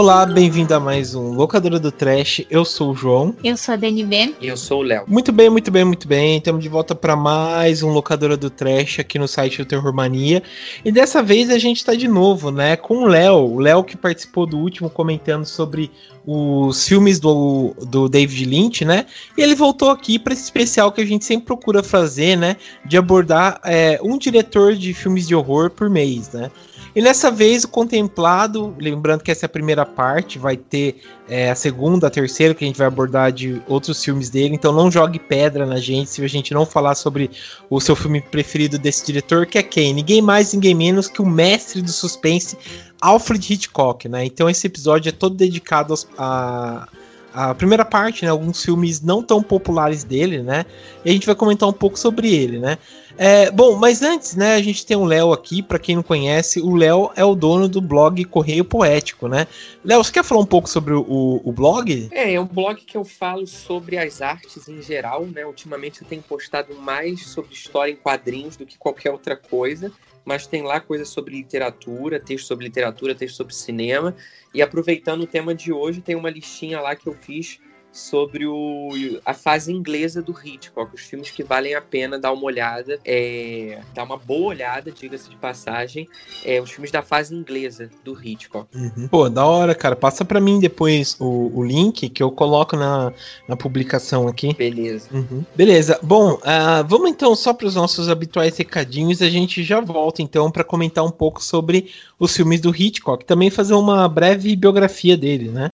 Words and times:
Olá, 0.00 0.24
bem-vindo 0.24 0.72
a 0.72 0.80
mais 0.80 1.14
um 1.14 1.34
Locadora 1.34 1.78
do 1.78 1.92
Trash. 1.92 2.40
Eu 2.48 2.64
sou 2.64 2.92
o 2.92 2.94
João. 2.94 3.36
Eu 3.44 3.54
sou 3.54 3.74
a 3.74 3.76
DNB. 3.76 4.34
E 4.40 4.48
eu 4.48 4.56
sou 4.56 4.80
o 4.80 4.82
Léo. 4.82 5.04
Muito 5.06 5.30
bem, 5.30 5.50
muito 5.50 5.70
bem, 5.70 5.84
muito 5.84 6.08
bem. 6.08 6.38
Estamos 6.38 6.62
de 6.62 6.70
volta 6.70 6.94
para 6.94 7.14
mais 7.14 7.82
um 7.82 7.90
Locadora 7.90 8.34
do 8.34 8.48
Trash 8.48 8.98
aqui 8.98 9.18
no 9.18 9.28
site 9.28 9.58
do 9.58 9.66
Terror 9.66 9.92
Mania. 9.92 10.42
E 10.82 10.90
dessa 10.90 11.22
vez 11.22 11.50
a 11.50 11.58
gente 11.58 11.76
está 11.76 11.94
de 11.94 12.08
novo, 12.08 12.50
né, 12.50 12.76
com 12.76 13.02
o 13.02 13.06
Léo. 13.06 13.40
O 13.40 13.58
Léo 13.58 13.84
que 13.84 13.94
participou 13.94 14.46
do 14.46 14.56
último 14.56 14.88
comentando 14.88 15.44
sobre 15.44 15.90
os 16.26 16.86
filmes 16.88 17.20
do, 17.20 17.74
do 17.86 18.08
David 18.08 18.44
Lynch, 18.44 18.84
né? 18.84 19.04
E 19.36 19.42
ele 19.42 19.54
voltou 19.54 19.90
aqui 19.90 20.18
para 20.18 20.32
esse 20.32 20.44
especial 20.44 20.92
que 20.92 21.00
a 21.00 21.04
gente 21.04 21.24
sempre 21.24 21.46
procura 21.46 21.82
fazer, 21.82 22.36
né? 22.36 22.56
De 22.86 22.96
abordar 22.96 23.60
é, 23.64 24.00
um 24.02 24.16
diretor 24.16 24.74
de 24.74 24.94
filmes 24.94 25.26
de 25.26 25.34
horror 25.34 25.70
por 25.70 25.90
mês, 25.90 26.30
né? 26.30 26.50
E 26.94 27.00
nessa 27.00 27.30
vez 27.30 27.64
o 27.64 27.68
contemplado, 27.68 28.74
lembrando 28.78 29.22
que 29.22 29.30
essa 29.30 29.44
é 29.44 29.48
a 29.48 29.50
primeira 29.50 29.86
parte, 29.86 30.38
vai 30.38 30.56
ter 30.56 31.00
é, 31.28 31.50
a 31.50 31.54
segunda, 31.54 32.08
a 32.08 32.10
terceira, 32.10 32.54
que 32.54 32.64
a 32.64 32.66
gente 32.66 32.76
vai 32.76 32.86
abordar 32.86 33.30
de 33.30 33.62
outros 33.68 34.02
filmes 34.02 34.28
dele. 34.28 34.54
Então 34.54 34.72
não 34.72 34.90
jogue 34.90 35.18
pedra 35.18 35.64
na 35.64 35.78
gente 35.78 36.10
se 36.10 36.24
a 36.24 36.28
gente 36.28 36.52
não 36.52 36.66
falar 36.66 36.96
sobre 36.96 37.30
o 37.68 37.80
seu 37.80 37.94
filme 37.94 38.20
preferido 38.20 38.78
desse 38.78 39.06
diretor, 39.06 39.46
que 39.46 39.58
é 39.58 39.62
quem? 39.62 39.94
Ninguém 39.94 40.20
mais, 40.20 40.52
ninguém 40.52 40.74
menos 40.74 41.06
que 41.06 41.22
o 41.22 41.26
mestre 41.26 41.80
do 41.80 41.92
suspense, 41.92 42.58
Alfred 43.00 43.52
Hitchcock, 43.52 44.08
né? 44.08 44.24
Então 44.24 44.50
esse 44.50 44.66
episódio 44.66 45.10
é 45.10 45.12
todo 45.12 45.36
dedicado 45.36 45.92
aos, 45.92 46.08
a, 46.18 46.88
a 47.32 47.54
primeira 47.54 47.84
parte, 47.84 48.24
né, 48.24 48.30
alguns 48.30 48.64
filmes 48.64 49.00
não 49.00 49.22
tão 49.22 49.42
populares 49.42 50.04
dele, 50.04 50.42
né? 50.42 50.64
E 51.04 51.10
a 51.10 51.12
gente 51.12 51.26
vai 51.26 51.34
comentar 51.34 51.68
um 51.68 51.72
pouco 51.72 51.98
sobre 51.98 52.34
ele, 52.34 52.58
né? 52.58 52.78
É, 53.16 53.50
bom, 53.50 53.76
mas 53.76 54.02
antes, 54.02 54.34
né, 54.34 54.54
a 54.54 54.62
gente 54.62 54.86
tem 54.86 54.96
o 54.96 55.04
Léo 55.04 55.32
aqui, 55.32 55.62
para 55.62 55.78
quem 55.78 55.94
não 55.94 56.02
conhece, 56.02 56.60
o 56.60 56.74
Léo 56.74 57.10
é 57.14 57.24
o 57.24 57.34
dono 57.34 57.68
do 57.68 57.80
blog 57.80 58.24
Correio 58.24 58.64
Poético, 58.64 59.28
né? 59.28 59.46
Léo, 59.84 60.02
você 60.02 60.12
quer 60.12 60.24
falar 60.24 60.40
um 60.40 60.46
pouco 60.46 60.68
sobre 60.68 60.94
o, 60.94 61.40
o 61.44 61.52
blog? 61.52 62.08
É, 62.12 62.34
é 62.34 62.40
um 62.40 62.46
blog 62.46 62.80
que 62.80 62.96
eu 62.96 63.04
falo 63.04 63.46
sobre 63.46 63.98
as 63.98 64.22
artes 64.22 64.68
em 64.68 64.80
geral, 64.80 65.26
né? 65.26 65.44
Ultimamente 65.44 66.02
eu 66.02 66.08
tenho 66.08 66.22
postado 66.22 66.74
mais 66.76 67.26
sobre 67.26 67.52
história 67.52 67.92
em 67.92 67.96
quadrinhos 67.96 68.56
do 68.56 68.64
que 68.64 68.78
qualquer 68.78 69.10
outra 69.10 69.36
coisa 69.36 69.92
mas 70.30 70.46
tem 70.46 70.62
lá 70.62 70.78
coisas 70.78 71.08
sobre 71.08 71.34
literatura, 71.34 72.20
texto 72.20 72.46
sobre 72.46 72.66
literatura, 72.66 73.16
texto 73.16 73.34
sobre 73.34 73.52
cinema. 73.52 74.14
E 74.54 74.62
aproveitando 74.62 75.22
o 75.22 75.26
tema 75.26 75.52
de 75.52 75.72
hoje, 75.72 76.00
tem 76.00 76.14
uma 76.14 76.30
listinha 76.30 76.80
lá 76.80 76.94
que 76.94 77.08
eu 77.08 77.14
fiz 77.14 77.58
sobre 77.92 78.46
o, 78.46 78.90
a 79.24 79.34
fase 79.34 79.72
inglesa 79.72 80.22
do 80.22 80.32
Hitchcock, 80.32 80.94
os 80.94 81.00
filmes 81.00 81.30
que 81.30 81.42
valem 81.42 81.74
a 81.74 81.80
pena 81.80 82.18
dar 82.18 82.32
uma 82.32 82.44
olhada, 82.44 82.98
é, 83.04 83.80
dar 83.94 84.04
uma 84.04 84.16
boa 84.16 84.48
olhada, 84.48 84.90
diga-se 84.90 85.28
de 85.28 85.36
passagem, 85.36 86.08
é, 86.44 86.60
os 86.60 86.70
filmes 86.70 86.90
da 86.90 87.02
fase 87.02 87.34
inglesa 87.34 87.90
do 88.04 88.16
Hitchcock. 88.20 88.68
Uhum. 88.74 89.08
Pô, 89.08 89.28
da 89.28 89.44
hora, 89.44 89.74
cara. 89.74 89.96
Passa 89.96 90.24
para 90.24 90.40
mim 90.40 90.60
depois 90.60 91.16
o, 91.18 91.50
o 91.54 91.64
link 91.64 92.08
que 92.08 92.22
eu 92.22 92.30
coloco 92.30 92.76
na, 92.76 93.12
na 93.48 93.56
publicação 93.56 94.28
aqui. 94.28 94.54
Beleza. 94.54 95.08
Uhum. 95.12 95.44
Beleza. 95.54 95.98
Bom, 96.02 96.34
uh, 96.34 96.86
vamos 96.86 97.10
então 97.10 97.34
só 97.34 97.52
para 97.52 97.66
os 97.66 97.74
nossos 97.74 98.08
habituais 98.08 98.56
recadinhos. 98.56 99.20
A 99.22 99.28
gente 99.28 99.62
já 99.62 99.80
volta 99.80 100.22
então 100.22 100.50
para 100.50 100.64
comentar 100.64 101.04
um 101.04 101.10
pouco 101.10 101.42
sobre 101.42 101.90
os 102.18 102.36
filmes 102.36 102.60
do 102.60 102.74
Hitchcock, 102.74 103.24
também 103.24 103.50
fazer 103.50 103.74
uma 103.74 104.06
breve 104.06 104.54
biografia 104.54 105.16
dele, 105.16 105.48
né? 105.48 105.69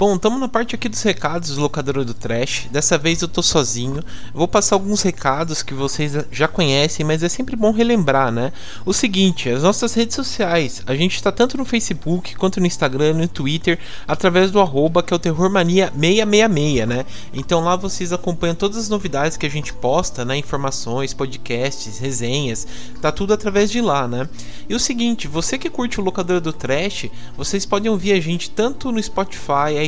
Bom, 0.00 0.14
estamos 0.14 0.38
na 0.38 0.46
parte 0.46 0.76
aqui 0.76 0.88
dos 0.88 1.02
recados 1.02 1.56
do 1.56 1.60
locador 1.60 2.04
do 2.04 2.14
Trash. 2.14 2.68
Dessa 2.70 2.96
vez 2.96 3.20
eu 3.20 3.26
tô 3.26 3.42
sozinho. 3.42 4.00
Vou 4.32 4.46
passar 4.46 4.76
alguns 4.76 5.02
recados 5.02 5.60
que 5.60 5.74
vocês 5.74 6.12
já 6.30 6.46
conhecem, 6.46 7.04
mas 7.04 7.24
é 7.24 7.28
sempre 7.28 7.56
bom 7.56 7.72
relembrar, 7.72 8.30
né? 8.30 8.52
O 8.86 8.92
seguinte, 8.92 9.50
as 9.50 9.64
nossas 9.64 9.94
redes 9.94 10.14
sociais. 10.14 10.84
A 10.86 10.94
gente 10.94 11.16
está 11.16 11.32
tanto 11.32 11.58
no 11.58 11.64
Facebook 11.64 12.36
quanto 12.36 12.60
no 12.60 12.66
Instagram, 12.68 13.14
no 13.14 13.26
Twitter, 13.26 13.76
através 14.06 14.52
do 14.52 14.60
arroba 14.60 15.02
que 15.02 15.12
é 15.12 15.16
o 15.16 15.18
Terrormania666, 15.18 16.86
né? 16.86 17.04
Então 17.34 17.64
lá 17.64 17.74
vocês 17.74 18.12
acompanham 18.12 18.54
todas 18.54 18.76
as 18.76 18.88
novidades 18.88 19.36
que 19.36 19.46
a 19.46 19.50
gente 19.50 19.74
posta, 19.74 20.24
né? 20.24 20.36
Informações, 20.36 21.12
podcasts, 21.12 21.98
resenhas. 21.98 22.68
Tá 23.02 23.10
tudo 23.10 23.32
através 23.32 23.68
de 23.68 23.80
lá, 23.80 24.06
né? 24.06 24.28
E 24.68 24.76
o 24.76 24.78
seguinte, 24.78 25.26
você 25.26 25.58
que 25.58 25.68
curte 25.68 26.00
o 26.00 26.04
locador 26.04 26.40
do 26.40 26.52
Trash, 26.52 27.06
vocês 27.36 27.66
podem 27.66 27.90
ouvir 27.90 28.12
a 28.12 28.20
gente 28.20 28.48
tanto 28.48 28.92
no 28.92 29.02
Spotify, 29.02 29.87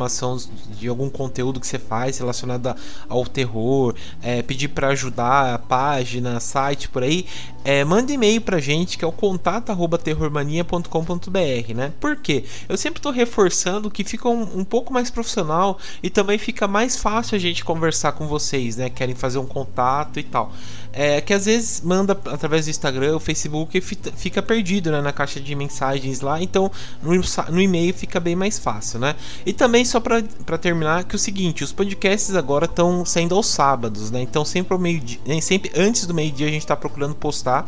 de 0.79 0.87
algum 0.87 1.09
conteúdo 1.09 1.59
que 1.59 1.67
você 1.67 1.79
faz 1.79 2.17
relacionado 2.17 2.75
ao 3.07 3.25
terror, 3.25 3.95
é, 4.21 4.41
pedir 4.41 4.69
para 4.69 4.87
ajudar 4.89 5.55
a 5.55 5.59
página, 5.59 6.39
site 6.39 6.89
por 6.89 7.03
aí, 7.03 7.25
é, 7.63 7.83
manda 7.83 8.11
e-mail 8.11 8.41
pra 8.41 8.59
gente 8.59 8.97
que 8.97 9.05
é 9.05 9.07
o 9.07 9.11
contato@terrormania.com.br, 9.11 11.73
né? 11.75 11.93
Por 11.99 12.15
quê? 12.15 12.43
Eu 12.67 12.77
sempre 12.77 12.99
estou 12.99 13.11
reforçando 13.11 13.91
que 13.91 14.03
fica 14.03 14.27
um, 14.27 14.59
um 14.59 14.63
pouco 14.63 14.91
mais 14.91 15.11
profissional 15.11 15.77
e 16.01 16.09
também 16.09 16.37
fica 16.37 16.67
mais 16.67 16.97
fácil 16.97 17.35
a 17.35 17.39
gente 17.39 17.63
conversar 17.63 18.13
com 18.13 18.27
vocês, 18.27 18.77
né? 18.77 18.89
Querem 18.89 19.15
fazer 19.15 19.37
um 19.37 19.45
contato 19.45 20.19
e 20.19 20.23
tal. 20.23 20.51
É 20.93 21.21
que 21.21 21.33
às 21.33 21.45
vezes 21.45 21.81
manda 21.81 22.13
através 22.25 22.65
do 22.65 22.71
Instagram, 22.71 23.15
o 23.15 23.19
Facebook 23.19 23.77
e 23.77 23.81
fica 23.81 24.41
perdido 24.41 24.91
né, 24.91 25.01
na 25.01 25.13
caixa 25.13 25.39
de 25.39 25.55
mensagens 25.55 26.19
lá, 26.19 26.41
então 26.41 26.69
no, 27.01 27.13
no 27.49 27.61
e-mail 27.61 27.93
fica 27.93 28.19
bem 28.19 28.35
mais 28.35 28.59
fácil, 28.59 28.99
né? 28.99 29.15
E 29.45 29.53
também 29.53 29.85
só 29.85 30.01
para 30.01 30.57
terminar 30.57 31.05
que 31.05 31.15
é 31.15 31.17
o 31.17 31.19
seguinte, 31.19 31.63
os 31.63 31.71
podcasts 31.71 32.35
agora 32.35 32.65
estão 32.65 33.05
saindo 33.05 33.35
aos 33.35 33.47
sábados, 33.47 34.11
né? 34.11 34.21
Então 34.21 34.43
sempre 34.43 34.73
ao 34.73 34.79
meio-dia, 34.79 35.19
sempre 35.41 35.71
antes 35.75 36.05
do 36.05 36.13
meio-dia 36.13 36.47
a 36.47 36.51
gente 36.51 36.63
está 36.63 36.75
procurando 36.75 37.15
postar 37.15 37.65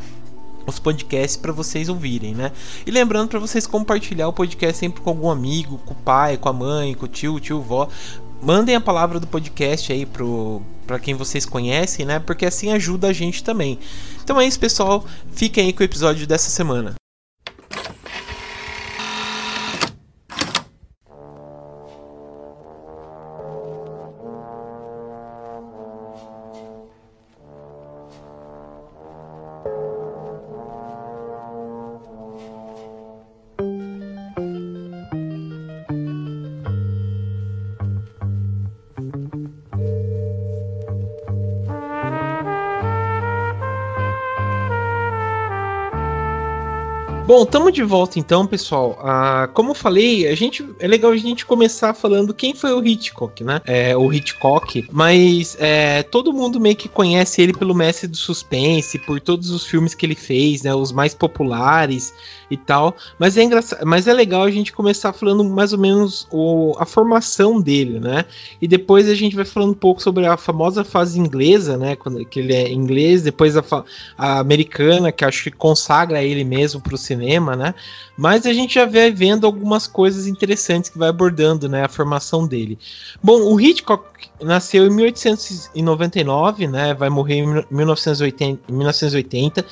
os 0.65 0.79
podcasts 0.79 1.37
para 1.37 1.51
vocês 1.51 1.89
ouvirem, 1.89 2.33
né? 2.33 2.51
E 2.85 2.91
lembrando 2.91 3.29
para 3.29 3.39
vocês 3.39 3.67
compartilhar 3.67 4.27
o 4.27 4.33
podcast 4.33 4.77
sempre 4.77 5.01
com 5.01 5.09
algum 5.09 5.29
amigo, 5.29 5.77
com 5.79 5.93
o 5.93 5.97
pai, 5.97 6.37
com 6.37 6.49
a 6.49 6.53
mãe, 6.53 6.93
com 6.93 7.05
o 7.05 7.07
tio, 7.07 7.39
tio, 7.39 7.61
vó, 7.61 7.87
mandem 8.43 8.75
a 8.75 8.81
palavra 8.81 9.19
do 9.19 9.27
podcast 9.27 9.91
aí 9.91 10.05
pro 10.05 10.61
para 10.85 10.99
quem 10.99 11.15
vocês 11.15 11.45
conhecem, 11.45 12.05
né? 12.05 12.19
Porque 12.19 12.45
assim 12.45 12.71
ajuda 12.71 13.07
a 13.07 13.13
gente 13.13 13.41
também. 13.41 13.79
Então 14.21 14.39
é 14.39 14.45
isso, 14.45 14.59
pessoal. 14.59 15.05
Fiquem 15.31 15.67
aí 15.67 15.73
com 15.73 15.81
o 15.81 15.85
episódio 15.85 16.27
dessa 16.27 16.49
semana. 16.49 16.93
Bom, 47.35 47.41
estamos 47.41 47.73
de 47.73 47.81
volta 47.81 48.19
então, 48.19 48.45
pessoal. 48.45 48.95
Ah, 49.01 49.49
como 49.55 49.71
eu 49.71 49.73
falei, 49.73 50.27
a 50.27 50.35
gente 50.35 50.63
é 50.77 50.87
legal 50.87 51.09
a 51.09 51.17
gente 51.17 51.47
começar 51.47 51.91
falando 51.95 52.31
quem 52.31 52.53
foi 52.53 52.71
o 52.71 52.85
Hitchcock, 52.85 53.43
né? 53.43 53.59
É, 53.65 53.97
o 53.97 54.13
Hitchcock, 54.13 54.87
mas 54.91 55.57
é, 55.59 56.03
todo 56.03 56.31
mundo 56.31 56.59
meio 56.59 56.75
que 56.75 56.87
conhece 56.87 57.41
ele 57.41 57.51
pelo 57.51 57.73
mestre 57.73 58.07
do 58.07 58.15
suspense, 58.15 58.99
por 58.99 59.19
todos 59.19 59.49
os 59.49 59.65
filmes 59.65 59.95
que 59.95 60.05
ele 60.05 60.13
fez, 60.13 60.61
né? 60.61 60.75
Os 60.75 60.91
mais 60.91 61.15
populares 61.15 62.13
e 62.51 62.57
tal. 62.57 62.95
Mas 63.17 63.35
é 63.35 63.41
engraçado, 63.41 63.83
mas 63.83 64.07
é 64.07 64.13
legal 64.13 64.43
a 64.43 64.51
gente 64.51 64.71
começar 64.71 65.11
falando 65.11 65.43
mais 65.43 65.73
ou 65.73 65.79
menos 65.79 66.27
o, 66.31 66.75
a 66.77 66.85
formação 66.85 67.59
dele, 67.59 67.99
né? 67.99 68.25
E 68.61 68.67
depois 68.67 69.09
a 69.09 69.15
gente 69.15 69.35
vai 69.35 69.43
falando 69.43 69.71
um 69.71 69.73
pouco 69.73 70.03
sobre 70.03 70.27
a 70.27 70.37
famosa 70.37 70.83
fase 70.83 71.19
inglesa, 71.19 71.77
né? 71.77 71.95
Quando 71.95 72.23
que 72.25 72.39
ele 72.39 72.53
é 72.53 72.71
inglês, 72.71 73.23
depois 73.23 73.57
a, 73.57 73.63
a 74.15 74.37
americana, 74.37 75.11
que 75.11 75.25
acho 75.25 75.45
que 75.45 75.51
consagra 75.51 76.21
ele 76.21 76.43
mesmo 76.43 76.79
para 76.79 76.93
o 76.93 76.97
cinema, 77.23 77.55
né? 77.55 77.73
Mas 78.17 78.45
a 78.45 78.53
gente 78.53 78.75
já 78.75 78.85
vai 78.85 79.11
vendo 79.11 79.45
algumas 79.45 79.87
coisas 79.87 80.27
interessantes 80.27 80.89
que 80.89 80.97
vai 80.97 81.09
abordando, 81.09 81.67
né, 81.69 81.83
a 81.83 81.87
formação 81.87 82.45
dele. 82.45 82.77
Bom, 83.21 83.41
o 83.41 83.59
Hitchcock 83.59 84.03
nasceu 84.41 84.85
em 84.85 84.89
1899, 84.91 86.67
né, 86.67 86.93
vai 86.93 87.09
morrer 87.09 87.35
em 87.35 87.65
1980, 87.71 88.71
1980. 88.71 89.65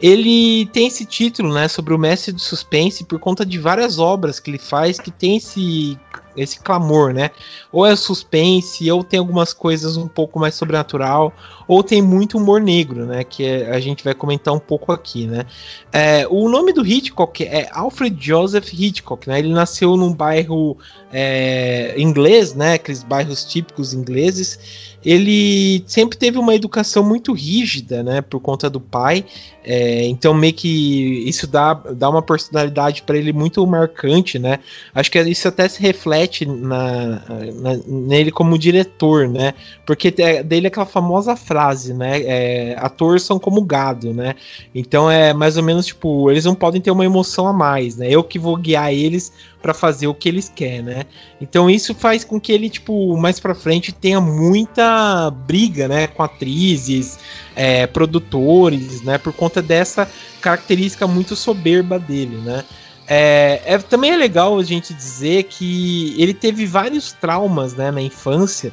Ele 0.00 0.66
tem 0.72 0.88
esse 0.88 1.04
título, 1.04 1.52
né, 1.52 1.68
sobre 1.68 1.94
o 1.94 1.98
mestre 1.98 2.32
do 2.32 2.40
suspense 2.40 3.04
por 3.04 3.20
conta 3.20 3.44
de 3.44 3.58
várias 3.58 3.98
obras 3.98 4.40
que 4.40 4.50
ele 4.50 4.58
faz 4.58 4.98
que 4.98 5.10
tem 5.10 5.36
esse 5.36 5.98
esse 6.36 6.60
clamor, 6.60 7.12
né? 7.12 7.30
Ou 7.72 7.86
é 7.86 7.94
suspense, 7.96 8.90
ou 8.90 9.02
tem 9.02 9.18
algumas 9.18 9.52
coisas 9.52 9.96
um 9.96 10.08
pouco 10.08 10.38
mais 10.38 10.54
sobrenatural, 10.54 11.32
ou 11.66 11.82
tem 11.82 12.02
muito 12.02 12.38
humor 12.38 12.60
negro, 12.60 13.06
né? 13.06 13.24
Que 13.24 13.44
é, 13.44 13.70
a 13.70 13.80
gente 13.80 14.04
vai 14.04 14.14
comentar 14.14 14.52
um 14.52 14.58
pouco 14.58 14.92
aqui, 14.92 15.26
né? 15.26 15.44
É, 15.92 16.26
o 16.28 16.48
nome 16.48 16.72
do 16.72 16.86
Hitchcock 16.86 17.44
é 17.44 17.68
Alfred 17.72 18.16
Joseph 18.18 18.72
Hitchcock, 18.72 19.28
né? 19.28 19.38
Ele 19.38 19.52
nasceu 19.52 19.96
num 19.96 20.12
bairro 20.12 20.76
é, 21.12 21.94
inglês, 21.96 22.54
né? 22.54 22.74
Aqueles 22.74 23.02
bairros 23.02 23.44
típicos 23.44 23.94
ingleses 23.94 24.93
ele 25.04 25.84
sempre 25.86 26.16
teve 26.16 26.38
uma 26.38 26.54
educação 26.54 27.04
muito 27.04 27.32
rígida, 27.32 28.02
né, 28.02 28.20
por 28.20 28.40
conta 28.40 28.70
do 28.70 28.80
pai. 28.80 29.24
É, 29.66 30.04
então 30.06 30.34
meio 30.34 30.52
que 30.52 31.26
isso 31.26 31.46
dá, 31.46 31.72
dá 31.72 32.10
uma 32.10 32.20
personalidade 32.20 33.02
para 33.02 33.16
ele 33.16 33.32
muito 33.32 33.66
marcante, 33.66 34.38
né? 34.38 34.58
Acho 34.94 35.10
que 35.10 35.18
isso 35.22 35.48
até 35.48 35.66
se 35.66 35.80
reflete 35.80 36.44
na, 36.44 37.22
na, 37.54 37.76
nele 37.86 38.30
como 38.30 38.58
diretor, 38.58 39.26
né? 39.26 39.54
Porque 39.86 40.10
dele 40.10 40.66
é 40.66 40.68
aquela 40.68 40.84
famosa 40.84 41.34
frase, 41.34 41.94
né? 41.94 42.20
É, 42.24 42.76
atores 42.78 43.22
são 43.22 43.38
como 43.38 43.62
gado, 43.62 44.12
né? 44.12 44.34
Então 44.74 45.10
é 45.10 45.32
mais 45.32 45.56
ou 45.56 45.62
menos 45.62 45.86
tipo, 45.86 46.30
eles 46.30 46.44
não 46.44 46.54
podem 46.54 46.80
ter 46.80 46.90
uma 46.90 47.04
emoção 47.04 47.46
a 47.46 47.52
mais, 47.52 47.96
né? 47.96 48.06
Eu 48.10 48.22
que 48.22 48.38
vou 48.38 48.56
guiar 48.58 48.92
eles 48.92 49.32
para 49.62 49.72
fazer 49.72 50.06
o 50.06 50.14
que 50.14 50.28
eles 50.28 50.52
querem, 50.54 50.82
né? 50.82 51.04
Então 51.40 51.70
isso 51.70 51.94
faz 51.94 52.22
com 52.22 52.38
que 52.38 52.52
ele, 52.52 52.68
tipo, 52.68 53.16
mais 53.16 53.40
para 53.40 53.54
frente 53.54 53.92
tenha 53.92 54.20
muita 54.20 54.93
briga, 55.30 55.88
né, 55.88 56.06
com 56.06 56.22
atrizes, 56.22 57.18
é, 57.54 57.86
produtores, 57.86 59.02
né, 59.02 59.18
por 59.18 59.32
conta 59.32 59.60
dessa 59.62 60.08
característica 60.40 61.06
muito 61.06 61.34
soberba 61.36 61.98
dele, 61.98 62.36
né? 62.38 62.64
É, 63.06 63.60
é, 63.66 63.78
também 63.78 64.12
é 64.12 64.16
legal 64.16 64.58
a 64.58 64.62
gente 64.62 64.94
dizer 64.94 65.44
que 65.44 66.14
ele 66.18 66.32
teve 66.32 66.64
vários 66.64 67.12
traumas 67.12 67.74
né, 67.74 67.90
na 67.90 68.00
infância 68.00 68.72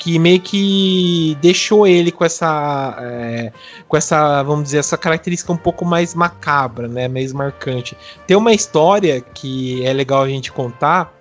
que 0.00 0.18
meio 0.18 0.40
que 0.40 1.36
deixou 1.42 1.86
ele 1.86 2.10
com 2.10 2.24
essa 2.24 2.96
é, 3.00 3.52
com 3.86 3.96
essa 3.96 4.42
vamos 4.42 4.64
dizer 4.64 4.78
essa 4.78 4.96
característica 4.96 5.52
um 5.52 5.58
pouco 5.58 5.84
mais 5.84 6.14
macabra 6.14 6.88
né 6.88 7.06
mais 7.06 7.32
marcante 7.34 7.96
tem 8.26 8.36
uma 8.36 8.52
história 8.52 9.20
que 9.20 9.84
é 9.84 9.92
legal 9.92 10.22
a 10.22 10.28
gente 10.28 10.50
contar 10.50 11.12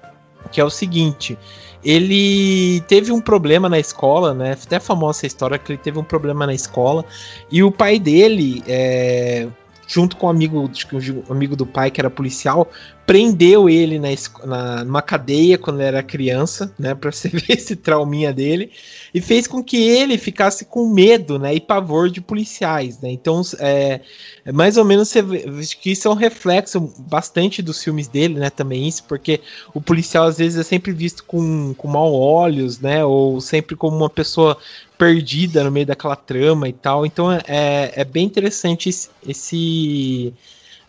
que 0.49 0.61
é 0.61 0.63
o 0.63 0.69
seguinte 0.69 1.37
ele 1.83 2.81
teve 2.81 3.11
um 3.11 3.21
problema 3.21 3.69
na 3.69 3.79
escola, 3.79 4.33
né? 4.33 4.51
Até 4.51 4.79
famosa 4.79 5.19
essa 5.19 5.27
história 5.27 5.57
que 5.57 5.71
ele 5.71 5.79
teve 5.79 5.97
um 5.97 6.03
problema 6.03 6.45
na 6.45 6.53
escola 6.53 7.05
e 7.51 7.63
o 7.63 7.71
pai 7.71 7.97
dele 7.97 8.63
é, 8.67 9.47
junto 9.89 10.15
com 10.15 10.27
um 10.27 10.29
amigo, 10.29 10.59
um 10.61 11.31
amigo 11.33 11.55
do 11.55 11.65
pai 11.65 11.89
que 11.89 11.99
era 11.99 12.11
policial, 12.11 12.69
prendeu 13.07 13.67
ele 13.67 13.97
na, 13.97 14.09
na, 14.45 14.83
numa 14.83 15.01
cadeia 15.01 15.57
quando 15.57 15.81
era 15.81 16.03
criança, 16.03 16.71
né, 16.77 16.93
para 16.93 17.11
você 17.11 17.27
ver 17.33 17.43
esse 17.49 17.75
trauminha 17.75 18.31
dele, 18.31 18.71
e 19.11 19.19
fez 19.19 19.47
com 19.47 19.63
que 19.63 19.77
ele 19.77 20.15
ficasse 20.15 20.63
com 20.63 20.87
medo, 20.93 21.39
né, 21.39 21.55
e 21.55 21.59
pavor 21.59 22.07
de 22.07 22.21
policiais, 22.21 22.99
né. 23.01 23.09
Então, 23.09 23.41
é, 23.57 24.01
é 24.45 24.51
mais 24.51 24.77
ou 24.77 24.85
menos 24.85 25.09
você 25.09 25.23
vê 25.23 25.41
que 25.81 25.91
isso 25.91 26.07
é 26.07 26.11
um 26.11 26.15
reflexo 26.15 26.93
bastante 26.99 27.63
dos 27.63 27.83
filmes 27.83 28.07
dele, 28.07 28.35
né, 28.35 28.51
também 28.51 28.87
isso, 28.87 29.03
porque 29.05 29.41
o 29.73 29.81
policial 29.81 30.27
às 30.27 30.37
vezes 30.37 30.59
é 30.59 30.63
sempre 30.63 30.91
visto 30.91 31.23
com, 31.23 31.73
com 31.73 31.87
mau 31.87 32.13
olhos, 32.13 32.79
né, 32.79 33.03
ou 33.03 33.41
sempre 33.41 33.75
como 33.75 33.97
uma 33.97 34.09
pessoa 34.09 34.55
perdida 34.99 35.63
no 35.63 35.71
meio 35.71 35.85
daquela 35.85 36.15
trama 36.17 36.67
e 36.67 36.73
tal. 36.73 37.05
Então 37.05 37.31
é, 37.31 37.93
é 37.95 38.03
bem 38.03 38.25
interessante 38.25 38.89
esse, 38.89 40.33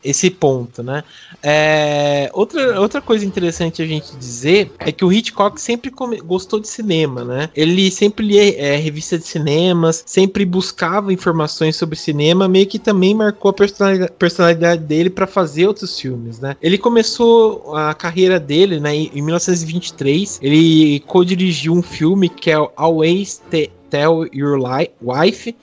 esse 0.02 0.30
ponto, 0.30 0.82
né? 0.82 1.04
É, 1.42 2.30
outra, 2.32 2.80
outra 2.80 3.00
coisa 3.00 3.24
interessante 3.24 3.82
a 3.82 3.86
gente 3.86 4.16
dizer 4.16 4.72
é 4.78 4.90
que 4.90 5.04
o 5.04 5.12
Hitchcock 5.12 5.60
sempre 5.60 5.90
gostou 6.24 6.58
de 6.58 6.68
cinema, 6.68 7.24
né? 7.24 7.50
Ele 7.54 7.90
sempre 7.90 8.26
lia 8.26 8.58
é, 8.58 8.76
revista 8.76 9.18
de 9.18 9.26
cinemas, 9.26 10.02
sempre 10.06 10.44
buscava 10.44 11.12
informações 11.12 11.76
sobre 11.76 11.96
cinema, 11.96 12.48
meio 12.48 12.66
que 12.66 12.78
também 12.78 13.14
marcou 13.14 13.50
a 13.50 13.54
personalidade, 13.54 14.84
dele 14.84 15.10
para 15.10 15.26
fazer 15.26 15.66
outros 15.66 15.98
filmes, 15.98 16.40
né? 16.40 16.56
Ele 16.62 16.78
começou 16.78 17.76
a 17.76 17.94
carreira 17.94 18.40
dele, 18.40 18.80
né, 18.80 18.94
em 18.94 19.22
1923. 19.22 20.38
Ele 20.42 21.00
co-dirigiu 21.00 21.74
um 21.74 21.82
filme 21.82 22.28
que 22.28 22.50
é 22.50 22.56
Always 22.76 23.42
Tell 23.90 24.26
Your 24.32 24.58
Wife 25.02 25.54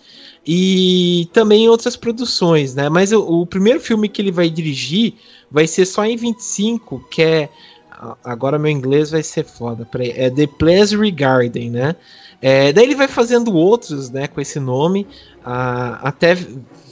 e 0.47 1.29
também 1.33 1.67
outras 1.67 1.97
produções, 1.97 2.73
né? 2.73 2.87
Mas 2.87 3.11
o, 3.11 3.41
o, 3.41 3.45
primeiro 3.45 3.81
filme 3.81 4.07
que 4.07 4.21
ele 4.21 4.31
vai 4.31 4.49
dirigir 4.49 5.15
vai 5.51 5.67
ser 5.67 5.85
só 5.85 6.05
em 6.05 6.15
25, 6.15 7.05
que 7.11 7.21
é 7.21 7.49
agora 8.23 8.59
meu 8.59 8.71
inglês 8.71 9.11
vai 9.11 9.23
ser 9.23 9.43
foda, 9.43 9.85
peraí, 9.85 10.13
é 10.15 10.29
The 10.29 10.47
Pleasure 10.47 11.11
Garden, 11.11 11.71
né? 11.71 11.95
É, 12.41 12.71
daí 12.71 12.85
ele 12.85 12.95
vai 12.95 13.07
fazendo 13.07 13.53
outros, 13.53 14.11
né, 14.11 14.27
com 14.27 14.39
esse 14.39 14.59
nome, 14.59 15.07
até 15.43 16.37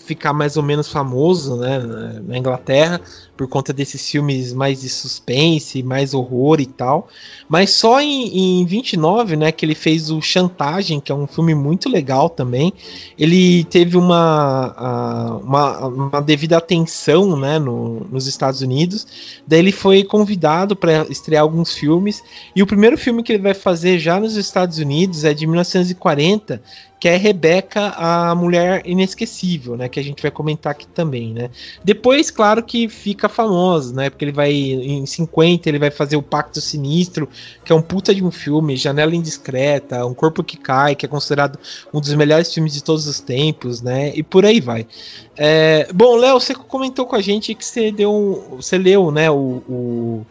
ficar 0.06 0.34
mais 0.34 0.58
ou 0.58 0.64
menos 0.64 0.92
famoso, 0.92 1.56
né, 1.58 1.80
na 2.28 2.38
Inglaterra 2.38 3.00
por 3.36 3.48
conta 3.48 3.74
desses 3.74 4.10
filmes 4.10 4.54
mais 4.54 4.82
de 4.82 4.90
suspense, 4.90 5.84
mais 5.84 6.14
horror 6.14 6.60
e 6.60 6.66
tal. 6.66 7.08
Mas 7.50 7.72
só 7.72 8.00
em, 8.02 8.62
em 8.62 8.66
29, 8.66 9.36
né, 9.36 9.52
que 9.52 9.66
ele 9.66 9.76
fez 9.76 10.10
o 10.10 10.22
Chantagem, 10.22 11.00
que 11.00 11.12
é 11.12 11.16
um 11.16 11.28
filme 11.28 11.54
muito 11.54 11.90
legal 11.90 12.30
também. 12.30 12.74
Ele 13.18 13.64
teve 13.66 13.98
uma, 13.98 15.40
uma, 15.44 15.88
uma 15.88 16.22
devida 16.22 16.58
atenção, 16.58 17.38
né, 17.38 17.60
no, 17.60 18.08
nos 18.12 18.28
Estados 18.28 18.62
Unidos. 18.62 19.06
Daí 19.46 19.60
ele 19.60 19.72
foi 19.72 20.04
convidado 20.04 20.76
para 20.76 21.06
estrear 21.10 21.44
alguns 21.44 21.74
filmes. 21.74 22.24
E 22.56 22.64
o 22.64 22.68
primeiro 22.68 22.98
filme 22.98 23.22
que 23.22 23.34
ele 23.34 23.44
vai 23.44 23.54
fazer 23.54 24.00
já 24.00 24.20
nos 24.20 24.36
Estados 24.36 24.78
Unidos 24.78 25.24
é 25.24 25.34
de 25.34 25.46
1940, 25.46 26.62
que 27.00 27.10
é 27.10 27.18
Rebeca, 27.18 27.90
a 27.98 28.34
mulher 28.34 28.82
inesquecível, 28.86 29.76
né, 29.78 29.88
que 29.88 30.00
a 30.00 30.04
gente 30.04 30.22
vai 30.22 30.32
comentar 30.32 30.72
aqui 30.72 30.88
também, 30.88 31.34
né. 31.34 31.50
Depois, 31.84 32.32
claro 32.32 32.64
que 32.64 32.88
fica 32.88 33.25
fica 33.26 33.30
famoso, 33.30 33.94
né? 33.94 34.10
Porque 34.10 34.24
ele 34.24 34.32
vai, 34.32 34.52
em 34.52 35.06
50, 35.06 35.68
ele 35.68 35.80
vai 35.80 35.92
fazer 35.92 36.16
o 36.16 36.22
Pacto 36.22 36.62
Sinistro, 36.62 37.28
que 37.64 37.72
é 37.72 37.76
um 37.76 37.82
puta 37.82 38.14
de 38.14 38.24
um 38.24 38.32
filme, 38.32 38.78
Janela 38.78 39.16
Indiscreta, 39.16 40.06
Um 40.06 40.14
Corpo 40.14 40.44
que 40.44 40.58
Cai, 40.58 40.96
que 40.96 41.06
é 41.06 41.10
considerado 41.10 41.60
um 41.94 42.00
dos 42.00 42.14
melhores 42.14 42.54
filmes 42.54 42.74
de 42.74 42.84
todos 42.84 43.08
os 43.08 43.20
tempos, 43.20 43.82
né? 43.82 44.12
E 44.16 44.24
por 44.24 44.46
aí 44.46 44.60
vai. 44.60 44.88
É, 45.36 45.88
bom, 45.94 46.16
Léo, 46.16 46.40
você 46.40 46.54
comentou 46.54 47.06
com 47.06 47.16
a 47.16 47.22
gente 47.22 47.54
que 47.56 47.66
você 47.66 47.92
deu. 47.92 48.58
Você 48.58 48.78
leu, 48.78 49.12
né, 49.12 49.30
o, 49.30 49.64
o, 49.68 50.26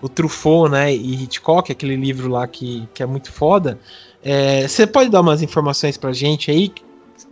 o 0.00 0.08
Truffaut, 0.08 0.70
né? 0.70 0.94
E 0.94 1.24
Hitchcock, 1.24 1.70
aquele 1.70 1.96
livro 1.96 2.28
lá 2.28 2.46
que, 2.46 2.88
que 2.94 3.02
é 3.02 3.06
muito 3.06 3.32
foda. 3.32 3.78
É, 4.22 4.66
você 4.66 4.86
pode 4.86 5.10
dar 5.10 5.20
umas 5.20 5.42
informações 5.42 5.96
pra 5.96 6.12
gente 6.12 6.50
aí 6.50 6.72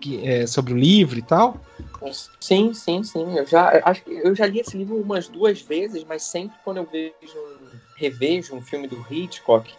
que, 0.01 0.21
é, 0.23 0.47
sobre 0.47 0.73
o 0.73 0.77
livro 0.77 1.19
e 1.19 1.23
tal? 1.23 1.61
Sim, 2.41 2.75
sim, 2.75 3.03
sim. 3.03 3.39
Eu 3.39 3.47
já 3.47 3.81
acho 3.85 4.03
que 4.05 4.11
eu 4.11 4.35
já 4.35 4.47
li 4.47 4.61
esse 4.61 4.77
livro 4.77 4.97
umas 5.01 5.29
duas 5.29 5.61
vezes, 5.61 6.05
mas 6.05 6.23
sempre 6.23 6.57
quando 6.65 6.79
eu 6.79 6.85
vejo 6.85 7.39
revejo 7.97 8.55
um 8.55 8.61
filme 8.61 8.87
do 8.89 9.05
Hitchcock, 9.11 9.73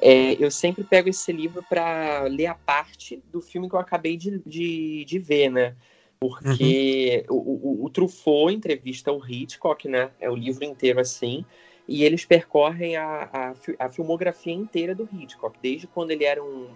é, 0.00 0.32
eu 0.42 0.50
sempre 0.50 0.84
pego 0.84 1.08
esse 1.08 1.32
livro 1.32 1.62
para 1.68 2.22
ler 2.24 2.46
a 2.46 2.54
parte 2.54 3.22
do 3.32 3.40
filme 3.40 3.68
que 3.68 3.74
eu 3.74 3.80
acabei 3.80 4.16
de, 4.16 4.40
de, 4.46 5.04
de 5.04 5.18
ver, 5.18 5.50
né? 5.50 5.74
Porque 6.18 7.24
uhum. 7.28 7.36
o, 7.36 7.82
o, 7.82 7.84
o 7.84 7.90
Truffaut 7.90 8.54
entrevista 8.54 9.12
o 9.12 9.24
Hitchcock, 9.26 9.88
né? 9.88 10.10
É 10.20 10.30
o 10.30 10.36
livro 10.36 10.64
inteiro 10.64 11.00
assim. 11.00 11.44
E 11.88 12.04
eles 12.04 12.24
percorrem 12.24 12.96
a, 12.96 13.28
a, 13.32 13.86
a 13.86 13.90
filmografia 13.90 14.52
inteira 14.52 14.94
do 14.94 15.08
Hitchcock, 15.12 15.56
desde 15.62 15.86
quando 15.86 16.10
ele 16.10 16.24
era 16.24 16.42
um, 16.42 16.68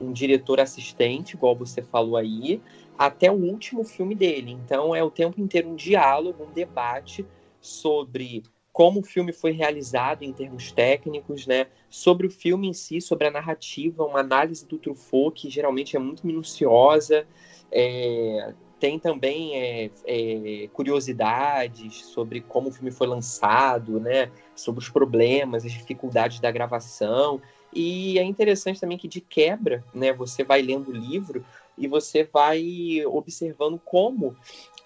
um 0.00 0.12
diretor 0.12 0.58
assistente, 0.58 1.34
igual 1.34 1.54
você 1.54 1.82
falou 1.82 2.16
aí, 2.16 2.60
até 2.98 3.30
o 3.30 3.34
último 3.34 3.84
filme 3.84 4.14
dele. 4.14 4.52
Então 4.52 4.94
é 4.94 5.02
o 5.02 5.10
tempo 5.10 5.40
inteiro 5.40 5.68
um 5.68 5.74
diálogo, 5.74 6.44
um 6.44 6.52
debate 6.52 7.26
sobre 7.60 8.42
como 8.72 9.00
o 9.00 9.04
filme 9.04 9.32
foi 9.32 9.52
realizado 9.52 10.24
em 10.24 10.32
termos 10.32 10.72
técnicos, 10.72 11.46
né? 11.46 11.68
Sobre 11.88 12.26
o 12.26 12.30
filme 12.30 12.68
em 12.68 12.72
si, 12.72 13.00
sobre 13.00 13.28
a 13.28 13.30
narrativa, 13.30 14.04
uma 14.04 14.18
análise 14.18 14.66
do 14.66 14.78
Truffaut 14.78 15.40
que 15.40 15.48
geralmente 15.48 15.94
é 15.94 15.98
muito 16.00 16.26
minuciosa. 16.26 17.24
É, 17.70 18.52
tem 18.80 18.98
também 18.98 19.56
é, 19.56 19.90
é, 20.04 20.68
curiosidades 20.72 22.04
sobre 22.06 22.40
como 22.40 22.68
o 22.68 22.72
filme 22.72 22.90
foi 22.90 23.06
lançado, 23.06 24.00
né? 24.00 24.30
Sobre 24.56 24.82
os 24.82 24.88
problemas, 24.88 25.64
as 25.64 25.72
dificuldades 25.72 26.40
da 26.40 26.50
gravação. 26.50 27.40
E 27.72 28.18
é 28.18 28.24
interessante 28.24 28.80
também 28.80 28.98
que 28.98 29.08
de 29.08 29.20
quebra, 29.20 29.84
né? 29.94 30.12
Você 30.12 30.42
vai 30.42 30.60
lendo 30.60 30.90
o 30.90 30.92
livro 30.92 31.44
e 31.76 31.88
você 31.88 32.24
vai 32.24 33.04
observando 33.06 33.78
como 33.78 34.36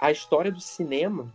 a 0.01 0.11
história 0.11 0.51
do 0.51 0.61
cinema 0.61 1.33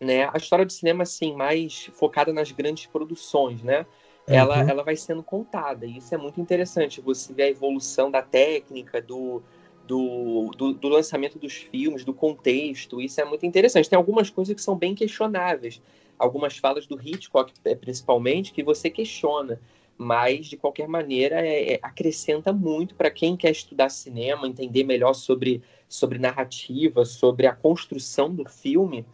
né? 0.00 0.28
A 0.32 0.36
história 0.36 0.64
do 0.64 0.72
cinema, 0.72 1.02
assim, 1.02 1.34
mais 1.34 1.90
focada 1.94 2.32
nas 2.32 2.52
grandes 2.52 2.86
produções, 2.86 3.62
né? 3.62 3.84
Ela, 4.26 4.62
uhum. 4.62 4.68
ela 4.68 4.84
vai 4.84 4.94
sendo 4.94 5.22
contada, 5.22 5.86
e 5.86 5.96
isso 5.96 6.14
é 6.14 6.18
muito 6.18 6.38
interessante. 6.40 7.00
Você 7.00 7.32
vê 7.32 7.44
a 7.44 7.50
evolução 7.50 8.10
da 8.10 8.20
técnica, 8.20 9.00
do, 9.00 9.42
do, 9.86 10.50
do, 10.54 10.74
do, 10.74 10.88
lançamento 10.88 11.38
dos 11.38 11.54
filmes, 11.54 12.04
do 12.04 12.12
contexto, 12.12 13.00
isso 13.00 13.20
é 13.20 13.24
muito 13.24 13.46
interessante. 13.46 13.88
Tem 13.88 13.96
algumas 13.96 14.28
coisas 14.28 14.54
que 14.54 14.60
são 14.60 14.76
bem 14.76 14.94
questionáveis, 14.94 15.80
algumas 16.18 16.58
falas 16.58 16.86
do 16.86 17.00
Hitchcock, 17.00 17.54
é, 17.64 17.74
principalmente, 17.74 18.52
que 18.52 18.62
você 18.62 18.90
questiona 18.90 19.58
mas 19.98 20.46
de 20.46 20.56
qualquer 20.56 20.86
maneira 20.86 21.44
é, 21.44 21.74
é, 21.74 21.80
acrescenta 21.82 22.52
muito 22.52 22.94
para 22.94 23.10
quem 23.10 23.36
quer 23.36 23.50
estudar 23.50 23.88
cinema, 23.88 24.46
entender 24.46 24.84
melhor 24.84 25.12
sobre, 25.12 25.60
sobre 25.88 26.18
narrativa, 26.18 27.04
sobre 27.04 27.48
a 27.48 27.54
construção 27.54 28.32
do 28.32 28.48
filme, 28.48 29.04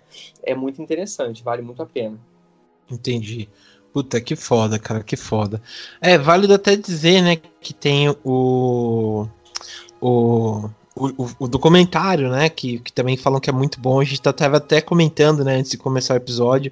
é 0.42 0.54
muito 0.54 0.82
interessante, 0.82 1.42
vale 1.42 1.62
muito 1.62 1.82
a 1.82 1.86
pena. 1.86 2.20
Entendi. 2.90 3.48
Puta, 3.94 4.20
que 4.20 4.36
foda, 4.36 4.78
cara, 4.78 5.02
que 5.02 5.16
foda. 5.16 5.62
É 6.00 6.18
válido 6.18 6.52
até 6.52 6.76
dizer, 6.76 7.22
né, 7.22 7.36
que 7.36 7.72
tem 7.72 8.14
o. 8.24 9.26
O 10.00 10.68
o, 10.96 11.28
o, 11.40 11.48
documentário, 11.48 12.30
né, 12.30 12.48
que, 12.48 12.78
que 12.78 12.92
também 12.92 13.16
falam 13.16 13.40
que 13.40 13.50
é 13.50 13.52
muito 13.52 13.80
bom, 13.80 14.00
a 14.00 14.04
gente 14.04 14.20
estava 14.20 14.58
até 14.58 14.80
comentando, 14.80 15.44
né, 15.44 15.56
antes 15.56 15.72
de 15.72 15.76
começar 15.76 16.14
o 16.14 16.16
episódio, 16.16 16.70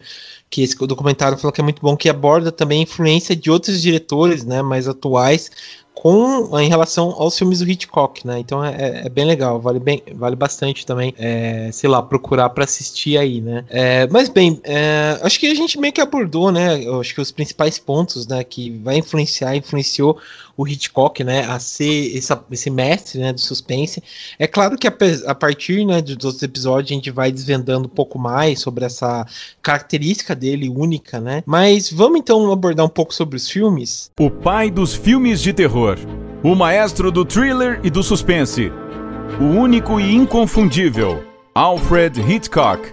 que 0.49 0.63
esse 0.63 0.77
documentário 0.87 1.37
falou 1.37 1.53
que 1.53 1.61
é 1.61 1.65
muito 1.65 1.83
bom, 1.83 1.97
que 1.97 2.09
aborda 2.09 2.53
também 2.53 2.81
a 2.81 2.83
influência 2.83 3.35
de 3.35 3.51
outros 3.51 3.83
diretores, 3.83 4.45
né, 4.45 4.63
mais 4.63 4.87
atuais, 4.87 5.51
com 5.95 6.59
em 6.59 6.69
relação 6.69 7.15
aos 7.17 7.39
filmes 7.39 7.61
do 7.61 7.71
Hitchcock, 7.71 8.27
né? 8.27 8.39
Então 8.39 8.65
é, 8.65 8.75
é, 8.77 9.07
é 9.07 9.09
bem 9.09 9.25
legal, 9.25 9.61
vale, 9.61 9.79
bem, 9.79 10.03
vale 10.15 10.35
bastante 10.35 10.85
também, 10.85 11.15
é, 11.19 11.71
sei 11.73 11.89
lá, 11.89 12.03
procurar 12.03 12.49
para 12.51 12.65
assistir 12.65 13.17
aí, 13.19 13.41
né? 13.41 13.65
É, 13.69 14.07
mas 14.09 14.29
bem, 14.29 14.61
é, 14.65 15.19
acho 15.23 15.39
que 15.39 15.47
a 15.47 15.55
gente 15.55 15.79
meio 15.79 15.93
que 15.93 16.01
abordou, 16.01 16.51
né? 16.51 16.83
Eu 16.83 17.01
acho 17.01 17.15
que 17.15 17.21
os 17.21 17.31
principais 17.31 17.79
pontos, 17.79 18.27
né, 18.27 18.43
que 18.43 18.71
vai 18.83 18.97
influenciar, 18.97 19.55
influenciou 19.55 20.19
o 20.57 20.67
Hitchcock, 20.67 21.25
né, 21.25 21.45
a 21.47 21.59
ser 21.59 22.17
essa, 22.17 22.43
esse 22.51 22.71
mestre, 22.71 23.19
né, 23.21 23.33
do 23.33 23.41
suspense. 23.41 24.03
É 24.39 24.47
claro 24.47 24.77
que 24.77 24.87
a, 24.87 24.95
a 25.27 25.35
partir, 25.35 25.85
né, 25.85 26.01
dos 26.01 26.25
outros 26.25 26.43
episódios 26.43 26.91
a 26.91 26.95
gente 26.95 27.11
vai 27.11 27.33
desvendando 27.33 27.87
um 27.87 27.91
pouco 27.91 28.19
mais 28.19 28.61
sobre 28.61 28.85
essa 28.85 29.27
característica 29.63 30.35
dele 30.35 30.69
única, 30.69 31.21
né? 31.21 31.43
Mas 31.47 31.91
vamos 31.91 32.19
então 32.19 32.53
abordar 32.53 32.85
um 32.85 32.91
pouco 32.91 33.15
sobre 33.15 33.37
os 33.37 33.49
filmes. 33.49 34.11
O 34.21 34.31
pai 34.31 34.71
dos 34.71 34.95
filmes 34.95 35.41
de 35.41 35.53
terror, 35.53 35.82
o 36.45 36.55
maestro 36.55 37.11
do 37.11 37.25
thriller 37.25 37.81
e 37.83 37.91
do 37.91 38.03
suspense, 38.03 38.73
o 39.41 39.45
único 39.45 39.99
e 39.99 40.15
inconfundível, 40.15 41.25
Alfred 41.55 42.21
Hitchcock. 42.21 42.93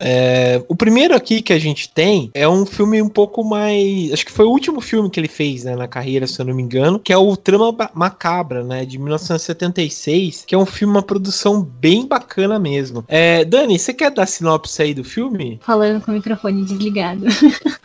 É, 0.00 0.60
o 0.68 0.74
primeiro 0.74 1.14
aqui 1.14 1.40
que 1.40 1.52
a 1.52 1.58
gente 1.58 1.88
tem 1.88 2.30
é 2.34 2.48
um 2.48 2.66
filme 2.66 3.00
um 3.00 3.08
pouco 3.08 3.44
mais. 3.44 4.12
Acho 4.12 4.26
que 4.26 4.32
foi 4.32 4.44
o 4.44 4.50
último 4.50 4.80
filme 4.80 5.08
que 5.08 5.20
ele 5.20 5.28
fez 5.28 5.62
né, 5.62 5.76
na 5.76 5.86
carreira, 5.86 6.26
se 6.26 6.40
eu 6.40 6.44
não 6.44 6.54
me 6.54 6.62
engano, 6.62 6.98
que 6.98 7.12
é 7.12 7.16
o 7.16 7.36
Trama 7.36 7.72
Macabra, 7.94 8.64
né? 8.64 8.84
De 8.84 8.98
1976, 8.98 10.44
que 10.44 10.56
é 10.56 10.58
um 10.58 10.66
filme, 10.66 10.94
uma 10.94 11.02
produção 11.02 11.62
bem 11.62 12.04
bacana 12.06 12.58
mesmo. 12.58 13.04
É, 13.06 13.44
Dani, 13.44 13.78
você 13.78 13.94
quer 13.94 14.10
dar 14.10 14.26
sinopse 14.26 14.82
aí 14.82 14.92
do 14.92 15.04
filme? 15.04 15.60
Falando 15.62 16.00
com 16.00 16.10
o 16.10 16.14
microfone 16.14 16.64
desligado. 16.64 17.26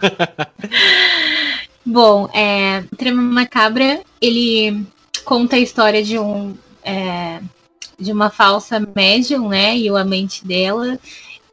Bom, 1.91 2.29
é, 2.35 2.83
o 2.91 2.95
Trama 2.95 3.19
Macabra, 3.19 4.03
ele 4.21 4.85
conta 5.25 5.55
a 5.55 5.59
história 5.59 6.03
de 6.03 6.19
um. 6.19 6.55
É, 6.83 7.41
de 7.99 8.13
uma 8.13 8.29
falsa 8.29 8.79
médium, 8.95 9.49
né? 9.49 9.75
E 9.75 9.89
o 9.89 9.97
amante 9.97 10.45
dela 10.45 10.99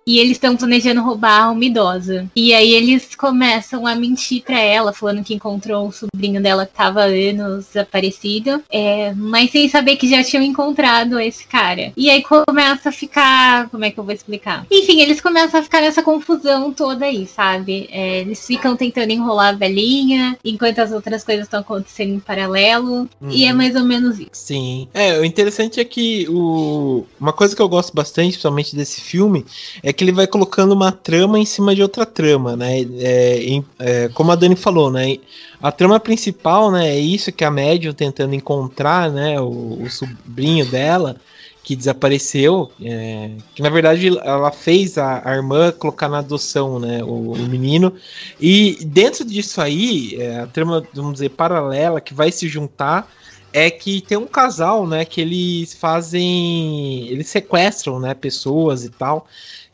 e 0.07 0.21
eles 0.21 0.33
estão 0.33 0.57
planejando 0.57 1.03
roubar 1.03 1.53
uma 1.53 1.65
idosa. 1.65 2.31
E 2.37 2.55
aí 2.55 2.73
eles 2.75 3.15
começam 3.17 3.87
a 3.87 3.97
mentir 3.97 4.43
para 4.43 4.61
ela, 4.61 4.93
falando 4.93 5.25
que 5.25 5.35
encontrou 5.35 5.89
o 5.89 5.93
sobrinho 5.93 6.41
dela 6.41 6.65
que 6.65 6.75
tava 6.75 7.03
há 7.03 7.07
anos 7.07 7.67
desaparecido, 7.67 8.63
é, 8.71 9.13
mas 9.15 9.51
sem 9.51 9.69
saber 9.69 9.97
que 9.97 10.09
já 10.09 10.23
tinham 10.23 10.45
encontrado 10.45 11.19
esse 11.19 11.47
cara. 11.47 11.93
E 11.97 12.09
aí 12.09 12.23
começa 12.23 12.91
a 12.91 12.93
ficar. 12.93 13.69
Como 13.69 13.85
é 13.85 13.91
que 13.91 13.99
eu 13.99 14.05
vou 14.05 14.15
explicar? 14.15 14.65
Enfim, 14.71 15.01
eles 15.01 15.21
começam 15.21 15.59
a 15.59 15.63
ficar 15.63 15.81
nessa 15.81 16.03
confusão 16.03 16.73
toda 16.73 17.07
aí, 17.07 17.27
sabe? 17.27 17.89
É, 17.91 18.21
eles 18.21 18.47
ficam 18.47 18.77
tentando 18.77 19.11
enrolar 19.11 19.49
a 19.49 19.57
velhinha, 19.57 20.39
enquanto 20.45 20.79
as 20.79 20.93
outras 20.93 21.25
coisas 21.25 21.47
estão 21.47 21.61
acontecendo 21.61 22.15
em 22.15 22.21
paralelo. 22.21 23.09
Uhum. 23.21 23.31
E 23.31 23.45
é 23.45 23.51
uhum. 23.51 23.57
mais 23.57 23.75
ou 23.75 23.85
menos 23.85 24.21
isso. 24.21 24.31
Sim. 24.33 24.89
É, 24.95 25.19
o 25.19 25.25
interessante 25.25 25.81
é 25.81 25.85
que 25.85 26.27
o... 26.29 27.05
uma 27.21 27.33
coisa 27.33 27.57
que 27.57 27.63
eu 27.63 27.69
gosto 27.69 27.93
bastante, 27.93 28.33
principalmente 28.33 28.77
desse 28.77 29.01
filme, 29.01 29.45
é 29.83 29.96
que 29.97 30.05
ele 30.05 30.13
vai 30.13 30.27
colocando 30.27 30.73
uma 30.73 30.93
trama 30.93 31.39
em 31.39 31.45
cima 31.45 31.75
de 31.75 31.83
outra 31.83 32.05
trama, 32.05 32.55
né? 32.55 32.83
É, 32.99 33.63
é, 33.79 34.09
como 34.11 34.31
a 34.31 34.37
Dani 34.37 34.55
falou, 34.55 34.91
né? 34.91 35.17
A 35.61 35.73
trama 35.73 35.99
principal, 35.99 36.71
né? 36.71 36.89
É 36.89 36.99
isso 36.99 37.33
que 37.33 37.45
a 37.45 37.51
médium 37.51 37.93
tentando 37.93 38.35
encontrar, 38.35 39.11
né? 39.11 39.41
O, 39.41 39.83
o 39.83 39.91
sobrinho 39.91 40.67
dela 40.67 41.17
que 41.67 41.75
desapareceu, 41.75 42.71
é, 42.81 43.33
que 43.53 43.61
na 43.61 43.69
verdade 43.69 44.17
ela 44.19 44.53
fez 44.53 44.97
a, 44.97 45.29
a, 45.29 45.35
irmã 45.35 45.73
colocar 45.73 46.09
na 46.09 46.19
adoção, 46.19 46.79
né, 46.79 47.03
o, 47.03 47.33
o 47.33 47.39
menino, 47.49 47.93
e 48.41 48.79
dentro 48.85 49.25
disso 49.25 49.61
aí, 49.61 50.15
é, 50.17 50.43
a 50.43 50.47
trama, 50.47 50.87
vamos 50.95 51.15
dizer, 51.15 51.31
paralela, 51.31 52.01
que 52.01 52.15
vai 52.15 52.31
se 52.31 52.47
juntar, 52.47 53.11
é 53.53 53.69
que 53.69 54.01
tem 54.01 54.17
um 54.17 54.29
casal, 54.29 54.87
né, 54.87 55.05
que 55.05 55.21
eles 55.21 55.75
fazem, 55.75 57.09
eles 57.09 57.29
sequestram, 57.29 57.99
né, 57.99 58.15
pessoas 58.15 58.85
e 58.85 58.91
tal, 58.91 59.27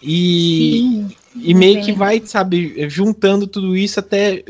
e, 0.03 0.79
Sim, 0.79 1.11
e 1.37 1.55
meio 1.55 1.75
bem. 1.75 1.85
que 1.85 1.93
vai, 1.93 2.23
sabe, 2.25 2.89
juntando 2.89 3.47
tudo 3.47 3.77
isso 3.77 4.01
até 4.01 4.43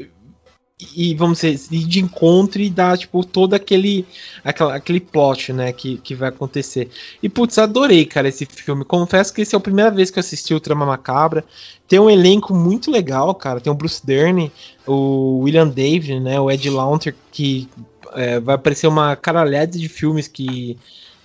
e 0.96 1.14
vamos 1.14 1.40
dizer, 1.40 1.58
ir 1.70 1.86
de 1.86 2.00
encontro 2.00 2.60
e 2.60 2.68
dar, 2.68 2.98
tipo, 2.98 3.24
todo 3.24 3.54
aquele, 3.54 4.04
aquela, 4.44 4.74
aquele 4.74 5.00
plot, 5.00 5.52
né, 5.52 5.72
que, 5.72 5.98
que 5.98 6.14
vai 6.14 6.28
acontecer. 6.28 6.88
E, 7.22 7.28
putz, 7.28 7.58
adorei, 7.58 8.04
cara, 8.04 8.28
esse 8.28 8.44
filme. 8.46 8.84
Confesso 8.84 9.32
que 9.32 9.42
esse 9.42 9.54
é 9.54 9.58
a 9.58 9.60
primeira 9.60 9.90
vez 9.90 10.10
que 10.10 10.18
eu 10.18 10.20
assisti 10.20 10.52
o 10.54 10.60
Trama 10.60 10.84
Macabra. 10.84 11.44
Tem 11.86 11.98
um 11.98 12.10
elenco 12.10 12.54
muito 12.54 12.90
legal, 12.90 13.34
cara. 13.34 13.60
Tem 13.60 13.72
o 13.72 13.76
Bruce 13.76 14.04
Dern, 14.04 14.50
o 14.86 15.40
William 15.42 15.68
David, 15.68 16.20
né, 16.20 16.40
o 16.40 16.50
Ed 16.50 16.68
Launter, 16.68 17.14
que 17.30 17.68
é, 18.14 18.40
vai 18.40 18.56
aparecer 18.56 18.86
uma 18.86 19.14
caralhada 19.16 19.78
de 19.78 19.88
filmes 19.88 20.26
que 20.26 20.76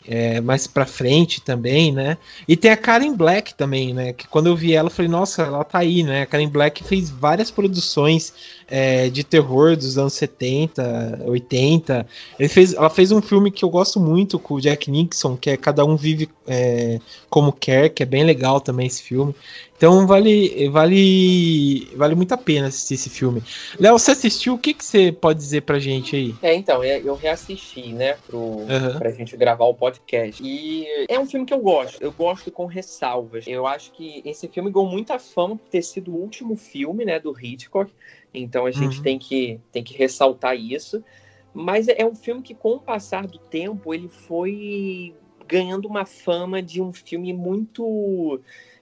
é, 0.08 0.40
mais 0.40 0.66
pra 0.66 0.86
frente 0.86 1.42
também, 1.42 1.92
né? 1.92 2.18
E 2.48 2.56
tem 2.56 2.72
a 2.72 2.78
Karen 2.78 3.14
Black 3.14 3.54
também, 3.54 3.94
né? 3.94 4.14
Que 4.14 4.28
quando 4.28 4.48
eu 4.48 4.56
vi 4.56 4.74
ela, 4.74 4.88
eu 4.88 4.94
falei, 4.94 5.10
nossa, 5.12 5.44
ela 5.44 5.64
tá 5.64 5.80
aí, 5.80 6.04
né? 6.04 6.22
A 6.22 6.26
Karen 6.26 6.48
Black 6.48 6.84
fez 6.84 7.10
várias 7.10 7.52
produções 7.52 8.34
é, 8.70 9.10
de 9.10 9.24
terror 9.24 9.76
dos 9.76 9.98
anos 9.98 10.14
70, 10.14 11.24
80. 11.26 12.08
Ele 12.38 12.50
fez, 12.50 12.74
ela 12.74 12.90
fez 12.90 13.12
um 13.12 13.22
filme 13.22 13.50
que 13.52 13.64
eu 13.64 13.70
gosto 13.70 14.00
muito 14.00 14.38
com 14.38 14.56
o 14.56 14.62
Jack 14.62 14.92
Nixon, 14.92 15.38
que 15.38 15.50
é 15.50 15.58
Cada 15.58 15.86
Um 15.86 15.96
Vive 15.96 16.30
é, 16.48 17.00
Como 17.30 17.52
Quer, 17.52 17.90
que 17.90 18.04
é 18.04 18.06
bem 18.06 18.24
legal 18.24 18.60
também 18.60 18.88
esse 18.88 19.02
filme. 19.02 19.34
Então 19.78 20.08
vale, 20.08 20.68
vale, 20.70 21.88
vale 21.96 22.16
muito 22.16 22.32
a 22.32 22.38
pena 22.38 22.68
assistir 22.68 22.96
esse 22.96 23.12
filme. 23.12 23.44
Léo, 23.80 23.98
você 23.98 24.12
assistiu? 24.12 24.56
O 24.56 24.58
que, 24.58 24.74
que 24.74 24.84
você 24.84 25.12
pode 25.12 25.38
dizer 25.38 25.62
pra 25.62 25.78
gente 25.78 26.16
aí? 26.16 26.36
É, 26.42 26.56
então, 26.56 26.84
é, 26.84 27.00
eu 27.00 27.14
reassisti, 27.14 27.94
né, 27.94 28.18
pro, 28.26 28.40
uhum. 28.40 28.98
pra 28.98 29.12
gente 29.12 29.38
gravar 29.38 29.66
o 29.66 29.76
podcast. 29.76 30.42
E 30.44 30.88
é 31.08 31.20
um 31.20 31.28
filme 31.28 31.46
que 31.46 31.54
eu 31.54 31.60
gosto. 31.60 32.02
Eu 32.02 32.12
gosto 32.12 32.52
com 32.52 32.66
ressalvas. 32.66 33.46
Eu 33.48 33.68
acho 33.68 33.92
que 33.92 34.24
esse 34.26 34.48
filme 34.48 34.72
ganhou 34.72 34.90
muita 34.90 35.20
fama 35.20 35.56
por 35.56 35.70
ter 35.70 35.84
sido 35.84 36.12
o 36.12 36.18
último 36.18 36.56
filme, 36.56 37.06
né, 37.06 37.20
do 37.20 37.36
Hitchcock. 37.40 37.92
Então 38.34 38.65
a 38.65 38.72
gente 38.72 38.98
uhum. 38.98 39.03
tem, 39.03 39.19
que, 39.19 39.60
tem 39.72 39.84
que 39.84 39.96
ressaltar 39.96 40.55
isso. 40.55 41.03
Mas 41.53 41.88
é 41.88 42.05
um 42.05 42.13
filme 42.13 42.41
que, 42.41 42.53
com 42.53 42.74
o 42.74 42.79
passar 42.79 43.25
do 43.25 43.39
tempo, 43.39 43.93
ele 43.93 44.07
foi 44.07 45.15
ganhando 45.48 45.88
uma 45.88 46.05
fama 46.05 46.62
de 46.62 46.81
um 46.81 46.93
filme 46.93 47.34
muito 47.34 48.39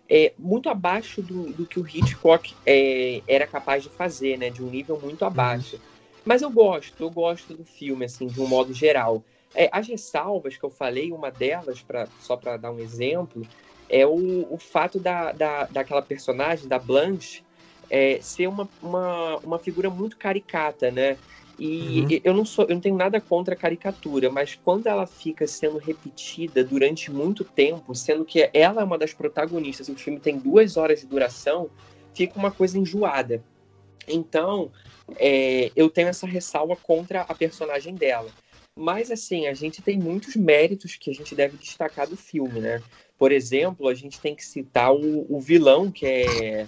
é, 0.10 0.34
muito 0.38 0.70
abaixo 0.70 1.22
do, 1.22 1.52
do 1.54 1.66
que 1.66 1.80
o 1.80 1.88
Hitchcock 1.88 2.54
é, 2.66 3.22
era 3.28 3.48
capaz 3.48 3.84
de 3.84 3.90
fazer, 3.90 4.38
né? 4.38 4.50
De 4.50 4.64
um 4.64 4.70
nível 4.70 5.00
muito 5.02 5.22
uhum. 5.22 5.28
abaixo. 5.28 5.76
Uhum. 5.76 5.82
Mas 6.26 6.42
eu 6.42 6.50
gosto, 6.50 7.04
eu 7.04 7.10
gosto 7.10 7.54
do 7.54 7.64
filme, 7.64 8.06
assim, 8.06 8.28
de 8.28 8.42
um 8.42 8.48
modo 8.48 8.74
geral. 8.74 9.24
É, 9.54 9.70
as 9.72 9.88
ressalvas 9.88 10.58
que 10.58 10.64
eu 10.64 10.70
falei, 10.70 11.12
uma 11.12 11.32
delas, 11.32 11.82
pra, 11.82 12.08
só 12.20 12.36
para 12.36 12.58
dar 12.58 12.72
um 12.72 12.80
exemplo, 12.80 13.48
é 13.88 14.06
o, 14.06 14.52
o 14.52 14.58
fato 14.58 15.00
da, 15.00 15.32
da, 15.32 15.66
daquela 15.66 16.02
personagem, 16.02 16.68
da 16.68 16.80
Blanche, 16.80 17.44
é, 17.90 18.20
ser 18.22 18.48
uma, 18.48 18.68
uma, 18.82 19.38
uma 19.38 19.60
figura 19.60 19.90
muito 19.90 20.18
caricata, 20.18 20.92
né? 20.92 21.18
E 21.58 22.02
uhum. 22.02 22.22
eu 22.24 22.34
não 22.34 22.46
sou, 22.46 22.66
eu 22.66 22.76
não 22.76 22.82
tenho 22.82 22.98
nada 22.98 23.22
contra 23.22 23.54
a 23.54 23.58
caricatura, 23.58 24.30
mas 24.30 24.56
quando 24.56 24.88
ela 24.88 25.08
fica 25.08 25.48
sendo 25.48 25.78
repetida 25.78 26.64
durante 26.64 27.10
muito 27.10 27.46
tempo, 27.46 27.96
sendo 27.96 28.26
que 28.26 28.50
ela 28.54 28.82
é 28.82 28.84
uma 28.84 28.98
das 28.98 29.14
protagonistas, 29.14 29.88
o 29.88 29.96
filme 29.96 30.20
tem 30.20 30.38
duas 30.38 30.76
horas 30.76 31.00
de 31.00 31.08
duração, 31.08 31.70
fica 32.14 32.38
uma 32.38 32.52
coisa 32.52 32.78
enjoada. 32.78 33.42
Então, 34.08 34.72
é, 35.18 35.72
eu 35.76 35.90
tenho 35.90 36.10
essa 36.10 36.28
ressalva 36.28 36.76
contra 36.76 37.22
a 37.22 37.34
personagem 37.34 37.96
dela. 37.96 38.30
Mas, 38.76 39.10
assim, 39.10 39.48
a 39.48 39.54
gente 39.54 39.82
tem 39.82 39.98
muitos 39.98 40.36
méritos 40.36 40.96
que 40.98 41.10
a 41.10 41.14
gente 41.14 41.34
deve 41.34 41.56
destacar 41.56 42.08
do 42.08 42.18
filme, 42.18 42.60
né? 42.60 42.84
Por 43.18 43.32
exemplo, 43.32 43.88
a 43.88 43.94
gente 43.94 44.20
tem 44.20 44.36
que 44.36 44.44
citar 44.44 44.94
o, 44.94 45.26
o 45.34 45.40
vilão, 45.40 45.90
que 45.90 46.06
é, 46.06 46.68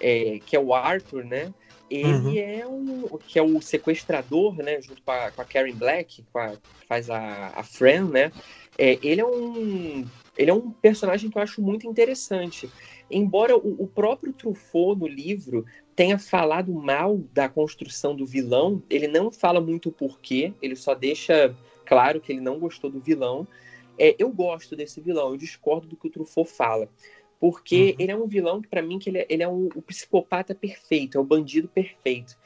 é, 0.00 0.38
que 0.44 0.56
é 0.56 0.60
o 0.60 0.74
Arthur, 0.74 1.24
né? 1.24 1.52
Ele 1.90 2.12
uhum. 2.12 2.38
é 2.38 2.66
um 2.66 3.18
que 3.18 3.38
é 3.38 3.42
o 3.42 3.60
sequestrador, 3.60 4.56
né? 4.56 4.80
Junto 4.80 5.02
com 5.02 5.10
a, 5.10 5.30
com 5.30 5.42
a 5.42 5.44
Karen 5.44 5.74
Black, 5.74 6.24
a, 6.34 6.48
que 6.50 6.86
faz 6.88 7.10
a, 7.10 7.52
a 7.54 7.62
Fran, 7.62 8.08
né? 8.08 8.32
É, 8.78 8.98
ele 9.02 9.20
é 9.20 9.26
um 9.26 10.04
ele 10.36 10.50
é 10.50 10.54
um 10.54 10.70
personagem 10.70 11.30
que 11.30 11.38
eu 11.38 11.42
acho 11.42 11.62
muito 11.62 11.86
interessante. 11.86 12.68
Embora 13.10 13.56
o, 13.56 13.84
o 13.84 13.86
próprio 13.86 14.32
Truffaut 14.32 14.98
no 14.98 15.06
livro 15.06 15.64
tenha 15.94 16.18
falado 16.18 16.72
mal 16.72 17.18
da 17.32 17.48
construção 17.48 18.16
do 18.16 18.26
vilão, 18.26 18.82
ele 18.90 19.06
não 19.06 19.30
fala 19.30 19.60
muito 19.60 19.90
o 19.90 19.92
porquê, 19.92 20.52
ele 20.60 20.74
só 20.74 20.94
deixa 20.94 21.54
claro 21.84 22.20
que 22.20 22.32
ele 22.32 22.40
não 22.40 22.58
gostou 22.58 22.90
do 22.90 23.00
vilão. 23.00 23.46
É, 23.96 24.16
eu 24.18 24.28
gosto 24.30 24.74
desse 24.74 25.00
vilão, 25.00 25.30
eu 25.30 25.36
discordo 25.36 25.86
do 25.86 25.96
que 25.96 26.08
o 26.08 26.10
Truffaut 26.10 26.50
fala. 26.50 26.88
Porque 27.44 27.90
uhum. 27.90 27.96
ele 27.98 28.10
é 28.10 28.16
um 28.16 28.26
vilão 28.26 28.62
que, 28.62 28.68
para 28.68 28.80
mim, 28.80 28.98
que 28.98 29.10
ele 29.10 29.18
é, 29.18 29.26
ele 29.28 29.42
é 29.42 29.48
um, 29.48 29.68
o 29.74 29.82
psicopata 29.82 30.54
perfeito, 30.54 31.18
é 31.18 31.20
o 31.20 31.24
bandido 31.24 31.68
perfeito. 31.68 32.38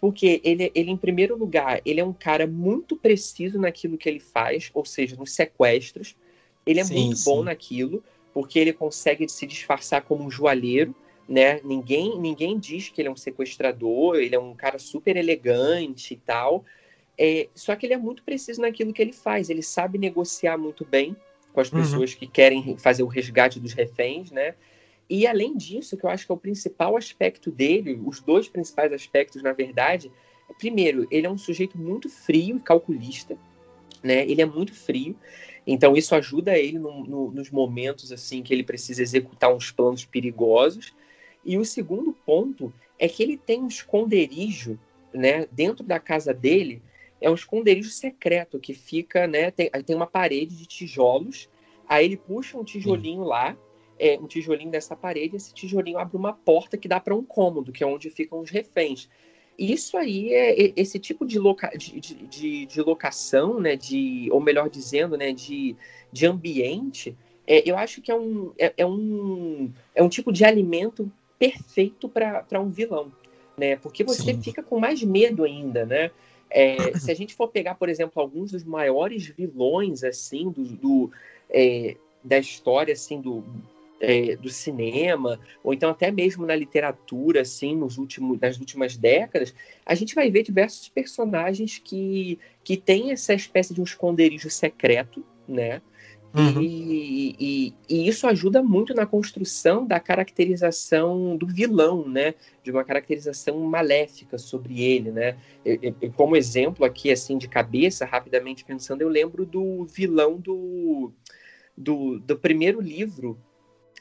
Porque 0.00 0.40
ele, 0.42 0.72
ele, 0.74 0.90
em 0.90 0.96
primeiro 0.96 1.36
lugar, 1.36 1.82
ele 1.84 2.00
é 2.00 2.04
um 2.04 2.14
cara 2.14 2.46
muito 2.46 2.96
preciso 2.96 3.58
naquilo 3.58 3.98
que 3.98 4.08
ele 4.08 4.18
faz, 4.18 4.70
ou 4.72 4.82
seja, 4.82 5.14
nos 5.14 5.32
sequestros. 5.32 6.16
Ele 6.64 6.80
é 6.80 6.84
sim, 6.84 6.94
muito 6.94 7.16
sim. 7.16 7.24
bom 7.30 7.42
naquilo, 7.42 8.02
porque 8.32 8.58
ele 8.58 8.72
consegue 8.72 9.28
se 9.28 9.46
disfarçar 9.46 10.00
como 10.00 10.24
um 10.24 10.30
joalheiro, 10.30 10.94
né? 11.28 11.60
Ninguém, 11.62 12.18
ninguém 12.18 12.58
diz 12.58 12.88
que 12.88 13.02
ele 13.02 13.08
é 13.08 13.12
um 13.12 13.16
sequestrador, 13.16 14.16
ele 14.16 14.36
é 14.36 14.40
um 14.40 14.54
cara 14.54 14.78
super 14.78 15.18
elegante 15.18 16.14
e 16.14 16.16
tal. 16.16 16.64
É, 17.18 17.50
só 17.54 17.76
que 17.76 17.84
ele 17.84 17.92
é 17.92 17.98
muito 17.98 18.22
preciso 18.22 18.62
naquilo 18.62 18.94
que 18.94 19.02
ele 19.02 19.12
faz, 19.12 19.50
ele 19.50 19.62
sabe 19.62 19.98
negociar 19.98 20.56
muito 20.56 20.82
bem 20.82 21.14
com 21.56 21.60
as 21.62 21.72
uhum. 21.72 21.80
pessoas 21.80 22.12
uhum. 22.12 22.18
que 22.18 22.26
querem 22.26 22.76
fazer 22.76 23.02
o 23.02 23.06
resgate 23.06 23.58
dos 23.58 23.72
reféns, 23.72 24.30
né? 24.30 24.54
E 25.08 25.26
além 25.26 25.56
disso, 25.56 25.96
que 25.96 26.04
eu 26.04 26.10
acho 26.10 26.26
que 26.26 26.30
é 26.30 26.34
o 26.34 26.38
principal 26.38 26.98
aspecto 26.98 27.50
dele, 27.50 27.98
os 28.04 28.20
dois 28.20 28.46
principais 28.46 28.92
aspectos, 28.92 29.42
na 29.42 29.54
verdade, 29.54 30.12
é, 30.50 30.52
primeiro, 30.52 31.08
ele 31.10 31.26
é 31.26 31.30
um 31.30 31.38
sujeito 31.38 31.78
muito 31.78 32.10
frio 32.10 32.58
e 32.58 32.60
calculista, 32.60 33.38
né? 34.02 34.28
Ele 34.28 34.42
é 34.42 34.44
muito 34.44 34.74
frio, 34.74 35.16
então 35.66 35.96
isso 35.96 36.14
ajuda 36.14 36.58
ele 36.58 36.78
no, 36.78 37.06
no, 37.06 37.30
nos 37.30 37.50
momentos 37.50 38.12
assim 38.12 38.42
que 38.42 38.52
ele 38.52 38.62
precisa 38.62 39.00
executar 39.00 39.54
uns 39.54 39.70
planos 39.70 40.04
perigosos. 40.04 40.94
E 41.42 41.56
o 41.56 41.64
segundo 41.64 42.12
ponto 42.12 42.70
é 42.98 43.08
que 43.08 43.22
ele 43.22 43.38
tem 43.38 43.62
um 43.62 43.68
esconderijo, 43.68 44.78
né, 45.14 45.46
dentro 45.50 45.82
da 45.82 45.98
casa 45.98 46.34
dele, 46.34 46.82
é 47.20 47.30
um 47.30 47.34
esconderijo 47.34 47.90
secreto 47.90 48.58
que 48.58 48.74
fica, 48.74 49.26
né? 49.26 49.50
Tem, 49.50 49.70
tem 49.70 49.96
uma 49.96 50.06
parede 50.06 50.56
de 50.56 50.66
tijolos. 50.66 51.48
Aí 51.88 52.04
ele 52.04 52.16
puxa 52.16 52.58
um 52.58 52.64
tijolinho 52.64 53.22
Sim. 53.22 53.28
lá, 53.28 53.56
é, 53.98 54.18
um 54.20 54.26
tijolinho 54.26 54.70
dessa 54.70 54.96
parede, 54.96 55.36
esse 55.36 55.54
tijolinho 55.54 55.98
abre 55.98 56.16
uma 56.16 56.32
porta 56.32 56.76
que 56.76 56.88
dá 56.88 57.00
para 57.00 57.14
um 57.14 57.24
cômodo, 57.24 57.72
que 57.72 57.82
é 57.82 57.86
onde 57.86 58.10
ficam 58.10 58.40
os 58.40 58.50
reféns. 58.50 59.08
Isso 59.58 59.96
aí 59.96 60.34
é 60.34 60.72
esse 60.76 60.98
tipo 60.98 61.24
de, 61.24 61.38
loca, 61.38 61.68
de, 61.76 61.98
de, 61.98 62.66
de, 62.66 62.82
locação, 62.82 63.58
né? 63.58 63.74
De, 63.74 64.28
ou 64.30 64.40
melhor 64.40 64.68
dizendo, 64.68 65.16
né? 65.16 65.32
De, 65.32 65.74
de 66.12 66.26
ambiente, 66.26 67.16
é, 67.46 67.68
eu 67.68 67.76
acho 67.78 68.02
que 68.02 68.10
é 68.10 68.14
um, 68.14 68.52
é, 68.58 68.74
é, 68.76 68.86
um, 68.86 69.72
é 69.94 70.02
um 70.02 70.08
tipo 70.08 70.30
de 70.30 70.44
alimento 70.44 71.10
perfeito 71.38 72.08
para 72.08 72.60
um 72.60 72.68
vilão, 72.68 73.10
né? 73.56 73.76
Porque 73.76 74.04
você 74.04 74.34
Sim. 74.34 74.42
fica 74.42 74.62
com 74.62 74.78
mais 74.78 75.02
medo 75.02 75.44
ainda, 75.44 75.86
né? 75.86 76.10
É, 76.50 76.96
se 76.98 77.10
a 77.10 77.14
gente 77.14 77.34
for 77.34 77.48
pegar, 77.48 77.74
por 77.74 77.88
exemplo, 77.88 78.22
alguns 78.22 78.52
dos 78.52 78.64
maiores 78.64 79.26
vilões 79.26 80.04
assim 80.04 80.50
do, 80.50 80.64
do 80.64 81.10
é, 81.50 81.96
da 82.22 82.38
história 82.38 82.92
assim 82.92 83.20
do, 83.20 83.44
é, 84.00 84.36
do 84.36 84.48
cinema 84.48 85.40
ou 85.62 85.72
então 85.72 85.90
até 85.90 86.10
mesmo 86.10 86.46
na 86.46 86.54
literatura 86.54 87.42
assim 87.42 87.74
nos 87.74 87.98
últimos 87.98 88.38
nas 88.40 88.58
últimas 88.58 88.96
décadas 88.96 89.54
a 89.84 89.94
gente 89.94 90.14
vai 90.14 90.30
ver 90.30 90.42
diversos 90.42 90.88
personagens 90.88 91.80
que 91.82 92.38
que 92.62 92.76
têm 92.76 93.12
essa 93.12 93.32
espécie 93.32 93.72
de 93.72 93.80
um 93.80 93.84
esconderijo 93.84 94.50
secreto 94.50 95.24
né 95.48 95.80
Uhum. 96.34 96.60
E, 96.60 97.34
e, 97.38 97.74
e, 97.88 98.08
isso 98.08 98.26
ajuda 98.26 98.62
muito 98.62 98.92
na 98.92 99.06
construção 99.06 99.86
da 99.86 99.98
caracterização 99.98 101.36
do 101.36 101.46
vilão, 101.46 102.06
né? 102.06 102.34
De 102.62 102.70
uma 102.70 102.84
caracterização 102.84 103.58
maléfica 103.60 104.36
sobre 104.36 104.82
ele, 104.82 105.10
né? 105.10 105.36
E, 105.64 106.10
como 106.14 106.36
exemplo 106.36 106.84
aqui, 106.84 107.10
assim, 107.10 107.38
de 107.38 107.48
cabeça, 107.48 108.04
rapidamente 108.04 108.64
pensando, 108.64 109.00
eu 109.00 109.08
lembro 109.08 109.46
do 109.46 109.86
vilão 109.86 110.36
do, 110.36 111.10
do, 111.76 112.18
do 112.18 112.36
primeiro 112.36 112.80
livro 112.80 113.38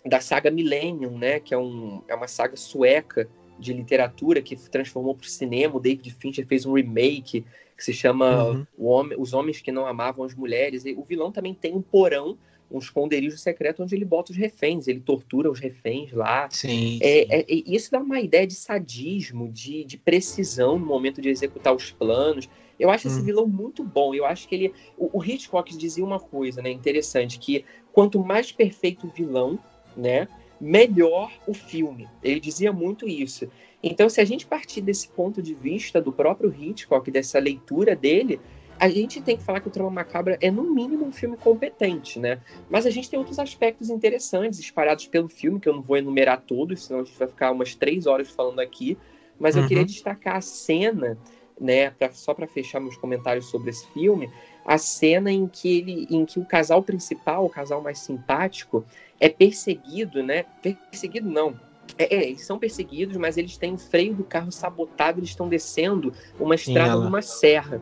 da 0.06 0.20
saga 0.20 0.52
Millennium, 0.52 1.18
né? 1.18 1.40
Que 1.40 1.54
é, 1.54 1.58
um, 1.58 2.02
é 2.08 2.16
uma 2.16 2.28
saga 2.28 2.58
sueca 2.58 3.30
de 3.58 3.74
literatura 3.74 4.42
que 4.42 4.56
transformou 4.56 5.16
para 5.16 5.26
o 5.26 5.30
cinema. 5.30 5.78
O 5.78 5.80
David 5.80 6.12
Fincher 6.20 6.46
fez 6.46 6.66
um 6.66 6.74
remake 6.74 7.46
que 7.76 7.84
se 7.84 7.94
chama 7.94 8.46
uhum. 8.46 8.68
Homem, 8.78 9.18
Os 9.20 9.34
Homens 9.34 9.62
que 9.62 9.72
Não 9.72 9.86
Amavam 9.86 10.24
as 10.24 10.34
Mulheres. 10.34 10.86
E 10.86 10.94
o 10.94 11.04
vilão 11.04 11.32
também 11.32 11.54
tem 11.54 11.74
um 11.74 11.82
porão, 11.82 12.38
um 12.72 12.80
esconderijo 12.80 13.38
secreto 13.38 13.84
onde 13.84 13.96
ele 13.96 14.06
bota 14.06 14.32
os 14.32 14.38
reféns, 14.38 14.88
ele 14.88 15.00
tortura 15.00 15.52
os 15.52 15.60
reféns 15.60 16.12
lá. 16.12 16.50
Sim. 16.50 17.00
É, 17.02 17.42
é, 17.42 17.46
isso 17.50 17.92
dá 17.92 18.00
uma 18.00 18.20
ideia 18.20 18.48
de 18.48 18.56
sadismo, 18.56 19.52
de, 19.52 19.84
de 19.84 19.98
precisão 19.98 20.80
no 20.80 20.86
momento 20.86 21.22
de 21.22 21.30
executar 21.30 21.76
os 21.76 21.92
planos. 21.92 22.50
Eu 22.80 22.90
acho 22.90 23.08
esse 23.08 23.20
hum. 23.20 23.24
vilão 23.24 23.48
muito 23.48 23.84
bom. 23.84 24.14
Eu 24.14 24.26
acho 24.26 24.48
que 24.48 24.56
ele. 24.56 24.74
O, 24.98 25.20
o 25.20 25.24
Hitchcock 25.24 25.76
dizia 25.78 26.04
uma 26.04 26.20
coisa, 26.20 26.62
né? 26.62 26.70
Interessante, 26.70 27.40
que 27.40 27.64
quanto 27.92 28.20
mais 28.20 28.52
perfeito 28.52 29.08
o 29.08 29.10
vilão, 29.10 29.60
né? 29.96 30.28
Melhor 30.60 31.32
o 31.48 31.54
filme. 31.54 32.08
Ele 32.24 32.40
dizia 32.40 32.72
muito 32.72 33.08
isso. 33.08 33.50
Então, 33.88 34.10
se 34.10 34.20
a 34.20 34.26
gente 34.26 34.48
partir 34.48 34.82
desse 34.82 35.08
ponto 35.08 35.44
de 35.44 35.54
vista 35.54 36.02
do 36.02 36.12
próprio 36.12 36.52
Hitchcock, 36.52 37.12
dessa 37.12 37.38
leitura 37.38 37.96
dele, 37.96 38.42
a 38.80 38.90
gente 38.90 39.22
tem 39.22 39.38
que 39.38 39.44
falar 39.44 39.60
que 39.60 39.68
o 39.68 39.72
Trama 39.72 39.92
Macabra 39.92 40.40
é, 40.42 40.50
no 40.50 40.64
mínimo, 40.64 41.06
um 41.06 41.12
filme 41.12 41.38
competente, 41.38 42.18
né? 42.18 42.42
Mas 42.68 42.88
a 42.88 42.90
gente 42.90 43.08
tem 43.08 43.20
outros 43.20 43.38
aspectos 43.38 43.92
interessantes 43.92 44.58
espalhados 44.58 45.06
pelo 45.06 45.30
filme, 45.30 45.60
que 45.60 45.70
eu 45.70 45.74
não 45.74 45.84
vou 45.84 45.98
enumerar 45.98 46.42
todos, 46.42 46.86
senão 46.86 47.02
a 47.02 47.04
gente 47.04 47.16
vai 47.16 47.28
ficar 47.28 47.52
umas 47.52 47.76
três 47.76 48.08
horas 48.08 48.28
falando 48.32 48.60
aqui. 48.60 48.98
Mas 49.40 49.56
uhum. 49.56 49.62
eu 49.62 49.68
queria 49.68 49.86
destacar 49.86 50.38
a 50.38 50.42
cena, 50.42 51.16
né, 51.62 51.92
pra, 51.92 52.12
só 52.12 52.34
para 52.34 52.48
fechar 52.48 52.80
meus 52.80 52.98
comentários 52.98 53.46
sobre 53.46 53.70
esse 53.70 53.86
filme, 53.92 54.32
a 54.66 54.80
cena 54.80 55.32
em 55.32 55.46
que 55.48 55.78
ele, 55.78 56.08
em 56.10 56.26
que 56.26 56.40
o 56.40 56.46
casal 56.46 56.82
principal, 56.82 57.46
o 57.46 57.50
casal 57.50 57.84
mais 57.84 58.00
simpático, 58.00 58.84
é 59.20 59.30
perseguido, 59.30 60.24
né? 60.24 60.44
Perseguido 60.62 61.30
não, 61.30 61.58
é, 61.98 62.16
é, 62.16 62.28
eles 62.28 62.46
são 62.46 62.60
perseguidos, 62.60 63.16
mas 63.18 63.38
eles 63.38 63.58
têm 63.58 63.74
o 63.74 63.78
freio 63.78 64.14
do 64.14 64.24
carro 64.24 64.52
sabotado, 64.52 65.20
eles 65.20 65.30
estão 65.30 65.48
descendo 65.48 66.14
uma 66.40 66.56
estrada 66.56 66.96
numa 66.96 67.22
serra. 67.22 67.82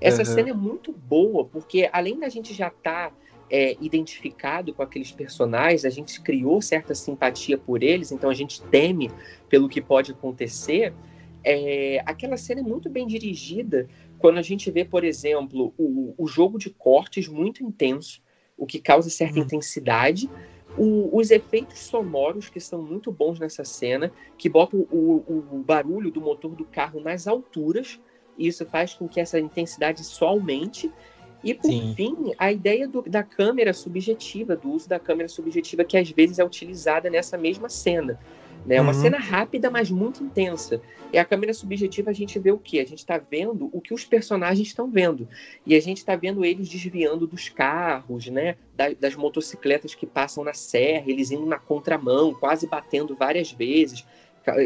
Essa 0.00 0.22
uhum. 0.22 0.34
cena 0.34 0.50
é 0.50 0.54
muito 0.54 0.92
boa, 0.92 1.44
porque 1.44 1.88
além 1.92 2.18
da 2.18 2.28
gente 2.28 2.54
já 2.54 2.68
estar 2.68 3.10
tá, 3.10 3.16
é, 3.50 3.76
identificado 3.80 4.72
com 4.72 4.82
aqueles 4.82 5.12
personagens, 5.12 5.84
a 5.84 5.90
gente 5.90 6.20
criou 6.22 6.62
certa 6.62 6.94
simpatia 6.94 7.58
por 7.58 7.82
eles, 7.82 8.12
então 8.12 8.30
a 8.30 8.34
gente 8.34 8.62
teme 8.62 9.10
pelo 9.48 9.68
que 9.68 9.80
pode 9.80 10.12
acontecer. 10.12 10.94
É, 11.44 12.02
aquela 12.06 12.36
cena 12.36 12.60
é 12.60 12.64
muito 12.64 12.88
bem 12.88 13.06
dirigida 13.06 13.88
quando 14.18 14.38
a 14.38 14.42
gente 14.42 14.70
vê, 14.70 14.84
por 14.84 15.04
exemplo, 15.04 15.74
o, 15.76 16.14
o 16.16 16.26
jogo 16.26 16.58
de 16.58 16.70
cortes 16.70 17.26
muito 17.26 17.64
intenso, 17.64 18.22
o 18.56 18.66
que 18.66 18.78
causa 18.78 19.10
certa 19.10 19.38
uhum. 19.38 19.44
intensidade, 19.44 20.30
o, 20.76 21.16
os 21.16 21.30
efeitos 21.30 21.78
sonoros 21.78 22.48
que 22.48 22.60
são 22.60 22.82
muito 22.82 23.10
bons 23.10 23.38
nessa 23.38 23.64
cena, 23.64 24.12
que 24.38 24.48
botam 24.48 24.80
o, 24.90 25.22
o, 25.26 25.62
barulho 25.64 26.10
do 26.10 26.20
motor 26.20 26.54
do 26.54 26.64
carro 26.64 27.00
nas 27.00 27.26
alturas, 27.26 28.00
e 28.38 28.46
isso 28.46 28.64
faz 28.66 28.94
com 28.94 29.08
que 29.08 29.20
essa 29.20 29.38
intensidade 29.38 30.04
só 30.04 30.28
aumente. 30.28 30.90
E 31.42 31.54
por 31.54 31.70
Sim. 31.70 31.94
fim, 31.96 32.16
a 32.38 32.52
ideia 32.52 32.86
do, 32.86 33.02
da 33.02 33.22
câmera 33.22 33.72
subjetiva, 33.72 34.54
do 34.54 34.70
uso 34.70 34.88
da 34.88 34.98
câmera 34.98 35.28
subjetiva, 35.28 35.84
que 35.84 35.96
às 35.96 36.10
vezes 36.10 36.38
é 36.38 36.44
utilizada 36.44 37.08
nessa 37.08 37.38
mesma 37.38 37.68
cena. 37.68 38.18
Né? 38.64 38.76
É 38.76 38.80
uma 38.80 38.92
uhum. 38.92 39.00
cena 39.00 39.18
rápida, 39.18 39.70
mas 39.70 39.90
muito 39.90 40.22
intensa. 40.22 40.80
E 41.12 41.18
a 41.18 41.24
câmera 41.24 41.52
subjetiva 41.52 42.10
a 42.10 42.12
gente 42.12 42.38
vê 42.38 42.52
o 42.52 42.58
quê? 42.58 42.80
A 42.80 42.86
gente 42.86 42.98
está 42.98 43.18
vendo 43.18 43.68
o 43.72 43.80
que 43.80 43.92
os 43.92 44.04
personagens 44.04 44.68
estão 44.68 44.90
vendo. 44.90 45.28
E 45.66 45.74
a 45.74 45.80
gente 45.80 45.98
está 45.98 46.14
vendo 46.14 46.44
eles 46.44 46.68
desviando 46.68 47.26
dos 47.26 47.48
carros, 47.48 48.28
né? 48.28 48.56
Das, 48.76 48.94
das 48.96 49.16
motocicletas 49.16 49.94
que 49.94 50.06
passam 50.06 50.44
na 50.44 50.54
serra, 50.54 51.04
eles 51.06 51.30
indo 51.30 51.46
na 51.46 51.58
contramão, 51.58 52.34
quase 52.34 52.66
batendo 52.66 53.16
várias 53.16 53.50
vezes. 53.52 54.06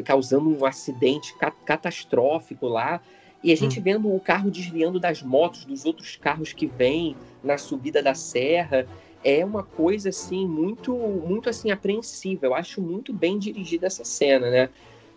causando 0.04 0.48
um 0.48 0.64
acidente 0.64 1.34
catastrófico 1.64 2.66
lá. 2.66 3.00
E 3.42 3.52
a 3.52 3.56
gente 3.56 3.78
hum. 3.78 3.82
vendo 3.82 4.14
o 4.14 4.20
carro 4.20 4.50
desviando 4.50 4.98
das 4.98 5.22
motos, 5.22 5.64
dos 5.64 5.84
outros 5.84 6.16
carros 6.16 6.52
que 6.52 6.66
vêm 6.66 7.16
na 7.42 7.58
subida 7.58 8.02
da 8.02 8.14
serra, 8.14 8.86
é 9.24 9.44
uma 9.44 9.62
coisa 9.62 10.10
assim 10.10 10.46
muito, 10.46 10.94
muito 10.94 11.48
assim 11.48 11.70
apreensiva. 11.70 12.46
Eu 12.46 12.54
acho 12.54 12.80
muito 12.80 13.12
bem 13.12 13.38
dirigida 13.38 13.86
essa 13.86 14.04
cena, 14.04 14.50
né? 14.50 14.68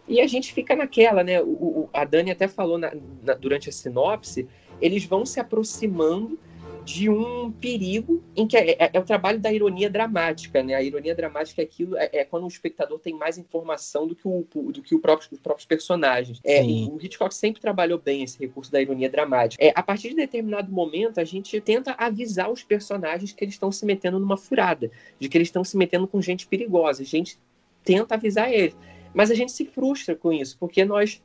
E 0.08 0.22
a 0.22 0.28
gente 0.28 0.54
fica 0.54 0.76
naquela, 0.76 1.24
né? 1.24 1.42
O, 1.42 1.46
o 1.46 1.90
a 1.94 2.06
Dani 2.06 2.32
até 2.32 2.48
falou 2.48 2.78
na, 2.78 2.94
na, 3.22 3.34
durante 3.34 3.70
a 3.70 3.72
sinopse, 3.72 4.48
eles 4.82 5.04
vão 5.04 5.26
se 5.26 5.40
aproximando 5.40 6.40
de 6.88 7.10
um 7.10 7.52
perigo 7.52 8.24
em 8.34 8.48
que 8.48 8.56
é, 8.56 8.72
é, 8.82 8.90
é, 8.94 9.00
o 9.00 9.04
trabalho 9.04 9.38
da 9.40 9.52
ironia 9.52 9.90
dramática, 9.90 10.64
né? 10.64 10.74
A 10.74 10.82
ironia 10.82 11.14
dramática 11.14 11.62
é 11.62 11.66
aquilo 11.66 11.98
é, 11.98 12.10
é, 12.14 12.24
quando 12.24 12.46
o 12.46 12.48
espectador 12.48 12.98
tem 12.98 13.14
mais 13.14 13.38
informação 13.38 14.08
do 14.08 14.16
que 14.16 14.26
o 14.26 14.48
do 14.72 14.82
que 14.82 14.96
o 14.96 15.00
próprio, 15.00 15.28
os 15.34 15.40
próprios 15.42 15.66
personagens. 15.66 16.40
É, 16.46 16.62
o 16.62 16.98
Hitchcock 17.02 17.36
sempre 17.36 17.62
trabalhou 17.62 18.00
bem 18.00 18.24
esse 18.24 18.40
recurso 18.40 18.72
da 18.72 18.82
ironia 18.82 19.10
dramática. 19.10 19.62
É, 19.62 19.74
a 19.76 19.84
partir 19.84 20.10
de 20.10 20.16
determinado 20.16 20.72
momento 20.72 21.20
a 21.20 21.26
gente 21.26 21.60
tenta 21.60 21.94
avisar 21.98 22.50
os 22.50 22.64
personagens 22.64 23.34
que 23.34 23.44
eles 23.44 23.56
estão 23.56 23.70
se 23.70 23.86
metendo 23.86 24.18
numa 24.18 24.38
furada, 24.38 24.90
de 25.20 25.28
que 25.28 25.38
eles 25.38 25.50
estão 25.50 25.66
se 25.66 25.76
metendo 25.76 26.08
com 26.08 26.22
gente 26.22 26.48
perigosa. 26.48 27.02
A 27.02 27.06
gente 27.06 27.38
tenta 27.84 28.16
avisar 28.16 28.50
eles, 28.50 28.78
mas 29.14 29.30
a 29.30 29.36
gente 29.36 29.52
se 29.52 29.66
frustra 29.66 30.16
com 30.16 30.32
isso 30.32 30.56
porque 30.58 30.86
nós 30.86 31.22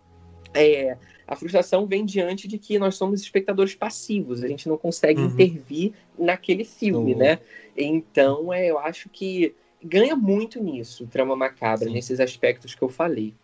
é, 0.55 0.97
a 1.27 1.37
frustração 1.37 1.87
vem 1.87 2.05
diante 2.05 2.47
de 2.47 2.59
que 2.59 2.79
nós 2.79 2.97
somos 2.97 3.21
espectadores 3.21 3.75
passivos, 3.75 4.43
a 4.43 4.49
gente 4.49 4.69
não 4.69 4.77
consegue 4.77 5.21
uhum. 5.21 5.29
intervir 5.29 5.93
naquele 6.19 6.65
filme, 6.65 7.13
uhum. 7.13 7.19
né? 7.19 7.39
Então, 7.77 8.53
é, 8.53 8.71
eu 8.71 8.79
acho 8.79 9.09
que 9.09 9.55
ganha 9.83 10.15
muito 10.15 10.63
nisso, 10.63 11.07
Trama 11.07 11.35
Macabra, 11.35 11.87
Sim. 11.87 11.93
nesses 11.93 12.21
aspectos 12.21 12.75
que 12.75 12.83
eu 12.83 12.89
falei. 12.89 13.35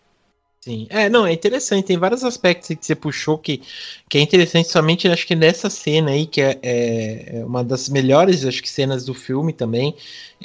Sim, 0.61 0.89
é, 0.91 1.09
não, 1.09 1.25
é 1.25 1.33
interessante, 1.33 1.87
tem 1.87 1.97
vários 1.97 2.25
aspectos 2.25 2.69
que 2.69 2.85
você 2.85 2.95
puxou 2.97 3.39
que, 3.39 3.63
que 4.09 4.19
é 4.19 4.21
interessante 4.21 4.69
somente, 4.69 5.07
acho 5.07 5.25
que 5.25 5.37
nessa 5.37 5.71
cena 5.71 6.11
aí, 6.11 6.27
que 6.27 6.41
é, 6.43 6.59
é, 6.63 7.39
é 7.39 7.45
uma 7.45 7.63
das 7.63 7.89
melhores, 7.89 8.45
acho 8.45 8.61
que, 8.61 8.69
cenas 8.69 9.05
do 9.05 9.15
filme 9.15 9.53
também, 9.53 9.95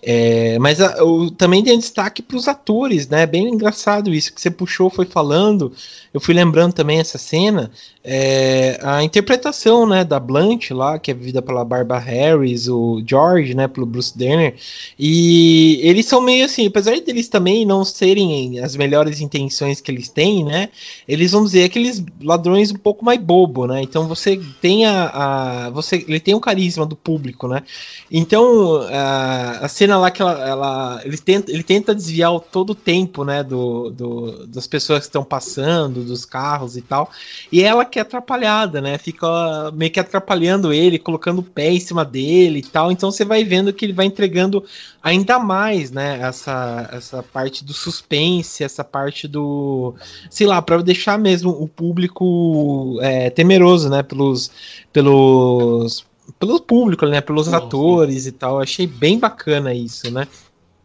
é, 0.04 0.58
mas 0.60 0.80
a, 0.80 1.04
o, 1.04 1.32
também 1.32 1.64
tem 1.64 1.78
destaque 1.80 2.22
para 2.22 2.38
os 2.38 2.48
atores, 2.48 3.08
né? 3.08 3.26
Bem 3.26 3.48
engraçado 3.48 4.14
isso 4.14 4.34
que 4.34 4.42
você 4.42 4.50
puxou, 4.50 4.90
foi 4.90 5.06
falando. 5.06 5.72
Eu 6.14 6.20
fui 6.20 6.34
lembrando 6.34 6.74
também 6.74 7.00
essa 7.00 7.18
cena, 7.18 7.72
é, 8.04 8.80
a 8.82 9.04
interpretação, 9.04 9.86
né, 9.88 10.04
da 10.04 10.20
Blanche 10.20 10.74
lá, 10.74 10.98
que 11.00 11.12
é 11.12 11.14
vivida 11.14 11.42
pela 11.42 11.64
Barbara 11.66 12.00
Harris, 12.00 12.68
o 12.68 13.04
George, 13.06 13.54
né, 13.56 13.68
pelo 13.68 13.86
Bruce 13.86 14.18
Danner. 14.18 14.56
E 14.98 15.80
eles 15.84 16.06
são 16.06 16.22
meio 16.22 16.46
assim, 16.46 16.68
apesar 16.68 17.00
deles 17.02 17.28
também 17.30 17.66
não 17.66 17.84
serem 17.86 18.60
as 18.60 18.76
melhores 18.76 19.22
intenções 19.22 19.80
que 19.82 19.92
eles 19.92 20.03
têm, 20.10 20.44
né? 20.44 20.70
Eles 21.08 21.32
vão 21.32 21.44
dizer 21.44 21.64
aqueles 21.64 22.04
ladrões 22.22 22.72
um 22.72 22.78
pouco 22.78 23.04
mais 23.04 23.20
bobo, 23.20 23.68
né? 23.68 23.82
Então 23.82 24.08
você 24.08 24.40
tem 24.62 24.86
a, 24.86 25.68
a 25.68 25.70
você, 25.70 26.06
ele 26.08 26.20
tem 26.20 26.36
o 26.36 26.40
carisma 26.40 26.86
do 26.86 26.96
público, 26.96 27.48
né? 27.48 27.64
Então 28.12 28.82
a, 28.92 29.66
a 29.66 29.68
cena 29.68 29.98
lá 29.98 30.12
que 30.12 30.22
ela, 30.22 30.48
ela, 30.48 31.02
ele, 31.04 31.18
tenta, 31.18 31.52
ele 31.52 31.64
tenta 31.64 31.96
desviar 31.96 32.40
todo 32.40 32.72
o 32.72 32.76
tempo, 32.76 33.24
né, 33.24 33.44
do, 33.44 33.90
do, 33.90 34.48
das 34.48 34.68
pessoas 34.68 35.00
que 35.00 35.06
estão 35.06 35.24
passando, 35.24 36.04
dos 36.04 36.26
carros 36.26 36.78
e 36.78 36.82
tal, 36.82 37.10
e 37.52 37.62
ela 37.64 37.86
que 37.86 38.00
é 38.00 38.02
atrapalhada, 38.02 38.82
né, 38.82 38.98
fica 38.98 39.72
meio 39.72 39.92
que 39.92 40.00
atrapalhando 40.00 40.74
ele, 40.74 41.00
colocando 41.00 41.40
o 41.40 41.44
pé 41.44 41.72
em 41.72 41.80
cima 41.80 42.06
dele 42.06 42.60
e 42.60 42.64
tal, 42.64 42.92
então 42.92 43.12
você 43.12 43.26
vai 43.26 43.44
vendo 43.44 43.74
que 43.74 43.86
ele 43.86 43.94
vai 43.94 44.06
entregando 44.06 44.64
ainda 45.02 45.40
mais, 45.40 45.92
né, 45.92 46.20
essa, 46.22 46.90
essa 46.92 47.24
parte 47.24 47.64
do 47.64 47.74
suspense, 47.74 48.64
essa 48.64 48.84
parte 48.84 49.28
do, 49.28 49.93
sei 50.30 50.48
lá, 50.48 50.62
para 50.62 50.82
deixar 50.82 51.18
mesmo 51.18 51.52
o 51.52 51.68
público 51.68 52.98
é, 53.02 53.30
temeroso, 53.30 53.90
né, 53.90 54.04
pelos, 54.04 54.52
pelos 54.92 56.06
pelo 56.40 56.60
público, 56.60 57.06
né? 57.06 57.22
Pelos 57.22 57.48
Nossa. 57.48 57.66
atores 57.66 58.26
e 58.26 58.32
tal. 58.32 58.60
achei 58.60 58.88
bem 58.88 59.20
bacana 59.20 59.74
isso, 59.74 60.10
né? 60.12 60.28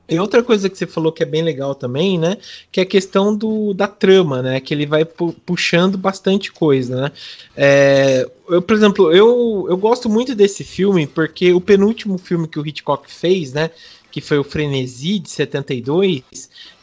E 0.08 0.18
outra 0.18 0.42
coisa 0.42 0.70
que 0.70 0.78
você 0.78 0.86
falou 0.86 1.12
que 1.12 1.22
é 1.22 1.26
bem 1.26 1.42
legal 1.42 1.74
também, 1.74 2.18
né? 2.18 2.38
Que 2.72 2.80
é 2.80 2.82
a 2.82 2.86
questão 2.86 3.36
do, 3.36 3.74
da 3.74 3.86
trama, 3.86 4.40
né? 4.40 4.58
Que 4.58 4.72
ele 4.72 4.86
vai 4.86 5.04
pu 5.04 5.34
puxando 5.44 5.98
bastante 5.98 6.50
coisa, 6.50 7.02
né? 7.02 7.12
É, 7.54 8.28
eu, 8.48 8.62
por 8.62 8.74
exemplo, 8.74 9.12
eu, 9.12 9.66
eu 9.68 9.76
gosto 9.76 10.08
muito 10.08 10.34
desse 10.34 10.64
filme 10.64 11.06
porque 11.06 11.52
o 11.52 11.60
penúltimo 11.60 12.16
filme 12.16 12.48
que 12.48 12.58
o 12.58 12.66
Hitchcock 12.66 13.12
fez, 13.12 13.52
né? 13.52 13.70
Que 14.10 14.20
foi 14.20 14.38
o 14.38 14.44
Frenesi 14.44 15.18
de 15.18 15.30
72, 15.30 16.22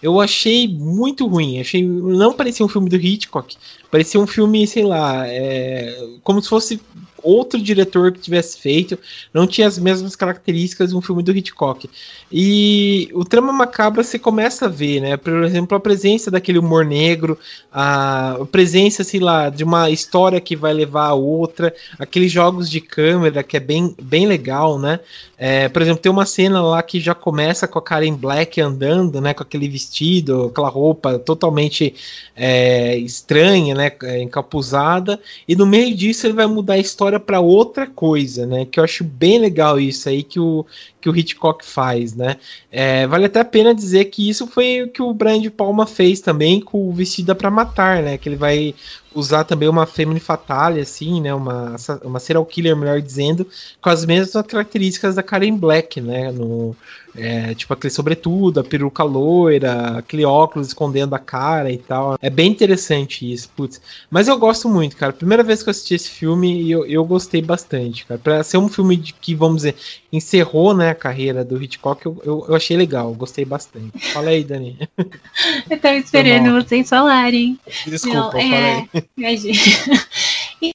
eu 0.02 0.22
achei 0.22 0.68
muito 0.68 1.28
ruim. 1.28 1.60
Achei 1.60 1.84
não 1.84 2.34
parecia 2.34 2.66
um 2.66 2.70
filme 2.70 2.90
do 2.90 2.96
Hitchcock, 2.96 3.58
parecia 3.90 4.20
um 4.20 4.28
filme, 4.28 4.68
sei 4.68 4.84
lá, 4.84 5.28
é, 5.28 5.98
como 6.24 6.42
se 6.42 6.50
fosse 6.50 6.80
outro 7.26 7.60
diretor 7.62 8.12
que 8.12 8.20
tivesse 8.20 8.58
feito, 8.60 8.98
não 9.34 9.48
tinha 9.48 9.68
as 9.68 9.78
mesmas 9.78 10.16
características 10.16 10.90
de 10.90 10.96
um 10.96 11.02
filme 11.02 11.24
do 11.24 11.36
Hitchcock. 11.36 11.90
E 12.32 13.10
o 13.14 13.26
trama 13.26 13.52
macabra 13.52 14.04
você 14.04 14.20
começa 14.20 14.66
a 14.66 14.70
ver, 14.70 15.02
né? 15.02 15.18
Por 15.18 15.44
exemplo, 15.44 15.76
a 15.76 15.80
presença 15.80 16.30
daquele 16.30 16.60
humor 16.60 16.86
negro, 16.86 17.38
a 17.72 18.38
presença, 18.52 19.04
sei 19.04 19.20
lá, 19.20 19.50
de 19.50 19.64
uma 19.64 19.90
história 19.90 20.40
que 20.40 20.56
vai 20.56 20.74
levar 20.74 21.08
a 21.08 21.14
outra, 21.14 21.74
aqueles 21.98 22.32
jogos 22.32 22.70
de 22.70 22.82
câmera 22.82 23.44
que 23.44 23.58
é 23.58 23.60
bem, 23.60 23.96
bem 24.02 24.28
legal, 24.28 24.80
né? 24.80 25.00
É, 25.38 25.68
por 25.68 25.82
exemplo, 25.82 26.02
tem 26.02 26.12
uma 26.12 26.26
cena 26.26 26.62
lá 26.62 26.82
que 26.82 27.00
já 27.00 27.14
começa 27.14 27.68
com 27.68 27.78
a 27.78 27.82
Karen 27.82 28.14
Black 28.14 28.60
andando, 28.62 29.20
né? 29.20 29.34
Com 29.34 29.44
aquele 29.44 29.68
vestido, 29.68 30.46
aquela 30.46 30.70
roupa 30.70 31.20
totalmente 31.20 31.94
é, 32.36 32.98
estranha, 32.98 33.76
né? 33.76 33.92
Encapuzada, 34.22 35.20
e 35.48 35.56
no 35.56 35.66
meio 35.66 35.96
disso 35.96 36.26
ele 36.26 36.34
vai 36.34 36.48
mudar 36.48 36.76
a 36.76 36.80
história 36.80 37.15
para 37.20 37.40
outra 37.40 37.88
coisa, 37.88 38.46
né? 38.46 38.66
Que 38.66 38.80
eu 38.80 38.84
acho 38.84 39.04
bem 39.04 39.40
legal 39.40 39.80
isso 39.80 40.08
aí 40.10 40.24
que 40.24 40.40
o, 40.40 40.66
que 41.06 41.10
o 41.10 41.16
Hitchcock 41.16 41.64
faz, 41.64 42.16
né? 42.16 42.38
É, 42.72 43.06
vale 43.06 43.26
até 43.26 43.40
a 43.40 43.46
pena 43.46 43.76
dizer 43.76 44.06
que 44.06 44.28
isso 44.28 44.48
foi 44.48 44.82
o 44.82 44.88
que 44.90 45.04
o 45.04 45.14
Brian 45.14 45.40
de 45.40 45.52
Palma 45.52 45.86
fez 45.86 46.20
também 46.20 46.60
com 46.60 46.90
o 46.90 46.92
Vestida 46.92 47.36
para 47.36 47.52
Matar, 47.52 48.02
né? 48.02 48.18
Que 48.18 48.28
ele 48.28 48.36
vai 48.36 48.74
usar 49.14 49.44
também 49.44 49.70
uma 49.70 49.86
Femini 49.86 50.20
Fatale, 50.20 50.82
assim, 50.82 51.22
né? 51.22 51.32
Uma, 51.32 51.76
uma 52.04 52.20
serial 52.20 52.44
killer, 52.44 52.76
melhor 52.76 53.00
dizendo, 53.00 53.48
com 53.80 53.90
as 53.90 54.04
mesmas 54.04 54.46
características 54.48 55.14
da 55.14 55.22
Karen 55.22 55.56
Black, 55.56 56.02
né? 56.02 56.32
No, 56.32 56.76
é, 57.18 57.54
tipo 57.56 57.74
aquele 57.74 57.94
sobretudo, 57.94 58.60
a 58.60 58.64
peruca 58.64 59.04
loira, 59.04 60.00
aquele 60.00 60.26
óculos 60.26 60.68
escondendo 60.68 61.16
a 61.16 61.20
cara 61.20 61.72
e 61.72 61.78
tal. 61.78 62.18
É 62.22 62.30
bem 62.30 62.52
interessante 62.52 63.32
isso, 63.32 63.50
putz. 63.56 63.82
Mas 64.10 64.28
eu 64.28 64.38
gosto 64.38 64.68
muito, 64.68 64.98
cara. 64.98 65.14
Primeira 65.14 65.44
vez 65.44 65.64
que 65.64 65.70
eu 65.70 65.72
assisti 65.72 65.96
esse 65.96 66.10
filme, 66.10 66.70
eu, 66.70 66.86
eu 66.86 67.06
gostei 67.06 67.42
bastante, 67.42 68.06
cara. 68.06 68.20
Pra 68.20 68.44
ser 68.44 68.58
um 68.58 68.68
filme 68.68 68.98
de, 68.98 69.14
que, 69.14 69.34
vamos 69.34 69.58
dizer, 69.58 69.76
encerrou, 70.12 70.74
né, 70.76 70.94
a 70.96 71.00
carreira 71.00 71.44
do 71.44 71.62
Hitchcock, 71.62 72.06
eu, 72.06 72.22
eu, 72.24 72.46
eu 72.48 72.56
achei 72.56 72.76
legal, 72.76 73.14
gostei 73.14 73.46
bastante. 73.46 73.98
Fala 74.12 74.30
aí, 74.30 74.44
Dani. 74.44 74.78
eu 75.70 75.80
tava 75.80 75.98
esperando 75.98 76.52
vocês 76.64 76.90
falarem. 76.90 77.60
Desculpa, 77.86 78.34
Não, 78.34 78.40
é... 78.40 78.88
Imagina. 79.18 79.60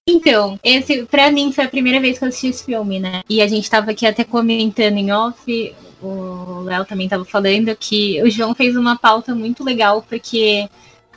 Então, 0.07 0.61
esse 0.63 1.05
para 1.05 1.31
mim 1.31 1.53
foi 1.53 1.65
a 1.65 1.69
primeira 1.69 2.01
vez 2.01 2.19
que 2.19 2.25
eu 2.25 2.29
assisti 2.29 2.49
esse 2.49 2.65
filme, 2.65 3.01
né? 3.01 3.23
E 3.29 3.43
a 3.43 3.47
gente 3.47 3.69
tava 3.69 3.91
aqui 3.91 4.07
até 4.07 4.23
comentando 4.25 4.99
em 4.99 5.11
off 5.11 5.75
o 6.03 6.63
Léo 6.63 6.85
também 6.85 7.07
estava 7.07 7.25
falando 7.25 7.75
que 7.77 8.23
o 8.23 8.31
João 8.31 8.55
fez 8.55 8.77
uma 8.77 8.97
pauta 8.97 9.35
muito 9.35 9.63
legal, 9.63 10.03
porque 10.03 10.69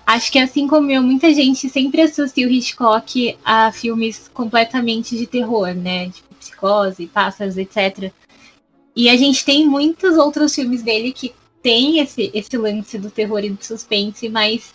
acho 0.06 0.32
que 0.32 0.40
assim 0.40 0.68
como 0.68 0.92
eu, 0.92 1.02
muita 1.02 1.34
gente 1.34 1.70
sempre 1.70 2.02
associa 2.02 2.48
o 2.48 2.52
Hitchcock 2.52 3.38
a 3.44 3.72
filmes 3.72 4.30
completamente 4.34 5.18
de 5.18 5.26
terror, 5.26 5.74
né? 5.74 6.10
Tipo 6.10 6.36
Psicose, 6.36 7.08
Pássaros, 7.08 7.58
etc. 7.58 8.12
E 8.96 9.10
a 9.10 9.18
gente 9.18 9.44
tem 9.44 9.68
muitos 9.68 10.18
outros 10.18 10.54
filmes 10.54 10.84
dele 10.84 11.12
que 11.12 11.34
tem 11.62 12.00
esse, 12.00 12.30
esse 12.34 12.58
lance 12.58 12.98
do 12.98 13.10
terror 13.10 13.44
e 13.44 13.50
do 13.50 13.64
suspense, 13.64 14.28
mas 14.30 14.74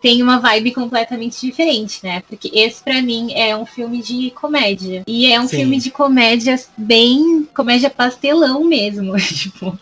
tem 0.00 0.22
uma 0.22 0.38
vibe 0.38 0.72
completamente 0.72 1.40
diferente, 1.40 2.00
né? 2.02 2.22
Porque 2.28 2.50
esse 2.54 2.82
para 2.82 3.02
mim 3.02 3.32
é 3.34 3.56
um 3.56 3.66
filme 3.66 4.02
de 4.02 4.30
comédia. 4.30 5.02
E 5.06 5.30
é 5.30 5.38
um 5.40 5.46
Sim. 5.46 5.58
filme 5.58 5.78
de 5.78 5.90
comédia 5.90 6.58
bem 6.76 7.46
comédia 7.54 7.90
pastelão 7.90 8.64
mesmo, 8.64 9.16
tipo, 9.20 9.78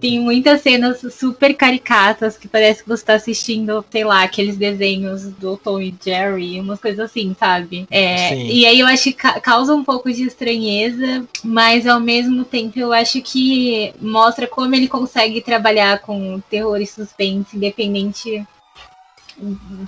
tem 0.00 0.18
muitas 0.18 0.62
cenas 0.62 1.00
super 1.12 1.54
caricatas 1.54 2.36
que 2.36 2.48
parece 2.48 2.82
que 2.82 2.88
você 2.88 3.04
tá 3.04 3.14
assistindo, 3.14 3.84
sei 3.90 4.04
lá, 4.04 4.22
aqueles 4.22 4.56
desenhos 4.56 5.24
do 5.24 5.56
Tom 5.56 5.80
e 5.80 5.94
Jerry, 6.02 6.58
umas 6.58 6.80
coisas 6.80 7.00
assim, 7.00 7.36
sabe? 7.38 7.86
É, 7.90 8.36
e 8.36 8.66
aí 8.66 8.80
eu 8.80 8.86
acho 8.86 9.04
que 9.04 9.12
causa 9.12 9.74
um 9.74 9.84
pouco 9.84 10.12
de 10.12 10.24
estranheza, 10.24 11.24
mas 11.44 11.86
ao 11.86 12.00
mesmo 12.00 12.44
tempo 12.44 12.78
eu 12.78 12.92
acho 12.92 13.20
que 13.20 13.92
mostra 14.00 14.46
como 14.46 14.74
ele 14.74 14.88
consegue 14.88 15.40
trabalhar 15.40 16.00
com 16.00 16.40
terror 16.50 16.80
e 16.80 16.86
suspense, 16.86 17.56
independente 17.56 18.44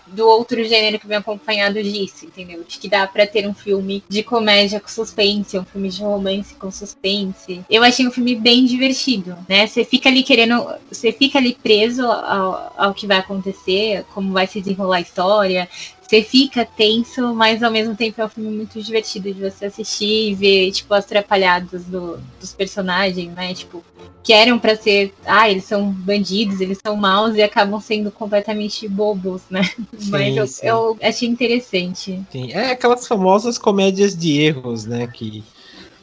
do 0.06 0.26
outro 0.26 0.62
gênero 0.64 0.98
que 0.98 1.06
vem 1.06 1.16
acompanhado 1.16 1.82
disso, 1.82 2.26
entendeu? 2.26 2.64
De 2.64 2.78
que 2.78 2.88
dá 2.88 3.06
para 3.06 3.26
ter 3.26 3.46
um 3.46 3.54
filme 3.54 4.02
de 4.08 4.22
comédia 4.22 4.80
com 4.80 4.88
suspense, 4.88 5.58
um 5.58 5.64
filme 5.64 5.88
de 5.88 6.02
romance 6.02 6.54
com 6.54 6.70
suspense. 6.70 7.64
Eu 7.68 7.82
achei 7.82 8.06
um 8.06 8.11
filme 8.11 8.37
bem 8.37 8.66
divertido, 8.66 9.37
né? 9.48 9.66
Você 9.66 9.84
fica 9.84 10.08
ali 10.08 10.22
querendo, 10.22 10.66
você 10.90 11.12
fica 11.12 11.38
ali 11.38 11.54
preso 11.54 12.04
ao, 12.06 12.72
ao 12.76 12.94
que 12.94 13.06
vai 13.06 13.18
acontecer, 13.18 14.04
como 14.14 14.32
vai 14.32 14.46
se 14.46 14.61
desenrolar 14.61 14.98
a 14.98 15.00
história, 15.00 15.68
você 16.08 16.22
fica 16.22 16.64
tenso, 16.64 17.34
mas 17.34 17.62
ao 17.62 17.70
mesmo 17.70 17.94
tempo 17.94 18.18
é 18.18 18.24
um 18.24 18.28
filme 18.30 18.50
muito 18.50 18.82
divertido 18.82 19.32
de 19.32 19.50
você 19.50 19.66
assistir 19.66 20.30
e 20.30 20.34
ver, 20.34 20.70
tipo, 20.72 20.94
as 20.94 21.04
atrapalhadas 21.04 21.84
do, 21.84 22.18
dos 22.40 22.54
personagens, 22.54 23.30
né? 23.34 23.52
Tipo, 23.52 23.84
que 24.22 24.32
eram 24.32 24.58
para 24.58 24.74
ser, 24.74 25.12
ah, 25.26 25.50
eles 25.50 25.64
são 25.64 25.92
bandidos, 25.92 26.62
eles 26.62 26.78
são 26.82 26.96
maus 26.96 27.36
e 27.36 27.42
acabam 27.42 27.78
sendo 27.78 28.10
completamente 28.10 28.88
bobos, 28.88 29.42
né? 29.50 29.62
Sim, 29.98 30.08
mas 30.10 30.34
eu, 30.34 30.46
sim. 30.46 30.66
eu 30.66 30.98
achei 31.02 31.28
interessante. 31.28 32.18
Sim, 32.32 32.52
é 32.52 32.70
aquelas 32.70 33.06
famosas 33.06 33.58
comédias 33.58 34.16
de 34.16 34.40
erros, 34.40 34.86
né? 34.86 35.06
Que 35.08 35.44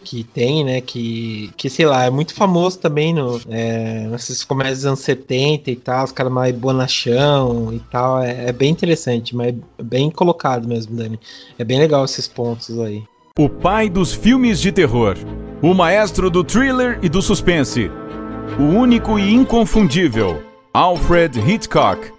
que 0.06 0.24
tem, 0.24 0.64
né? 0.64 0.80
Que, 0.80 1.50
que 1.58 1.70
sei 1.70 1.86
lá, 1.86 2.06
é 2.06 2.10
muito 2.12 2.34
famoso 2.36 2.78
também 2.78 3.14
no, 3.14 3.42
é, 3.50 4.08
nessas 4.08 4.44
comédias 4.44 4.80
dos 4.80 4.86
anos 4.86 5.00
70 5.00 5.72
e 5.72 5.76
tal, 5.76 6.06
os 6.06 6.12
caras 6.12 6.32
mais 6.32 6.56
bonachão 6.56 7.74
e 7.74 7.80
tal. 7.92 8.22
É, 8.22 8.50
é, 8.50 8.52
bem 8.52 8.72
interessante, 8.72 9.36
mas 9.36 9.56
é 9.78 9.84
bem 9.84 10.12
colocado 10.12 10.68
mesmo, 10.68 10.96
Dani. 10.96 11.20
É 11.58 11.64
bem 11.64 11.80
legal 11.80 12.06
esses 12.06 12.28
pontos 12.28 12.80
aí. 12.80 13.04
O 13.38 13.50
pai 13.50 13.90
dos 13.90 14.14
filmes 14.14 14.62
de 14.62 14.72
terror. 14.72 15.18
O 15.62 15.74
maestro 15.74 16.30
do 16.30 16.44
thriller 16.44 17.00
e 17.02 17.10
do 17.10 17.22
suspense. 17.22 17.90
O 18.60 18.64
único 18.64 19.18
e 19.18 19.34
inconfundível. 19.34 20.42
Alfred 20.72 21.40
Hitchcock. 21.40 22.15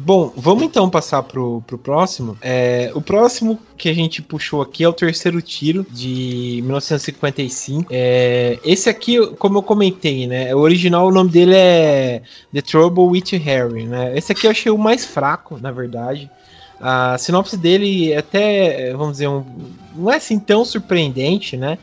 Bom, 0.00 0.32
vamos 0.36 0.62
então 0.62 0.88
passar 0.88 1.24
pro, 1.24 1.60
pro 1.66 1.76
próximo. 1.76 2.38
É, 2.40 2.92
o 2.94 3.00
próximo 3.00 3.58
que 3.76 3.88
a 3.88 3.92
gente 3.92 4.22
puxou 4.22 4.62
aqui 4.62 4.84
é 4.84 4.88
o 4.88 4.92
Terceiro 4.92 5.42
Tiro, 5.42 5.84
de 5.90 6.60
1955. 6.62 7.88
É, 7.90 8.60
esse 8.64 8.88
aqui, 8.88 9.26
como 9.38 9.58
eu 9.58 9.62
comentei, 9.62 10.28
né? 10.28 10.54
O 10.54 10.58
original, 10.60 11.08
o 11.08 11.10
nome 11.10 11.30
dele 11.30 11.54
é 11.56 12.22
The 12.54 12.62
Trouble 12.62 13.06
with 13.06 13.36
Harry, 13.38 13.86
né? 13.86 14.16
Esse 14.16 14.30
aqui 14.30 14.46
eu 14.46 14.52
achei 14.52 14.70
o 14.70 14.78
mais 14.78 15.04
fraco, 15.04 15.58
na 15.60 15.72
verdade. 15.72 16.30
A 16.80 17.18
sinopse 17.18 17.56
dele 17.56 18.12
é 18.12 18.18
até, 18.18 18.92
vamos 18.92 19.14
dizer, 19.14 19.26
um, 19.26 19.44
não 19.96 20.12
é 20.12 20.16
assim 20.16 20.38
tão 20.38 20.64
surpreendente, 20.64 21.56
né? 21.56 21.76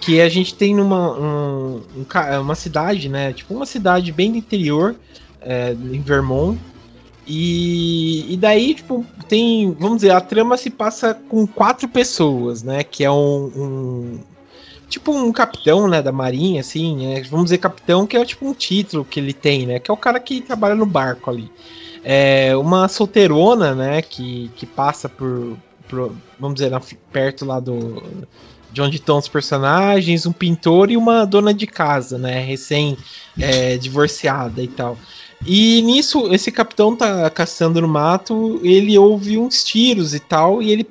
Que 0.00 0.22
a 0.22 0.28
gente 0.30 0.54
tem 0.54 0.74
numa 0.74 1.12
um, 1.12 1.82
um, 1.94 2.40
uma 2.40 2.54
cidade, 2.54 3.10
né? 3.10 3.34
Tipo, 3.34 3.52
uma 3.52 3.66
cidade 3.66 4.10
bem 4.10 4.32
do 4.32 4.38
interior, 4.38 4.96
é, 5.42 5.72
em 5.72 6.00
Vermont, 6.00 6.58
e, 7.28 8.32
e 8.32 8.36
daí, 8.38 8.74
tipo, 8.74 9.04
tem. 9.28 9.70
Vamos 9.72 9.96
dizer, 9.96 10.12
a 10.12 10.20
trama 10.20 10.56
se 10.56 10.70
passa 10.70 11.12
com 11.12 11.46
quatro 11.46 11.86
pessoas, 11.86 12.62
né? 12.62 12.82
Que 12.82 13.04
é 13.04 13.10
um. 13.10 13.52
um 13.54 14.20
tipo 14.88 15.12
um 15.12 15.30
capitão, 15.30 15.86
né, 15.86 16.00
da 16.00 16.10
marinha, 16.10 16.62
assim, 16.62 16.96
né, 16.96 17.22
vamos 17.24 17.44
dizer 17.44 17.58
capitão, 17.58 18.06
que 18.06 18.16
é 18.16 18.24
tipo 18.24 18.48
um 18.48 18.54
título 18.54 19.04
que 19.04 19.20
ele 19.20 19.34
tem, 19.34 19.66
né, 19.66 19.78
que 19.78 19.90
é 19.90 19.92
o 19.92 19.98
cara 19.98 20.18
que 20.18 20.40
trabalha 20.40 20.74
no 20.74 20.86
barco 20.86 21.28
ali. 21.28 21.52
É 22.02 22.56
uma 22.56 22.88
solteirona, 22.88 23.74
né, 23.74 24.00
que, 24.00 24.50
que 24.56 24.64
passa 24.64 25.06
por, 25.06 25.58
por 25.86 26.10
vamos 26.40 26.54
dizer, 26.54 26.70
na, 26.70 26.80
perto 27.12 27.44
lá 27.44 27.60
do 27.60 28.02
de 28.72 28.82
onde 28.82 28.96
estão 28.96 29.18
os 29.18 29.28
personagens, 29.28 30.26
um 30.26 30.32
pintor 30.32 30.90
e 30.90 30.96
uma 30.96 31.24
dona 31.24 31.52
de 31.52 31.66
casa, 31.66 32.18
né, 32.18 32.40
recém 32.40 32.96
é, 33.38 33.76
divorciada 33.76 34.62
e 34.62 34.68
tal. 34.68 34.96
E 35.46 35.80
nisso, 35.82 36.32
esse 36.32 36.50
capitão 36.50 36.96
tá 36.96 37.30
caçando 37.30 37.80
no 37.80 37.88
mato, 37.88 38.60
ele 38.62 38.98
ouve 38.98 39.38
uns 39.38 39.62
tiros 39.62 40.14
e 40.14 40.20
tal, 40.20 40.62
e 40.62 40.70
ele, 40.70 40.86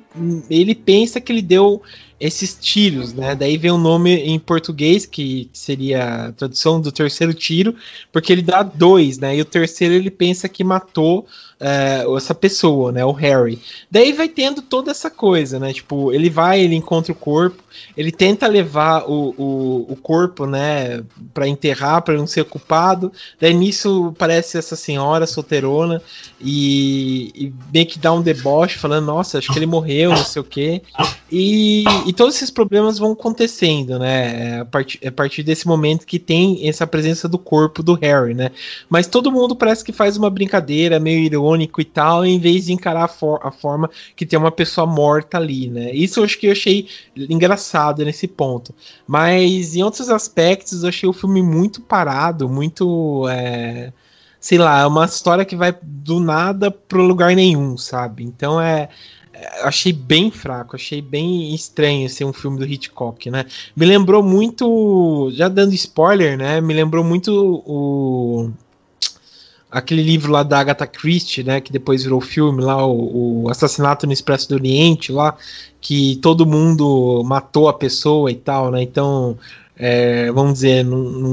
ele 0.48 0.74
pensa 0.74 1.20
que 1.20 1.30
ele 1.30 1.42
deu 1.42 1.82
esses 2.20 2.56
tiros, 2.60 3.12
né? 3.12 3.34
Daí 3.34 3.56
vem 3.56 3.70
o 3.70 3.74
um 3.74 3.78
nome 3.78 4.16
em 4.16 4.38
português, 4.38 5.06
que 5.06 5.48
seria 5.52 6.26
a 6.26 6.32
tradução 6.32 6.80
do 6.80 6.90
terceiro 6.90 7.32
tiro, 7.32 7.76
porque 8.12 8.32
ele 8.32 8.42
dá 8.42 8.62
dois, 8.62 9.18
né? 9.18 9.36
E 9.36 9.40
o 9.40 9.44
terceiro 9.44 9.94
ele 9.94 10.10
pensa 10.10 10.48
que 10.48 10.64
matou 10.64 11.26
é, 11.60 12.04
essa 12.16 12.34
pessoa, 12.34 12.92
né? 12.92 13.04
O 13.04 13.12
Harry. 13.12 13.60
Daí 13.90 14.12
vai 14.12 14.28
tendo 14.28 14.62
toda 14.62 14.90
essa 14.90 15.10
coisa, 15.10 15.58
né? 15.58 15.72
Tipo, 15.72 16.12
ele 16.12 16.30
vai, 16.30 16.60
ele 16.60 16.76
encontra 16.76 17.12
o 17.12 17.16
corpo, 17.16 17.62
ele 17.96 18.12
tenta 18.12 18.46
levar 18.46 19.04
o, 19.08 19.34
o, 19.36 19.92
o 19.92 19.96
corpo, 19.96 20.46
né? 20.46 21.02
Pra 21.34 21.48
enterrar, 21.48 22.02
para 22.02 22.16
não 22.16 22.26
ser 22.26 22.44
culpado. 22.44 23.12
Daí 23.40 23.52
nisso 23.52 24.14
parece 24.16 24.56
essa 24.56 24.76
senhora 24.76 25.26
solteirona 25.26 26.00
e, 26.40 27.32
e 27.34 27.52
meio 27.72 27.86
que 27.86 27.98
dá 27.98 28.12
um 28.12 28.22
deboche, 28.22 28.78
falando: 28.78 29.06
Nossa, 29.06 29.38
acho 29.38 29.52
que 29.52 29.58
ele 29.58 29.66
morreu, 29.66 30.10
não 30.10 30.24
sei 30.24 30.40
o 30.40 30.44
quê. 30.44 30.82
E, 31.30 31.84
e 32.06 32.12
todos 32.12 32.36
esses 32.36 32.50
problemas 32.50 32.98
vão 32.98 33.12
acontecendo, 33.12 33.98
né? 33.98 34.60
A 34.60 34.64
partir, 34.64 35.06
a 35.06 35.10
partir 35.10 35.42
desse 35.42 35.66
momento 35.66 36.06
que 36.06 36.18
tem 36.18 36.68
essa 36.68 36.86
presença 36.86 37.28
do 37.28 37.38
corpo 37.38 37.82
do 37.82 37.94
Harry, 37.94 38.34
né? 38.34 38.52
Mas 38.88 39.08
todo 39.08 39.32
mundo 39.32 39.56
parece 39.56 39.84
que 39.84 39.92
faz 39.92 40.16
uma 40.16 40.30
brincadeira 40.30 41.00
meio 41.00 41.18
irônica 41.18 41.47
irônico 41.48 41.80
e 41.80 41.84
tal, 41.84 42.24
em 42.24 42.38
vez 42.38 42.66
de 42.66 42.72
encarar 42.72 43.04
a, 43.04 43.08
for 43.08 43.40
a 43.42 43.50
forma 43.50 43.90
que 44.14 44.26
tem 44.26 44.38
uma 44.38 44.50
pessoa 44.50 44.86
morta 44.86 45.38
ali, 45.38 45.68
né? 45.68 45.92
Isso 45.92 46.20
eu 46.20 46.24
acho 46.24 46.38
que 46.38 46.46
eu 46.46 46.52
achei 46.52 46.88
engraçado 47.16 48.04
nesse 48.04 48.26
ponto. 48.26 48.74
Mas 49.06 49.74
em 49.74 49.82
outros 49.82 50.08
aspectos, 50.10 50.82
eu 50.82 50.88
achei 50.88 51.08
o 51.08 51.12
filme 51.12 51.42
muito 51.42 51.80
parado, 51.80 52.48
muito. 52.48 53.26
É, 53.28 53.92
sei 54.40 54.58
lá, 54.58 54.80
é 54.80 54.86
uma 54.86 55.04
história 55.04 55.44
que 55.44 55.56
vai 55.56 55.74
do 55.82 56.20
nada 56.20 56.70
pro 56.70 57.02
lugar 57.02 57.34
nenhum, 57.34 57.76
sabe? 57.76 58.24
Então 58.24 58.60
é, 58.60 58.88
é. 59.32 59.62
Achei 59.62 59.92
bem 59.92 60.30
fraco, 60.30 60.76
achei 60.76 61.02
bem 61.02 61.54
estranho 61.54 62.08
ser 62.08 62.24
um 62.24 62.32
filme 62.32 62.58
do 62.58 62.64
Hitchcock, 62.64 63.30
né? 63.30 63.44
Me 63.76 63.86
lembrou 63.86 64.22
muito. 64.22 65.30
Já 65.32 65.48
dando 65.48 65.74
spoiler, 65.74 66.36
né? 66.36 66.60
Me 66.60 66.74
lembrou 66.74 67.04
muito 67.04 67.62
o 67.66 68.50
aquele 69.70 70.02
livro 70.02 70.32
lá 70.32 70.42
da 70.42 70.58
Agatha 70.58 70.86
Christie, 70.86 71.44
né, 71.44 71.60
que 71.60 71.72
depois 71.72 72.02
virou 72.02 72.20
filme 72.20 72.62
lá, 72.62 72.84
o, 72.86 73.44
o, 73.44 73.50
Assassinato 73.50 74.06
no 74.06 74.12
Expresso 74.12 74.48
do 74.48 74.54
Oriente 74.54 75.12
lá, 75.12 75.36
que 75.80 76.16
todo 76.16 76.46
mundo 76.46 77.22
matou 77.24 77.68
a 77.68 77.74
pessoa 77.74 78.30
e 78.30 78.34
tal, 78.34 78.70
né, 78.70 78.82
então, 78.82 79.38
é, 79.76 80.32
vamos 80.32 80.54
dizer, 80.54 80.82
não, 80.84 80.98
não, 80.98 81.30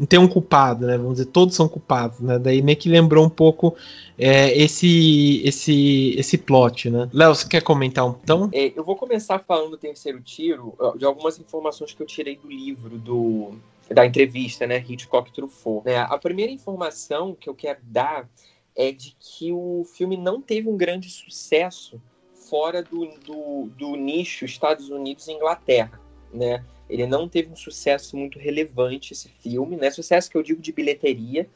não, 0.00 0.06
tem 0.06 0.18
um 0.18 0.26
culpado, 0.26 0.86
né, 0.86 0.96
vamos 0.96 1.14
dizer, 1.14 1.26
todos 1.26 1.54
são 1.54 1.68
culpados, 1.68 2.20
né, 2.20 2.38
daí 2.38 2.62
meio 2.62 2.78
que 2.78 2.88
lembrou 2.88 3.24
um 3.24 3.30
pouco 3.30 3.76
é, 4.18 4.56
esse, 4.58 5.42
esse, 5.44 6.14
esse 6.18 6.38
plot, 6.38 6.88
né. 6.88 7.10
Léo, 7.12 7.34
você 7.34 7.46
quer 7.46 7.62
comentar 7.62 8.06
um 8.06 8.14
então? 8.22 8.48
É, 8.52 8.72
eu 8.74 8.82
vou 8.82 8.96
começar 8.96 9.38
falando 9.38 9.72
do 9.72 9.76
terceiro 9.76 10.20
tiro, 10.22 10.74
de 10.96 11.04
algumas 11.04 11.38
informações 11.38 11.92
que 11.92 12.02
eu 12.02 12.06
tirei 12.06 12.36
do 12.36 12.48
livro 12.48 12.96
do 12.98 13.52
da 13.90 14.06
entrevista, 14.06 14.66
né, 14.66 14.78
Hitchcock 14.78 15.32
Truffaut. 15.32 15.84
Né? 15.84 15.98
A 15.98 16.16
primeira 16.16 16.52
informação 16.52 17.34
que 17.34 17.48
eu 17.48 17.54
quero 17.54 17.80
dar 17.82 18.28
é 18.76 18.92
de 18.92 19.16
que 19.18 19.52
o 19.52 19.84
filme 19.84 20.16
não 20.16 20.40
teve 20.40 20.68
um 20.68 20.76
grande 20.76 21.10
sucesso 21.10 22.00
fora 22.48 22.82
do, 22.82 23.06
do, 23.18 23.66
do 23.76 23.96
nicho 23.96 24.44
Estados 24.44 24.88
Unidos 24.88 25.28
e 25.28 25.32
Inglaterra, 25.32 26.00
né? 26.32 26.64
Ele 26.88 27.06
não 27.06 27.28
teve 27.28 27.52
um 27.52 27.56
sucesso 27.56 28.16
muito 28.16 28.38
relevante 28.38 29.12
esse 29.12 29.28
filme, 29.28 29.76
né? 29.76 29.90
Sucesso 29.90 30.28
que 30.28 30.36
eu 30.36 30.42
digo 30.42 30.60
de 30.60 30.72
bilheteria. 30.72 31.48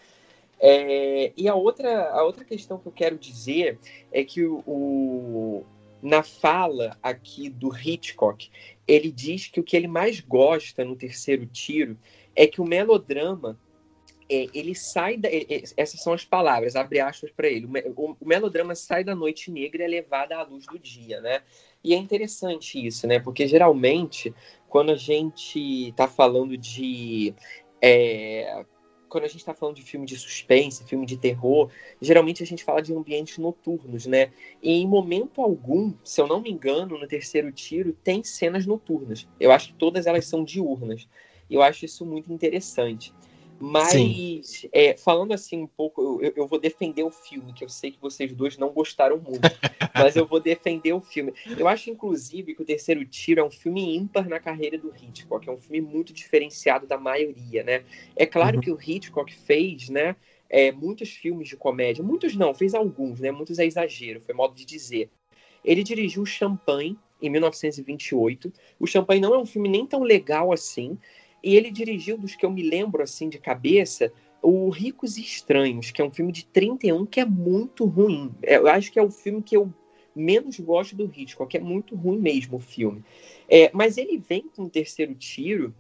É, 0.61 1.33
e 1.37 1.49
a 1.49 1.55
outra, 1.55 2.11
a 2.11 2.23
outra 2.23 2.45
questão 2.45 2.79
que 2.79 2.87
eu 2.87 2.93
quero 2.93 3.19
dizer 3.19 3.79
é 4.13 4.23
que 4.23 4.45
o, 4.45 4.59
o, 4.67 5.67
na 6.01 6.23
fala 6.23 6.97
aqui 7.03 7.49
do 7.49 7.77
Hitchcock, 7.77 8.49
ele 8.87 9.11
diz 9.11 9.49
que 9.49 9.59
o 9.59 9.65
que 9.65 9.77
ele 9.77 9.89
mais 9.89 10.21
gosta 10.21 10.85
no 10.85 10.95
terceiro 10.95 11.47
tiro 11.47 11.99
é 12.35 12.47
que 12.47 12.61
o 12.61 12.65
melodrama 12.65 13.59
é, 14.29 14.47
ele 14.55 14.75
sai 14.75 15.17
da, 15.17 15.29
é, 15.29 15.63
essas 15.77 16.01
são 16.01 16.13
as 16.13 16.25
palavras 16.25 16.77
abre 16.77 17.01
aspas 17.01 17.31
para 17.31 17.49
ele 17.49 17.67
o, 17.97 18.17
o, 18.21 18.27
melodrama 18.27 18.75
sai 18.75 19.05
da 19.05 19.15
noite 19.15 19.51
negra 19.51 19.83
e 19.83 19.85
é 19.85 19.89
levado 19.89 20.33
à 20.33 20.43
luz 20.43 20.67
do 20.67 20.79
dia 20.79 21.21
né 21.21 21.43
e 21.83 21.93
é 21.95 21.97
interessante 21.97 22.85
isso 22.85 23.07
né 23.07 23.19
porque 23.19 23.47
geralmente 23.47 24.35
quando 24.69 24.93
a 24.93 24.97
gente 24.97 25.89
está 25.89 26.09
falando 26.09 26.57
de 26.57 27.35
é, 27.83 28.65
quando 29.15 29.27
a 29.27 29.29
gente 29.29 29.39
está 29.39 29.55
falando 29.55 29.77
de 29.77 29.83
filme 29.83 30.05
de 30.05 30.17
suspense, 30.17 30.83
filme 30.83 31.07
de 31.07 31.17
terror, 31.17 31.71
geralmente 32.01 32.43
a 32.43 32.47
gente 32.47 32.65
fala 32.65 32.83
de 32.83 32.93
ambientes 32.93 33.39
noturnos, 33.39 34.07
né? 34.07 34.33
E 34.61 34.73
em 34.73 34.89
momento 34.89 35.41
algum, 35.41 35.95
se 36.03 36.21
eu 36.21 36.27
não 36.27 36.41
me 36.41 36.51
engano, 36.51 36.99
no 36.99 37.07
terceiro 37.07 37.53
tiro, 37.53 37.93
tem 37.93 38.25
cenas 38.25 38.67
noturnas. 38.67 39.29
Eu 39.39 39.53
acho 39.53 39.69
que 39.69 39.75
todas 39.75 40.09
elas 40.09 40.27
são 40.27 40.43
diurnas. 40.43 41.07
Eu 41.51 41.63
acho 41.63 41.85
isso 41.85 42.05
muito 42.05 42.33
interessante. 42.33 43.13
Mas, 43.61 44.67
é, 44.73 44.97
falando 44.97 45.33
assim 45.33 45.63
um 45.63 45.67
pouco, 45.67 46.21
eu, 46.21 46.33
eu, 46.37 46.47
vou 46.47 46.59
defender 46.59 47.05
o 47.05 47.11
filme, 47.11 47.53
que 47.53 47.65
eu 47.65 47.69
sei 47.69 47.93
que 47.93 48.01
vocês 48.01 48.33
dois 48.33 48.59
não 48.59 48.71
gostaram 48.71 49.17
muito, 49.17 49.43
mas 49.95 50.17
eu 50.17 50.27
vou 50.27 50.41
defender 50.41 50.93
o 50.93 51.01
filme. 51.01 51.33
Eu 51.57 51.69
acho, 51.69 51.89
inclusive, 51.89 52.55
que 52.55 52.63
o 52.63 52.65
Terceiro 52.65 53.05
Tiro 53.05 53.41
é 53.41 53.45
um 53.45 53.51
filme 53.51 53.97
ímpar 53.97 54.29
na 54.29 54.41
carreira 54.41 54.77
do 54.77 54.93
Hitchcock, 54.95 55.49
é 55.49 55.53
um 55.53 55.57
filme 55.57 55.81
muito 55.81 56.13
diferenciado 56.13 56.87
da 56.87 56.99
maioria, 56.99 57.63
né? 57.63 57.85
É 58.17 58.27
claro 58.27 58.57
uhum. 58.57 58.61
que 58.61 58.71
o 58.73 58.79
Hitchcock 58.79 59.33
fez, 59.33 59.89
né, 59.89 60.17
é, 60.51 60.73
muitos 60.73 61.11
filmes 61.11 61.49
de 61.49 61.57
comédia, 61.57 62.03
muitos 62.03 62.35
não, 62.35 62.55
fez 62.55 62.75
alguns, 62.75 63.21
né? 63.21 63.31
Muitos 63.31 63.59
é 63.59 63.67
exagero, 63.67 64.21
foi 64.21 64.35
modo 64.35 64.55
de 64.55 64.65
dizer. 64.65 65.09
Ele 65.65 65.83
dirigiu 65.83 66.27
Champagne 66.27 66.99
em 67.23 67.31
1928. 67.31 68.53
O 68.79 68.87
Champagne 68.87 69.21
não 69.21 69.35
é 69.35 69.39
um 69.39 69.47
filme 69.47 69.69
nem 69.69 69.87
tão 69.87 70.03
legal 70.03 70.53
assim. 70.53 70.99
E 71.45 71.55
ele 71.57 71.71
dirigiu, 71.71 72.17
dos 72.17 72.35
que 72.35 72.47
eu 72.47 72.51
me 72.51 72.63
lembro 72.63 73.03
assim 73.03 73.29
de 73.29 73.39
cabeça, 73.39 74.11
o 74.43 74.71
Ricos 74.71 75.19
e 75.19 75.21
Estranhos, 75.21 75.91
que 75.91 76.01
é 76.01 76.05
um 76.05 76.11
filme 76.11 76.33
de 76.33 76.47
31 76.47 77.05
que 77.05 77.21
é 77.21 77.25
muito 77.25 77.85
ruim. 77.85 78.35
É, 78.43 78.57
eu 78.57 78.67
acho 78.67 78.91
que 78.91 78.99
é 78.99 79.03
o 79.03 79.11
filme 79.11 79.43
que 79.43 79.55
eu 79.55 79.73
menos 80.17 80.59
gosto 80.59 80.97
do 80.97 81.05
Hitchcock, 81.05 81.55
é 81.55 81.61
muito 81.61 81.95
ruim 81.95 82.19
mesmo 82.19 82.57
o 82.57 82.61
filme. 82.61 83.05
É, 83.49 83.71
mas 83.75 83.99
ele 83.99 84.17
vem 84.17 84.49
com 84.57 84.65
o 84.65 84.71
terceiro 84.71 85.15
tiro, 85.15 85.75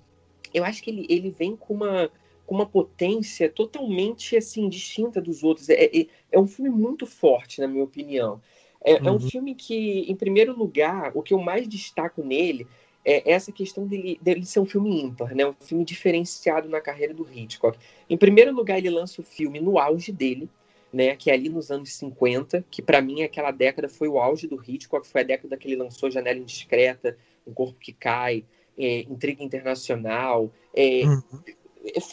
eu 0.52 0.64
acho 0.64 0.82
que 0.82 0.90
ele, 0.90 1.06
ele 1.08 1.30
vem 1.30 1.56
com 1.56 1.72
uma, 1.72 2.10
com 2.46 2.54
uma 2.54 2.66
potência 2.66 3.48
totalmente 3.48 4.36
assim 4.36 4.68
distinta 4.68 5.20
dos 5.20 5.42
outros. 5.42 5.70
É, 5.70 5.84
é, 5.84 6.06
é 6.30 6.38
um 6.38 6.46
filme 6.46 6.70
muito 6.70 7.06
forte, 7.06 7.60
na 7.60 7.66
minha 7.66 7.84
opinião. 7.84 8.40
É, 8.84 8.94
uhum. 8.94 8.98
é, 8.98 9.10
um 9.10 9.14
uhum. 9.14 9.20
filme 9.20 9.54
que, 9.54 10.00
em 10.10 10.14
primeiro 10.14 10.54
lugar, 10.54 11.12
o 11.14 11.22
que 11.22 11.32
eu 11.32 11.38
mais 11.38 11.66
destaco 11.66 12.22
nele 12.22 12.66
é 13.04 13.32
essa 13.32 13.52
questão 13.52 13.86
dele, 13.86 14.18
dele 14.20 14.46
ser 14.46 14.60
um 14.60 14.66
filme 14.66 15.02
ímpar, 15.02 15.34
né? 15.34 15.46
um 15.46 15.52
filme 15.52 15.84
diferenciado 15.84 16.68
na 16.68 16.80
carreira 16.80 17.12
do 17.12 17.28
Hitchcock. 17.30 17.78
Em 18.08 18.16
primeiro 18.16 18.52
lugar, 18.54 18.78
ele 18.78 18.90
lança 18.90 19.20
o 19.20 19.24
filme 19.24 19.60
no 19.60 19.78
auge 19.78 20.10
dele, 20.10 20.48
né, 20.92 21.16
que 21.16 21.28
é 21.28 21.34
ali 21.34 21.48
nos 21.48 21.72
anos 21.72 21.92
50, 21.94 22.64
que 22.70 22.80
para 22.80 23.02
mim 23.02 23.22
aquela 23.22 23.50
década 23.50 23.88
foi 23.88 24.06
o 24.06 24.16
auge 24.16 24.46
do 24.46 24.62
Hitchcock, 24.64 25.04
foi 25.06 25.22
a 25.22 25.24
década 25.24 25.56
que 25.56 25.66
ele 25.66 25.74
lançou 25.74 26.08
Janela 26.08 26.38
Indiscreta, 26.38 27.18
Um 27.44 27.52
Corpo 27.52 27.80
que 27.80 27.92
Cai, 27.92 28.44
é, 28.78 29.00
Intriga 29.00 29.42
Internacional, 29.42 30.52
é, 30.72 31.02
uhum. 31.04 31.42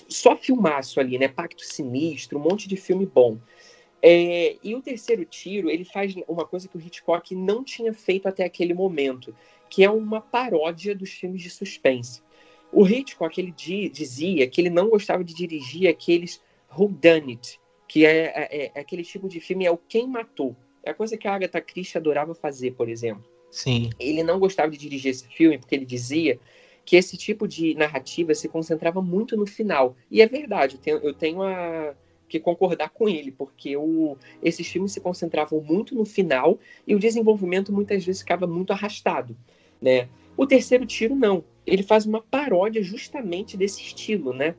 Só 0.10 0.36
filmaço 0.36 1.00
ali, 1.00 1.18
né, 1.18 1.28
Pacto 1.28 1.64
Sinistro, 1.64 2.38
um 2.38 2.42
monte 2.42 2.68
de 2.68 2.76
filme 2.76 3.06
bom. 3.06 3.38
É, 4.02 4.58
e 4.64 4.74
o 4.76 4.82
terceiro 4.82 5.24
tiro, 5.24 5.70
ele 5.70 5.86
faz 5.86 6.16
uma 6.28 6.46
coisa 6.46 6.68
que 6.68 6.76
o 6.76 6.82
Hitchcock 6.82 7.36
não 7.36 7.64
tinha 7.64 7.94
feito 7.94 8.28
até 8.28 8.44
aquele 8.44 8.74
momento, 8.74 9.34
que 9.72 9.86
é 9.86 9.90
uma 9.90 10.20
paródia 10.20 10.94
dos 10.94 11.12
filmes 11.12 11.42
de 11.42 11.50
suspense. 11.50 12.22
O 12.74 12.86
Hitchcock 12.86 13.40
ele 13.40 13.52
dizia 13.52 14.46
que 14.46 14.60
ele 14.60 14.70
não 14.70 14.90
gostava 14.90 15.24
de 15.24 15.34
dirigir 15.34 15.90
aqueles 15.90 16.42
who 16.78 16.90
done 16.90 17.32
it, 17.32 17.58
que 17.88 18.06
é, 18.06 18.26
é, 18.26 18.66
é, 18.76 18.80
aquele 18.80 19.02
tipo 19.02 19.30
de 19.30 19.40
filme 19.40 19.66
é 19.66 19.72
o 19.72 19.78
quem 19.78 20.08
matou. 20.08 20.58
É 20.84 20.92
a 20.92 20.94
coisa 20.94 21.16
que 21.16 21.26
a 21.26 21.34
Agatha 21.34 21.62
Christie 21.62 21.98
adorava 21.98 22.36
fazer, 22.36 22.72
por 22.72 22.90
exemplo. 22.90 23.24
Sim. 23.50 23.90
Ele 23.98 24.24
não 24.24 24.40
gostava 24.40 24.70
de 24.70 24.78
dirigir 24.78 25.12
esse 25.12 25.28
filme 25.30 25.58
porque 25.58 25.74
ele 25.74 25.86
dizia 25.86 26.38
que 26.84 26.98
esse 26.98 27.16
tipo 27.16 27.48
de 27.48 27.74
narrativa 27.74 28.36
se 28.36 28.50
concentrava 28.50 29.02
muito 29.02 29.38
no 29.38 29.46
final. 29.46 29.96
E 30.10 30.22
é 30.22 30.28
verdade, 30.28 30.76
eu 30.76 30.82
tenho, 30.82 30.98
eu 30.98 31.14
tenho 31.14 31.44
a, 31.44 31.96
que 32.28 32.42
concordar 32.42 32.90
com 32.90 33.08
ele, 33.08 33.32
porque 33.32 33.78
o, 33.78 34.18
esses 34.44 34.68
filmes 34.68 34.92
se 34.92 35.00
concentravam 35.00 35.62
muito 35.62 35.96
no 35.96 36.04
final 36.04 36.60
e 36.86 36.94
o 36.94 37.00
desenvolvimento 37.00 37.72
muitas 37.72 38.04
vezes 38.04 38.22
ficava 38.22 38.46
muito 38.46 38.74
arrastado 38.74 39.38
né? 39.82 40.08
O 40.38 40.46
terceiro 40.46 40.86
tiro 40.86 41.16
não, 41.16 41.44
ele 41.66 41.84
faz 41.84 42.06
uma 42.06 42.22
paródia 42.22 42.82
justamente 42.84 43.58
desse 43.58 43.82
estilo, 43.82 44.34
né? 44.34 44.56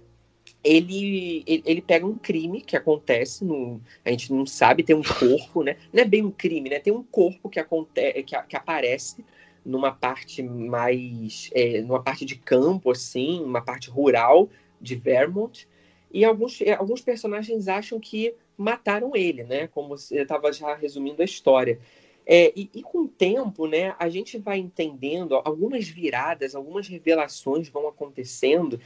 Ele, 0.65 1.43
ele, 1.47 1.63
ele, 1.67 1.83
pega 1.83 2.07
um 2.07 2.17
crime 2.17 2.61
que 2.61 2.77
acontece 2.77 3.45
no. 3.45 3.81
A 4.05 4.11
gente 4.11 4.33
não 4.33 4.47
sabe, 4.47 4.85
tem 4.85 4.95
um 4.95 5.03
corpo, 5.03 5.63
né? 5.63 5.77
Não 5.93 6.03
é 6.03 6.05
bem 6.05 6.25
um 6.25 6.31
crime, 6.31 6.71
né? 6.71 6.79
Tem 6.79 6.93
um 6.93 7.03
corpo 7.03 7.49
que, 7.49 7.59
acontece, 7.59 8.23
que, 8.23 8.41
que 8.43 8.57
aparece 8.57 9.25
numa 9.65 9.91
parte 9.91 10.43
mais. 10.43 11.51
É, 11.53 11.81
numa 11.83 12.03
parte 12.03 12.25
de 12.25 12.37
campo, 12.37 12.91
assim, 12.91 13.43
uma 13.43 13.61
parte 13.61 13.91
rural 13.91 14.49
de 14.81 14.95
Vermont. 14.95 15.69
E 16.13 16.25
alguns, 16.25 16.61
alguns 16.79 17.01
personagens 17.01 17.67
acham 17.67 17.99
que 17.99 18.35
mataram 18.57 19.17
ele, 19.17 19.43
né? 19.45 19.67
Como 19.67 19.97
você 19.97 20.23
estava 20.23 20.53
já 20.53 20.75
resumindo 20.75 21.23
a 21.23 21.25
história. 21.25 21.81
É, 22.27 22.53
e, 22.57 22.71
e, 22.73 22.83
com 22.83 23.01
o 23.01 23.09
tempo, 23.09 23.67
né, 23.67 23.95
a 23.99 24.09
gente 24.09 24.39
vai 24.39 24.59
entendendo 24.59 25.35
algumas 25.45 25.89
viradas, 25.89 26.55
algumas 26.55 26.87
revelações 26.87 27.69
vão 27.69 27.89
acontecendo 27.89 28.79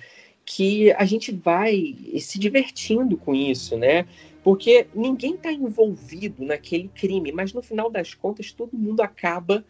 que 0.44 0.92
a 0.92 1.04
gente 1.04 1.32
vai 1.32 1.94
se 2.20 2.38
divertindo 2.38 3.16
com 3.16 3.34
isso, 3.34 3.76
né? 3.76 4.06
Porque 4.44 4.86
ninguém 4.94 5.34
está 5.34 5.52
envolvido 5.52 6.44
naquele 6.44 6.88
crime, 6.88 7.32
mas 7.32 7.52
no 7.52 7.60
final 7.60 7.90
das 7.90 8.14
contas 8.14 8.52
todo 8.52 8.78
mundo 8.78 9.00
acaba 9.00 9.64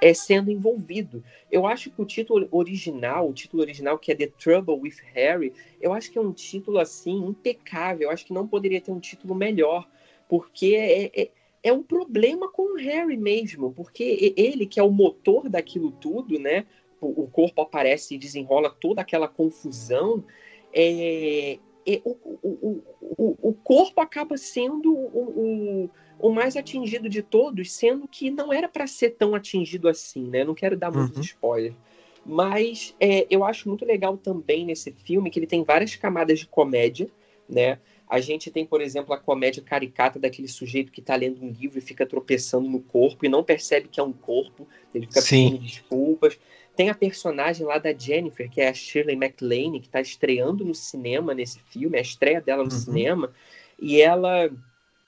é, 0.00 0.14
sendo 0.14 0.50
envolvido. 0.50 1.22
Eu 1.50 1.66
acho 1.66 1.90
que 1.90 2.00
o 2.00 2.06
título 2.06 2.48
original, 2.50 3.28
o 3.28 3.34
título 3.34 3.62
original 3.62 3.98
que 3.98 4.10
é 4.10 4.14
The 4.14 4.26
Trouble 4.26 4.74
with 4.74 4.96
Harry, 5.12 5.52
eu 5.80 5.92
acho 5.92 6.10
que 6.10 6.18
é 6.18 6.20
um 6.20 6.32
título 6.32 6.78
assim 6.78 7.26
impecável. 7.26 8.08
Eu 8.08 8.10
acho 8.10 8.24
que 8.24 8.32
não 8.32 8.48
poderia 8.48 8.80
ter 8.80 8.90
um 8.90 8.98
título 8.98 9.34
melhor, 9.34 9.86
porque 10.28 10.74
é, 10.76 11.20
é 11.22 11.30
é 11.62 11.72
um 11.72 11.82
problema 11.82 12.50
com 12.50 12.74
o 12.74 12.76
Harry 12.76 13.16
mesmo, 13.16 13.72
porque 13.72 14.34
ele, 14.36 14.66
que 14.66 14.80
é 14.80 14.82
o 14.82 14.90
motor 14.90 15.48
daquilo 15.48 15.92
tudo, 15.92 16.38
né? 16.38 16.66
O 17.00 17.26
corpo 17.26 17.60
aparece 17.62 18.14
e 18.14 18.18
desenrola 18.18 18.70
toda 18.70 19.00
aquela 19.00 19.26
confusão. 19.26 20.24
É, 20.72 21.58
é, 21.86 22.00
o, 22.04 22.16
o, 22.42 22.82
o, 23.00 23.48
o, 23.50 23.54
corpo 23.54 24.00
acaba 24.00 24.36
sendo 24.36 24.94
o, 24.94 25.90
o, 26.18 26.30
mais 26.30 26.56
atingido 26.56 27.08
de 27.08 27.22
todos, 27.22 27.72
sendo 27.72 28.06
que 28.06 28.30
não 28.30 28.52
era 28.52 28.68
para 28.68 28.86
ser 28.86 29.10
tão 29.10 29.34
atingido 29.34 29.88
assim, 29.88 30.28
né? 30.28 30.44
Não 30.44 30.54
quero 30.54 30.76
dar 30.76 30.92
muitos 30.92 31.16
uhum. 31.16 31.22
spoilers. 31.22 31.74
Mas 32.24 32.94
é, 33.00 33.26
eu 33.28 33.44
acho 33.44 33.68
muito 33.68 33.84
legal 33.84 34.16
também 34.16 34.64
nesse 34.64 34.92
filme 34.92 35.28
que 35.28 35.40
ele 35.40 35.46
tem 35.46 35.64
várias 35.64 35.96
camadas 35.96 36.38
de 36.38 36.46
comédia, 36.46 37.08
né? 37.48 37.80
A 38.12 38.20
gente 38.20 38.50
tem, 38.50 38.66
por 38.66 38.82
exemplo, 38.82 39.14
a 39.14 39.18
comédia 39.18 39.62
caricata 39.62 40.18
daquele 40.18 40.46
sujeito 40.46 40.92
que 40.92 41.00
está 41.00 41.16
lendo 41.16 41.42
um 41.42 41.50
livro 41.50 41.78
e 41.78 41.80
fica 41.80 42.04
tropeçando 42.04 42.68
no 42.68 42.78
corpo 42.78 43.24
e 43.24 43.28
não 43.28 43.42
percebe 43.42 43.88
que 43.88 43.98
é 43.98 44.02
um 44.02 44.12
corpo, 44.12 44.68
ele 44.94 45.06
fica 45.06 45.22
Sim. 45.22 45.44
pedindo 45.44 45.64
desculpas. 45.64 46.38
Tem 46.76 46.90
a 46.90 46.94
personagem 46.94 47.64
lá 47.66 47.78
da 47.78 47.90
Jennifer, 47.90 48.50
que 48.50 48.60
é 48.60 48.68
a 48.68 48.74
Shirley 48.74 49.16
MacLaine, 49.16 49.80
que 49.80 49.86
está 49.86 49.98
estreando 49.98 50.62
no 50.62 50.74
cinema 50.74 51.32
nesse 51.32 51.58
filme, 51.70 51.96
a 51.96 52.02
estreia 52.02 52.38
dela 52.38 52.62
no 52.62 52.70
uhum. 52.70 52.78
cinema, 52.78 53.32
e 53.80 54.02
ela 54.02 54.50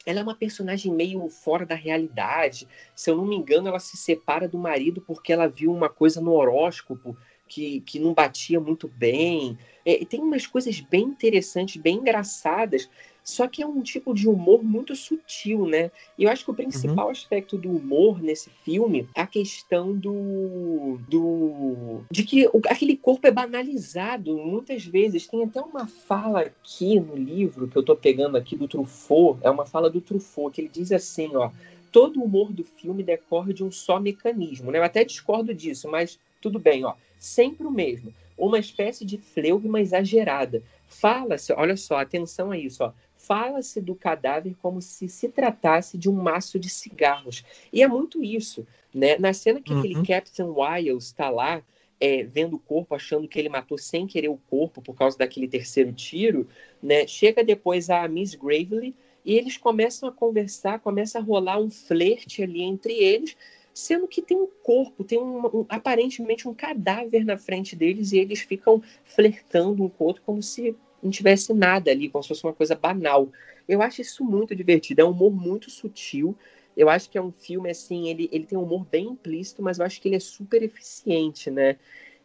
ela 0.07 0.21
é 0.21 0.23
uma 0.23 0.35
personagem 0.35 0.91
meio 0.91 1.29
fora 1.29 1.67
da 1.67 1.75
realidade. 1.75 2.67
Se 2.95 3.11
eu 3.11 3.17
não 3.17 3.27
me 3.27 3.37
engano, 3.37 3.69
ela 3.69 3.81
se 3.81 3.99
separa 3.99 4.49
do 4.49 4.57
marido 4.57 5.03
porque 5.03 5.31
ela 5.31 5.47
viu 5.47 5.71
uma 5.71 5.91
coisa 5.91 6.23
no 6.23 6.33
horóscopo 6.33 7.15
que, 7.55 7.81
que 7.83 8.01
não 8.01 8.13
batia 8.13 8.59
muito 8.59 8.89
bem. 8.89 9.57
É, 9.87 10.05
tem 10.05 10.21
umas 10.21 10.45
coisas 10.45 10.81
bem 10.81 11.05
interessantes, 11.05 11.81
bem 11.81 11.99
engraçadas, 11.99 12.91
só 13.23 13.47
que 13.47 13.63
é 13.63 13.67
um 13.67 13.81
tipo 13.81 14.13
de 14.13 14.29
humor 14.29 14.65
muito 14.65 14.97
sutil, 14.97 15.65
né? 15.65 15.93
E 16.19 16.25
eu 16.25 16.31
acho 16.31 16.45
que 16.45 16.51
o 16.51 16.55
principal 16.55 17.07
uhum. 17.07 17.13
aspecto 17.13 17.57
do 17.57 17.71
humor 17.71 18.21
nesse 18.21 18.51
filme 18.65 19.09
é 19.15 19.21
a 19.21 19.27
questão 19.27 19.97
do. 19.97 20.99
do 21.09 22.01
de 22.11 22.25
que 22.25 22.47
o, 22.49 22.61
aquele 22.67 22.97
corpo 22.97 23.27
é 23.27 23.31
banalizado 23.31 24.37
muitas 24.37 24.85
vezes. 24.85 25.29
Tem 25.29 25.45
até 25.45 25.61
uma 25.61 25.87
fala 25.87 26.41
aqui 26.41 26.99
no 26.99 27.15
livro 27.15 27.69
que 27.69 27.77
eu 27.77 27.85
tô 27.85 27.95
pegando 27.95 28.37
aqui 28.37 28.57
do 28.57 28.67
Truffaut, 28.67 29.39
é 29.43 29.51
uma 29.51 29.65
fala 29.65 29.89
do 29.89 30.01
Truffaut, 30.01 30.53
que 30.53 30.61
ele 30.61 30.69
diz 30.69 30.91
assim, 30.91 31.31
ó. 31.37 31.51
Todo 31.93 32.19
o 32.19 32.25
humor 32.25 32.53
do 32.53 32.65
filme 32.65 33.05
decorre 33.05 33.53
de 33.53 33.63
um 33.63 33.71
só 33.71 34.01
mecanismo, 34.01 34.73
né? 34.73 34.79
Eu 34.79 34.83
até 34.83 35.05
discordo 35.05 35.55
disso, 35.55 35.89
mas 35.89 36.19
tudo 36.41 36.59
bem, 36.59 36.85
ó 36.85 36.95
sempre 37.25 37.67
o 37.67 37.71
mesmo. 37.71 38.13
Uma 38.37 38.59
espécie 38.59 39.05
de 39.05 39.19
fleugma 39.19 39.81
exagerada. 39.81 40.63
Fala-se, 40.87 41.53
olha 41.53 41.77
só, 41.77 41.99
atenção 41.99 42.51
a 42.51 42.59
isso, 42.59 42.85
ó. 42.85 42.93
Fala-se 43.17 43.81
do 43.81 43.95
cadáver 43.95 44.55
como 44.61 44.83
se 44.83 45.09
se 45.09 45.29
tratasse 45.29 45.97
de 45.97 46.11
um 46.11 46.13
maço 46.13 46.59
de 46.59 46.69
cigarros. 46.69 47.43
E 47.73 47.83
é 47.83 47.89
muito 47.89 48.23
isso, 48.23 48.67
né? 48.93 49.17
Na 49.19 49.33
cena 49.33 49.61
que 49.61 49.73
uhum. 49.73 49.79
aquele 49.79 50.07
Captain 50.07 50.51
Wiles 50.51 51.05
está 51.05 51.31
lá, 51.31 51.63
é, 51.99 52.23
vendo 52.23 52.57
o 52.57 52.59
corpo, 52.59 52.95
achando 52.95 53.27
que 53.27 53.39
ele 53.39 53.49
matou 53.49 53.79
sem 53.79 54.07
querer 54.07 54.29
o 54.29 54.39
corpo 54.51 54.83
por 54.83 54.95
causa 54.95 55.17
daquele 55.17 55.49
terceiro 55.49 55.93
tiro, 55.93 56.47
né? 56.83 57.07
Chega 57.07 57.43
depois 57.43 57.89
a 57.89 58.07
Miss 58.07 58.35
Gravely 58.35 58.95
e 59.25 59.35
eles 59.35 59.57
começam 59.57 60.09
a 60.09 60.13
conversar, 60.13 60.81
começa 60.81 61.19
a 61.19 61.23
rolar 61.23 61.59
um 61.59 61.71
flerte 61.71 62.43
ali 62.43 62.63
entre 62.63 62.93
eles, 62.93 63.35
sendo 63.75 64.07
que 64.07 64.23
tem 64.23 64.37
um 64.37 64.47
corpo, 64.63 65.03
tem 65.03 65.19
um, 65.19 65.45
um, 65.47 65.67
aparentemente 65.69 66.49
um 66.49 66.55
cadáver 66.55 67.25
na 67.25 67.37
frente 67.37 67.75
deles 67.75 68.13
e 68.13 68.19
eles 68.19 68.41
ficam 68.41 68.81
flertando 69.05 69.83
um 69.83 69.89
com 69.89 70.05
o 70.05 70.07
outro 70.07 70.23
como 70.25 70.41
se 70.41 70.77
não 71.03 71.11
tivesse 71.11 71.53
nada 71.53 71.91
ali, 71.91 72.09
como 72.09 72.23
se 72.23 72.29
fosse 72.29 72.45
uma 72.45 72.53
coisa 72.53 72.77
banal. 72.77 73.29
Eu 73.69 73.83
acho 73.83 74.01
isso 74.01 74.25
muito 74.25 74.55
divertido, 74.55 75.01
é 75.01 75.05
um 75.05 75.11
humor 75.11 75.33
muito 75.33 75.71
sutil. 75.71 76.37
Eu 76.77 76.89
acho 76.89 77.11
que 77.11 77.19
é 77.19 77.23
um 77.23 77.33
filme 77.33 77.69
assim, 77.69 78.09
ele, 78.09 78.29
ele 78.33 78.47
tem 78.47 78.57
um 78.57 78.63
humor 78.63 78.87
bem 78.91 79.09
implícito, 79.09 79.61
mas 79.61 79.79
eu 79.79 79.85
acho 79.85 80.01
que 80.01 80.09
ele 80.09 80.17
é 80.17 80.21
super 80.21 80.63
eficiente, 80.63 81.51
né? 81.51 81.77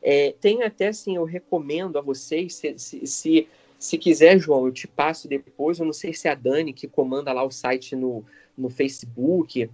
É, 0.01 0.33
tem 0.39 0.63
até 0.63 0.87
assim, 0.87 1.15
eu 1.15 1.23
recomendo 1.23 1.97
a 1.97 2.01
vocês, 2.01 2.55
se, 2.55 2.77
se, 2.77 3.05
se, 3.05 3.47
se 3.77 3.97
quiser, 3.97 4.39
João, 4.39 4.65
eu 4.65 4.71
te 4.71 4.87
passo 4.87 5.27
depois. 5.27 5.79
Eu 5.79 5.85
não 5.85 5.93
sei 5.93 6.13
se 6.13 6.27
é 6.27 6.31
a 6.31 6.35
Dani 6.35 6.73
que 6.73 6.87
comanda 6.87 7.33
lá 7.33 7.43
o 7.43 7.51
site 7.51 7.95
no, 7.95 8.23
no 8.57 8.69
Facebook 8.69 9.69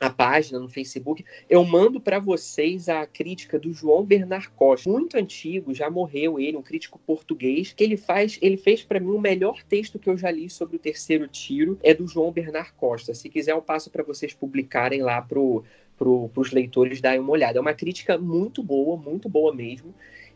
a 0.00 0.10
página 0.10 0.58
no 0.58 0.68
Facebook, 0.68 1.24
eu 1.48 1.64
mando 1.64 2.00
para 2.00 2.18
vocês 2.18 2.88
a 2.88 3.06
crítica 3.06 3.58
do 3.58 3.72
João 3.72 4.04
Bernard 4.04 4.48
Costa, 4.50 4.88
muito 4.88 5.16
antigo, 5.16 5.74
já 5.74 5.90
morreu 5.90 6.38
ele, 6.38 6.56
um 6.56 6.62
crítico 6.62 7.00
português, 7.06 7.72
que 7.72 7.82
ele 7.82 7.96
faz, 7.96 8.38
ele 8.40 8.56
fez 8.56 8.82
para 8.82 9.00
mim 9.00 9.10
o 9.10 9.20
melhor 9.20 9.62
texto 9.64 9.98
que 9.98 10.08
eu 10.08 10.16
já 10.16 10.30
li 10.30 10.48
sobre 10.48 10.76
o 10.76 10.78
terceiro 10.78 11.26
tiro, 11.26 11.78
é 11.82 11.92
do 11.92 12.06
João 12.06 12.30
Bernard 12.30 12.72
Costa. 12.76 13.14
Se 13.14 13.28
quiser 13.28 13.52
eu 13.52 13.62
passo 13.62 13.90
para 13.90 14.04
vocês 14.04 14.32
publicarem 14.32 15.02
lá 15.02 15.20
pro 15.20 15.64
para 15.98 16.40
os 16.40 16.52
leitores 16.52 17.00
darem 17.00 17.18
uma 17.18 17.32
olhada. 17.32 17.58
É 17.58 17.60
uma 17.60 17.74
crítica 17.74 18.16
muito 18.16 18.62
boa, 18.62 18.96
muito 18.96 19.28
boa 19.28 19.52
mesmo. 19.52 19.92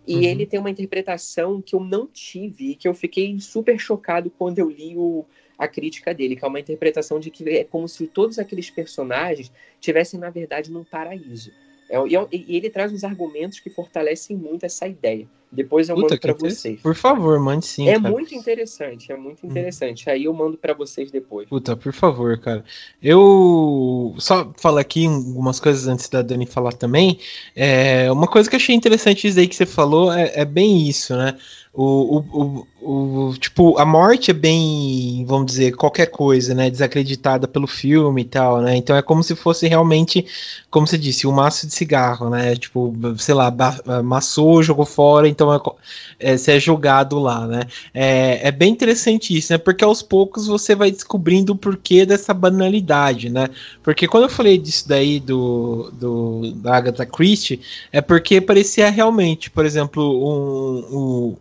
E 0.06 0.16
uhum. 0.16 0.22
ele 0.22 0.46
tem 0.46 0.58
uma 0.58 0.70
interpretação 0.70 1.62
que 1.62 1.76
eu 1.76 1.80
não 1.80 2.08
tive 2.08 2.72
e 2.72 2.74
que 2.74 2.88
eu 2.88 2.94
fiquei 2.94 3.38
super 3.38 3.78
chocado 3.78 4.30
quando 4.30 4.58
eu 4.58 4.68
li 4.68 4.96
o, 4.96 5.24
a 5.62 5.68
crítica 5.68 6.12
dele, 6.12 6.36
que 6.36 6.44
é 6.44 6.48
uma 6.48 6.60
interpretação 6.60 7.20
de 7.20 7.30
que 7.30 7.48
é 7.48 7.64
como 7.64 7.88
se 7.88 8.06
todos 8.06 8.38
aqueles 8.38 8.70
personagens 8.70 9.52
tivessem, 9.80 10.18
na 10.18 10.30
verdade, 10.30 10.70
num 10.70 10.84
paraíso. 10.84 11.52
É, 11.88 11.96
e, 11.98 12.44
e 12.48 12.56
ele 12.56 12.70
traz 12.70 12.92
uns 12.92 13.04
argumentos 13.04 13.60
que 13.60 13.70
fortalecem 13.70 14.36
muito 14.36 14.64
essa 14.64 14.86
ideia. 14.86 15.28
Depois 15.52 15.88
eu 15.90 15.94
Puta, 15.94 16.14
mando 16.14 16.20
para 16.20 16.32
vocês. 16.32 16.80
Por 16.80 16.94
favor, 16.94 17.38
mande 17.38 17.66
sim. 17.66 17.86
É 17.86 18.00
cara. 18.00 18.10
muito 18.10 18.34
interessante, 18.34 19.12
é 19.12 19.16
muito 19.16 19.46
hum. 19.46 19.50
interessante. 19.50 20.08
Hum. 20.08 20.12
Aí 20.12 20.24
eu 20.24 20.32
mando 20.32 20.56
para 20.56 20.72
vocês 20.72 21.10
depois. 21.10 21.46
Puta, 21.46 21.76
por 21.76 21.92
favor, 21.92 22.38
cara. 22.38 22.64
Eu 23.02 24.14
só 24.18 24.50
falar 24.56 24.80
aqui 24.80 25.06
algumas 25.06 25.60
coisas 25.60 25.86
antes 25.86 26.08
da 26.08 26.22
Dani 26.22 26.46
falar 26.46 26.72
também. 26.72 27.18
É, 27.54 28.10
uma 28.10 28.26
coisa 28.26 28.48
que 28.48 28.56
eu 28.56 28.58
achei 28.58 28.74
interessante 28.74 29.28
isso 29.28 29.38
aí 29.38 29.46
que 29.46 29.54
você 29.54 29.66
falou 29.66 30.10
é, 30.10 30.32
é 30.34 30.44
bem 30.46 30.88
isso, 30.88 31.14
né? 31.14 31.36
O, 31.74 32.18
o, 32.18 32.66
o, 32.82 33.28
o, 33.30 33.34
tipo, 33.38 33.78
a 33.78 33.84
morte 33.86 34.30
é 34.30 34.34
bem, 34.34 35.24
vamos 35.26 35.46
dizer, 35.46 35.74
qualquer 35.74 36.04
coisa, 36.04 36.54
né? 36.54 36.68
Desacreditada 36.68 37.48
pelo 37.48 37.66
filme 37.66 38.20
e 38.20 38.24
tal, 38.26 38.60
né? 38.60 38.76
Então 38.76 38.94
é 38.94 39.00
como 39.00 39.22
se 39.22 39.34
fosse 39.34 39.66
realmente, 39.66 40.26
como 40.70 40.86
você 40.86 40.98
disse, 40.98 41.26
um 41.26 41.32
maço 41.32 41.66
de 41.66 41.72
cigarro, 41.72 42.28
né? 42.28 42.54
Tipo, 42.56 42.92
sei 43.16 43.34
lá, 43.34 43.50
amassou, 43.86 44.62
jogou 44.62 44.84
fora, 44.84 45.26
então 45.26 45.41
é, 45.50 46.32
é, 46.32 46.36
você 46.36 46.52
é 46.52 46.60
jogado 46.60 47.18
lá, 47.18 47.46
né? 47.46 47.62
É, 47.94 48.48
é 48.48 48.50
bem 48.50 48.70
interessante 48.70 49.34
isso, 49.36 49.52
né? 49.52 49.58
Porque 49.58 49.82
aos 49.82 50.02
poucos 50.02 50.46
você 50.46 50.74
vai 50.74 50.90
descobrindo 50.90 51.52
o 51.52 51.56
porquê 51.56 52.04
dessa 52.04 52.34
banalidade, 52.34 53.30
né? 53.30 53.48
Porque 53.82 54.06
quando 54.06 54.24
eu 54.24 54.30
falei 54.30 54.58
disso 54.58 54.86
daí 54.86 55.18
do, 55.18 55.90
do 55.98 56.52
da 56.56 56.76
Agatha 56.76 57.06
Christie, 57.06 57.60
é 57.90 58.00
porque 58.02 58.40
parecia 58.40 58.90
realmente, 58.90 59.50
por 59.50 59.64
exemplo, 59.64 60.02
um, 60.02 60.96
um 60.96 61.36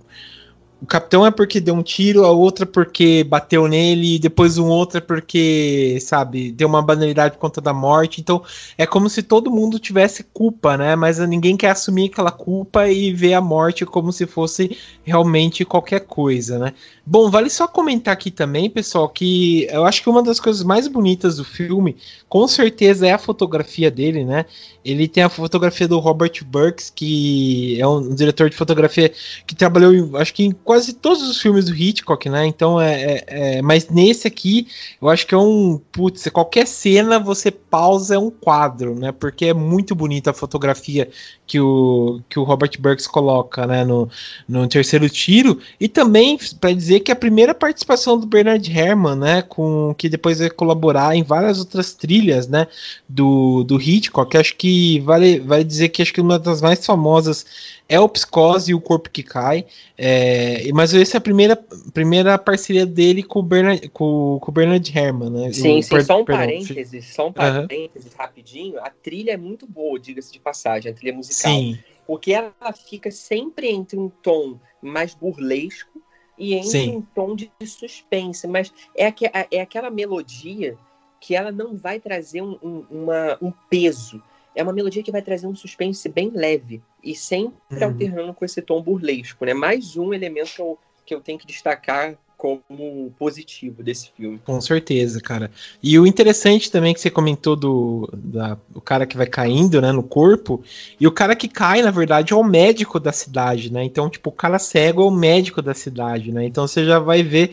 o 0.82 0.86
capitão 0.88 1.24
é 1.24 1.30
porque 1.30 1.60
deu 1.60 1.76
um 1.76 1.84
tiro, 1.84 2.26
a 2.26 2.32
outra 2.32 2.66
porque 2.66 3.24
bateu 3.24 3.68
nele, 3.68 4.16
e 4.16 4.20
depois 4.20 4.58
um 4.58 4.68
outro 4.68 4.98
é 4.98 5.02
porque, 5.02 6.00
sabe, 6.02 6.52
deu 6.52 6.68
uma 6.68 6.82
banalidade 6.82 7.36
por 7.36 7.40
conta 7.42 7.62
da 7.62 7.72
morte. 7.72 8.20
Então 8.20 8.44
é 8.76 8.88
como 8.88 9.08
se 9.08 9.22
todo 9.22 9.52
mundo 9.52 9.78
tivesse 9.78 10.24
culpa, 10.24 10.76
né? 10.78 10.96
Mas 10.96 11.20
ninguém 11.20 11.56
quer 11.56 11.70
assumir 11.70 12.10
aquela 12.10 12.32
culpa 12.32 12.90
e 12.90 13.14
ver 13.14 13.36
a 13.36 13.42
morte 13.42 13.86
como 13.86 14.12
se 14.12 14.26
fosse 14.26 14.76
realmente 15.04 15.64
qualquer 15.64 16.00
coisa, 16.00 16.58
né? 16.58 16.74
Bom, 17.06 17.30
vale 17.30 17.50
só 17.50 17.68
comentar 17.68 18.14
aqui 18.14 18.32
também, 18.32 18.70
pessoal, 18.70 19.08
que 19.10 19.68
eu 19.72 19.86
acho 19.86 20.02
que 20.02 20.10
uma 20.10 20.24
das 20.24 20.40
coisas 20.40 20.64
mais 20.64 20.88
bonitas 20.88 21.38
do 21.38 21.44
filme, 21.44 21.96
com 22.28 22.48
certeza, 22.48 23.08
é 23.08 23.12
a 23.12 23.18
fotografia 23.18 23.92
dele, 23.92 24.24
né? 24.24 24.46
Ele 24.84 25.08
tem 25.08 25.24
a 25.24 25.30
fotografia 25.30 25.88
do 25.88 26.00
Robert 26.00 26.44
Burks, 26.46 26.90
que 26.90 27.80
é 27.80 27.88
um 27.88 28.16
diretor 28.16 28.50
de 28.50 28.56
fotografia 28.56 29.12
que 29.46 29.56
trabalhou, 29.56 30.18
acho 30.18 30.34
que 30.34 30.44
em 30.44 30.52
quase 30.72 30.94
todos 30.94 31.22
os 31.24 31.42
filmes 31.42 31.66
do 31.66 31.76
Hitchcock, 31.76 32.30
né? 32.30 32.46
Então 32.46 32.80
é, 32.80 32.94
é, 32.94 33.26
é, 33.28 33.62
Mas 33.62 33.90
nesse 33.90 34.26
aqui, 34.26 34.68
eu 35.02 35.10
acho 35.10 35.28
que 35.28 35.36
é 35.36 35.38
um. 35.38 35.78
Putz, 35.92 36.30
qualquer 36.30 36.66
cena 36.66 37.20
você 37.20 37.52
pausa 37.52 38.16
é 38.16 38.18
um 38.18 38.32
quadro, 38.32 38.96
né? 38.96 39.12
Porque 39.12 39.48
é 39.48 39.54
muito 39.54 39.94
bonita 39.94 40.32
a 40.32 40.34
fotografia 40.34 41.10
que 41.46 41.60
o, 41.60 42.22
que 42.30 42.40
o 42.40 42.44
Robert 42.44 42.72
Burks 42.80 43.06
coloca, 43.06 43.68
né? 43.68 43.84
No, 43.84 44.10
no 44.48 44.66
terceiro 44.66 45.10
tiro. 45.10 45.60
E 45.78 45.90
também, 45.90 46.40
para 46.62 46.72
dizer 46.72 47.02
que 47.02 47.12
a 47.12 47.18
primeira 47.18 47.54
participação 47.54 48.18
do 48.18 48.26
Bernard 48.26 48.72
Herrmann, 48.72 49.18
né? 49.18 49.42
Com, 49.42 49.94
que 49.98 50.08
depois 50.08 50.40
vai 50.40 50.50
colaborar 50.50 51.18
em 51.18 51.24
várias 51.24 51.60
outras 51.60 51.92
trilhas, 51.92 52.48
né? 52.48 52.66
Do, 53.10 53.66
do 53.66 53.76
Hitchcock. 53.82 54.38
Acho 54.38 54.56
que 54.56 55.02
vale, 55.02 55.42
vale 55.42 55.66
dizer 55.66 55.90
que 55.90 56.02
acho 56.02 56.14
que 56.14 56.22
uma 56.22 56.40
das 56.40 56.62
mais 56.62 56.86
famosas 56.86 57.46
é 57.92 58.00
o 58.00 58.08
Psicose 58.08 58.72
e 58.72 58.74
o 58.74 58.80
Corpo 58.80 59.10
que 59.10 59.22
Cai. 59.22 59.66
É, 59.98 60.61
mas 60.74 60.94
essa 60.94 61.18
é 61.18 61.20
a 61.20 61.22
primeira, 61.22 61.56
primeira 61.94 62.38
parceria 62.38 62.86
dele 62.86 63.24
com 63.24 63.40
o 63.40 63.44
Bernard, 63.44 63.90
com, 63.90 64.40
com 64.42 64.52
o 64.52 64.54
Bernard 64.54 64.98
Herrmann, 64.98 65.30
né? 65.30 65.54
Sim, 65.54 65.80
o, 65.80 65.84
sim, 65.84 65.90
per, 65.90 66.06
só 66.06 66.22
um 66.22 66.26
perdão, 66.26 66.46
parênteses, 66.46 67.14
só 67.14 67.28
um 67.28 67.34
parênteses 67.34 68.12
uhum. 68.12 68.18
rapidinho. 68.18 68.80
A 68.80 68.90
trilha 68.90 69.32
é 69.32 69.38
muito 69.38 69.66
boa, 69.66 70.00
diga-se 70.00 70.32
de 70.32 70.40
passagem, 70.40 70.92
a 70.92 70.96
trilha 70.96 71.16
musical. 71.16 71.52
Sim. 71.52 71.80
Porque 72.06 72.34
ela 72.34 72.54
fica 72.74 73.10
sempre 73.12 73.70
entre 73.70 73.98
um 73.98 74.10
tom 74.10 74.60
mais 74.82 75.14
burlesco 75.14 76.02
e 76.38 76.56
entre 76.56 76.70
sim. 76.70 76.98
um 76.98 77.02
tom 77.02 77.36
de 77.36 77.52
suspense. 77.64 78.48
Mas 78.48 78.74
é, 78.96 79.08
aqu 79.08 79.26
é 79.52 79.62
aquela 79.62 79.90
melodia 79.90 80.78
que 81.20 81.36
ela 81.36 81.52
não 81.52 81.78
vai 81.78 82.00
trazer 82.00 82.42
um, 82.42 82.58
um, 82.64 82.86
uma, 82.90 83.38
um 83.42 83.52
peso 83.70 84.22
é 84.56 84.64
uma 84.64 84.74
melodia 84.74 85.04
que 85.04 85.12
vai 85.12 85.22
trazer 85.22 85.48
um 85.48 85.56
suspense 85.56 86.08
bem 86.10 86.32
leve 86.34 86.82
e 87.04 87.16
sempre 87.16 87.56
uhum. 87.72 87.84
alternando 87.84 88.34
com 88.34 88.46
esse 88.46 88.62
tom 88.62 88.82
burlesco, 88.82 89.46
né? 89.46 89.54
Mais 89.54 89.96
um 89.98 90.14
elemento 90.14 90.54
que 90.56 90.62
eu, 90.62 90.80
que 91.06 91.16
eu 91.16 91.22
tenho 91.22 91.40
que 91.40 91.48
destacar 91.48 92.18
como 92.42 93.14
positivo 93.20 93.84
desse 93.84 94.10
filme. 94.18 94.40
Com 94.44 94.60
certeza, 94.60 95.22
cara. 95.22 95.52
E 95.82 96.00
o 96.00 96.08
interessante 96.08 96.72
também 96.72 96.92
que 96.92 97.00
você 97.00 97.12
comentou 97.12 97.56
do 97.56 98.10
da, 98.12 98.58
o 98.74 98.82
cara 98.82 99.06
que 99.06 99.16
vai 99.16 99.28
caindo, 99.28 99.80
né, 99.80 99.92
no 99.92 100.02
corpo, 100.02 100.64
e 101.00 101.06
o 101.06 101.12
cara 101.12 101.36
que 101.36 101.48
cai, 101.48 101.84
na 101.84 101.92
verdade, 101.92 102.34
é 102.34 102.36
o 102.36 102.44
médico 102.44 103.00
da 103.00 103.12
cidade, 103.12 103.72
né? 103.72 103.84
Então, 103.84 104.10
tipo, 104.10 104.32
o 104.32 104.34
cara 104.34 104.58
cego 104.58 105.04
é 105.04 105.06
o 105.06 105.12
médico 105.12 105.62
da 105.62 105.76
cidade, 105.76 106.32
né? 106.32 106.44
Então 106.44 106.68
você 106.68 106.84
já 106.84 106.98
vai 106.98 107.22
ver 107.22 107.52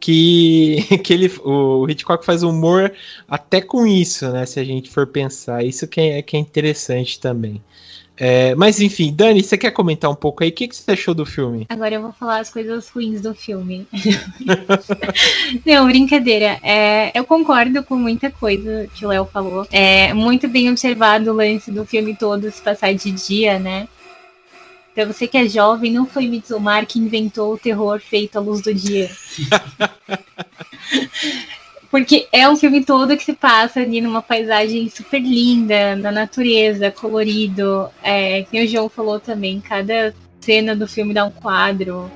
que, 0.00 0.84
que 1.02 1.12
ele, 1.12 1.32
o 1.44 1.88
Hitchcock 1.88 2.24
faz 2.24 2.42
humor 2.42 2.92
até 3.28 3.60
com 3.60 3.86
isso, 3.86 4.30
né? 4.30 4.46
Se 4.46 4.60
a 4.60 4.64
gente 4.64 4.90
for 4.90 5.06
pensar. 5.06 5.64
Isso 5.64 5.86
que 5.86 6.00
é, 6.00 6.22
que 6.22 6.36
é 6.36 6.40
interessante 6.40 7.20
também. 7.20 7.62
É, 8.18 8.54
mas 8.54 8.80
enfim, 8.80 9.12
Dani, 9.14 9.42
você 9.42 9.58
quer 9.58 9.70
comentar 9.70 10.10
um 10.10 10.14
pouco 10.14 10.42
aí? 10.42 10.48
O 10.48 10.52
que, 10.52 10.68
que 10.68 10.74
você 10.74 10.92
achou 10.92 11.14
do 11.14 11.26
filme? 11.26 11.66
Agora 11.68 11.94
eu 11.94 12.00
vou 12.00 12.12
falar 12.12 12.40
as 12.40 12.50
coisas 12.50 12.88
ruins 12.88 13.20
do 13.20 13.34
filme. 13.34 13.86
Não, 15.66 15.86
brincadeira. 15.86 16.58
É, 16.62 17.12
eu 17.14 17.24
concordo 17.24 17.82
com 17.82 17.96
muita 17.96 18.30
coisa 18.30 18.88
que 18.94 19.04
o 19.04 19.08
Léo 19.08 19.26
falou. 19.26 19.66
É 19.70 20.14
muito 20.14 20.48
bem 20.48 20.70
observado 20.70 21.30
o 21.30 21.34
lance 21.34 21.70
do 21.70 21.84
filme 21.84 22.16
todo 22.16 22.50
se 22.50 22.62
passar 22.62 22.94
de 22.94 23.10
dia, 23.10 23.58
né? 23.58 23.86
Pra 24.96 25.04
você 25.04 25.28
que 25.28 25.36
é 25.36 25.46
jovem, 25.46 25.92
não 25.92 26.06
foi 26.06 26.26
Midsommar 26.26 26.86
que 26.86 26.98
inventou 26.98 27.52
o 27.52 27.58
terror 27.58 28.00
feito 28.00 28.38
à 28.38 28.40
luz 28.40 28.62
do 28.62 28.72
dia. 28.72 29.10
Porque 31.90 32.26
é 32.32 32.48
um 32.48 32.56
filme 32.56 32.82
todo 32.82 33.14
que 33.14 33.22
se 33.22 33.34
passa 33.34 33.80
ali 33.80 34.00
numa 34.00 34.22
paisagem 34.22 34.88
super 34.88 35.20
linda, 35.20 35.94
na 35.96 36.10
natureza, 36.10 36.90
colorido. 36.90 37.90
É, 38.02 38.44
que 38.44 38.58
o 38.58 38.66
João 38.66 38.88
falou 38.88 39.20
também, 39.20 39.60
cada 39.60 40.14
cena 40.40 40.74
do 40.74 40.88
filme 40.88 41.12
dá 41.12 41.26
um 41.26 41.30
quadro. 41.30 42.10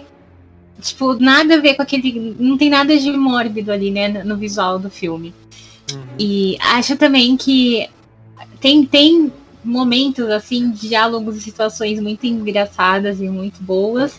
Tipo, 0.80 1.12
nada 1.16 1.56
a 1.56 1.60
ver 1.60 1.74
com 1.74 1.82
aquele. 1.82 2.34
Não 2.38 2.56
tem 2.56 2.70
nada 2.70 2.96
de 2.96 3.12
mórbido 3.12 3.70
ali, 3.70 3.90
né, 3.90 4.24
no 4.24 4.38
visual 4.38 4.78
do 4.78 4.88
filme. 4.88 5.34
Uhum. 5.92 6.02
E 6.18 6.56
acho 6.60 6.96
também 6.96 7.36
que 7.36 7.86
tem, 8.58 8.86
tem 8.86 9.30
momentos, 9.64 10.28
assim, 10.28 10.70
diálogos 10.70 11.36
e 11.36 11.40
situações 11.40 12.00
muito 12.00 12.26
engraçadas 12.26 13.20
e 13.20 13.28
muito 13.28 13.62
boas, 13.62 14.18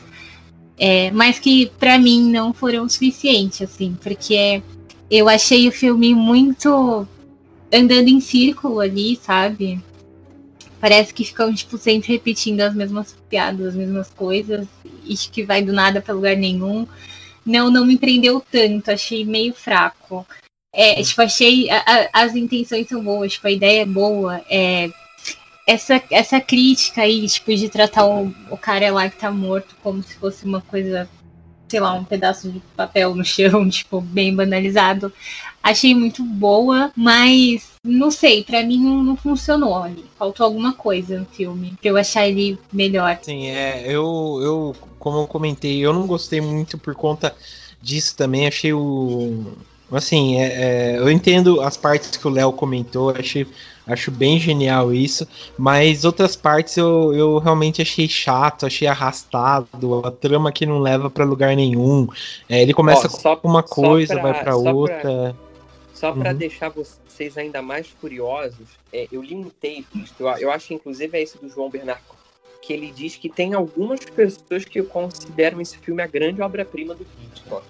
é, 0.78 1.12
mas 1.12 1.40
que 1.40 1.72
para 1.80 1.98
mim 1.98 2.32
não 2.32 2.54
foram 2.54 2.88
suficientes, 2.90 3.62
assim, 3.62 3.98
porque 4.02 4.62
eu 5.10 5.28
achei 5.28 5.68
o 5.68 5.72
filme 5.72 6.14
muito 6.16 7.08
andando 7.72 8.08
em 8.08 8.20
círculo 8.20 8.80
ali, 8.80 9.16
sabe? 9.16 9.80
Parece 10.80 11.14
que 11.14 11.24
ficam, 11.24 11.54
tipo, 11.54 11.78
sempre 11.78 12.14
repetindo 12.14 12.62
as 12.62 12.74
mesmas 12.74 13.16
piadas, 13.30 13.68
as 13.68 13.76
mesmas 13.76 14.10
coisas, 14.10 14.68
e 15.06 15.16
que 15.16 15.44
vai 15.44 15.62
do 15.62 15.72
nada 15.72 16.02
para 16.02 16.14
lugar 16.14 16.36
nenhum. 16.36 16.88
Não, 17.46 17.70
não 17.70 17.86
me 17.86 17.98
prendeu 17.98 18.42
tanto, 18.52 18.90
achei 18.90 19.24
meio 19.24 19.54
fraco. 19.54 20.26
É, 20.74 21.02
tipo, 21.04 21.22
achei. 21.22 21.70
A, 21.70 21.84
a, 21.86 22.24
as 22.24 22.36
intenções 22.36 22.88
são 22.88 23.04
boas, 23.04 23.34
tipo, 23.34 23.48
a 23.48 23.52
ideia 23.52 23.82
é 23.82 23.86
boa. 23.86 24.42
É, 24.50 24.90
essa, 25.72 26.04
essa 26.12 26.42
crítica 26.42 27.02
aí, 27.02 27.26
tipo, 27.28 27.56
de 27.56 27.70
tratar 27.70 28.06
o, 28.06 28.34
o 28.50 28.58
cara 28.58 28.92
lá 28.92 29.10
que 29.10 29.18
tá 29.18 29.32
morto 29.32 29.76
como 29.82 30.04
se 30.04 30.16
fosse 30.16 30.44
uma 30.46 30.60
coisa, 30.60 31.10
sei 31.70 31.80
lá, 31.80 31.94
um 31.94 32.04
pedaço 32.04 32.52
de 32.52 32.60
papel 32.76 33.16
no 33.16 33.24
chão, 33.24 33.68
tipo, 33.70 34.02
bem 34.02 34.36
banalizado. 34.36 35.14
Achei 35.64 35.96
muito 35.96 36.24
boa, 36.24 36.92
mas 36.96 37.72
não 37.86 38.12
sei, 38.12 38.44
para 38.44 38.64
mim 38.64 38.84
não, 38.84 39.04
não, 39.04 39.16
funcionou 39.16 39.82
ali. 39.82 40.04
Faltou 40.18 40.46
alguma 40.46 40.74
coisa 40.74 41.20
no 41.20 41.26
filme 41.26 41.74
pra 41.80 41.90
eu 41.90 41.98
achar 41.98 42.28
ele 42.28 42.60
melhor. 42.74 43.20
Sim, 43.22 43.48
é, 43.48 43.84
eu, 43.86 44.40
eu, 44.42 44.76
como 45.00 45.20
eu 45.20 45.28
comentei, 45.28 45.80
eu 45.80 45.94
não 45.94 46.06
gostei 46.06 46.42
muito 46.42 46.78
por 46.78 46.96
conta 46.96 47.34
disso 47.82 48.16
também. 48.18 48.48
Achei 48.48 48.74
o. 48.74 49.54
Assim, 49.92 50.40
é, 50.40 50.96
é, 50.96 50.98
eu 50.98 51.10
entendo 51.12 51.62
as 51.62 51.78
partes 51.78 52.18
que 52.18 52.28
o 52.28 52.32
Léo 52.32 52.54
comentou, 52.54 53.10
achei 53.12 53.46
Acho 53.86 54.12
bem 54.12 54.40
genial 54.40 54.94
isso. 54.94 55.28
Mas 55.58 56.06
outras 56.06 56.36
partes 56.36 56.78
eu, 56.78 57.14
eu 57.14 57.38
realmente 57.40 57.82
achei 57.82 58.08
chato, 58.08 58.66
achei 58.66 58.88
arrastado. 58.88 60.02
A 60.06 60.12
trama 60.12 60.52
que 60.52 60.66
não 60.66 60.80
leva 60.80 61.10
para 61.10 61.26
lugar 61.26 61.56
nenhum. 61.56 62.08
É, 62.48 62.62
ele 62.62 62.74
começa 62.74 63.10
Ó, 63.24 63.36
com 63.36 63.48
uma 63.48 63.64
coisa, 63.64 64.14
pra, 64.14 64.24
vai 64.24 64.44
para 64.44 64.56
outra. 64.56 65.00
Pra, 65.00 65.36
só 65.94 66.12
para 66.12 66.32
uhum. 66.32 66.38
deixar 66.38 66.70
vocês 66.70 67.38
ainda 67.38 67.62
mais 67.62 67.88
curiosos, 68.02 68.68
é, 68.92 69.08
eu 69.12 69.22
li 69.22 69.36
um 69.36 69.50
texto, 69.50 70.04
eu, 70.20 70.28
eu 70.38 70.52
acho 70.52 70.74
inclusive 70.74 71.16
é 71.16 71.22
esse 71.22 71.38
do 71.38 71.48
João 71.48 71.70
Bernardo, 71.70 72.02
que 72.60 72.74
ele 72.74 72.92
diz 72.92 73.16
que 73.18 73.30
tem 73.30 73.54
algumas 73.54 74.00
pessoas 74.00 74.66
que 74.66 74.82
consideram 74.82 75.62
esse 75.62 75.78
filme 75.78 76.02
a 76.02 76.08
grande 76.08 76.42
obra-prima 76.42 76.96
do 76.96 77.06
Hitchcock. 77.24 77.64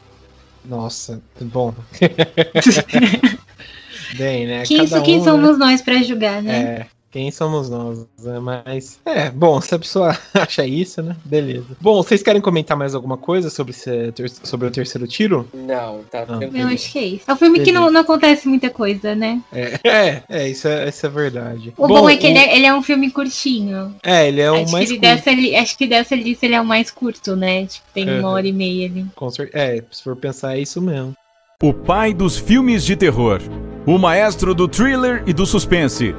Nossa, 0.64 1.22
bom. 1.42 1.74
Bem, 4.16 4.48
né? 4.48 4.64
Quem, 4.66 4.78
Cada 4.78 5.02
quem 5.02 5.20
um, 5.20 5.24
somos 5.24 5.58
né? 5.58 5.66
nós 5.66 5.82
para 5.82 6.02
julgar, 6.04 6.42
né? 6.42 6.88
É. 6.88 7.02
Quem 7.12 7.30
somos 7.30 7.70
nós? 7.70 8.08
Né? 8.24 8.40
Mas, 8.40 8.98
é, 9.06 9.30
bom, 9.30 9.60
se 9.60 9.76
a 9.76 9.80
pessoa 9.80 10.18
acha 10.34 10.66
isso, 10.66 11.04
né? 11.04 11.14
Beleza. 11.26 11.68
Bom, 11.82 12.02
vocês 12.02 12.24
querem 12.24 12.42
comentar 12.42 12.78
mais 12.78 12.96
alguma 12.96 13.18
coisa 13.18 13.50
sobre, 13.50 13.72
esse, 13.72 14.14
sobre 14.44 14.68
o 14.68 14.72
terceiro 14.72 15.06
tiro? 15.06 15.46
Não, 15.54 16.04
tá 16.10 16.26
ah. 16.26 16.40
Eu 16.42 16.68
acho 16.68 16.90
que 16.90 17.00
é 17.00 17.04
isso. 17.04 17.26
É 17.30 17.34
um 17.34 17.36
filme 17.36 17.60
Beleza. 17.60 17.72
que 17.72 17.78
não, 17.78 17.92
não 17.92 18.00
acontece 18.00 18.48
muita 18.48 18.70
coisa, 18.70 19.14
né? 19.14 19.42
É, 19.52 19.80
é, 19.84 20.24
é, 20.30 20.50
isso, 20.50 20.70
é 20.70 20.88
isso 20.88 21.06
é 21.06 21.10
verdade. 21.10 21.74
O 21.78 21.86
bom, 21.86 22.02
bom 22.02 22.10
é 22.10 22.16
que 22.16 22.28
o... 22.28 22.30
ele, 22.30 22.40
é, 22.40 22.56
ele 22.56 22.66
é 22.66 22.74
um 22.74 22.82
filme 22.82 23.12
curtinho. 23.12 23.94
É, 24.02 24.30
ele 24.30 24.40
é 24.40 24.50
o 24.50 24.56
acho 24.56 24.72
mais 24.72 24.90
que 24.90 24.98
curto. 24.98 25.02
Dessa, 25.02 25.32
ele, 25.32 25.54
acho 25.54 25.78
que 25.78 25.88
dessa 25.88 26.16
lista 26.16 26.46
ele 26.46 26.56
é 26.56 26.62
o 26.62 26.66
mais 26.66 26.90
curto, 26.90 27.36
né? 27.36 27.66
Tipo, 27.66 27.88
tem 27.94 28.20
uma 28.20 28.30
hora 28.30 28.48
e 28.48 28.54
meia 28.54 28.88
ali. 28.88 29.06
Com 29.16 29.30
certeza. 29.30 29.62
É, 29.62 29.84
se 29.92 30.02
for 30.02 30.16
pensar, 30.16 30.56
é 30.56 30.62
isso 30.62 30.82
mesmo. 30.82 31.14
O 31.62 31.74
pai 31.74 32.14
dos 32.14 32.38
filmes 32.38 32.86
de 32.86 32.96
terror. 32.96 33.42
O 33.86 33.98
maestro 33.98 34.54
do 34.54 34.68
thriller 34.68 35.24
e 35.26 35.34
do 35.34 35.46
suspense 35.46 36.14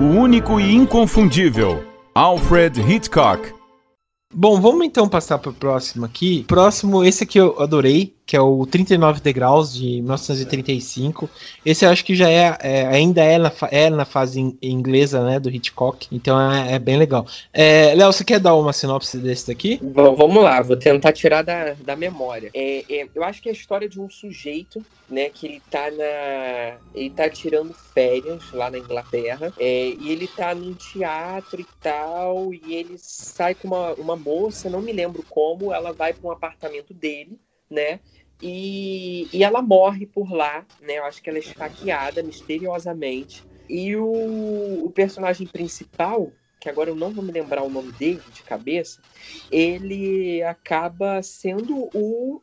o 0.00 0.04
único 0.04 0.60
e 0.60 0.74
inconfundível, 0.74 1.84
Alfred 2.14 2.80
Hitchcock. 2.80 3.52
Bom, 4.34 4.60
vamos 4.60 4.84
então 4.84 5.08
passar 5.08 5.38
para 5.38 5.50
o 5.50 5.54
próximo 5.54 6.04
aqui. 6.04 6.44
Próximo, 6.46 7.04
esse 7.04 7.24
aqui 7.24 7.38
eu 7.38 7.60
adorei, 7.60 8.14
que 8.28 8.36
é 8.36 8.40
o 8.42 8.66
39 8.66 9.22
degraus 9.22 9.72
de 9.72 10.02
1935. 10.02 11.30
Esse 11.64 11.86
eu 11.86 11.90
acho 11.90 12.04
que 12.04 12.14
já 12.14 12.28
é, 12.28 12.58
é 12.60 12.86
ainda 12.86 13.24
é 13.24 13.38
na, 13.38 13.50
é 13.70 13.88
na 13.88 14.04
fase 14.04 14.54
inglesa, 14.60 15.24
né, 15.24 15.40
do 15.40 15.48
Hitchcock. 15.48 16.06
Então 16.12 16.38
é, 16.38 16.74
é 16.74 16.78
bem 16.78 16.98
legal. 16.98 17.26
É, 17.54 17.94
Léo, 17.94 18.12
você 18.12 18.22
quer 18.24 18.38
dar 18.38 18.54
uma 18.54 18.74
sinopse 18.74 19.16
desse 19.16 19.46
daqui? 19.46 19.80
Bom, 19.82 20.14
vamos 20.14 20.42
lá, 20.44 20.60
vou 20.60 20.76
tentar 20.76 21.12
tirar 21.12 21.40
da, 21.40 21.72
da 21.72 21.96
memória. 21.96 22.50
É, 22.52 22.84
é, 22.90 23.08
eu 23.14 23.24
acho 23.24 23.40
que 23.40 23.48
é 23.48 23.52
a 23.52 23.54
história 23.54 23.88
de 23.88 23.98
um 23.98 24.10
sujeito, 24.10 24.84
né, 25.08 25.30
que 25.30 25.46
ele 25.46 25.62
tá 25.70 25.90
na, 25.90 26.76
ele 26.94 27.08
tá 27.08 27.30
tirando 27.30 27.72
férias 27.72 28.52
lá 28.52 28.70
na 28.70 28.76
Inglaterra, 28.76 29.54
e 29.58 30.10
ele 30.12 30.28
tá 30.28 30.54
num 30.54 30.74
teatro 30.74 31.62
e 31.62 31.66
tal, 31.80 32.52
e 32.52 32.74
ele 32.74 32.96
sai 32.98 33.54
com 33.54 33.68
uma, 33.68 33.94
uma 33.94 34.16
moça, 34.16 34.68
não 34.68 34.82
me 34.82 34.92
lembro 34.92 35.24
como, 35.30 35.72
ela 35.72 35.94
vai 35.94 36.12
para 36.12 36.28
um 36.28 36.32
apartamento 36.32 36.92
dele, 36.92 37.38
né? 37.70 38.00
E, 38.40 39.28
e 39.32 39.42
ela 39.42 39.60
morre 39.60 40.06
por 40.06 40.32
lá, 40.32 40.64
né? 40.80 40.98
Eu 40.98 41.04
acho 41.04 41.22
que 41.22 41.28
ela 41.28 41.38
é 41.38 41.40
esfaqueada 41.40 42.22
misteriosamente. 42.22 43.44
E 43.68 43.96
o, 43.96 44.84
o 44.84 44.90
personagem 44.90 45.46
principal, 45.46 46.32
que 46.60 46.68
agora 46.68 46.90
eu 46.90 46.94
não 46.96 47.10
vou 47.12 47.22
me 47.22 47.32
lembrar 47.32 47.62
o 47.62 47.70
nome 47.70 47.92
dele 47.92 48.22
de 48.32 48.42
cabeça, 48.42 49.02
ele 49.50 50.42
acaba 50.42 51.22
sendo 51.22 51.88
o 51.92 52.40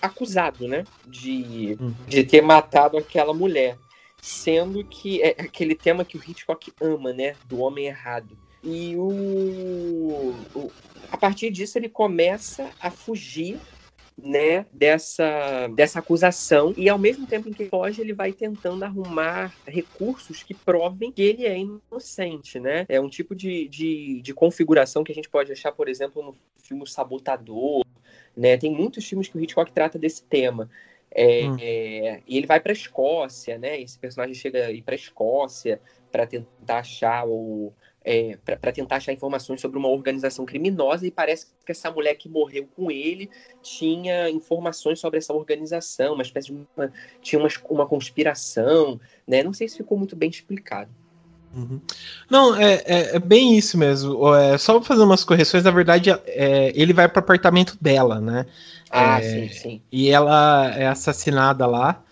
acusado, 0.00 0.68
né? 0.68 0.84
De, 1.06 1.76
uhum. 1.80 1.94
de 2.06 2.24
ter 2.24 2.42
matado 2.42 2.96
aquela 2.96 3.34
mulher. 3.34 3.76
Sendo 4.20 4.84
que 4.84 5.22
é 5.22 5.30
aquele 5.30 5.74
tema 5.74 6.04
que 6.04 6.16
o 6.16 6.22
Hitchcock 6.22 6.72
ama, 6.80 7.12
né? 7.12 7.34
Do 7.46 7.60
homem 7.60 7.86
errado. 7.86 8.36
E 8.62 8.96
o, 8.96 10.34
o 10.54 10.70
a 11.10 11.16
partir 11.16 11.50
disso 11.50 11.78
ele 11.78 11.88
começa 11.88 12.70
a 12.80 12.90
fugir 12.90 13.58
né, 14.22 14.66
dessa, 14.72 15.68
dessa 15.68 16.00
acusação 16.00 16.74
e 16.76 16.88
ao 16.88 16.98
mesmo 16.98 17.26
tempo 17.26 17.48
em 17.48 17.52
que 17.52 17.66
foge 17.66 18.00
ele 18.00 18.12
vai 18.12 18.32
tentando 18.32 18.84
arrumar 18.84 19.54
recursos 19.66 20.42
que 20.42 20.54
provem 20.54 21.12
que 21.12 21.22
ele 21.22 21.46
é 21.46 21.56
inocente, 21.56 22.58
né? 22.58 22.84
É 22.88 23.00
um 23.00 23.08
tipo 23.08 23.34
de, 23.34 23.68
de, 23.68 24.20
de 24.20 24.34
configuração 24.34 25.04
que 25.04 25.12
a 25.12 25.14
gente 25.14 25.28
pode 25.28 25.52
achar, 25.52 25.70
por 25.70 25.88
exemplo, 25.88 26.22
no 26.22 26.36
filme 26.56 26.86
Sabotador, 26.88 27.84
né? 28.36 28.56
Tem 28.56 28.72
muitos 28.72 29.06
filmes 29.06 29.28
que 29.28 29.38
o 29.38 29.40
Hitchcock 29.40 29.70
trata 29.72 29.98
desse 29.98 30.24
tema. 30.24 30.68
É, 31.10 31.48
hum. 31.48 31.56
é, 31.60 32.22
e 32.26 32.36
ele 32.36 32.46
vai 32.46 32.60
para 32.60 32.72
a 32.72 32.74
Escócia, 32.74 33.56
né? 33.56 33.80
Esse 33.80 33.98
personagem 33.98 34.34
chega 34.34 34.66
a 34.66 34.72
ir 34.72 34.82
para 34.82 34.94
a 34.94 34.96
Escócia 34.96 35.80
para 36.10 36.26
tentar 36.26 36.78
achar 36.78 37.26
o, 37.26 37.72
é, 38.10 38.38
para 38.56 38.72
tentar 38.72 38.96
achar 38.96 39.12
informações 39.12 39.60
sobre 39.60 39.78
uma 39.78 39.88
organização 39.88 40.46
criminosa 40.46 41.06
e 41.06 41.10
parece 41.10 41.48
que 41.64 41.72
essa 41.72 41.90
mulher 41.90 42.14
que 42.14 42.26
morreu 42.26 42.66
com 42.74 42.90
ele 42.90 43.28
tinha 43.62 44.30
informações 44.30 44.98
sobre 44.98 45.18
essa 45.18 45.34
organização, 45.34 46.14
uma 46.14 46.22
espécie 46.22 46.46
de 46.46 46.66
uma, 46.74 46.90
tinha 47.20 47.38
uma, 47.38 47.48
uma 47.68 47.86
conspiração, 47.86 48.98
né? 49.26 49.42
Não 49.42 49.52
sei 49.52 49.68
se 49.68 49.76
ficou 49.76 49.98
muito 49.98 50.16
bem 50.16 50.30
explicado. 50.30 50.90
Uhum. 51.54 51.80
Não, 52.30 52.56
é, 52.56 52.82
é, 52.86 53.16
é, 53.16 53.18
bem 53.18 53.58
isso 53.58 53.76
mesmo. 53.76 54.34
É, 54.34 54.56
só 54.56 54.80
fazer 54.80 55.02
umas 55.02 55.22
correções, 55.22 55.64
na 55.64 55.70
verdade, 55.70 56.10
é, 56.10 56.72
ele 56.74 56.94
vai 56.94 57.08
para 57.08 57.20
o 57.20 57.22
apartamento 57.22 57.76
dela, 57.78 58.22
né? 58.22 58.46
Ah, 58.90 59.20
é, 59.20 59.22
sim, 59.22 59.48
sim. 59.48 59.82
E 59.92 60.08
ela 60.08 60.72
é 60.74 60.86
assassinada 60.86 61.66
lá. 61.66 62.02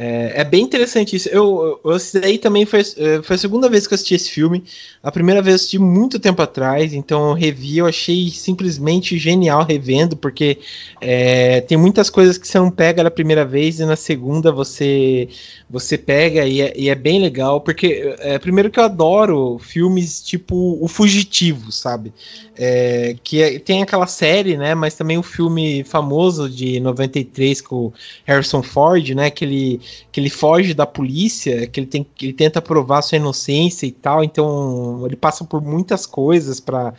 É, 0.00 0.42
é, 0.42 0.44
bem 0.44 0.62
interessante 0.62 1.16
isso. 1.16 1.28
Eu, 1.28 1.80
eu 1.84 1.90
assisti 1.90 2.38
também 2.38 2.64
foi, 2.64 2.82
é, 2.98 3.20
foi 3.20 3.34
a 3.34 3.38
segunda 3.38 3.68
vez 3.68 3.84
que 3.84 3.94
eu 3.94 3.96
assisti 3.96 4.14
esse 4.14 4.30
filme. 4.30 4.62
A 5.02 5.10
primeira 5.10 5.42
vez 5.42 5.54
eu 5.54 5.56
assisti 5.56 5.78
muito 5.78 6.20
tempo 6.20 6.40
atrás, 6.40 6.94
então 6.94 7.30
eu 7.30 7.34
revi, 7.34 7.78
eu 7.78 7.86
achei 7.86 8.30
simplesmente 8.30 9.18
genial 9.18 9.64
revendo, 9.64 10.16
porque 10.16 10.58
é, 11.00 11.62
tem 11.62 11.76
muitas 11.76 12.08
coisas 12.10 12.38
que 12.38 12.46
você 12.46 12.58
não 12.60 12.70
pega 12.70 13.02
na 13.02 13.10
primeira 13.10 13.44
vez 13.44 13.80
e 13.80 13.84
na 13.84 13.96
segunda 13.96 14.52
você 14.52 15.28
você 15.68 15.98
pega 15.98 16.46
e 16.46 16.60
é, 16.62 16.72
e 16.76 16.88
é 16.88 16.94
bem 16.94 17.20
legal, 17.20 17.60
porque 17.60 18.16
é, 18.20 18.38
primeiro 18.38 18.70
que 18.70 18.78
eu 18.78 18.84
adoro 18.84 19.58
filmes 19.58 20.22
tipo 20.22 20.78
O 20.80 20.86
Fugitivo, 20.88 21.72
sabe? 21.72 22.12
É, 22.56 23.16
que 23.22 23.58
tem 23.60 23.82
aquela 23.82 24.06
série, 24.06 24.56
né? 24.56 24.74
Mas 24.74 24.94
também 24.94 25.18
o 25.18 25.22
filme 25.22 25.84
famoso 25.84 26.48
de 26.48 26.80
93 26.80 27.60
com 27.60 27.92
Harrison 28.24 28.62
Ford, 28.62 29.10
né? 29.10 29.30
Que 29.30 29.44
ele, 29.44 29.80
que 30.10 30.20
ele 30.20 30.30
foge 30.30 30.74
da 30.74 30.86
polícia, 30.86 31.66
que 31.66 31.80
ele, 31.80 31.86
tem, 31.86 32.06
que 32.14 32.26
ele 32.26 32.32
tenta 32.32 32.60
provar 32.60 33.02
sua 33.02 33.16
inocência 33.16 33.86
e 33.86 33.92
tal. 33.92 34.24
Então 34.24 35.04
ele 35.06 35.16
passa 35.16 35.44
por 35.44 35.60
muitas 35.60 36.06
coisas 36.06 36.60
para 36.60 36.94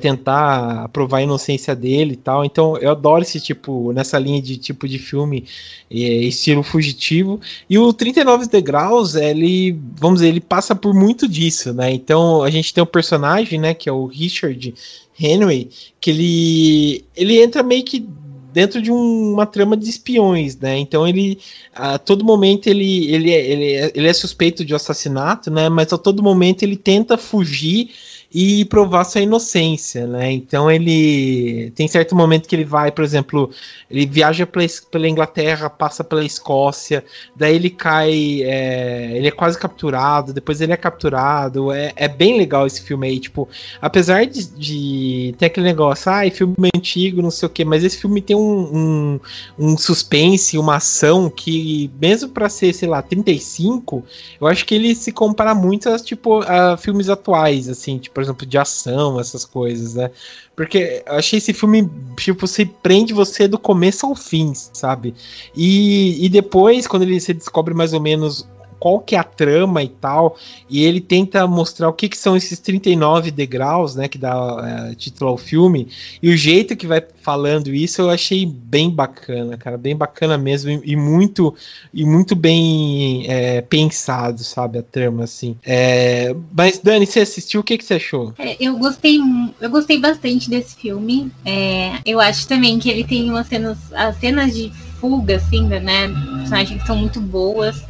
tentar 0.00 0.88
provar 0.88 1.18
a 1.18 1.22
inocência 1.22 1.74
dele 1.74 2.12
e 2.14 2.16
tal. 2.16 2.44
Então 2.44 2.76
eu 2.78 2.90
adoro 2.90 3.22
esse 3.22 3.40
tipo, 3.40 3.92
nessa 3.92 4.18
linha 4.18 4.40
de 4.40 4.56
tipo 4.56 4.88
de 4.88 4.98
filme, 4.98 5.44
é, 5.90 5.96
estilo 5.96 6.62
fugitivo. 6.62 7.40
E 7.68 7.78
o 7.78 7.92
39 7.92 8.46
degraus, 8.46 9.14
ele, 9.14 9.78
vamos 9.96 10.20
dizer, 10.20 10.28
ele 10.28 10.40
passa 10.40 10.74
por 10.74 10.94
muito 10.94 11.28
disso, 11.28 11.72
né? 11.72 11.92
Então 11.92 12.42
a 12.42 12.50
gente 12.50 12.72
tem 12.72 12.82
um 12.82 12.86
personagem, 12.86 13.58
né? 13.58 13.74
Que 13.74 13.88
é 13.88 13.92
o 13.92 14.06
Richard 14.06 14.74
Henry, 15.18 15.70
que 16.00 16.10
ele, 16.10 17.04
ele 17.14 17.42
entra 17.42 17.62
meio 17.62 17.84
que 17.84 18.08
dentro 18.52 18.80
de 18.82 18.90
um, 18.90 19.32
uma 19.32 19.46
trama 19.46 19.76
de 19.76 19.88
espiões, 19.88 20.56
né? 20.56 20.78
Então 20.78 21.06
ele 21.06 21.38
a 21.74 21.98
todo 21.98 22.24
momento 22.24 22.66
ele, 22.66 23.12
ele, 23.12 23.30
ele, 23.30 23.92
ele 23.94 24.08
é 24.08 24.12
suspeito 24.12 24.64
de 24.64 24.74
assassinato, 24.74 25.50
né? 25.50 25.68
Mas 25.68 25.92
a 25.92 25.98
todo 25.98 26.22
momento 26.22 26.62
ele 26.62 26.76
tenta 26.76 27.16
fugir 27.16 27.90
e 28.32 28.64
provar 28.64 29.02
sua 29.04 29.20
inocência, 29.22 30.06
né? 30.06 30.30
Então 30.30 30.70
ele 30.70 31.72
tem 31.74 31.88
certo 31.88 32.14
momento 32.14 32.48
que 32.48 32.54
ele 32.54 32.64
vai, 32.64 32.92
por 32.92 33.02
exemplo, 33.02 33.50
ele 33.90 34.06
viaja 34.06 34.46
pela, 34.46 34.64
pela 34.88 35.08
Inglaterra, 35.08 35.68
passa 35.68 36.04
pela 36.04 36.24
Escócia, 36.24 37.04
daí 37.34 37.56
ele 37.56 37.70
cai, 37.70 38.42
é, 38.44 39.16
ele 39.16 39.26
é 39.26 39.32
quase 39.32 39.58
capturado, 39.58 40.32
depois 40.32 40.60
ele 40.60 40.72
é 40.72 40.76
capturado. 40.76 41.72
É, 41.72 41.92
é 41.96 42.06
bem 42.06 42.38
legal 42.38 42.66
esse 42.66 42.82
filme 42.82 43.08
aí, 43.08 43.18
tipo, 43.18 43.48
apesar 43.82 44.24
de, 44.26 44.46
de 44.46 45.34
ter 45.36 45.46
aquele 45.46 45.66
negócio, 45.66 46.10
ah, 46.12 46.30
filme 46.30 46.70
antigo, 46.72 47.20
não 47.20 47.32
sei 47.32 47.46
o 47.46 47.50
que, 47.50 47.64
mas 47.64 47.82
esse 47.82 47.98
filme 47.98 48.22
tem 48.22 48.36
um, 48.36 48.40
um, 48.76 49.20
um 49.58 49.76
suspense, 49.76 50.56
uma 50.56 50.76
ação 50.76 51.28
que, 51.28 51.90
mesmo 52.00 52.28
para 52.28 52.48
ser, 52.48 52.72
sei 52.72 52.88
lá, 52.88 53.02
35, 53.02 54.04
eu 54.40 54.46
acho 54.46 54.64
que 54.64 54.74
ele 54.74 54.94
se 54.94 55.10
compara 55.10 55.52
muito 55.52 55.88
a, 55.88 55.98
tipo, 55.98 56.40
a 56.42 56.76
filmes 56.76 57.08
atuais, 57.08 57.68
assim, 57.68 57.98
tipo, 57.98 58.19
por 58.20 58.24
exemplo, 58.24 58.46
de 58.46 58.58
ação, 58.58 59.18
essas 59.18 59.46
coisas, 59.46 59.94
né? 59.94 60.10
Porque 60.54 61.02
eu 61.06 61.14
achei 61.14 61.38
esse 61.38 61.54
filme, 61.54 61.90
tipo, 62.18 62.46
você 62.46 62.66
prende 62.66 63.14
você 63.14 63.48
do 63.48 63.58
começo 63.58 64.04
ao 64.04 64.14
fim, 64.14 64.52
sabe? 64.54 65.14
E, 65.56 66.24
e 66.24 66.28
depois, 66.28 66.86
quando 66.86 67.02
ele 67.02 67.18
se 67.18 67.32
descobre 67.32 67.72
mais 67.72 67.94
ou 67.94 68.00
menos 68.00 68.46
qual 68.80 68.98
que 68.98 69.14
é 69.14 69.18
a 69.18 69.22
trama 69.22 69.82
e 69.82 69.88
tal, 69.88 70.36
e 70.68 70.82
ele 70.82 71.00
tenta 71.00 71.46
mostrar 71.46 71.88
o 71.88 71.92
que, 71.92 72.08
que 72.08 72.16
são 72.16 72.34
esses 72.34 72.58
39 72.58 73.30
degraus, 73.30 73.94
né, 73.94 74.08
que 74.08 74.16
dá 74.16 74.88
é, 74.90 74.94
título 74.94 75.30
ao 75.30 75.36
filme, 75.36 75.86
e 76.22 76.32
o 76.32 76.36
jeito 76.36 76.74
que 76.74 76.86
vai 76.86 77.04
falando 77.22 77.72
isso 77.74 78.00
eu 78.00 78.08
achei 78.08 78.46
bem 78.46 78.90
bacana, 78.90 79.58
cara, 79.58 79.76
bem 79.76 79.94
bacana 79.94 80.38
mesmo, 80.38 80.70
e, 80.70 80.92
e 80.92 80.96
muito 80.96 81.54
e 81.92 82.04
muito 82.04 82.34
bem 82.34 83.26
é, 83.28 83.60
pensado, 83.60 84.42
sabe, 84.42 84.78
a 84.78 84.82
trama, 84.82 85.24
assim. 85.24 85.56
É, 85.64 86.34
mas, 86.52 86.78
Dani, 86.78 87.06
você 87.06 87.20
assistiu, 87.20 87.60
o 87.60 87.64
que, 87.64 87.76
que 87.76 87.84
você 87.84 87.94
achou? 87.94 88.32
É, 88.38 88.56
eu 88.58 88.78
gostei 88.78 89.20
eu 89.60 89.68
gostei 89.68 90.00
bastante 90.00 90.48
desse 90.48 90.74
filme, 90.76 91.30
é, 91.44 91.98
eu 92.06 92.18
acho 92.18 92.48
também 92.48 92.78
que 92.78 92.88
ele 92.88 93.04
tem 93.04 93.28
umas 93.28 93.46
cenas, 93.46 93.78
as 93.92 94.16
cenas 94.16 94.54
de 94.54 94.72
fuga, 95.00 95.36
assim, 95.36 95.62
né, 95.66 96.08
personagens 96.38 96.80
que 96.80 96.86
são 96.86 96.96
muito 96.96 97.20
boas, 97.20 97.82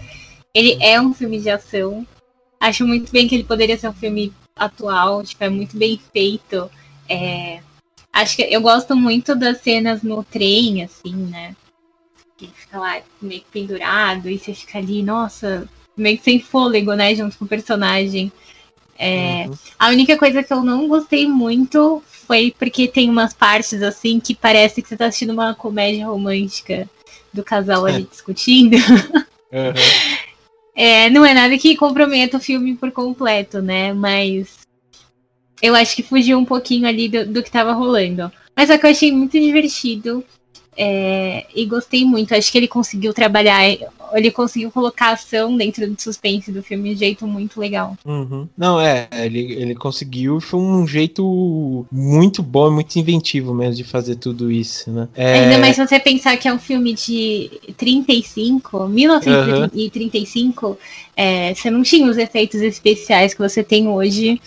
ele 0.54 0.76
é 0.80 1.00
um 1.00 1.14
filme 1.14 1.40
de 1.40 1.50
ação. 1.50 2.06
Acho 2.58 2.86
muito 2.86 3.10
bem 3.10 3.26
que 3.26 3.34
ele 3.34 3.44
poderia 3.44 3.78
ser 3.78 3.88
um 3.88 3.92
filme 3.92 4.32
atual, 4.54 5.22
tipo, 5.22 5.42
é 5.42 5.48
muito 5.48 5.76
bem 5.76 6.00
feito. 6.12 6.70
É... 7.08 7.60
Acho 8.12 8.36
que 8.36 8.42
eu 8.42 8.60
gosto 8.60 8.94
muito 8.96 9.34
das 9.34 9.60
cenas 9.60 10.02
no 10.02 10.22
trem, 10.22 10.82
assim, 10.82 11.14
né? 11.14 11.54
Que 12.36 12.48
fica 12.48 12.78
lá 12.78 13.00
meio 13.20 13.40
que 13.40 13.50
pendurado 13.50 14.28
e 14.28 14.38
você 14.38 14.52
fica 14.52 14.78
ali, 14.78 15.02
nossa, 15.02 15.68
meio 15.96 16.18
que 16.18 16.24
sem 16.24 16.40
fôlego, 16.40 16.92
né? 16.94 17.14
Junto 17.14 17.38
com 17.38 17.44
o 17.44 17.48
personagem. 17.48 18.32
É... 18.98 19.46
Uhum. 19.46 19.54
A 19.78 19.88
única 19.88 20.18
coisa 20.18 20.42
que 20.42 20.52
eu 20.52 20.62
não 20.62 20.88
gostei 20.88 21.26
muito 21.26 22.02
foi 22.06 22.54
porque 22.58 22.86
tem 22.86 23.08
umas 23.08 23.32
partes 23.32 23.82
assim 23.82 24.20
que 24.20 24.34
parece 24.34 24.82
que 24.82 24.88
você 24.88 24.96
tá 24.96 25.06
assistindo 25.06 25.32
uma 25.32 25.54
comédia 25.54 26.06
romântica 26.06 26.88
do 27.32 27.42
casal 27.42 27.86
ali 27.86 28.02
discutindo. 28.10 28.76
Uhum. 28.76 29.72
É, 30.82 31.10
não 31.10 31.26
é 31.26 31.34
nada 31.34 31.58
que 31.58 31.76
comprometa 31.76 32.38
o 32.38 32.40
filme 32.40 32.74
por 32.74 32.90
completo, 32.90 33.60
né? 33.60 33.92
Mas 33.92 34.60
eu 35.60 35.74
acho 35.74 35.94
que 35.94 36.02
fugiu 36.02 36.38
um 36.38 36.44
pouquinho 36.46 36.88
ali 36.88 37.06
do, 37.06 37.26
do 37.26 37.42
que 37.42 37.50
tava 37.50 37.74
rolando. 37.74 38.32
Mas 38.56 38.70
é 38.70 38.78
que 38.78 38.86
eu 38.86 38.90
achei 38.90 39.12
muito 39.12 39.38
divertido. 39.38 40.24
É, 40.82 41.44
e 41.54 41.66
gostei 41.66 42.06
muito. 42.06 42.34
Acho 42.34 42.50
que 42.50 42.56
ele 42.56 42.66
conseguiu 42.66 43.12
trabalhar, 43.12 43.68
ele 44.14 44.30
conseguiu 44.30 44.70
colocar 44.70 45.10
ação 45.10 45.54
dentro 45.54 45.86
do 45.86 46.00
suspense 46.00 46.50
do 46.50 46.62
filme 46.62 46.88
de 46.88 46.94
um 46.94 46.98
jeito 46.98 47.26
muito 47.26 47.60
legal. 47.60 47.98
Uhum. 48.02 48.48
Não, 48.56 48.80
é, 48.80 49.06
ele, 49.12 49.40
ele 49.52 49.74
conseguiu, 49.74 50.40
foi 50.40 50.58
um 50.58 50.86
jeito 50.86 51.84
muito 51.92 52.42
bom, 52.42 52.70
muito 52.70 52.96
inventivo 52.96 53.52
mesmo 53.52 53.74
de 53.74 53.84
fazer 53.84 54.14
tudo 54.14 54.50
isso, 54.50 54.90
né? 54.90 55.06
É... 55.14 55.40
Ainda 55.40 55.58
mais 55.58 55.76
se 55.76 55.86
você 55.86 56.00
pensar 56.00 56.38
que 56.38 56.48
é 56.48 56.54
um 56.54 56.58
filme 56.58 56.94
de 56.94 57.50
35, 57.76 58.88
1935, 58.88 60.66
uhum. 60.66 60.76
é, 61.14 61.52
você 61.52 61.70
não 61.70 61.82
tinha 61.82 62.10
os 62.10 62.16
efeitos 62.16 62.62
especiais 62.62 63.34
que 63.34 63.40
você 63.40 63.62
tem 63.62 63.86
hoje 63.86 64.40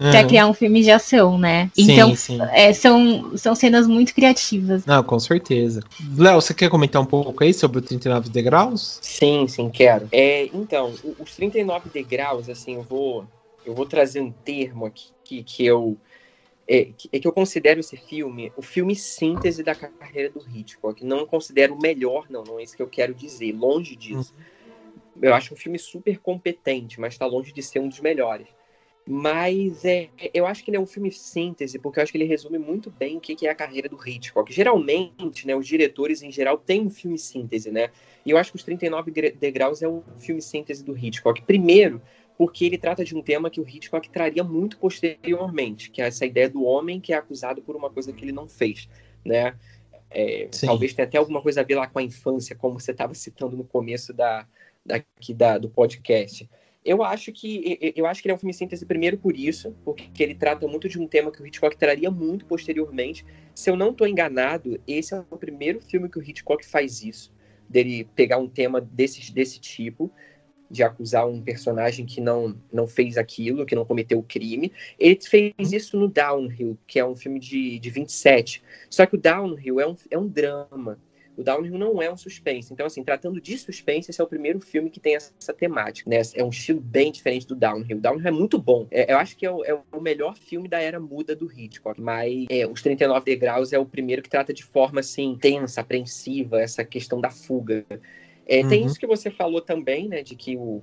uhum. 0.00 0.10
para 0.10 0.24
criar 0.24 0.46
um 0.46 0.54
filme 0.54 0.82
de 0.82 0.90
ação, 0.90 1.38
né? 1.38 1.70
Sim, 1.74 1.92
então, 1.92 2.16
sim. 2.16 2.38
É, 2.52 2.72
são, 2.72 3.36
são 3.36 3.54
cenas 3.54 3.86
muito 3.86 4.14
criativas. 4.14 4.86
Não, 4.86 5.02
com 5.02 5.18
certeza. 5.18 5.82
Léo, 6.16 6.40
você 6.40 6.54
quer 6.54 6.70
comentar 6.70 7.00
um 7.00 7.06
pouco 7.06 7.44
aí 7.44 7.52
sobre 7.52 7.78
o 7.78 7.82
39 7.82 8.30
degraus? 8.30 8.98
Sim, 9.02 9.46
sim, 9.46 9.68
quero. 9.68 10.08
É, 10.10 10.46
então, 10.54 10.94
os 11.18 11.36
39 11.36 11.90
degraus, 11.90 12.48
assim, 12.48 12.74
eu 12.76 12.82
vou, 12.82 13.26
eu 13.64 13.74
vou 13.74 13.86
trazer 13.86 14.20
um 14.20 14.30
termo 14.30 14.86
aqui 14.86 15.08
que, 15.24 15.42
que 15.42 15.66
eu 15.66 15.96
é, 16.66 16.88
é, 17.12 17.18
que 17.18 17.26
eu 17.26 17.32
considero 17.32 17.80
esse 17.80 17.96
filme 17.96 18.52
o 18.56 18.62
filme 18.62 18.94
síntese 18.94 19.62
da 19.62 19.74
carreira 19.74 20.30
do 20.30 20.40
Hitchcock. 20.40 21.04
Não 21.04 21.26
considero 21.26 21.74
o 21.74 21.80
melhor, 21.80 22.26
não, 22.30 22.44
não 22.44 22.60
é 22.60 22.62
isso 22.62 22.76
que 22.76 22.82
eu 22.82 22.88
quero 22.88 23.12
dizer, 23.12 23.52
longe 23.52 23.96
disso. 23.96 24.32
Uhum. 24.36 25.22
Eu 25.22 25.34
acho 25.34 25.52
um 25.52 25.56
filme 25.56 25.78
super 25.78 26.18
competente, 26.18 27.00
mas 27.00 27.14
está 27.14 27.26
longe 27.26 27.52
de 27.52 27.62
ser 27.62 27.80
um 27.80 27.88
dos 27.88 28.00
melhores. 28.00 28.46
Mas 29.06 29.84
é, 29.84 30.08
eu 30.32 30.46
acho 30.46 30.62
que 30.62 30.70
ele 30.70 30.76
é 30.76 30.80
um 30.80 30.86
filme 30.86 31.10
síntese, 31.10 31.78
porque 31.78 31.98
eu 31.98 32.02
acho 32.02 32.12
que 32.12 32.18
ele 32.18 32.24
resume 32.24 32.58
muito 32.58 32.90
bem 32.90 33.16
o 33.16 33.20
que 33.20 33.46
é 33.46 33.50
a 33.50 33.54
carreira 33.54 33.88
do 33.88 33.96
Hitchcock. 33.96 34.52
Geralmente, 34.52 35.46
né, 35.46 35.56
os 35.56 35.66
diretores 35.66 36.22
em 36.22 36.30
geral 36.30 36.58
têm 36.58 36.82
um 36.82 36.90
filme 36.90 37.18
síntese, 37.18 37.70
né? 37.70 37.90
E 38.24 38.30
eu 38.30 38.38
acho 38.38 38.52
que 38.52 38.56
os 38.56 38.62
39 38.62 39.10
degraus 39.32 39.82
é 39.82 39.88
um 39.88 40.02
filme 40.18 40.40
síntese 40.40 40.84
do 40.84 40.96
Hitchcock. 40.96 41.42
Primeiro, 41.42 42.00
porque 42.36 42.64
ele 42.64 42.78
trata 42.78 43.04
de 43.04 43.14
um 43.16 43.22
tema 43.22 43.50
que 43.50 43.60
o 43.60 43.68
Hitchcock 43.68 44.08
traria 44.08 44.44
muito 44.44 44.78
posteriormente, 44.78 45.90
que 45.90 46.00
é 46.00 46.06
essa 46.06 46.24
ideia 46.24 46.48
do 46.48 46.62
homem 46.62 47.00
que 47.00 47.12
é 47.12 47.16
acusado 47.16 47.60
por 47.62 47.76
uma 47.76 47.90
coisa 47.90 48.12
que 48.12 48.24
ele 48.24 48.32
não 48.32 48.48
fez, 48.48 48.88
né? 49.24 49.54
É, 50.10 50.48
talvez 50.64 50.92
tenha 50.92 51.06
até 51.06 51.18
alguma 51.18 51.40
coisa 51.40 51.60
a 51.60 51.64
ver 51.64 51.76
lá 51.76 51.86
com 51.86 51.98
a 51.98 52.02
infância, 52.02 52.56
como 52.56 52.80
você 52.80 52.90
estava 52.90 53.14
citando 53.14 53.56
no 53.56 53.64
começo 53.64 54.12
da, 54.12 54.46
daqui 54.84 55.32
da, 55.32 55.58
do 55.58 55.68
podcast. 55.68 56.48
Eu 56.82 57.02
acho 57.02 57.30
que 57.30 57.78
eu 57.94 58.06
acho 58.06 58.22
que 58.22 58.28
ele 58.28 58.32
é 58.32 58.34
um 58.34 58.38
filme 58.38 58.54
síntese 58.54 58.86
primeiro 58.86 59.18
por 59.18 59.36
isso, 59.36 59.76
porque 59.84 60.22
ele 60.22 60.34
trata 60.34 60.66
muito 60.66 60.88
de 60.88 60.98
um 60.98 61.06
tema 61.06 61.30
que 61.30 61.42
o 61.42 61.46
Hitchcock 61.46 61.76
traria 61.76 62.10
muito 62.10 62.46
posteriormente. 62.46 63.24
Se 63.54 63.70
eu 63.70 63.76
não 63.76 63.90
estou 63.90 64.06
enganado, 64.06 64.80
esse 64.86 65.14
é 65.14 65.22
o 65.30 65.36
primeiro 65.36 65.80
filme 65.80 66.08
que 66.08 66.18
o 66.18 66.22
Hitchcock 66.22 66.64
faz 66.64 67.02
isso, 67.02 67.32
dele 67.68 68.08
pegar 68.14 68.38
um 68.38 68.48
tema 68.48 68.80
desse, 68.80 69.30
desse 69.32 69.60
tipo, 69.60 70.10
de 70.70 70.82
acusar 70.82 71.26
um 71.26 71.42
personagem 71.42 72.06
que 72.06 72.20
não, 72.20 72.56
não 72.72 72.86
fez 72.86 73.18
aquilo, 73.18 73.66
que 73.66 73.74
não 73.74 73.84
cometeu 73.84 74.18
o 74.18 74.22
crime. 74.22 74.72
Ele 74.98 75.18
fez 75.20 75.52
isso 75.72 75.98
no 75.98 76.08
Downhill, 76.08 76.78
que 76.86 76.98
é 76.98 77.04
um 77.04 77.16
filme 77.16 77.40
de, 77.40 77.78
de 77.78 77.90
27. 77.90 78.62
Só 78.88 79.04
que 79.04 79.16
o 79.16 79.20
Downhill 79.20 79.80
é 79.80 79.86
um, 79.86 79.96
é 80.10 80.18
um 80.18 80.28
drama. 80.28 80.98
O 81.40 81.42
Downhill 81.42 81.78
não 81.78 82.02
é 82.02 82.12
um 82.12 82.16
suspense. 82.18 82.70
Então, 82.70 82.84
assim, 82.84 83.02
tratando 83.02 83.40
de 83.40 83.56
suspense, 83.56 84.10
esse 84.10 84.20
é 84.20 84.24
o 84.24 84.26
primeiro 84.26 84.60
filme 84.60 84.90
que 84.90 85.00
tem 85.00 85.16
essa 85.16 85.54
temática, 85.54 86.08
né? 86.10 86.20
É 86.34 86.44
um 86.44 86.50
estilo 86.50 86.80
bem 86.80 87.10
diferente 87.10 87.46
do 87.46 87.56
Downhill. 87.56 87.96
O 87.96 88.00
Downhill 88.00 88.26
é 88.26 88.30
muito 88.30 88.58
bom. 88.58 88.86
É, 88.90 89.10
eu 89.10 89.16
acho 89.16 89.34
que 89.36 89.46
é 89.46 89.50
o, 89.50 89.64
é 89.64 89.74
o, 89.90 90.00
melhor 90.02 90.36
filme 90.36 90.68
da 90.68 90.78
era 90.80 91.00
muda 91.00 91.34
do 91.34 91.50
Hitchcock. 91.50 91.98
Mas 91.98 92.46
é, 92.50 92.66
Os 92.66 92.82
39 92.82 93.24
Degraus 93.24 93.72
é 93.72 93.78
o 93.78 93.86
primeiro 93.86 94.20
que 94.20 94.28
trata 94.28 94.52
de 94.52 94.62
forma, 94.62 95.00
assim, 95.00 95.38
tensa, 95.40 95.80
apreensiva, 95.80 96.60
essa 96.60 96.84
questão 96.84 97.22
da 97.22 97.30
fuga. 97.30 97.86
É, 98.46 98.60
uhum. 98.62 98.68
Tem 98.68 98.84
isso 98.84 99.00
que 99.00 99.06
você 99.06 99.30
falou 99.30 99.62
também, 99.62 100.08
né? 100.08 100.22
De 100.22 100.36
que 100.36 100.58
o, 100.58 100.82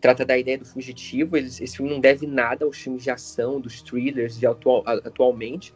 trata 0.00 0.24
da 0.24 0.38
ideia 0.38 0.56
do 0.56 0.64
fugitivo. 0.64 1.36
esse 1.36 1.76
filme 1.76 1.90
não 1.90 1.98
deve 1.98 2.28
nada 2.28 2.64
aos 2.64 2.78
filmes 2.78 3.02
de 3.02 3.10
ação, 3.10 3.60
dos 3.60 3.82
thrillers 3.82 4.38
de 4.38 4.46
atual, 4.46 4.84
atualmente. 4.86 5.74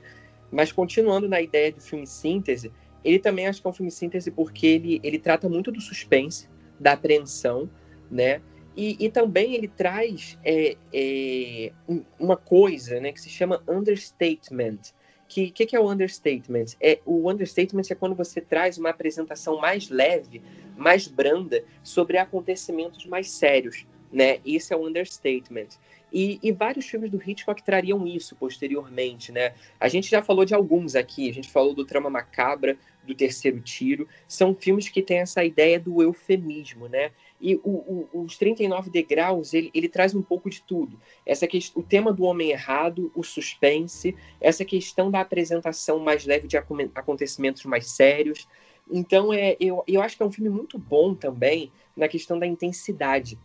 Mas 0.52 0.70
continuando 0.70 1.28
na 1.28 1.40
ideia 1.40 1.72
do 1.72 1.80
filme 1.80 2.06
síntese, 2.06 2.70
ele 3.04 3.18
também 3.18 3.46
acho 3.46 3.60
que 3.60 3.66
é 3.66 3.70
um 3.70 3.74
filme 3.74 3.90
síntese 3.90 4.30
porque 4.30 4.66
ele, 4.66 5.00
ele 5.02 5.18
trata 5.18 5.48
muito 5.48 5.70
do 5.72 5.80
suspense, 5.80 6.48
da 6.78 6.92
apreensão, 6.92 7.68
né? 8.10 8.40
E, 8.76 8.96
e 8.98 9.10
também 9.10 9.54
ele 9.54 9.68
traz 9.68 10.38
é, 10.44 10.76
é, 10.92 11.72
uma 12.18 12.36
coisa 12.36 13.00
né, 13.00 13.12
que 13.12 13.20
se 13.20 13.28
chama 13.28 13.62
understatement. 13.68 14.78
O 15.24 15.28
que, 15.28 15.50
que, 15.50 15.66
que, 15.66 15.76
é 15.76 15.80
o 15.80 15.90
understatement? 15.90 16.66
É, 16.80 16.98
o 17.04 17.30
understatement 17.30 17.82
é 17.90 17.94
quando 17.94 18.14
você 18.14 18.40
traz 18.40 18.78
uma 18.78 18.90
apresentação 18.90 19.60
mais 19.60 19.90
leve, 19.90 20.42
mais 20.76 21.06
branda, 21.06 21.62
sobre 21.82 22.16
acontecimentos 22.16 23.06
mais 23.06 23.30
sérios. 23.30 23.86
Né? 24.12 24.38
Esse 24.44 24.72
é 24.72 24.76
o 24.76 24.86
understatement. 24.86 25.68
E, 26.12 26.38
e, 26.42 26.52
vários 26.52 26.86
filmes 26.86 27.10
do 27.10 27.20
Hitchcock 27.22 27.62
trariam 27.62 28.06
isso 28.06 28.34
posteriormente, 28.34 29.30
né? 29.30 29.54
A 29.78 29.88
gente 29.88 30.10
já 30.10 30.22
falou 30.22 30.44
de 30.44 30.54
alguns 30.54 30.94
aqui, 30.94 31.28
a 31.28 31.32
gente 31.32 31.50
falou 31.50 31.74
do 31.74 31.84
Trama 31.84 32.10
Macabra, 32.10 32.76
do 33.04 33.14
Terceiro 33.14 33.60
Tiro, 33.60 34.06
são 34.28 34.54
filmes 34.54 34.88
que 34.88 35.02
têm 35.02 35.18
essa 35.18 35.44
ideia 35.44 35.78
do 35.78 36.02
eufemismo, 36.02 36.88
né? 36.88 37.10
E 37.40 37.56
o, 37.56 38.08
o, 38.12 38.22
os 38.22 38.36
39 38.36 38.90
degraus, 38.90 39.54
ele, 39.54 39.70
ele 39.72 39.88
traz 39.88 40.14
um 40.14 40.22
pouco 40.22 40.50
de 40.50 40.62
tudo. 40.62 40.98
Essa 41.24 41.46
questão, 41.46 41.80
o 41.80 41.84
tema 41.84 42.12
do 42.12 42.24
homem 42.24 42.50
errado, 42.50 43.10
o 43.14 43.22
suspense, 43.22 44.14
essa 44.40 44.64
questão 44.64 45.10
da 45.10 45.20
apresentação 45.20 45.98
mais 45.98 46.26
leve 46.26 46.46
de 46.46 46.56
acontecimentos 46.56 47.64
mais 47.64 47.90
sérios. 47.90 48.46
Então, 48.90 49.32
é, 49.32 49.56
eu, 49.58 49.82
eu 49.86 50.02
acho 50.02 50.16
que 50.16 50.22
é 50.22 50.26
um 50.26 50.32
filme 50.32 50.50
muito 50.50 50.78
bom 50.78 51.14
também 51.14 51.72
na 51.96 52.08
questão 52.08 52.38
da 52.38 52.46
intensidade 52.46 53.38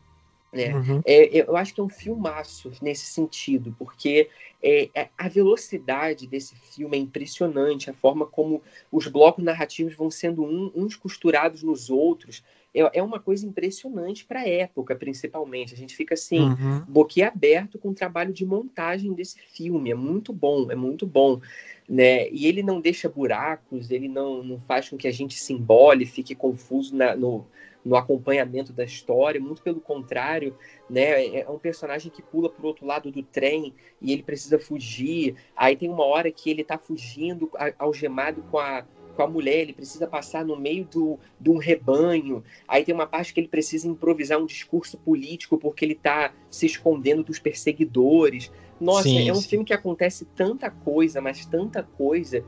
né? 0.51 0.73
Uhum. 0.73 1.01
É, 1.05 1.41
eu 1.41 1.55
acho 1.57 1.73
que 1.73 1.81
é 1.81 1.83
um 1.83 1.89
filmaço 1.89 2.71
nesse 2.81 3.05
sentido, 3.07 3.75
porque 3.77 4.29
é, 4.63 4.89
é, 4.95 5.09
a 5.17 5.27
velocidade 5.27 6.25
desse 6.25 6.55
filme 6.55 6.97
é 6.97 6.99
impressionante, 6.99 7.89
a 7.89 7.93
forma 7.93 8.25
como 8.25 8.61
os 8.91 9.07
blocos 9.07 9.43
narrativos 9.43 9.95
vão 9.95 10.09
sendo 10.09 10.43
um, 10.43 10.71
uns 10.73 10.95
costurados 10.95 11.61
nos 11.61 11.89
outros. 11.89 12.43
É, 12.73 12.99
é 12.99 13.03
uma 13.03 13.19
coisa 13.19 13.45
impressionante 13.45 14.25
para 14.25 14.41
a 14.41 14.47
época, 14.47 14.95
principalmente. 14.95 15.73
A 15.73 15.77
gente 15.77 15.95
fica 15.95 16.13
assim, 16.13 16.39
uhum. 16.39 16.83
boquiaberto 16.87 17.77
com 17.77 17.89
o 17.89 17.95
trabalho 17.95 18.33
de 18.33 18.45
montagem 18.45 19.13
desse 19.13 19.39
filme. 19.39 19.91
É 19.91 19.95
muito 19.95 20.33
bom, 20.33 20.71
é 20.71 20.75
muito 20.75 21.05
bom. 21.05 21.39
Né? 21.87 22.29
E 22.29 22.47
ele 22.47 22.63
não 22.63 22.81
deixa 22.81 23.07
buracos, 23.07 23.91
ele 23.91 24.07
não, 24.07 24.43
não 24.43 24.59
faz 24.61 24.89
com 24.89 24.97
que 24.97 25.07
a 25.07 25.11
gente 25.11 25.35
se 25.35 25.53
embole, 25.53 26.05
fique 26.05 26.33
confuso 26.33 26.95
na, 26.95 27.15
no, 27.15 27.45
no 27.85 27.95
acompanhamento 27.95 28.73
da 28.73 28.83
história, 28.83 29.39
muito 29.39 29.61
pelo 29.61 29.79
contrário, 29.79 30.57
né? 30.89 31.23
É, 31.23 31.41
é 31.41 31.49
um 31.49 31.59
personagem 31.59 32.11
que 32.11 32.23
pula 32.23 32.49
para 32.49 32.63
o 32.63 32.67
outro 32.67 32.85
lado 32.85 33.11
do 33.11 33.21
trem 33.21 33.75
e 34.01 34.11
ele 34.11 34.23
precisa 34.23 34.57
fugir. 34.57 35.35
Aí 35.55 35.75
tem 35.75 35.87
uma 35.87 36.03
hora 36.03 36.31
que 36.31 36.49
ele 36.49 36.63
está 36.63 36.79
fugindo 36.79 37.51
algemado 37.77 38.41
com 38.49 38.57
a 38.57 38.83
com 39.15 39.23
a 39.23 39.27
mulher, 39.27 39.61
ele 39.61 39.73
precisa 39.73 40.05
passar 40.05 40.45
no 40.45 40.57
meio 40.57 40.85
do, 40.85 41.17
de 41.39 41.49
um 41.49 41.57
rebanho. 41.57 42.43
Aí 42.67 42.83
tem 42.83 42.93
uma 42.93 43.07
parte 43.07 43.33
que 43.33 43.39
ele 43.39 43.47
precisa 43.47 43.87
improvisar 43.87 44.37
um 44.37 44.45
discurso 44.45 44.97
político 44.97 45.57
porque 45.57 45.85
ele 45.85 45.93
está 45.93 46.33
se 46.49 46.65
escondendo 46.65 47.23
dos 47.23 47.39
perseguidores. 47.39 48.51
Nossa, 48.79 49.03
sim, 49.03 49.27
é 49.27 49.31
um 49.31 49.35
sim. 49.35 49.47
filme 49.47 49.65
que 49.65 49.73
acontece 49.73 50.25
tanta 50.35 50.69
coisa, 50.69 51.21
mas 51.21 51.45
tanta 51.45 51.81
coisa, 51.81 52.43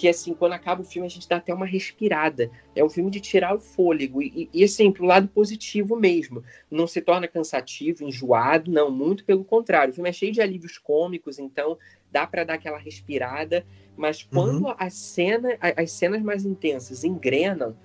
que 0.00 0.08
assim, 0.08 0.32
quando 0.32 0.54
acaba 0.54 0.80
o 0.80 0.84
filme 0.84 1.06
a 1.06 1.10
gente 1.10 1.28
dá 1.28 1.36
até 1.36 1.52
uma 1.52 1.66
respirada. 1.66 2.50
É 2.74 2.82
um 2.82 2.88
filme 2.88 3.10
de 3.10 3.20
tirar 3.20 3.54
o 3.54 3.60
fôlego. 3.60 4.22
E, 4.22 4.48
e 4.50 4.64
assim, 4.64 4.90
pro 4.90 5.04
lado 5.04 5.28
positivo 5.28 5.94
mesmo. 5.94 6.42
Não 6.70 6.86
se 6.86 7.02
torna 7.02 7.28
cansativo, 7.28 8.02
enjoado, 8.02 8.70
não, 8.70 8.90
muito 8.90 9.26
pelo 9.26 9.44
contrário. 9.44 9.92
O 9.92 9.94
filme 9.94 10.08
é 10.08 10.12
cheio 10.14 10.32
de 10.32 10.40
alívios 10.40 10.78
cômicos, 10.78 11.38
então 11.38 11.76
dá 12.10 12.26
para 12.26 12.44
dar 12.44 12.54
aquela 12.54 12.78
respirada. 12.78 13.66
Mas 13.94 14.22
quando 14.22 14.68
uhum. 14.68 14.74
a 14.78 14.88
cena, 14.88 15.58
as 15.76 15.92
cenas 15.92 16.22
mais 16.22 16.46
intensas 16.46 17.04
engrenam, 17.04 17.76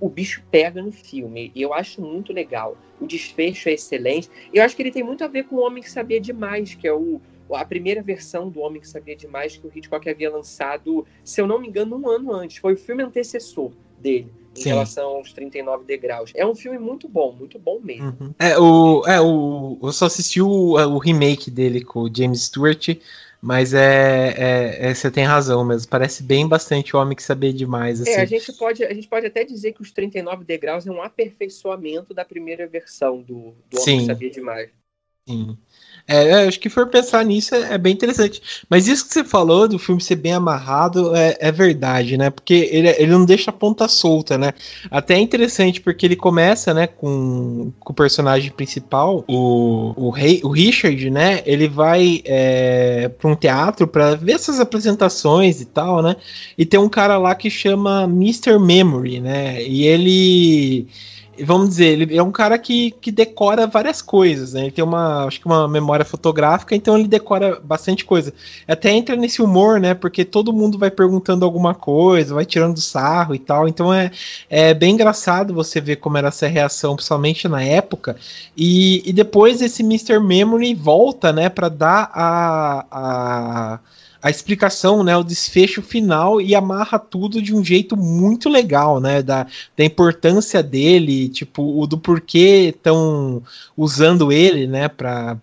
o 0.00 0.08
bicho 0.08 0.44
pega 0.52 0.80
no 0.80 0.92
filme. 0.92 1.50
E 1.52 1.62
eu 1.62 1.74
acho 1.74 2.00
muito 2.00 2.32
legal. 2.32 2.78
O 3.00 3.08
desfecho 3.08 3.68
é 3.68 3.72
excelente. 3.72 4.30
Eu 4.54 4.62
acho 4.62 4.76
que 4.76 4.82
ele 4.82 4.92
tem 4.92 5.02
muito 5.02 5.24
a 5.24 5.26
ver 5.26 5.46
com 5.46 5.56
o 5.56 5.66
Homem 5.66 5.82
que 5.82 5.90
Sabia 5.90 6.20
Demais, 6.20 6.76
que 6.76 6.86
é 6.86 6.92
o, 6.92 7.20
a 7.54 7.64
primeira 7.64 8.02
versão 8.02 8.48
do 8.48 8.60
Homem 8.60 8.80
que 8.80 8.88
Sabia 8.88 9.16
Demais 9.16 9.56
que 9.56 9.66
o 9.66 9.72
Hitchcock 9.74 10.08
havia 10.08 10.30
lançado, 10.30 11.06
se 11.24 11.40
eu 11.40 11.46
não 11.46 11.58
me 11.58 11.68
engano, 11.68 11.96
um 11.96 12.08
ano 12.08 12.32
antes. 12.32 12.58
Foi 12.58 12.74
o 12.74 12.76
filme 12.76 13.02
antecessor 13.02 13.72
dele. 13.98 14.32
Em 14.56 14.62
Sim. 14.62 14.70
relação 14.70 15.10
aos 15.10 15.32
39 15.32 15.84
degraus. 15.84 16.32
É 16.34 16.44
um 16.44 16.56
filme 16.56 16.76
muito 16.76 17.08
bom, 17.08 17.32
muito 17.32 17.56
bom 17.56 17.78
mesmo. 17.80 18.16
Uhum. 18.20 18.34
É, 18.36 18.58
o, 18.58 19.04
é, 19.06 19.20
o, 19.20 19.78
eu 19.80 19.92
só 19.92 20.06
assisti 20.06 20.42
o, 20.42 20.72
o 20.72 20.98
remake 20.98 21.50
dele 21.52 21.84
com 21.84 22.00
o 22.00 22.10
James 22.12 22.42
Stewart, 22.42 22.96
mas 23.40 23.72
é, 23.72 24.34
é, 24.36 24.90
é, 24.90 24.94
você 24.94 25.08
tem 25.08 25.24
razão 25.24 25.64
mesmo. 25.64 25.88
Parece 25.88 26.24
bem 26.24 26.48
bastante 26.48 26.96
o 26.96 26.98
homem 26.98 27.14
que 27.14 27.22
sabia 27.22 27.52
demais. 27.52 28.00
Assim. 28.00 28.10
É, 28.10 28.20
a 28.20 28.26
gente, 28.26 28.52
pode, 28.52 28.84
a 28.84 28.92
gente 28.92 29.06
pode 29.06 29.26
até 29.26 29.44
dizer 29.44 29.72
que 29.72 29.80
os 29.80 29.92
39 29.92 30.44
degraus 30.44 30.84
é 30.84 30.90
um 30.90 31.00
aperfeiçoamento 31.00 32.12
da 32.12 32.24
primeira 32.24 32.66
versão 32.66 33.22
do, 33.22 33.54
do 33.70 33.80
Homem 33.80 33.84
Sim. 33.84 33.98
que 34.00 34.06
Sabia 34.06 34.30
Demais. 34.30 34.70
Sim. 35.28 35.56
É, 36.12 36.48
acho 36.48 36.58
que 36.58 36.68
for 36.68 36.88
pensar 36.88 37.24
nisso 37.24 37.54
é, 37.54 37.74
é, 37.74 37.78
bem 37.78 37.92
interessante. 37.92 38.42
Mas 38.68 38.88
isso 38.88 39.06
que 39.06 39.14
você 39.14 39.22
falou 39.22 39.68
do 39.68 39.78
filme 39.78 40.00
ser 40.00 40.16
bem 40.16 40.32
amarrado 40.32 41.14
é, 41.14 41.36
é, 41.38 41.52
verdade, 41.52 42.16
né? 42.16 42.30
Porque 42.30 42.68
ele, 42.72 42.88
ele 42.88 43.12
não 43.12 43.24
deixa 43.24 43.50
a 43.50 43.54
ponta 43.54 43.86
solta, 43.86 44.36
né? 44.36 44.52
Até 44.90 45.14
é 45.14 45.20
interessante 45.20 45.80
porque 45.80 46.04
ele 46.04 46.16
começa, 46.16 46.74
né, 46.74 46.88
com, 46.88 47.72
com 47.78 47.92
o 47.92 47.94
personagem 47.94 48.50
principal, 48.50 49.24
o, 49.28 49.94
o, 49.96 50.10
rei, 50.10 50.40
o 50.42 50.48
Richard, 50.48 51.08
né? 51.10 51.42
Ele 51.46 51.68
vai 51.68 52.22
é, 52.24 53.08
para 53.08 53.30
um 53.30 53.36
teatro 53.36 53.86
para 53.86 54.16
ver 54.16 54.32
essas 54.32 54.58
apresentações 54.58 55.60
e 55.60 55.64
tal, 55.66 56.02
né? 56.02 56.16
E 56.58 56.66
tem 56.66 56.80
um 56.80 56.88
cara 56.88 57.18
lá 57.18 57.36
que 57.36 57.48
chama 57.48 58.02
Mr. 58.02 58.58
Memory, 58.58 59.20
né? 59.20 59.62
E 59.62 59.86
ele 59.86 60.88
vamos 61.44 61.70
dizer, 61.70 61.86
ele 61.86 62.16
é 62.16 62.22
um 62.22 62.30
cara 62.30 62.58
que, 62.58 62.90
que 62.92 63.10
decora 63.10 63.66
várias 63.66 64.00
coisas, 64.02 64.52
né? 64.52 64.62
Ele 64.62 64.70
tem 64.70 64.84
uma, 64.84 65.24
acho 65.24 65.40
que 65.40 65.46
uma 65.46 65.66
memória 65.68 66.04
fotográfica, 66.04 66.74
então 66.74 66.98
ele 66.98 67.08
decora 67.08 67.60
bastante 67.62 68.04
coisa. 68.04 68.32
Até 68.66 68.90
entra 68.90 69.16
nesse 69.16 69.42
humor, 69.42 69.80
né? 69.80 69.94
Porque 69.94 70.24
todo 70.24 70.52
mundo 70.52 70.78
vai 70.78 70.90
perguntando 70.90 71.44
alguma 71.44 71.74
coisa, 71.74 72.34
vai 72.34 72.44
tirando 72.44 72.80
sarro 72.80 73.34
e 73.34 73.38
tal. 73.38 73.68
Então 73.68 73.92
é, 73.92 74.10
é 74.48 74.74
bem 74.74 74.94
engraçado 74.94 75.54
você 75.54 75.80
ver 75.80 75.96
como 75.96 76.18
era 76.18 76.28
essa 76.28 76.46
reação, 76.46 76.94
principalmente 76.96 77.48
na 77.48 77.62
época. 77.62 78.16
E, 78.56 79.02
e 79.08 79.12
depois 79.12 79.60
esse 79.60 79.82
Mr. 79.82 80.18
Memory 80.20 80.74
volta, 80.74 81.32
né, 81.32 81.48
para 81.48 81.68
dar 81.68 82.10
a, 82.12 82.86
a 82.90 83.80
a 84.22 84.30
explicação, 84.30 85.02
né, 85.02 85.16
o 85.16 85.22
desfecho 85.22 85.82
final 85.82 86.40
e 86.40 86.54
amarra 86.54 86.98
tudo 86.98 87.40
de 87.40 87.54
um 87.54 87.64
jeito 87.64 87.96
muito 87.96 88.48
legal, 88.48 89.00
né, 89.00 89.22
da, 89.22 89.46
da 89.76 89.84
importância 89.84 90.62
dele, 90.62 91.28
tipo, 91.28 91.80
o 91.80 91.86
do 91.86 91.98
porquê 91.98 92.72
estão 92.74 93.42
usando 93.76 94.30
ele, 94.30 94.66
né, 94.66 94.88
para 94.88 95.36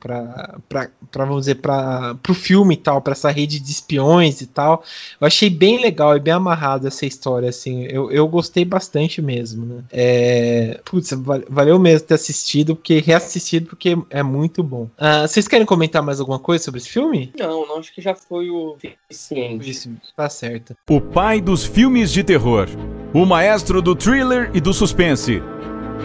vamos 1.13 1.41
dizer, 1.41 1.55
para 1.55 2.15
o 2.30 2.34
filme 2.34 2.75
e 2.75 2.78
tal, 2.78 3.01
para 3.01 3.13
essa 3.13 3.32
rede 3.32 3.59
de 3.59 3.71
espiões 3.71 4.41
e 4.41 4.47
tal. 4.47 4.84
Eu 5.19 5.25
achei 5.25 5.49
bem 5.49 5.82
legal 5.82 6.15
e 6.15 6.19
bem 6.19 6.34
amarrado 6.34 6.88
essa 6.88 7.05
história, 7.05 7.49
assim, 7.49 7.86
eu, 7.86 8.11
eu 8.11 8.28
gostei 8.28 8.63
bastante 8.63 9.21
mesmo, 9.21 9.65
né. 9.65 9.84
É, 9.91 10.80
putz, 10.86 11.11
valeu 11.49 11.80
mesmo 11.80 12.07
ter 12.07 12.13
assistido, 12.13 12.75
porque 12.75 12.99
reassistido, 12.99 13.67
porque 13.67 13.97
é 14.09 14.21
muito 14.21 14.61
bom. 14.61 14.84
Uh, 14.97 15.28
vocês 15.28 15.47
querem 15.47 15.65
comentar 15.65 16.03
mais 16.03 16.19
alguma 16.19 16.39
coisa 16.39 16.63
sobre 16.63 16.80
esse 16.80 16.89
filme? 16.89 17.32
Não, 17.38 17.65
não, 17.65 17.78
acho 17.78 17.93
que 17.93 18.01
já 18.01 18.13
foi 18.13 18.49
o 18.49 18.66
suficiente. 18.74 19.91
Tá 20.15 20.30
certo. 20.30 20.76
O 20.89 20.99
pai 20.99 21.39
dos 21.39 21.65
filmes 21.65 22.11
de 22.11 22.24
terror. 22.24 22.68
O 23.13 23.26
maestro 23.26 23.82
do 23.82 23.95
thriller 23.95 24.51
e 24.53 24.59
do 24.59 24.74
suspense. 24.74 25.41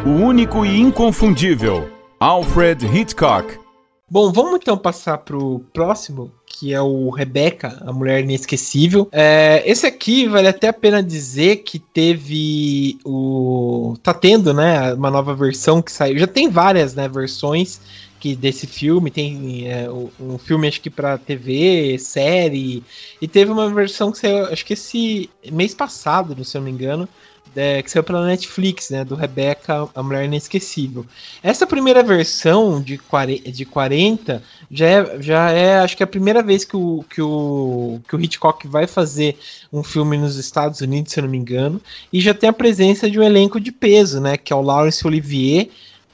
O 0.07 0.11
único 0.11 0.65
e 0.65 0.81
inconfundível. 0.81 1.91
Alfred 2.21 2.87
Hitchcock. 2.87 3.63
Bom, 4.13 4.31
vamos 4.31 4.61
então 4.61 4.77
passar 4.77 5.17
pro 5.19 5.65
próximo, 5.73 6.31
que 6.45 6.75
é 6.75 6.81
o 6.83 7.09
Rebecca, 7.09 7.83
a 7.87 7.93
Mulher 7.95 8.21
Inesquecível. 8.21 9.09
É, 9.11 9.63
esse 9.65 9.87
aqui 9.87 10.29
vale 10.29 10.49
até 10.49 10.69
a 10.69 10.73
pena 10.73 11.03
dizer 11.03 11.63
que 11.65 11.79
teve 11.79 12.99
o. 13.07 13.97
tá 14.03 14.13
tendo, 14.13 14.53
né? 14.53 14.93
Uma 14.93 15.11
nova 15.11 15.35
versão 15.35 15.81
que 15.81 15.91
saiu. 15.91 16.19
Já 16.19 16.27
tem 16.27 16.51
várias 16.51 16.95
né, 16.95 17.09
versões 17.09 17.81
que 18.23 18.37
desse 18.37 18.69
filme, 18.69 19.11
tem 19.11 19.69
é, 19.69 19.91
um 19.91 20.39
filme 20.39 20.69
acho 20.69 20.81
que 20.81 20.89
para 20.89 21.19
TV, 21.19 21.99
série, 21.99 22.85
e 23.21 23.27
teve 23.27 23.51
uma 23.51 23.69
versão 23.69 24.13
que 24.13 24.19
saiu, 24.19 24.47
acho 24.47 24.65
que 24.65 24.75
esse 24.75 25.29
mês 25.51 25.75
passado, 25.75 26.45
se 26.45 26.57
eu 26.57 26.61
não 26.61 26.67
me 26.67 26.71
engano, 26.71 27.09
é, 27.57 27.83
que 27.83 27.91
saiu 27.91 28.05
pela 28.05 28.25
Netflix, 28.25 28.91
né, 28.91 29.05
do 29.05 29.17
Rebecca, 29.17 29.89
a 29.93 30.03
Mulher 30.05 30.25
Inesquecível. 30.25 31.05
Essa 31.43 31.67
primeira 31.67 32.01
versão 32.01 32.81
de 32.81 32.97
40, 32.97 33.51
de 33.51 33.65
40 33.65 34.41
já, 34.71 34.87
é, 34.87 35.21
já 35.21 35.51
é, 35.51 35.79
acho 35.81 35.97
que 35.97 36.05
é 36.05 36.07
a 36.07 36.07
primeira 36.07 36.45
vez 36.45 36.65
que 36.65 36.77
o, 36.77 37.05
que, 37.11 37.21
o, 37.21 38.01
que 38.09 38.15
o 38.15 38.21
Hitchcock 38.21 38.69
vai 38.69 38.87
fazer 38.87 39.37
um 39.73 39.83
filme 39.83 40.17
nos 40.17 40.37
Estados 40.37 40.81
Unidos, 40.81 41.13
se 41.13 41.19
eu 41.19 41.25
não 41.25 41.31
me 41.31 41.39
engano, 41.39 41.83
e 42.13 42.21
já 42.21 42.33
tem 42.33 42.51
a 42.51 42.53
presença 42.53 43.11
de 43.11 43.19
um 43.19 43.23
elenco 43.25 43.59
de 43.59 43.73
peso, 43.73 44.21
né, 44.21 44.37
que 44.37 44.53
é 44.53 44.57
o 44.57 44.63
Laurence 44.63 45.05
Olivier, 45.05 45.71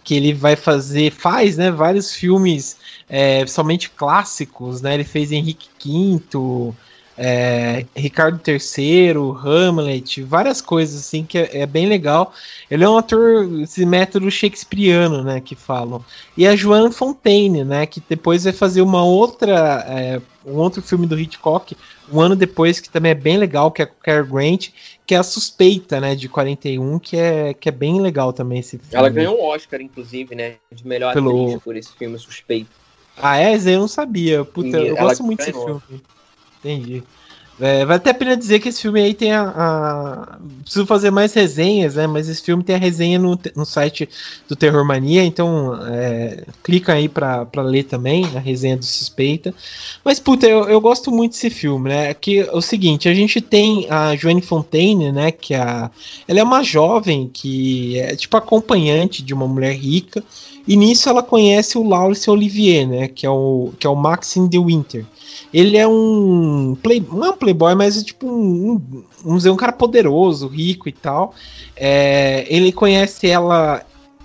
que 0.08 0.14
ele 0.14 0.32
vai 0.32 0.56
fazer, 0.56 1.12
faz, 1.12 1.58
né, 1.58 1.70
vários 1.70 2.14
filmes 2.14 2.78
é, 3.10 3.46
somente 3.46 3.90
clássicos, 3.90 4.80
né? 4.80 4.94
Ele 4.94 5.04
fez 5.04 5.30
Henrique 5.30 5.68
V, 5.78 6.72
é, 7.18 7.84
Ricardo 7.96 8.40
III, 8.46 9.12
Hamlet, 9.44 10.22
várias 10.22 10.60
coisas 10.60 11.00
assim 11.00 11.24
que 11.24 11.36
é, 11.36 11.62
é, 11.62 11.66
bem 11.66 11.88
legal. 11.88 12.32
Ele 12.70 12.84
é 12.84 12.88
um 12.88 12.96
ator 12.96 13.60
esse 13.60 13.84
método 13.84 14.30
shakespeariano, 14.30 15.24
né, 15.24 15.40
que 15.40 15.56
falam. 15.56 16.04
E 16.36 16.46
a 16.46 16.54
Joan 16.54 16.92
Fontaine, 16.92 17.64
né, 17.64 17.86
que 17.86 18.00
depois 18.08 18.44
vai 18.44 18.52
fazer 18.52 18.82
uma 18.82 19.04
outra 19.04 19.84
é, 19.88 20.20
um 20.46 20.56
outro 20.56 20.80
filme 20.80 21.06
do 21.06 21.18
Hitchcock, 21.18 21.76
um 22.10 22.20
ano 22.20 22.36
depois 22.36 22.80
que 22.80 22.88
também 22.88 23.10
é 23.10 23.14
bem 23.14 23.36
legal, 23.36 23.70
que 23.70 23.82
é 23.82 23.86
com 23.86 23.96
Cary 24.00 24.26
Grant, 24.26 24.68
que 25.04 25.14
é 25.14 25.18
a 25.18 25.22
Suspeita, 25.22 26.00
né, 26.00 26.14
de 26.14 26.28
41, 26.28 26.98
que 27.00 27.16
é, 27.16 27.52
que 27.52 27.68
é 27.68 27.72
bem 27.72 28.00
legal 28.00 28.32
também 28.32 28.60
esse 28.60 28.78
filme. 28.78 28.94
Ela 28.94 29.10
ganhou 29.10 29.38
um 29.38 29.44
Oscar, 29.44 29.80
inclusive, 29.80 30.34
né, 30.34 30.54
de 30.72 30.86
melhor 30.86 31.12
Pelo... 31.12 31.46
atriz 31.46 31.62
por 31.62 31.76
esse 31.76 31.92
filme 31.96 32.18
Suspeita. 32.18 32.70
Ah, 33.20 33.38
é? 33.38 33.56
Eu 33.56 33.80
não 33.80 33.88
sabia. 33.88 34.44
Puta, 34.44 34.78
eu 34.78 34.96
gosto 34.96 35.24
muito 35.24 35.38
desse 35.38 35.52
filme. 35.52 35.82
Entendi. 36.68 37.02
É, 37.60 37.84
vai 37.84 37.96
até 37.96 38.10
a 38.10 38.14
pena 38.14 38.36
dizer 38.36 38.60
que 38.60 38.68
esse 38.68 38.80
filme 38.80 39.00
aí 39.00 39.12
tem 39.12 39.32
a, 39.32 39.42
a, 39.42 40.38
Preciso 40.62 40.86
fazer 40.86 41.10
mais 41.10 41.34
resenhas, 41.34 41.96
né? 41.96 42.06
Mas 42.06 42.28
esse 42.28 42.40
filme 42.40 42.62
tem 42.62 42.76
a 42.76 42.78
resenha 42.78 43.18
no, 43.18 43.38
no 43.56 43.66
site 43.66 44.08
do 44.46 44.54
Terror 44.54 44.84
Mania, 44.84 45.24
então 45.24 45.74
é, 45.86 46.44
clica 46.62 46.92
aí 46.92 47.08
pra, 47.08 47.44
pra 47.44 47.62
ler 47.62 47.84
também 47.84 48.24
a 48.36 48.38
resenha 48.38 48.76
do 48.76 48.84
Suspeita. 48.84 49.52
Mas, 50.04 50.20
puta, 50.20 50.46
eu, 50.46 50.68
eu 50.68 50.80
gosto 50.80 51.10
muito 51.10 51.32
desse 51.32 51.50
filme, 51.50 51.88
né? 51.88 52.14
Que 52.14 52.40
é 52.40 52.52
o 52.52 52.60
seguinte, 52.60 53.08
a 53.08 53.14
gente 53.14 53.40
tem 53.40 53.88
a 53.90 54.14
Joanne 54.14 54.42
Fontaine, 54.42 55.10
né? 55.10 55.32
Que 55.32 55.54
é 55.54 55.60
a, 55.60 55.90
ela 56.28 56.38
é 56.38 56.42
uma 56.44 56.62
jovem 56.62 57.28
que 57.32 57.98
é 57.98 58.14
tipo 58.14 58.36
acompanhante 58.36 59.20
de 59.20 59.34
uma 59.34 59.48
mulher 59.48 59.74
rica. 59.74 60.22
E 60.68 60.76
nisso 60.76 61.08
ela 61.08 61.22
conhece 61.22 61.78
o 61.78 61.88
Laurence 61.88 62.30
Olivier, 62.30 62.86
né? 62.86 63.08
Que 63.08 63.24
é 63.24 63.30
o, 63.30 63.72
que 63.78 63.86
é 63.86 63.90
o 63.90 63.96
Maxine 63.96 64.50
de 64.50 64.58
Winter. 64.58 65.02
Ele 65.52 65.78
é 65.78 65.88
um 65.88 66.76
play, 66.82 67.02
não 67.10 67.24
é 67.24 67.30
um 67.30 67.36
playboy, 67.36 67.74
mas 67.74 67.98
é 67.98 68.04
tipo 68.04 68.26
um, 68.26 68.72
um, 68.72 69.04
vamos 69.24 69.38
dizer, 69.38 69.50
um 69.50 69.56
cara 69.56 69.72
poderoso, 69.72 70.46
rico 70.46 70.86
e 70.86 70.92
tal. 70.92 71.32
É, 71.74 72.44
ele 72.50 72.70
conhece 72.70 73.26
ela 73.26 73.82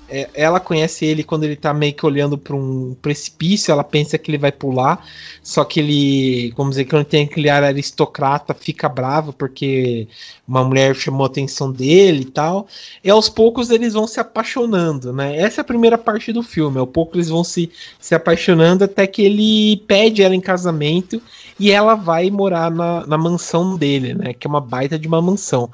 é, 0.10 0.30
ela 0.34 0.60
conhece 0.60 1.06
ele 1.06 1.24
quando 1.24 1.44
ele 1.44 1.56
tá 1.56 1.74
meio 1.74 1.94
que 1.94 2.06
olhando 2.06 2.38
para 2.38 2.56
um 2.56 2.96
precipício, 3.02 3.72
ela 3.72 3.84
pensa 3.84 4.18
que 4.18 4.30
ele 4.30 4.38
vai 4.38 4.52
pular, 4.52 5.06
só 5.42 5.64
que 5.64 5.80
ele, 5.80 6.54
vamos 6.56 6.72
dizer, 6.72 6.86
quando 6.86 7.06
tem 7.06 7.26
aquele 7.26 7.50
ar 7.50 7.64
aristocrata, 7.64 8.54
fica 8.54 8.90
bravo 8.90 9.34
porque 9.34 10.08
uma 10.48 10.64
mulher 10.64 10.96
chamou 10.96 11.24
a 11.24 11.28
atenção 11.28 11.72
dele 11.72 12.22
e 12.22 12.26
tal. 12.26 12.68
E 13.04 13.10
aos 13.10 13.30
poucos 13.30 13.70
eles 13.70 13.94
vão 13.94 14.06
se 14.06 14.20
apaixonando, 14.20 15.14
né? 15.14 15.38
Essa 15.38 15.62
é 15.62 15.64
a 15.64 15.66
primeira 15.66 15.98
parte 15.98 16.32
do 16.34 16.44
filme, 16.44 16.78
ao 16.78 16.88
pouco 16.88 17.16
eles 17.16 17.30
vão 17.30 17.44
se, 17.44 17.72
se 18.00 18.14
apaixonando 18.14 18.84
até 18.84 19.08
que 19.08 19.22
ele 19.22 19.78
pede 19.88 20.22
ela 20.22 20.36
em 20.36 20.42
casamento 20.42 21.22
e 21.60 21.72
ela 21.72 21.96
vai 21.96 22.30
morar 22.30 22.70
na, 22.70 23.06
na 23.08 23.18
mansão 23.18 23.78
dele, 23.78 24.14
né? 24.14 24.34
Que 24.34 24.48
é 24.48 24.50
uma 24.50 24.62
baita 24.62 25.00
de 25.00 25.08
uma 25.08 25.22
mansão. 25.22 25.70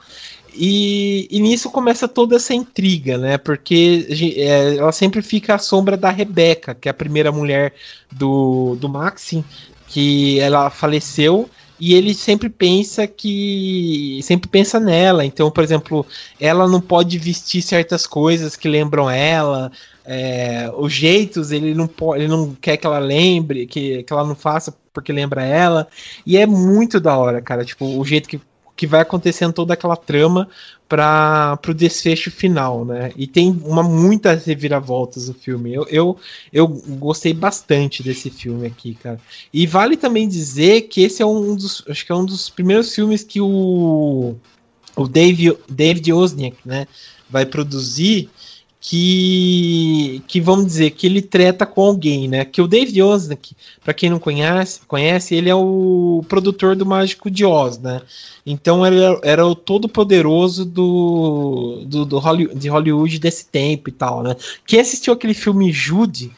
E, 0.62 1.26
e, 1.32 1.40
nisso 1.40 1.70
começa 1.70 2.06
toda 2.06 2.36
essa 2.36 2.54
intriga, 2.54 3.18
né? 3.18 3.38
Porque 3.38 4.06
é, 4.38 4.76
ela 4.76 4.92
sempre 4.92 5.22
fica 5.22 5.56
à 5.56 5.58
sombra 5.58 5.96
da 5.96 6.10
Rebeca, 6.10 6.76
que 6.76 6.90
é 6.90 6.92
a 6.92 6.94
primeira 6.94 7.32
mulher 7.32 7.74
do, 8.12 8.76
do 8.76 8.90
Maxim, 8.90 9.42
que 9.88 10.38
ela 10.42 10.70
faleceu 10.70 11.50
e 11.80 11.94
ele 11.94 12.14
sempre 12.14 12.50
pensa 12.50 13.08
que 13.08 14.20
sempre 14.22 14.50
pensa 14.50 14.80
nela. 14.82 15.24
Então, 15.24 15.50
por 15.50 15.64
exemplo, 15.64 16.06
ela 16.40 16.68
não 16.68 16.82
pode 16.82 17.18
vestir 17.18 17.62
certas 17.62 18.06
coisas 18.06 18.58
que 18.58 18.68
lembram 18.68 19.10
ela. 19.10 19.72
É, 20.04 20.70
os 20.78 20.92
jeitos 20.92 21.52
ele 21.52 21.74
não 21.74 21.88
pode, 21.88 22.24
ele 22.24 22.28
não 22.28 22.54
quer 22.56 22.76
que 22.76 22.86
ela 22.86 23.00
lembre, 23.00 23.66
que, 23.66 24.04
que 24.04 24.12
ela 24.12 24.26
não 24.26 24.36
faça 24.36 24.76
porque 24.94 25.14
lembra 25.14 25.46
ela. 25.46 25.88
E 26.26 26.36
é 26.38 26.46
muito 26.46 27.00
da 27.00 27.18
hora, 27.18 27.42
cara. 27.42 27.64
Tipo, 27.64 27.86
o 27.98 28.04
jeito 28.04 28.28
que 28.28 28.42
que 28.80 28.88
vai 28.88 29.02
acontecendo 29.02 29.52
toda 29.52 29.74
aquela 29.74 29.98
trama 29.98 30.48
para 30.88 31.60
o 31.68 31.74
desfecho 31.74 32.32
final, 32.32 32.86
né? 32.86 33.12
E 33.18 33.28
tem 33.28 33.52
uma 33.66 33.84
muitas 33.84 34.46
reviravoltas 34.46 35.28
no 35.28 35.34
filme. 35.34 35.74
Eu, 35.74 35.86
eu, 35.90 36.18
eu 36.54 36.66
gostei 36.66 37.34
bastante 37.34 38.02
desse 38.02 38.30
filme 38.30 38.66
aqui, 38.66 38.96
cara. 38.96 39.20
E 39.54 39.68
vale 39.68 39.98
também 39.98 40.30
dizer 40.30 40.84
que 40.84 41.02
esse 41.02 41.22
é 41.22 41.26
um 41.26 41.58
dos, 41.58 41.84
acho 41.90 42.06
que 42.06 42.12
é 42.14 42.16
um 42.16 42.24
dos 42.24 42.50
primeiros 42.50 42.96
filmes 42.96 43.22
que 43.22 43.42
o 43.42 44.38
o 44.96 45.08
Dave, 45.10 45.58
David 45.70 46.14
Wozniak, 46.14 46.58
né, 46.66 46.88
vai 47.30 47.46
produzir 47.46 48.30
que, 48.82 50.24
que 50.26 50.40
vamos 50.40 50.66
dizer 50.66 50.92
que 50.92 51.06
ele 51.06 51.22
treta 51.22 51.66
com 51.66 51.82
alguém, 51.82 52.28
né? 52.30 52.46
Que 52.46 52.62
o 52.62 52.68
David 52.68 53.02
Wozniak, 53.02 53.56
para 53.84 53.94
quem 53.94 54.10
não 54.10 54.20
conhece, 54.20 54.82
conhece, 54.88 55.36
ele 55.36 55.50
é 55.50 55.56
o 55.56 56.24
produtor 56.30 56.76
do 56.76 56.86
Mágico 56.86 57.30
de 57.30 57.44
Oz, 57.44 57.78
né? 57.78 58.02
Então 58.46 58.86
ele 58.86 59.02
era, 59.02 59.20
era 59.24 59.46
o 59.46 59.54
todo 59.54 59.90
poderoso 59.90 60.64
do, 60.64 61.84
do, 61.86 62.06
do 62.06 62.20
Hollywood, 62.20 62.58
de 62.58 62.70
Hollywood 62.70 63.20
desse 63.20 63.46
tempo 63.48 63.90
e 63.90 63.92
tal, 63.92 64.24
né? 64.24 64.36
Quem 64.66 64.80
assistiu 64.80 65.14
aquele 65.14 65.34
filme 65.34 65.72
Jude, 65.74 66.32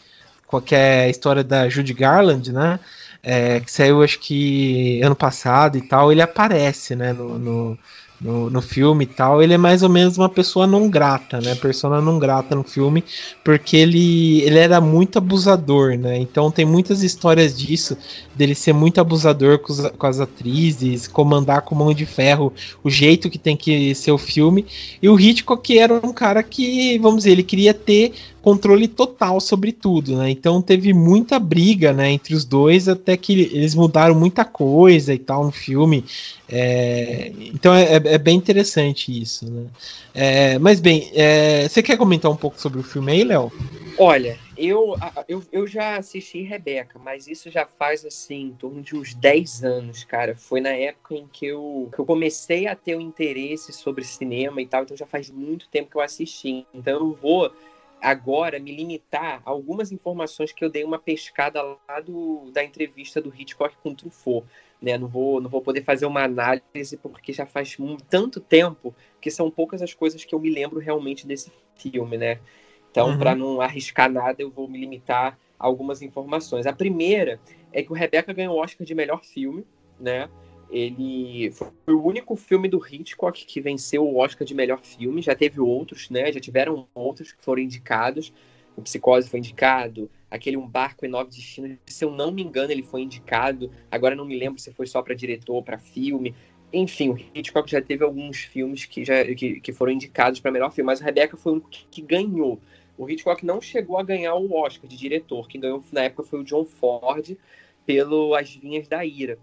qualquer 0.48 1.08
é 1.08 1.10
história 1.12 1.44
da 1.44 1.70
Judy 1.70 1.94
Garland, 1.94 2.52
né? 2.52 2.80
É, 3.24 3.60
que 3.60 3.72
saiu 3.72 4.02
acho 4.02 4.20
que 4.20 5.00
ano 5.04 5.16
passado 5.16 5.78
e 5.78 5.82
tal, 5.88 6.12
ele 6.12 6.24
aparece, 6.24 6.96
né? 6.96 7.14
no, 7.14 7.38
no 7.38 7.80
no, 8.22 8.50
no 8.52 8.62
filme 8.62 9.04
e 9.04 9.08
tal, 9.08 9.42
ele 9.42 9.56
é 9.56 9.58
mais 9.58 9.82
ou 9.82 9.90
menos 9.90 10.18
uma 10.18 10.30
pessoa 10.30 10.68
não 10.68 10.88
grata, 10.88 11.42
né? 11.42 11.56
Persona 11.56 12.00
não 12.00 12.20
grata 12.20 12.56
no 12.56 12.64
filme, 12.64 13.04
porque 13.44 13.76
ele, 13.76 14.42
ele 14.42 14.60
era 14.60 14.80
muito 14.80 15.18
abusador, 15.18 15.98
né? 15.98 16.20
Então 16.20 16.52
tem 16.52 16.64
muitas 16.64 17.02
histórias 17.02 17.58
disso, 17.58 17.98
dele 18.36 18.54
ser 18.54 18.74
muito 18.74 19.02
abusador 19.02 19.58
com, 19.60 19.74
os, 19.74 19.90
com 19.98 20.06
as 20.06 20.20
atrizes, 20.20 21.08
comandar 21.08 21.64
com 21.64 21.74
mão 21.74 21.94
de 21.94 22.06
ferro 22.06 22.54
o 22.84 22.90
jeito 22.90 23.30
que 23.30 23.40
tem 23.40 23.58
que 23.58 23.96
ser 23.96 24.12
o 24.12 24.18
filme. 24.20 24.66
E 25.02 25.10
o 25.10 25.20
Hitchcock 25.20 25.78
era 25.78 25.94
um 26.06 26.14
cara 26.14 26.44
que, 26.44 27.00
vamos 27.00 27.24
dizer, 27.24 27.32
ele 27.32 27.44
queria 27.44 27.74
ter 27.74 28.14
controle 28.42 28.88
total 28.88 29.40
sobre 29.40 29.72
tudo, 29.72 30.18
né? 30.18 30.30
Então 30.30 30.62
teve 30.62 30.94
muita 30.94 31.40
briga, 31.40 31.94
né, 31.94 32.10
entre 32.12 32.34
os 32.34 32.44
dois, 32.44 32.88
até 32.88 33.16
que 33.16 33.34
eles 33.34 33.76
mudaram 33.76 34.16
muita 34.16 34.44
coisa 34.44 35.14
e 35.14 35.20
tal 35.20 35.46
no 35.46 35.52
filme. 35.52 36.04
É, 36.50 37.32
então 37.54 37.74
é, 37.74 37.96
é, 37.96 38.18
bem 38.18 38.36
interessante 38.36 39.22
isso, 39.22 39.50
né? 39.50 39.66
É, 40.14 40.60
mas 40.60 40.80
bem, 40.80 41.10
é, 41.14 41.68
você 41.70 41.82
quer 41.82 41.98
comentar 41.98 42.30
um 42.30 42.36
pouco 42.36 42.60
sobre 42.60 42.80
o 42.80 42.84
filme 42.84 43.12
aí, 43.12 43.24
Léo? 43.24 43.52
Olha, 43.98 44.38
eu, 44.58 44.96
eu, 45.28 45.44
eu 45.52 45.68
já 45.68 45.98
assisti 45.98 46.42
Rebeca, 46.42 47.00
mas 47.00 47.28
isso 47.28 47.50
já 47.50 47.66
faz 47.66 48.04
assim, 48.04 48.48
em 48.48 48.54
torno 48.54 48.82
de 48.82 48.96
uns 48.96 49.14
10 49.14 49.64
anos, 49.64 50.04
cara. 50.04 50.36
Foi 50.36 50.60
na 50.60 50.72
época 50.72 51.16
em 51.16 51.28
que 51.32 51.46
eu, 51.46 51.90
que 51.94 52.00
eu 52.00 52.06
comecei 52.06 52.68
a 52.68 52.76
ter 52.76 52.96
o 52.96 52.98
um 52.98 53.02
interesse 53.02 53.72
sobre 53.72 54.04
cinema 54.04 54.62
e 54.62 54.66
tal, 54.66 54.84
então 54.84 54.98
já 54.98 55.06
faz 55.06 55.30
muito 55.30 55.68
tempo 55.70 55.92
que 55.92 55.98
eu 55.98 56.02
assisti. 56.02 56.66
Então 56.74 57.00
eu 57.00 57.18
vou 57.22 57.52
agora 58.02 58.60
me 58.60 58.76
limitar 58.76 59.42
a 59.46 59.50
algumas 59.50 59.92
informações 59.92 60.52
que 60.52 60.66
eu 60.66 60.70
dei 60.70 60.84
uma 60.84 60.98
pescada 60.98 61.62
lá 61.62 62.00
do, 62.00 62.50
da 62.52 62.64
entrevista 62.64 63.22
do 63.22 63.34
Hitchcock 63.34 63.76
com 63.84 63.94
Truffaut. 63.94 64.46
Né? 64.82 64.98
Não, 64.98 65.08
vou, 65.08 65.40
não 65.40 65.50
vou 65.50 65.62
poder 65.62 65.84
fazer 65.84 66.08
uma 66.08 66.24
análise 66.24 66.98
porque 66.98 67.32
já 67.32 67.46
faz 67.46 67.78
tanto 68.10 68.40
tempo 68.40 68.96
que 69.22 69.30
são 69.30 69.52
poucas 69.52 69.82
as 69.82 69.94
coisas 69.94 70.26
que 70.26 70.34
eu 70.34 70.40
me 70.40 70.50
lembro 70.50 70.80
realmente 70.80 71.28
desse 71.28 71.52
filme, 71.76 72.18
né? 72.18 72.40
Então, 72.90 73.12
uhum. 73.12 73.20
para 73.20 73.36
não 73.36 73.62
arriscar 73.62 74.12
nada, 74.12 74.42
eu 74.42 74.50
vou 74.50 74.68
me 74.68 74.80
limitar 74.80 75.38
a 75.60 75.68
algumas 75.68 76.02
informações. 76.02 76.66
A 76.66 76.74
primeira 76.74 77.40
é 77.72 77.84
que 77.84 77.92
o 77.92 77.96
Rebecca 77.96 78.34
ganhou 78.34 78.56
o 78.56 78.60
Oscar 78.60 78.86
de 78.86 78.96
melhor 78.96 79.24
filme, 79.24 79.64
né? 80.00 80.28
Ele 80.72 81.52
foi 81.52 81.94
o 81.94 82.02
único 82.02 82.36
filme 82.38 82.70
do 82.70 82.82
Hitchcock 82.84 83.46
que 83.46 83.60
venceu 83.60 84.06
o 84.06 84.18
Oscar 84.18 84.48
de 84.48 84.56
melhor 84.56 84.80
filme. 84.82 85.22
Já 85.22 85.36
teve 85.36 85.60
outros, 85.60 86.10
né? 86.10 86.32
Já 86.32 86.40
tiveram 86.40 86.88
outros 86.96 87.34
que 87.34 87.44
foram 87.44 87.62
indicados. 87.62 88.34
O 88.76 88.82
Psicose 88.82 89.30
foi 89.30 89.40
indicado, 89.40 90.10
aquele 90.30 90.56
Um 90.56 90.66
Barco 90.66 91.06
em 91.06 91.10
Nove 91.10 91.30
Destinos, 91.30 91.78
se 91.86 92.06
eu 92.06 92.10
não 92.10 92.32
me 92.32 92.42
engano, 92.42 92.72
ele 92.72 92.84
foi 92.84 93.02
indicado. 93.02 93.70
Agora 93.92 94.16
não 94.16 94.24
me 94.24 94.38
lembro 94.38 94.62
se 94.62 94.72
foi 94.72 94.88
só 94.88 95.02
para 95.02 95.14
diretor 95.14 95.56
ou 95.56 95.64
para 95.64 95.78
filme. 95.78 96.34
Enfim, 96.72 97.10
o 97.10 97.18
Hitchcock 97.36 97.70
já 97.70 97.82
teve 97.82 98.04
alguns 98.06 98.38
filmes 98.38 98.86
que, 98.86 99.04
já, 99.04 99.26
que, 99.36 99.60
que 99.60 99.74
foram 99.74 99.92
indicados 99.92 100.40
para 100.40 100.52
melhor 100.52 100.72
filme, 100.72 100.86
mas 100.86 101.02
o 101.02 101.04
Rebecca 101.04 101.36
foi 101.36 101.52
o 101.52 101.56
único 101.56 101.70
que, 101.70 101.86
que 101.92 102.02
ganhou. 102.02 102.62
O 102.98 103.10
Hitchcock 103.10 103.46
não 103.46 103.60
chegou 103.60 103.98
a 103.98 104.04
ganhar 104.04 104.36
o 104.36 104.54
Oscar 104.54 104.90
de 104.90 104.96
diretor. 104.96 105.50
Quem 105.50 105.60
ganhou 105.60 105.84
na 105.92 106.04
época 106.04 106.24
foi 106.24 106.40
o 106.40 106.44
John 106.46 106.64
Ford 106.64 107.36
pelo 107.86 108.34
As 108.34 108.56
Vinhas 108.56 108.88
da 108.88 109.06
Ira. 109.06 109.38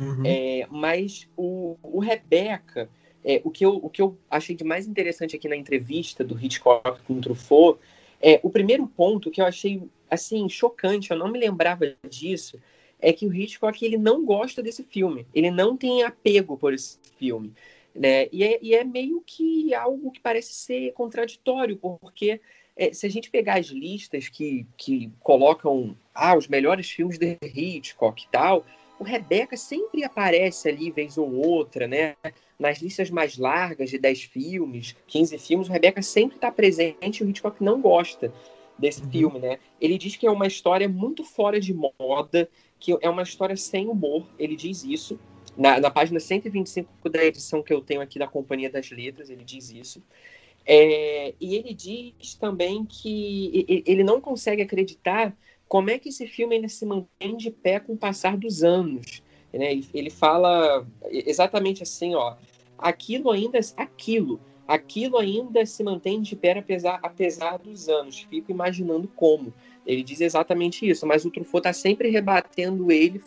Uhum. 0.00 0.22
É, 0.24 0.66
mas 0.70 1.28
o, 1.36 1.76
o 1.82 2.00
Rebeca, 2.00 2.88
é, 3.22 3.40
o, 3.44 3.50
que 3.50 3.64
eu, 3.64 3.76
o 3.76 3.90
que 3.90 4.00
eu 4.00 4.16
achei 4.30 4.56
de 4.56 4.64
mais 4.64 4.88
interessante 4.88 5.36
aqui 5.36 5.46
na 5.46 5.56
entrevista 5.56 6.24
do 6.24 6.42
Hitchcock 6.42 7.02
com 7.02 7.14
o 7.14 7.20
Truffaut, 7.20 7.78
é, 8.20 8.40
o 8.42 8.48
primeiro 8.48 8.86
ponto 8.86 9.30
que 9.30 9.40
eu 9.40 9.46
achei 9.46 9.82
assim 10.10 10.48
chocante, 10.48 11.10
eu 11.10 11.18
não 11.18 11.30
me 11.30 11.38
lembrava 11.38 11.84
disso, 12.08 12.58
é 12.98 13.12
que 13.12 13.26
o 13.26 13.34
Hitchcock 13.34 13.84
ele 13.84 13.96
não 13.96 14.24
gosta 14.24 14.62
desse 14.62 14.82
filme, 14.82 15.26
ele 15.34 15.50
não 15.50 15.76
tem 15.76 16.02
apego 16.02 16.56
por 16.56 16.72
esse 16.72 16.98
filme. 17.18 17.52
Né? 17.94 18.28
E, 18.32 18.44
é, 18.44 18.58
e 18.62 18.74
é 18.74 18.84
meio 18.84 19.22
que 19.24 19.74
algo 19.74 20.10
que 20.10 20.20
parece 20.20 20.52
ser 20.54 20.92
contraditório, 20.92 21.76
porque 21.76 22.40
é, 22.76 22.92
se 22.92 23.04
a 23.04 23.10
gente 23.10 23.30
pegar 23.30 23.58
as 23.58 23.66
listas 23.66 24.28
que, 24.28 24.66
que 24.76 25.10
colocam 25.20 25.96
ah, 26.14 26.36
os 26.36 26.48
melhores 26.48 26.90
filmes 26.90 27.18
de 27.18 27.36
Hitchcock 27.42 28.22
e 28.22 28.28
tal, 28.30 28.64
o 29.00 29.02
Rebeca 29.02 29.56
sempre 29.56 30.04
aparece 30.04 30.68
ali, 30.68 30.90
vez 30.90 31.16
ou 31.16 31.32
outra, 31.32 31.88
né? 31.88 32.14
Nas 32.58 32.82
listas 32.82 33.08
mais 33.08 33.38
largas 33.38 33.88
de 33.88 33.98
10 33.98 34.24
filmes, 34.24 34.94
15 35.06 35.38
filmes, 35.38 35.68
o 35.68 35.72
Rebeca 35.72 36.02
sempre 36.02 36.36
está 36.36 36.52
presente 36.52 37.20
e 37.20 37.24
o 37.24 37.30
Hitchcock 37.30 37.64
não 37.64 37.80
gosta 37.80 38.30
desse 38.78 39.02
uhum. 39.02 39.10
filme, 39.10 39.38
né? 39.38 39.58
Ele 39.80 39.96
diz 39.96 40.16
que 40.16 40.26
é 40.26 40.30
uma 40.30 40.46
história 40.46 40.86
muito 40.86 41.24
fora 41.24 41.58
de 41.58 41.72
moda, 41.72 42.46
que 42.78 42.94
é 43.00 43.08
uma 43.08 43.22
história 43.22 43.56
sem 43.56 43.88
humor, 43.88 44.26
ele 44.38 44.54
diz 44.54 44.84
isso. 44.84 45.18
Na, 45.56 45.80
na 45.80 45.90
página 45.90 46.20
125 46.20 47.08
da 47.08 47.24
edição 47.24 47.62
que 47.62 47.72
eu 47.72 47.80
tenho 47.80 48.02
aqui 48.02 48.18
da 48.18 48.28
Companhia 48.28 48.70
das 48.70 48.90
Letras, 48.90 49.30
ele 49.30 49.44
diz 49.44 49.70
isso. 49.70 50.02
É, 50.66 51.34
e 51.40 51.56
ele 51.56 51.72
diz 51.72 52.34
também 52.34 52.84
que 52.84 53.64
ele 53.86 54.04
não 54.04 54.20
consegue 54.20 54.60
acreditar 54.60 55.34
como 55.70 55.88
é 55.88 56.00
que 56.00 56.08
esse 56.08 56.26
filme 56.26 56.56
ainda 56.56 56.68
se 56.68 56.84
mantém 56.84 57.36
de 57.36 57.48
pé 57.48 57.78
com 57.78 57.92
o 57.92 57.96
passar 57.96 58.36
dos 58.36 58.64
anos? 58.64 59.22
Né? 59.52 59.70
Ele, 59.70 59.88
ele 59.94 60.10
fala 60.10 60.84
exatamente 61.08 61.84
assim, 61.84 62.12
ó, 62.16 62.34
aquilo 62.76 63.30
ainda, 63.30 63.60
aquilo, 63.76 64.40
aquilo 64.66 65.16
ainda 65.16 65.64
se 65.64 65.84
mantém 65.84 66.20
de 66.20 66.34
pé 66.34 66.58
apesar, 66.58 66.98
apesar 67.04 67.56
dos 67.58 67.88
anos. 67.88 68.18
Fico 68.28 68.50
imaginando 68.50 69.06
como. 69.14 69.54
Ele 69.86 70.02
diz 70.02 70.20
exatamente 70.20 70.88
isso, 70.88 71.06
mas 71.06 71.24
o 71.24 71.30
Truffaut 71.30 71.62
tá 71.62 71.72
sempre 71.72 72.10
rebatendo 72.10 72.90
ele, 72.90 73.22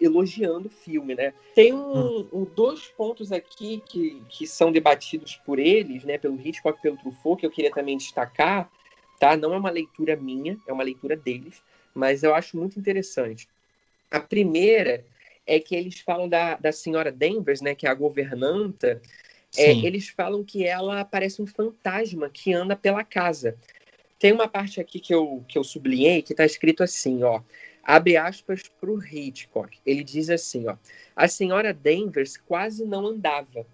elogiando 0.00 0.68
o 0.68 0.70
filme, 0.70 1.16
né? 1.16 1.34
Tem 1.52 1.72
um, 1.72 2.28
um, 2.32 2.46
dois 2.54 2.86
pontos 2.96 3.32
aqui 3.32 3.82
que, 3.84 4.22
que 4.28 4.46
são 4.46 4.70
debatidos 4.70 5.34
por 5.44 5.58
eles, 5.58 6.04
né? 6.04 6.16
Pelo 6.16 6.40
Hitchcock 6.40 6.78
e 6.78 6.82
pelo 6.82 6.96
Truffaut, 6.96 7.40
que 7.40 7.46
eu 7.46 7.50
queria 7.50 7.72
também 7.72 7.96
destacar, 7.96 8.70
tá? 9.18 9.36
Não 9.36 9.52
é 9.52 9.58
uma 9.58 9.70
leitura 9.70 10.14
minha, 10.14 10.56
é 10.64 10.72
uma 10.72 10.84
leitura 10.84 11.16
deles 11.16 11.60
mas 11.98 12.22
eu 12.22 12.34
acho 12.34 12.56
muito 12.56 12.78
interessante. 12.78 13.48
A 14.10 14.20
primeira 14.20 15.04
é 15.46 15.58
que 15.58 15.74
eles 15.74 16.00
falam 16.00 16.28
da, 16.28 16.56
da 16.56 16.70
senhora 16.70 17.10
Danvers, 17.10 17.60
né, 17.60 17.74
que 17.74 17.86
é 17.86 17.90
a 17.90 17.94
governanta, 17.94 19.02
é, 19.56 19.72
eles 19.72 20.08
falam 20.08 20.44
que 20.44 20.64
ela 20.64 21.04
parece 21.04 21.42
um 21.42 21.46
fantasma 21.46 22.28
que 22.28 22.52
anda 22.52 22.76
pela 22.76 23.02
casa. 23.02 23.56
Tem 24.18 24.32
uma 24.32 24.46
parte 24.46 24.80
aqui 24.80 25.00
que 25.00 25.14
eu, 25.14 25.44
que 25.48 25.58
eu 25.58 25.64
sublinhei 25.64 26.22
que 26.22 26.32
está 26.32 26.44
escrito 26.44 26.82
assim, 26.82 27.22
ó. 27.22 27.40
Abre 27.82 28.16
aspas 28.16 28.62
para 28.80 28.90
o 28.90 29.02
Hitchcock. 29.02 29.78
Ele 29.86 30.04
diz 30.04 30.28
assim, 30.28 30.66
ó. 30.68 30.76
A 31.16 31.26
senhora 31.26 31.72
Danvers 31.72 32.36
quase 32.36 32.84
não 32.84 33.06
andava. 33.06 33.66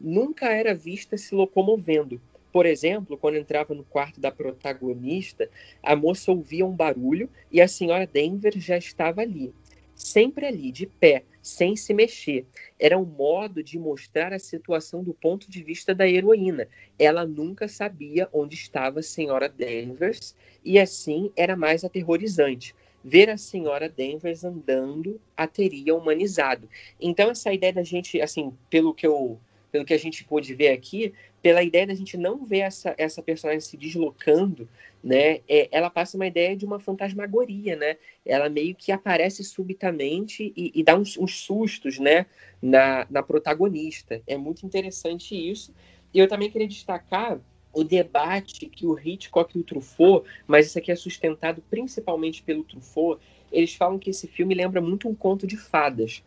Nunca 0.00 0.46
era 0.46 0.74
vista 0.74 1.16
se 1.16 1.34
locomovendo. 1.34 2.20
Por 2.56 2.64
exemplo, 2.64 3.18
quando 3.18 3.36
entrava 3.36 3.74
no 3.74 3.84
quarto 3.84 4.18
da 4.18 4.32
protagonista, 4.32 5.46
a 5.82 5.94
moça 5.94 6.32
ouvia 6.32 6.64
um 6.64 6.72
barulho 6.72 7.28
e 7.52 7.60
a 7.60 7.68
senhora 7.68 8.06
Danvers 8.06 8.64
já 8.64 8.78
estava 8.78 9.20
ali. 9.20 9.52
Sempre 9.94 10.46
ali, 10.46 10.72
de 10.72 10.86
pé, 10.86 11.22
sem 11.42 11.76
se 11.76 11.92
mexer. 11.92 12.46
Era 12.80 12.96
um 12.96 13.04
modo 13.04 13.62
de 13.62 13.78
mostrar 13.78 14.32
a 14.32 14.38
situação 14.38 15.04
do 15.04 15.12
ponto 15.12 15.50
de 15.50 15.62
vista 15.62 15.94
da 15.94 16.08
heroína. 16.08 16.66
Ela 16.98 17.26
nunca 17.26 17.68
sabia 17.68 18.26
onde 18.32 18.54
estava 18.54 19.00
a 19.00 19.02
senhora 19.02 19.50
Danvers 19.50 20.34
e 20.64 20.78
assim 20.78 21.30
era 21.36 21.58
mais 21.58 21.84
aterrorizante. 21.84 22.74
Ver 23.04 23.28
a 23.28 23.36
senhora 23.36 23.86
Danvers 23.86 24.44
andando 24.44 25.20
a 25.36 25.46
teria 25.46 25.94
humanizado. 25.94 26.70
Então 26.98 27.30
essa 27.30 27.52
ideia 27.52 27.74
da 27.74 27.82
gente, 27.82 28.18
assim, 28.18 28.50
pelo 28.70 28.94
que 28.94 29.06
eu 29.06 29.38
pelo 29.76 29.84
que 29.84 29.92
a 29.92 29.98
gente 29.98 30.24
pôde 30.24 30.54
ver 30.54 30.68
aqui, 30.68 31.12
pela 31.42 31.62
ideia 31.62 31.86
da 31.86 31.94
gente 31.94 32.16
não 32.16 32.46
ver 32.46 32.60
essa, 32.60 32.94
essa 32.96 33.22
personagem 33.22 33.60
se 33.60 33.76
deslocando, 33.76 34.66
né, 35.04 35.40
é, 35.46 35.68
ela 35.70 35.90
passa 35.90 36.16
uma 36.16 36.26
ideia 36.26 36.56
de 36.56 36.64
uma 36.64 36.80
fantasmagoria, 36.80 37.76
né? 37.76 37.98
Ela 38.24 38.48
meio 38.48 38.74
que 38.74 38.90
aparece 38.90 39.44
subitamente 39.44 40.50
e, 40.56 40.72
e 40.74 40.82
dá 40.82 40.96
uns, 40.96 41.18
uns, 41.18 41.40
sustos, 41.40 41.98
né, 41.98 42.24
na, 42.60 43.06
na 43.10 43.22
protagonista. 43.22 44.22
É 44.26 44.38
muito 44.38 44.64
interessante 44.64 45.36
isso. 45.36 45.74
E 46.12 46.18
eu 46.18 46.26
também 46.26 46.50
queria 46.50 46.66
destacar 46.66 47.38
o 47.70 47.84
debate 47.84 48.66
que 48.66 48.86
o 48.86 48.98
Hitchcock 48.98 49.56
e 49.56 49.60
o 49.60 49.64
Truffaut, 49.64 50.26
mas 50.46 50.66
isso 50.66 50.78
aqui 50.78 50.90
é 50.90 50.96
sustentado 50.96 51.62
principalmente 51.68 52.42
pelo 52.42 52.64
Truffaut, 52.64 53.20
eles 53.52 53.74
falam 53.74 53.98
que 53.98 54.08
esse 54.08 54.26
filme 54.26 54.54
lembra 54.54 54.80
muito 54.80 55.06
um 55.06 55.14
conto 55.14 55.46
de 55.46 55.58
fadas. 55.58 56.24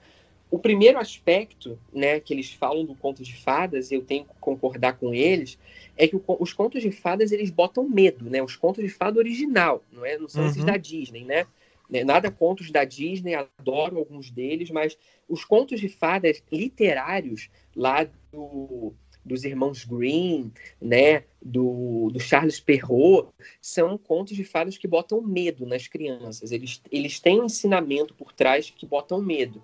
O 0.52 0.58
primeiro 0.58 0.98
aspecto, 0.98 1.78
né, 1.94 2.20
que 2.20 2.34
eles 2.34 2.52
falam 2.52 2.84
do 2.84 2.96
conto 2.96 3.24
de 3.24 3.36
fadas, 3.36 3.92
e 3.92 3.96
eu 3.96 4.02
tenho 4.02 4.26
que 4.26 4.34
concordar 4.40 4.98
com 4.98 5.14
eles, 5.14 5.60
é 5.96 6.08
que 6.08 6.16
o, 6.16 6.24
os 6.40 6.54
contos 6.54 6.82
de 6.82 6.92
fadas 6.92 7.32
eles 7.32 7.52
botam 7.52 7.88
medo, 7.88 8.30
né? 8.30 8.42
Os 8.42 8.56
contos 8.56 8.84
de 8.84 8.90
fada 8.90 9.20
original, 9.20 9.84
não 9.92 10.06
é? 10.06 10.18
Não 10.18 10.28
são 10.28 10.44
uhum. 10.44 10.50
esses 10.50 10.64
da 10.64 10.78
Disney, 10.78 11.24
né? 11.24 11.46
né? 11.90 12.04
Nada 12.04 12.32
contos 12.32 12.72
da 12.72 12.84
Disney, 12.84 13.36
adoro 13.36 13.98
alguns 13.98 14.32
deles, 14.32 14.70
mas 14.70 14.98
os 15.28 15.44
contos 15.44 15.80
de 15.80 15.90
fadas 15.90 16.42
literários 16.52 17.50
lá 17.76 18.08
do, 18.32 18.94
dos 19.24 19.44
irmãos 19.44 19.84
Green, 19.86 20.52
né, 20.82 21.24
do, 21.42 22.10
do 22.12 22.20
Charles 22.20 22.60
Perrault, 22.60 23.30
são 23.62 23.98
contos 23.98 24.36
de 24.36 24.44
fadas 24.44 24.78
que 24.78 24.88
botam 24.88 25.22
medo 25.22 25.66
nas 25.66 25.88
crianças. 25.88 26.52
Eles, 26.52 26.82
eles 26.92 27.20
têm 27.20 27.42
um 27.42 27.46
ensinamento 27.46 28.14
por 28.14 28.34
trás 28.34 28.70
que 28.70 28.86
botam 28.86 29.22
medo. 29.22 29.62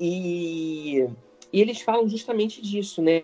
E, 0.00 1.08
e 1.52 1.60
eles 1.60 1.80
falam 1.80 2.08
justamente 2.08 2.62
disso, 2.62 3.02
né? 3.02 3.22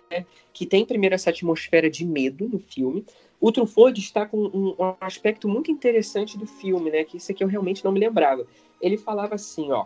Que 0.53 0.65
tem 0.65 0.85
primeiro 0.85 1.15
essa 1.15 1.29
atmosfera 1.29 1.89
de 1.89 2.05
medo 2.05 2.49
no 2.49 2.59
filme. 2.59 3.05
O 3.39 3.51
Truffaut 3.51 3.93
destaca 3.93 4.35
um, 4.35 4.75
um 4.77 4.95
aspecto 4.99 5.47
muito 5.47 5.71
interessante 5.71 6.37
do 6.37 6.47
filme, 6.47 6.89
né? 6.89 7.03
Que 7.03 7.17
isso 7.17 7.31
aqui 7.31 7.43
eu 7.43 7.47
realmente 7.47 7.83
não 7.83 7.91
me 7.91 7.99
lembrava. 7.99 8.45
Ele 8.81 8.97
falava 8.97 9.35
assim, 9.35 9.71
ó. 9.71 9.85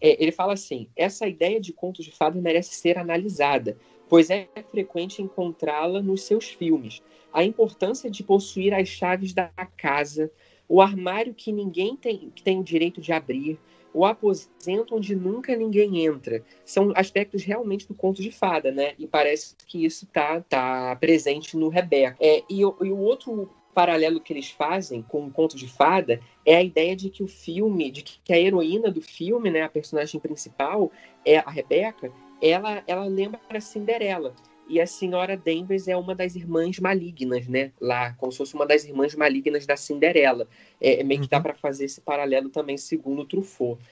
É, 0.00 0.22
ele 0.22 0.32
fala 0.32 0.52
assim: 0.52 0.88
essa 0.94 1.26
ideia 1.26 1.60
de 1.60 1.72
contos 1.72 2.04
de 2.04 2.12
fadas 2.12 2.42
merece 2.42 2.74
ser 2.74 2.98
analisada, 2.98 3.76
pois 4.08 4.30
é 4.30 4.48
frequente 4.70 5.22
encontrá-la 5.22 6.02
nos 6.02 6.22
seus 6.22 6.46
filmes. 6.46 7.02
A 7.32 7.42
importância 7.42 8.10
de 8.10 8.22
possuir 8.22 8.74
as 8.74 8.88
chaves 8.88 9.32
da 9.32 9.48
casa, 9.76 10.30
o 10.68 10.80
armário 10.80 11.34
que 11.34 11.50
ninguém 11.52 11.96
tem, 11.96 12.30
que 12.34 12.42
tem 12.42 12.60
o 12.60 12.64
direito 12.64 13.00
de 13.00 13.12
abrir, 13.12 13.58
o 13.94 14.04
aposento 14.04 14.96
onde 14.96 15.14
nunca 15.14 15.54
ninguém 15.54 16.04
entra. 16.04 16.44
São 16.64 16.92
aspectos 16.96 17.44
realmente 17.44 17.86
do 17.86 17.94
conto 17.94 18.20
de 18.20 18.32
fada, 18.32 18.72
né? 18.72 18.94
E 18.98 19.06
parece 19.06 19.54
que 19.68 19.84
isso 19.84 20.04
tá, 20.06 20.40
tá 20.40 20.96
presente 20.96 21.56
no 21.56 21.68
Rebeca. 21.68 22.16
É, 22.20 22.42
e, 22.50 22.60
e 22.60 22.64
o 22.64 22.98
outro 22.98 23.48
paralelo 23.72 24.20
que 24.20 24.32
eles 24.32 24.50
fazem 24.50 25.02
com 25.02 25.26
o 25.26 25.30
conto 25.30 25.56
de 25.56 25.68
fada 25.68 26.20
é 26.44 26.56
a 26.56 26.62
ideia 26.62 26.94
de 26.94 27.08
que 27.08 27.22
o 27.22 27.28
filme, 27.28 27.90
de 27.90 28.02
que 28.02 28.32
a 28.32 28.38
heroína 28.38 28.90
do 28.90 29.00
filme, 29.00 29.50
né, 29.50 29.62
a 29.62 29.68
personagem 29.68 30.20
principal, 30.20 30.90
é 31.24 31.38
a 31.38 31.50
Rebeca, 31.50 32.12
ela, 32.42 32.82
ela 32.86 33.04
lembra 33.04 33.40
a 33.48 33.60
Cinderela. 33.60 34.34
E 34.68 34.80
a 34.80 34.86
senhora 34.86 35.36
Danvers 35.36 35.88
é 35.88 35.96
uma 35.96 36.14
das 36.14 36.34
irmãs 36.36 36.78
malignas, 36.78 37.46
né? 37.46 37.72
Lá, 37.80 38.12
como 38.14 38.32
se 38.32 38.38
fosse 38.38 38.54
uma 38.54 38.66
das 38.66 38.84
irmãs 38.84 39.14
malignas 39.14 39.66
da 39.66 39.76
Cinderela. 39.76 40.48
É, 40.80 41.00
é 41.00 41.04
meio 41.04 41.20
que 41.20 41.28
dá 41.28 41.36
uhum. 41.36 41.42
para 41.42 41.54
fazer 41.54 41.84
esse 41.84 42.00
paralelo 42.00 42.48
também, 42.48 42.76
segundo 42.76 43.22
o 43.22 43.24
Truffaut. 43.26 43.82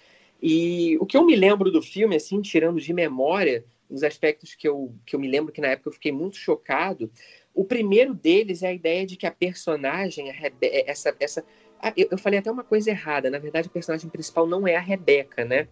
E 0.42 0.96
o 0.98 1.06
que 1.06 1.16
eu 1.16 1.24
me 1.24 1.36
lembro 1.36 1.70
do 1.70 1.80
filme, 1.80 2.16
assim, 2.16 2.40
tirando 2.40 2.80
de 2.80 2.92
memória, 2.92 3.64
os 3.88 4.02
aspectos 4.02 4.54
que 4.54 4.66
eu, 4.66 4.92
que 5.06 5.14
eu 5.14 5.20
me 5.20 5.28
lembro 5.28 5.52
que 5.52 5.60
na 5.60 5.68
época 5.68 5.90
eu 5.90 5.92
fiquei 5.92 6.10
muito 6.10 6.36
chocado, 6.36 7.10
o 7.54 7.64
primeiro 7.64 8.14
deles 8.14 8.62
é 8.62 8.68
a 8.68 8.72
ideia 8.72 9.06
de 9.06 9.16
que 9.16 9.26
a 9.26 9.30
personagem, 9.30 10.30
a 10.30 10.32
Rebe 10.32 10.68
essa, 10.86 11.14
essa 11.20 11.44
ah, 11.80 11.92
eu, 11.96 12.08
eu, 12.10 12.18
falei 12.18 12.38
até 12.38 12.50
uma 12.50 12.64
coisa 12.64 12.90
errada. 12.90 13.28
Na 13.28 13.38
verdade, 13.38 13.68
a 13.68 13.70
personagem 13.70 14.08
principal 14.08 14.46
não 14.46 14.66
é 14.66 14.76
a 14.76 14.80
Rebeca, 14.80 15.44
né? 15.44 15.68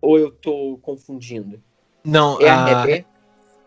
Ou 0.00 0.18
eu 0.18 0.30
tô 0.30 0.78
confundindo? 0.82 1.62
Não, 2.04 2.40
é 2.40 2.48
a, 2.48 2.54
a 2.54 2.84
Rebeca. 2.84 3.11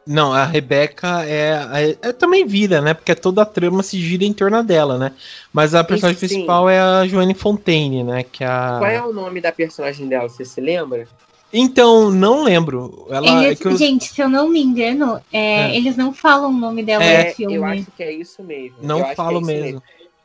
Não, 0.08 0.32
a 0.32 0.46
Rebeca 0.46 1.26
é, 1.26 1.68
é, 1.74 2.10
é, 2.10 2.14
também 2.14 2.46
vira, 2.46 2.80
né? 2.80 2.94
Porque 2.94 3.16
toda 3.16 3.42
a 3.42 3.46
trama 3.46 3.82
se 3.82 4.00
gira 4.00 4.24
em 4.24 4.34
torno 4.34 4.64
dela, 4.64 5.00
né? 5.00 5.12
Mas 5.52 5.74
a 5.74 5.84
personagem 5.84 6.18
Isso, 6.18 6.28
principal 6.28 6.70
é 6.70 6.80
a 6.80 7.08
Joanne 7.08 7.34
Fontaine, 7.34 8.04
né? 8.04 8.24
Que 8.24 8.44
é 8.44 8.48
a... 8.48 8.76
Qual 8.78 8.92
é 8.92 9.02
o 9.02 9.12
nome 9.12 9.42
da 9.42 9.52
personagem 9.52 10.08
dela? 10.08 10.30
Você 10.30 10.46
se 10.46 10.62
lembra? 10.62 11.08
Então, 11.52 12.12
não 12.12 12.44
lembro. 12.44 13.08
Ela, 13.10 13.46
eles, 13.46 13.62
é 13.62 13.68
eu... 13.68 13.78
Gente, 13.78 14.14
se 14.14 14.22
eu 14.22 14.30
não 14.30 14.50
me 14.50 14.62
engano, 14.62 15.20
é, 15.34 15.72
é. 15.72 15.76
eles 15.76 15.98
não 15.98 16.14
falam 16.14 16.52
o 16.52 16.54
nome 16.54 16.84
dela 16.84 17.04
é, 17.04 17.30
no 17.30 17.36
filme. 17.36 17.56
Eu 17.56 17.66
acho 17.66 17.88
que 17.96 18.04
é 18.04 18.12
isso 18.12 18.44
mesmo. 18.44 18.78
Não 18.82 19.16
falo 19.16 19.42
mesmo. 19.42 19.64
mesmo. 19.64 19.84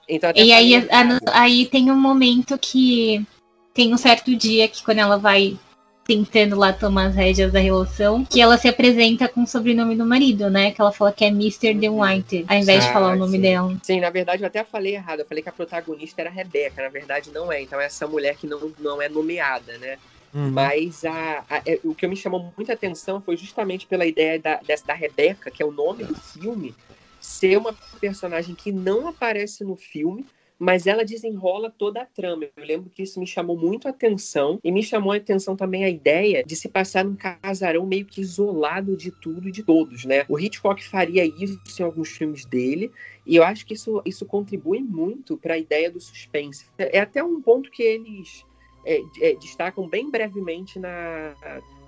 Então, 0.09 0.33
e 0.35 0.53
aí, 0.53 0.75
a, 0.75 1.41
aí 1.41 1.67
tem 1.67 1.91
um 1.91 1.99
momento 1.99 2.59
que 2.59 3.25
tem 3.73 3.95
um 3.95 3.97
certo 3.97 4.35
dia 4.35 4.67
que 4.69 4.83
quando 4.83 4.99
ela 4.99 5.17
vai 5.17 5.57
tentando 6.05 6.57
lá 6.57 6.73
tomar 6.73 7.07
as 7.07 7.15
rédeas 7.15 7.53
da 7.53 7.61
relação, 7.61 8.25
que 8.25 8.41
ela 8.41 8.59
se 8.59 8.67
apresenta 8.67 9.29
com 9.29 9.43
o 9.43 9.47
sobrenome 9.47 9.97
do 9.97 10.05
marido, 10.05 10.51
né? 10.51 10.73
Que 10.73 10.81
ela 10.81 10.93
fala 10.93 11.13
que 11.13 11.25
é 11.25 11.29
Mr. 11.29 11.79
The 11.79 11.89
White, 11.89 12.45
ao 12.49 12.57
invés 12.57 12.85
ah, 12.85 12.87
de 12.87 12.93
falar 12.93 13.15
o 13.15 13.19
nome 13.19 13.37
sim. 13.37 13.41
dela. 13.41 13.77
Sim, 13.83 14.01
na 14.01 14.11
verdade 14.11 14.43
eu 14.43 14.47
até 14.47 14.65
falei 14.65 14.95
errado. 14.95 15.21
Eu 15.21 15.27
falei 15.27 15.43
que 15.43 15.49
a 15.49 15.53
protagonista 15.53 16.21
era 16.21 16.31
a 16.31 16.33
Rebeca, 16.33 16.83
na 16.83 16.89
verdade 16.89 17.31
não 17.31 17.53
é. 17.53 17.63
Então 17.63 17.81
é 17.81 17.87
essa 17.87 18.07
mulher 18.07 18.37
que 18.37 18.47
não, 18.47 18.73
não 18.79 19.01
é 19.01 19.09
nomeada, 19.09 19.79
né? 19.79 19.99
Uhum. 20.33 20.51
Mas 20.51 21.05
a, 21.05 21.45
a, 21.51 21.63
é, 21.67 21.81
o 21.85 21.95
que 21.95 22.07
me 22.07 22.17
chamou 22.17 22.53
muita 22.57 22.73
atenção 22.73 23.21
foi 23.21 23.37
justamente 23.37 23.87
pela 23.87 24.07
ideia 24.07 24.39
da, 24.39 24.57
dessa, 24.57 24.87
da 24.87 24.95
Rebeca, 24.95 25.51
que 25.51 25.63
é 25.63 25.67
o 25.67 25.73
nome 25.73 26.05
do 26.05 26.15
filme, 26.15 26.75
ser 27.21 27.59
uma 27.59 27.75
personagem 28.01 28.55
que 28.55 28.73
não 28.73 29.09
aparece 29.09 29.65
no 29.65 29.77
filme, 29.77 30.25
mas 30.61 30.87
ela 30.87 31.07
desenrola 31.07 31.71
toda 31.71 32.03
a 32.03 32.05
trama. 32.05 32.45
Eu 32.55 32.65
lembro 32.67 32.91
que 32.91 33.03
isso 33.03 33.19
me 33.19 33.27
chamou 33.27 33.57
muito 33.57 33.89
a 33.89 33.91
atenção 33.91 34.61
e 34.63 34.71
me 34.71 34.83
chamou 34.83 35.11
a 35.11 35.17
atenção 35.17 35.57
também 35.57 35.85
a 35.85 35.89
ideia 35.89 36.45
de 36.45 36.55
se 36.55 36.69
passar 36.69 37.03
num 37.03 37.17
casarão 37.17 37.87
meio 37.87 38.05
que 38.05 38.21
isolado 38.21 38.95
de 38.95 39.11
tudo 39.11 39.49
e 39.49 39.53
de 39.53 39.63
todos, 39.63 40.05
né? 40.05 40.27
O 40.29 40.39
Hitchcock 40.39 40.85
faria 40.85 41.25
isso 41.25 41.59
em 41.81 41.83
alguns 41.83 42.11
filmes 42.11 42.45
dele 42.45 42.93
e 43.27 43.37
eu 43.37 43.43
acho 43.43 43.65
que 43.65 43.73
isso, 43.73 44.03
isso 44.05 44.27
contribui 44.27 44.81
muito 44.81 45.39
para 45.39 45.55
a 45.55 45.59
ideia 45.59 45.91
do 45.91 45.99
suspense. 45.99 46.67
É 46.77 47.01
até 47.01 47.25
um 47.25 47.41
ponto 47.41 47.71
que 47.71 47.83
eles 47.83 48.45
é, 48.85 49.01
é, 49.23 49.35
destacam 49.37 49.89
bem 49.89 50.11
brevemente 50.11 50.79
na, 50.79 51.35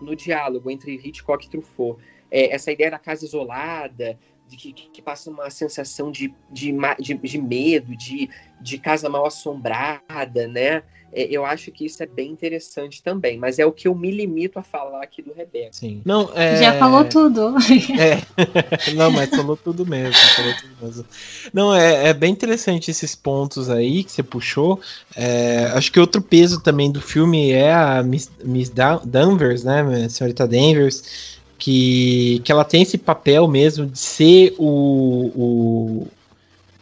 no 0.01 0.17
diálogo 0.17 0.71
entre 0.71 0.95
Hitchcock 0.95 1.45
e 1.45 1.51
Truffaut. 1.51 2.03
É, 2.31 2.55
essa 2.55 2.73
ideia 2.73 2.91
da 2.91 2.99
casa 2.99 3.27
isolada, 3.27 4.19
de 4.57 4.73
que, 4.73 4.73
que, 4.73 5.03
passa 5.03 5.31
uma 5.31 5.49
sensação 5.51 6.11
de, 6.11 6.33
de, 6.51 6.75
de, 7.01 7.15
de, 7.15 7.39
medo, 7.39 7.97
de, 7.97 8.29
de 8.61 8.79
casa 8.79 9.09
mal 9.09 9.27
assombrada, 9.27 10.47
né? 10.47 10.83
É, 11.13 11.25
eu 11.31 11.45
acho 11.45 11.71
que 11.71 11.85
isso 11.85 12.03
é 12.03 12.07
bem 12.07 12.31
interessante 12.31 13.03
também, 13.03 13.39
mas 13.39 13.59
é 13.59 13.67
o 13.67 13.73
que 13.73 13.87
eu 13.87 13.95
me 13.95 14.11
limito 14.11 14.59
a 14.59 14.63
falar 14.63 15.03
aqui 15.03 15.21
do 15.21 15.33
Rebeca. 15.33 15.73
Sim. 15.73 16.01
Não, 16.05 16.31
é... 16.35 16.57
Já 16.57 16.79
falou 16.79 17.05
tudo. 17.05 17.55
É. 17.99 18.23
Não, 18.97 19.11
mas 19.11 19.29
falou 19.29 19.57
tudo 19.57 19.85
mesmo, 19.85 20.15
falou 20.15 20.55
tudo 20.55 20.87
mesmo. 20.87 21.07
Não, 21.53 21.75
é, 21.75 22.09
é 22.09 22.15
bem 22.15 22.33
interessante 22.33 22.91
esses 22.91 23.15
pontos 23.15 23.69
aí 23.69 24.05
que 24.05 24.13
você 24.13 24.23
puxou. 24.23 24.81
É, 25.15 25.71
acho 25.75 25.93
que 25.93 26.01
outro 26.01 26.23
peso 26.23 26.61
também 26.63 26.91
do 26.91 27.01
filme 27.01 27.53
é 27.53 27.73
a 27.73 28.03
Miss, 28.03 28.31
Miss 28.43 28.71
Danvers, 29.05 29.65
né? 29.65 29.83
A 30.07 30.09
senhorita 30.09 30.47
Danvers 30.49 31.41
que, 31.63 32.41
que 32.43 32.51
ela 32.51 32.65
tem 32.65 32.83
esse 32.83 32.99
papel 32.99 33.47
mesmo 33.47 33.87
de 33.87 33.97
ser 33.97 34.53
o, 34.59 35.31
o 35.37 36.09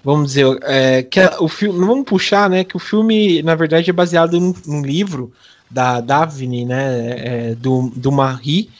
vamos 0.02 0.28
dizer, 0.28 0.58
é, 0.62 1.02
que 1.02 1.20
o 1.38 1.48
filme, 1.48 1.78
não 1.78 1.86
vamos 1.86 2.06
puxar, 2.06 2.48
né, 2.48 2.64
que 2.64 2.78
o 2.78 2.80
filme, 2.80 3.42
na 3.42 3.54
verdade, 3.54 3.90
é 3.90 3.92
baseado 3.92 4.40
num, 4.40 4.54
num 4.66 4.80
livro 4.80 5.30
da 5.70 6.00
Daphne, 6.00 6.64
né, 6.64 7.50
é, 7.50 7.54
do, 7.56 7.92
do 7.94 8.10
Marie, 8.10 8.70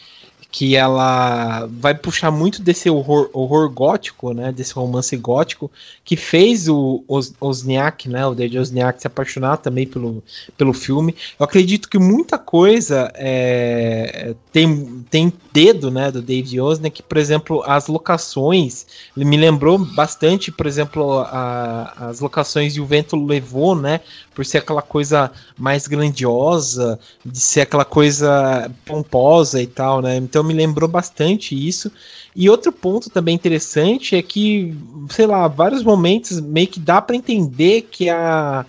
que 0.51 0.75
ela 0.75 1.67
vai 1.67 1.95
puxar 1.95 2.31
muito 2.31 2.61
desse 2.61 2.91
horror, 2.91 3.31
horror 3.33 3.71
gótico, 3.71 4.33
né, 4.33 4.51
desse 4.51 4.73
romance 4.73 5.17
gótico, 5.17 5.71
que 6.05 6.17
fez 6.17 6.69
o 6.69 7.05
Os, 7.07 7.33
Osniak, 7.41 8.09
né, 8.09 8.27
o 8.27 8.35
David 8.35 8.59
Osniak 8.59 9.01
se 9.01 9.07
apaixonar 9.07 9.59
também 9.59 9.87
pelo, 9.87 10.23
pelo 10.59 10.73
filme. 10.73 11.15
Eu 11.39 11.45
acredito 11.45 11.89
que 11.89 11.99
muita 11.99 12.37
coisa 12.37 13.13
é, 13.15 14.35
tem, 14.53 15.05
tem 15.09 15.33
dedo, 15.53 15.91
né, 15.91 16.11
do 16.11 16.21
David 16.21 16.61
Osniak, 16.61 17.03
por 17.03 17.17
exemplo, 17.17 17.63
as 17.65 17.87
locações, 17.87 18.87
me 19.17 19.37
lembrou 19.37 19.79
bastante, 19.79 20.51
por 20.51 20.67
exemplo, 20.67 21.21
a, 21.21 22.09
as 22.09 22.21
locações 22.21 22.75
de 22.75 22.81
O 22.81 22.87
Vento 22.87 23.15
Levou, 23.15 23.77
né, 23.77 24.01
por 24.41 24.47
ser 24.47 24.57
aquela 24.57 24.81
coisa 24.81 25.31
mais 25.59 25.87
grandiosa, 25.87 26.99
de 27.23 27.39
ser 27.39 27.61
aquela 27.61 27.85
coisa 27.85 28.71
pomposa 28.87 29.61
e 29.61 29.67
tal, 29.67 30.01
né? 30.01 30.17
Então 30.17 30.43
me 30.43 30.55
lembrou 30.55 30.89
bastante 30.89 31.55
isso. 31.55 31.93
E 32.35 32.49
outro 32.49 32.73
ponto 32.73 33.11
também 33.11 33.35
interessante 33.35 34.17
é 34.17 34.23
que, 34.23 34.75
sei 35.11 35.27
lá, 35.27 35.47
vários 35.47 35.83
momentos 35.83 36.41
meio 36.41 36.69
que 36.69 36.81
dá 36.81 37.03
para 37.03 37.17
entender 37.17 37.83
que 37.91 38.09
a 38.09 38.65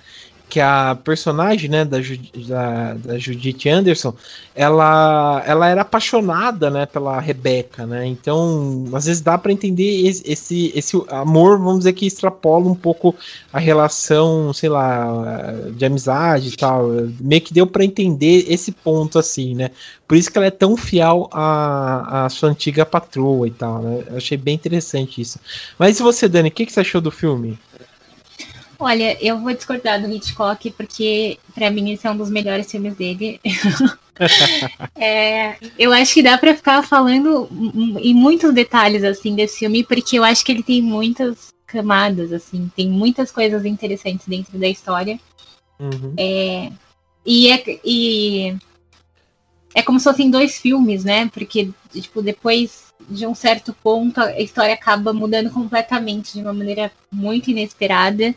que 0.51 0.59
a 0.59 0.97
personagem, 1.01 1.69
né, 1.69 1.85
da, 1.85 1.97
da, 2.45 2.93
da, 2.95 3.17
Judith 3.17 3.69
Anderson, 3.69 4.13
ela, 4.53 5.41
ela 5.47 5.69
era 5.69 5.81
apaixonada, 5.81 6.69
né, 6.69 6.85
pela 6.85 7.21
Rebeca, 7.21 7.85
né, 7.85 8.05
então, 8.05 8.83
às 8.93 9.05
vezes 9.05 9.21
dá 9.21 9.37
para 9.37 9.53
entender 9.53 10.05
esse, 10.05 10.73
esse, 10.75 11.01
amor, 11.07 11.57
vamos 11.57 11.79
dizer 11.79 11.93
que 11.93 12.05
extrapola 12.05 12.67
um 12.67 12.75
pouco 12.75 13.15
a 13.53 13.59
relação, 13.59 14.51
sei 14.51 14.67
lá, 14.67 15.53
de 15.73 15.85
amizade 15.85 16.49
e 16.49 16.57
tal, 16.57 16.89
meio 17.21 17.41
que 17.41 17.53
deu 17.53 17.65
para 17.65 17.85
entender 17.85 18.45
esse 18.49 18.73
ponto, 18.73 19.17
assim, 19.17 19.55
né, 19.55 19.71
por 20.05 20.17
isso 20.17 20.29
que 20.29 20.37
ela 20.37 20.47
é 20.47 20.51
tão 20.51 20.75
fiel 20.75 21.29
à, 21.31 22.25
à 22.25 22.29
sua 22.29 22.49
antiga 22.49 22.85
patroa 22.85 23.47
e 23.47 23.51
tal, 23.51 23.81
né, 23.81 24.03
eu 24.09 24.17
achei 24.17 24.37
bem 24.37 24.55
interessante 24.55 25.21
isso. 25.21 25.39
Mas 25.79 25.97
e 25.97 26.03
você, 26.03 26.27
Dani, 26.27 26.49
o 26.49 26.51
que, 26.51 26.65
que 26.65 26.73
você 26.73 26.81
achou 26.81 26.99
do 26.99 27.09
filme? 27.09 27.57
Olha, 28.81 29.15
eu 29.23 29.39
vou 29.39 29.53
discordar 29.53 30.01
do 30.01 30.11
Hitchcock, 30.11 30.71
porque 30.71 31.37
para 31.53 31.69
mim 31.69 31.91
esse 31.91 32.07
é 32.07 32.11
um 32.11 32.17
dos 32.17 32.31
melhores 32.31 32.69
filmes 32.69 32.95
dele. 32.95 33.39
é, 34.95 35.55
eu 35.77 35.93
acho 35.93 36.15
que 36.15 36.23
dá 36.23 36.35
para 36.35 36.55
ficar 36.55 36.81
falando 36.81 37.47
em 37.99 38.13
muitos 38.15 38.51
detalhes 38.53 39.03
assim 39.03 39.35
desse 39.35 39.59
filme, 39.59 39.83
porque 39.83 40.17
eu 40.17 40.23
acho 40.23 40.43
que 40.43 40.51
ele 40.51 40.63
tem 40.63 40.81
muitas 40.81 41.49
camadas, 41.67 42.33
assim, 42.33 42.71
tem 42.75 42.89
muitas 42.89 43.31
coisas 43.31 43.65
interessantes 43.65 44.27
dentro 44.27 44.57
da 44.57 44.67
história. 44.67 45.19
Uhum. 45.79 46.15
É, 46.17 46.71
e, 47.23 47.51
é, 47.51 47.79
e 47.85 48.57
é 49.75 49.81
como 49.83 49.99
se 49.99 50.05
fossem 50.05 50.29
dois 50.29 50.57
filmes, 50.57 51.03
né? 51.03 51.29
Porque, 51.31 51.69
tipo, 51.91 52.21
depois 52.21 52.91
de 53.09 53.25
um 53.25 53.33
certo 53.33 53.73
ponto 53.73 54.19
a 54.19 54.39
história 54.39 54.73
acaba 54.73 55.11
mudando 55.13 55.49
completamente 55.49 56.33
de 56.33 56.41
uma 56.41 56.53
maneira 56.53 56.91
muito 57.11 57.49
inesperada. 57.49 58.35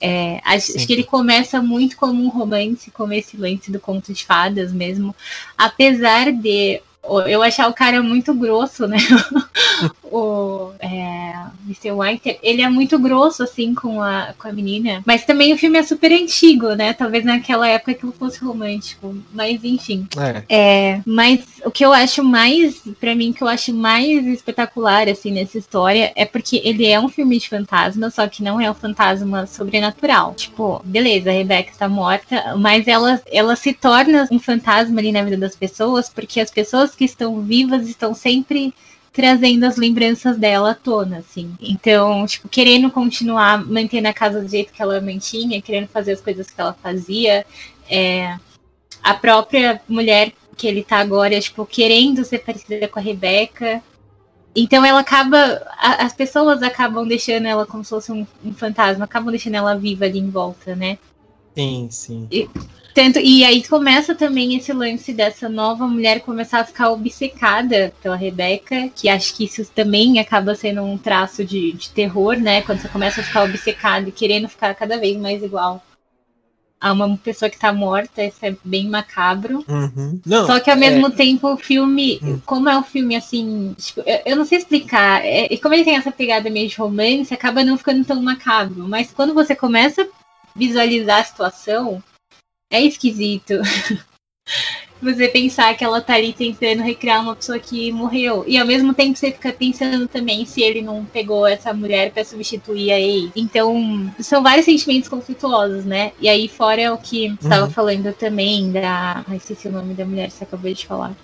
É, 0.00 0.40
acho, 0.44 0.76
acho, 0.76 0.86
que 0.86 0.92
ele 0.92 1.04
começa 1.04 1.60
muito 1.60 1.96
como 1.96 2.24
um 2.24 2.28
romance, 2.28 2.90
como 2.90 3.12
esse 3.12 3.36
lance 3.36 3.70
do 3.70 3.78
conto 3.78 4.12
de 4.12 4.24
fadas 4.24 4.72
mesmo. 4.72 5.14
Apesar 5.58 6.32
de 6.32 6.80
eu 7.26 7.42
achar 7.42 7.68
o 7.68 7.74
cara 7.74 8.02
muito 8.02 8.34
grosso, 8.34 8.86
né? 8.86 8.98
o 10.04 10.72
é, 10.80 11.32
Mr. 11.64 11.92
White, 11.92 12.38
ele 12.42 12.62
é 12.62 12.68
muito 12.68 12.98
grosso, 12.98 13.42
assim, 13.42 13.74
com 13.74 14.02
a, 14.02 14.34
com 14.38 14.48
a 14.48 14.52
menina. 14.52 15.02
Mas 15.06 15.24
também 15.24 15.52
o 15.52 15.58
filme 15.58 15.78
é 15.78 15.82
super 15.82 16.12
antigo, 16.12 16.74
né? 16.74 16.92
Talvez 16.92 17.24
naquela 17.24 17.68
época 17.68 17.94
que 17.94 18.10
fosse 18.12 18.44
romântico. 18.44 19.16
Mas, 19.32 19.64
enfim. 19.64 20.06
É. 20.16 20.44
é. 20.48 21.00
mas 21.06 21.40
o 21.64 21.70
que 21.70 21.84
eu 21.84 21.92
acho 21.92 22.22
mais, 22.22 22.82
para 23.00 23.14
mim, 23.14 23.32
que 23.32 23.42
eu 23.42 23.48
acho 23.48 23.72
mais 23.72 24.26
espetacular, 24.26 25.08
assim, 25.08 25.30
nessa 25.30 25.58
história 25.58 26.12
é 26.14 26.24
porque 26.24 26.60
ele 26.64 26.86
é 26.86 27.00
um 27.00 27.08
filme 27.08 27.38
de 27.38 27.48
fantasma, 27.48 28.10
só 28.10 28.26
que 28.28 28.42
não 28.42 28.60
é 28.60 28.70
um 28.70 28.74
fantasma 28.74 29.46
sobrenatural. 29.46 30.34
Tipo, 30.34 30.82
beleza, 30.84 31.30
a 31.30 31.34
Rebecca 31.34 31.70
está 31.70 31.88
morta, 31.88 32.56
mas 32.58 32.86
ela, 32.86 33.20
ela 33.30 33.56
se 33.56 33.72
torna 33.72 34.28
um 34.30 34.38
fantasma 34.38 35.00
ali 35.00 35.12
na 35.12 35.22
vida 35.22 35.36
das 35.36 35.56
pessoas 35.56 36.08
porque 36.08 36.40
as 36.40 36.50
pessoas 36.50 36.89
que 36.94 37.04
estão 37.04 37.40
vivas 37.42 37.88
estão 37.88 38.14
sempre 38.14 38.74
trazendo 39.12 39.64
as 39.64 39.76
lembranças 39.76 40.36
dela 40.36 40.70
à 40.70 40.74
tona, 40.74 41.18
assim. 41.18 41.54
Então, 41.60 42.26
tipo, 42.26 42.48
querendo 42.48 42.90
continuar 42.90 43.64
mantendo 43.64 44.08
a 44.08 44.12
casa 44.12 44.40
do 44.40 44.48
jeito 44.48 44.72
que 44.72 44.80
ela 44.80 45.00
mantinha, 45.00 45.60
querendo 45.60 45.88
fazer 45.88 46.12
as 46.12 46.20
coisas 46.20 46.48
que 46.48 46.60
ela 46.60 46.72
fazia. 46.72 47.44
É, 47.88 48.38
a 49.02 49.14
própria 49.14 49.80
mulher 49.88 50.32
que 50.56 50.66
ele 50.66 50.84
tá 50.84 50.98
agora, 50.98 51.40
tipo, 51.40 51.64
querendo 51.64 52.24
ser 52.24 52.40
parecida 52.40 52.86
com 52.86 52.98
a 52.98 53.02
Rebeca. 53.02 53.82
Então 54.54 54.84
ela 54.84 55.00
acaba. 55.00 55.62
A, 55.78 56.04
as 56.04 56.12
pessoas 56.12 56.62
acabam 56.62 57.06
deixando 57.06 57.46
ela 57.46 57.66
como 57.66 57.82
se 57.82 57.90
fosse 57.90 58.12
um, 58.12 58.26
um, 58.44 58.52
fantasma, 58.52 59.04
acabam 59.04 59.30
deixando 59.30 59.54
ela 59.54 59.74
viva 59.74 60.04
ali 60.04 60.18
em 60.18 60.30
volta, 60.30 60.76
né? 60.76 60.98
Sim, 61.56 61.88
sim. 61.90 62.28
E, 62.30 62.48
tanto, 62.94 63.18
e 63.18 63.44
aí 63.44 63.62
começa 63.66 64.14
também 64.14 64.56
esse 64.56 64.72
lance 64.72 65.12
dessa 65.12 65.48
nova 65.48 65.86
mulher 65.86 66.20
começar 66.20 66.60
a 66.60 66.64
ficar 66.64 66.90
obcecada 66.90 67.92
pela 68.02 68.16
Rebeca, 68.16 68.88
que 68.94 69.08
acho 69.08 69.34
que 69.34 69.44
isso 69.44 69.64
também 69.74 70.18
acaba 70.18 70.54
sendo 70.54 70.82
um 70.82 70.98
traço 70.98 71.44
de, 71.44 71.72
de 71.72 71.90
terror, 71.90 72.36
né? 72.36 72.62
Quando 72.62 72.80
você 72.80 72.88
começa 72.88 73.20
a 73.20 73.24
ficar 73.24 73.44
obcecado 73.44 74.08
e 74.08 74.12
querendo 74.12 74.48
ficar 74.48 74.74
cada 74.74 74.98
vez 74.98 75.16
mais 75.16 75.42
igual 75.42 75.82
a 76.80 76.92
uma 76.92 77.16
pessoa 77.18 77.50
que 77.50 77.58
tá 77.58 77.72
morta, 77.72 78.24
isso 78.24 78.38
é 78.42 78.56
bem 78.64 78.88
macabro. 78.88 79.62
Uhum. 79.68 80.18
Não, 80.24 80.46
Só 80.46 80.58
que 80.58 80.70
ao 80.70 80.76
mesmo 80.78 81.08
é... 81.08 81.10
tempo 81.10 81.52
o 81.52 81.56
filme, 81.56 82.18
uhum. 82.22 82.40
como 82.46 82.70
é 82.70 82.78
um 82.78 82.82
filme 82.82 83.14
assim, 83.14 83.74
tipo, 83.76 84.00
eu, 84.06 84.20
eu, 84.24 84.36
não 84.36 84.46
sei 84.46 84.58
explicar, 84.58 85.22
é, 85.22 85.46
e 85.52 85.58
como 85.58 85.74
ele 85.74 85.84
tem 85.84 85.96
essa 85.96 86.10
pegada 86.10 86.48
meio 86.48 86.68
de 86.68 86.76
romance, 86.76 87.34
acaba 87.34 87.62
não 87.62 87.76
ficando 87.76 88.04
tão 88.04 88.22
macabro. 88.22 88.88
Mas 88.88 89.12
quando 89.12 89.34
você 89.34 89.54
começa 89.54 90.02
a 90.02 90.06
visualizar 90.56 91.20
a 91.20 91.24
situação, 91.24 92.02
é 92.70 92.82
esquisito. 92.82 93.54
você 95.02 95.28
pensar 95.28 95.74
que 95.76 95.82
ela 95.82 96.00
tá 96.00 96.14
ali 96.14 96.32
tentando 96.32 96.82
recriar 96.82 97.22
uma 97.22 97.34
pessoa 97.34 97.58
que 97.58 97.90
morreu. 97.90 98.44
E 98.46 98.58
ao 98.58 98.66
mesmo 98.66 98.92
tempo 98.92 99.18
você 99.18 99.32
fica 99.32 99.52
pensando 99.52 100.06
também 100.06 100.44
se 100.44 100.62
ele 100.62 100.82
não 100.82 101.04
pegou 101.04 101.46
essa 101.46 101.72
mulher 101.72 102.12
para 102.12 102.24
substituir 102.24 102.92
a 102.92 103.00
ex. 103.00 103.30
Então, 103.34 104.12
são 104.20 104.42
vários 104.42 104.66
sentimentos 104.66 105.08
conflituosos, 105.08 105.84
né? 105.84 106.12
E 106.20 106.28
aí, 106.28 106.48
fora 106.48 106.92
o 106.92 106.98
que 106.98 107.28
uhum. 107.28 107.36
estava 107.40 107.70
falando 107.70 108.12
também 108.12 108.70
da. 108.70 109.24
Ai, 109.26 109.36
esqueci 109.36 109.68
o 109.68 109.72
nome 109.72 109.94
da 109.94 110.04
mulher 110.04 110.28
que 110.28 110.34
você 110.34 110.44
acabou 110.44 110.72
de 110.72 110.86
falar. 110.86 111.16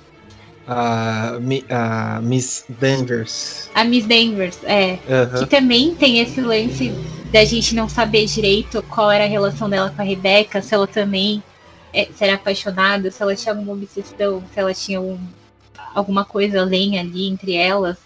A, 0.67 1.39
a 1.71 2.21
Miss 2.21 2.65
Danvers. 2.69 3.71
A 3.75 3.85
Miss 3.85 4.07
Danvers, 4.07 4.59
é. 4.65 4.99
Uhum. 5.09 5.41
Que 5.41 5.47
também 5.47 5.95
tem 5.95 6.19
esse 6.19 6.41
lance 6.41 6.93
da 7.31 7.45
gente 7.45 7.75
não 7.75 7.89
saber 7.89 8.27
direito 8.27 8.83
qual 8.85 9.11
era 9.11 9.25
a 9.25 9.29
relação 9.29 9.69
dela 9.69 9.93
com 9.95 10.03
a 10.03 10.05
Rebeca, 10.05 10.61
se 10.63 10.75
ela 10.75 10.87
também 10.87 11.43
é, 11.93 12.09
se 12.15 12.25
era 12.25 12.35
apaixonada, 12.35 13.11
se 13.11 13.23
ela 13.23 13.35
tinha 13.35 13.55
alguma 13.55 13.73
obsessão, 13.73 14.43
se 14.53 14.61
ela 14.61 14.75
tinha 14.75 15.01
um, 15.01 15.19
alguma 15.95 16.25
coisa 16.25 16.61
além 16.61 16.99
ali 16.99 17.27
entre 17.27 17.55
elas. 17.55 17.97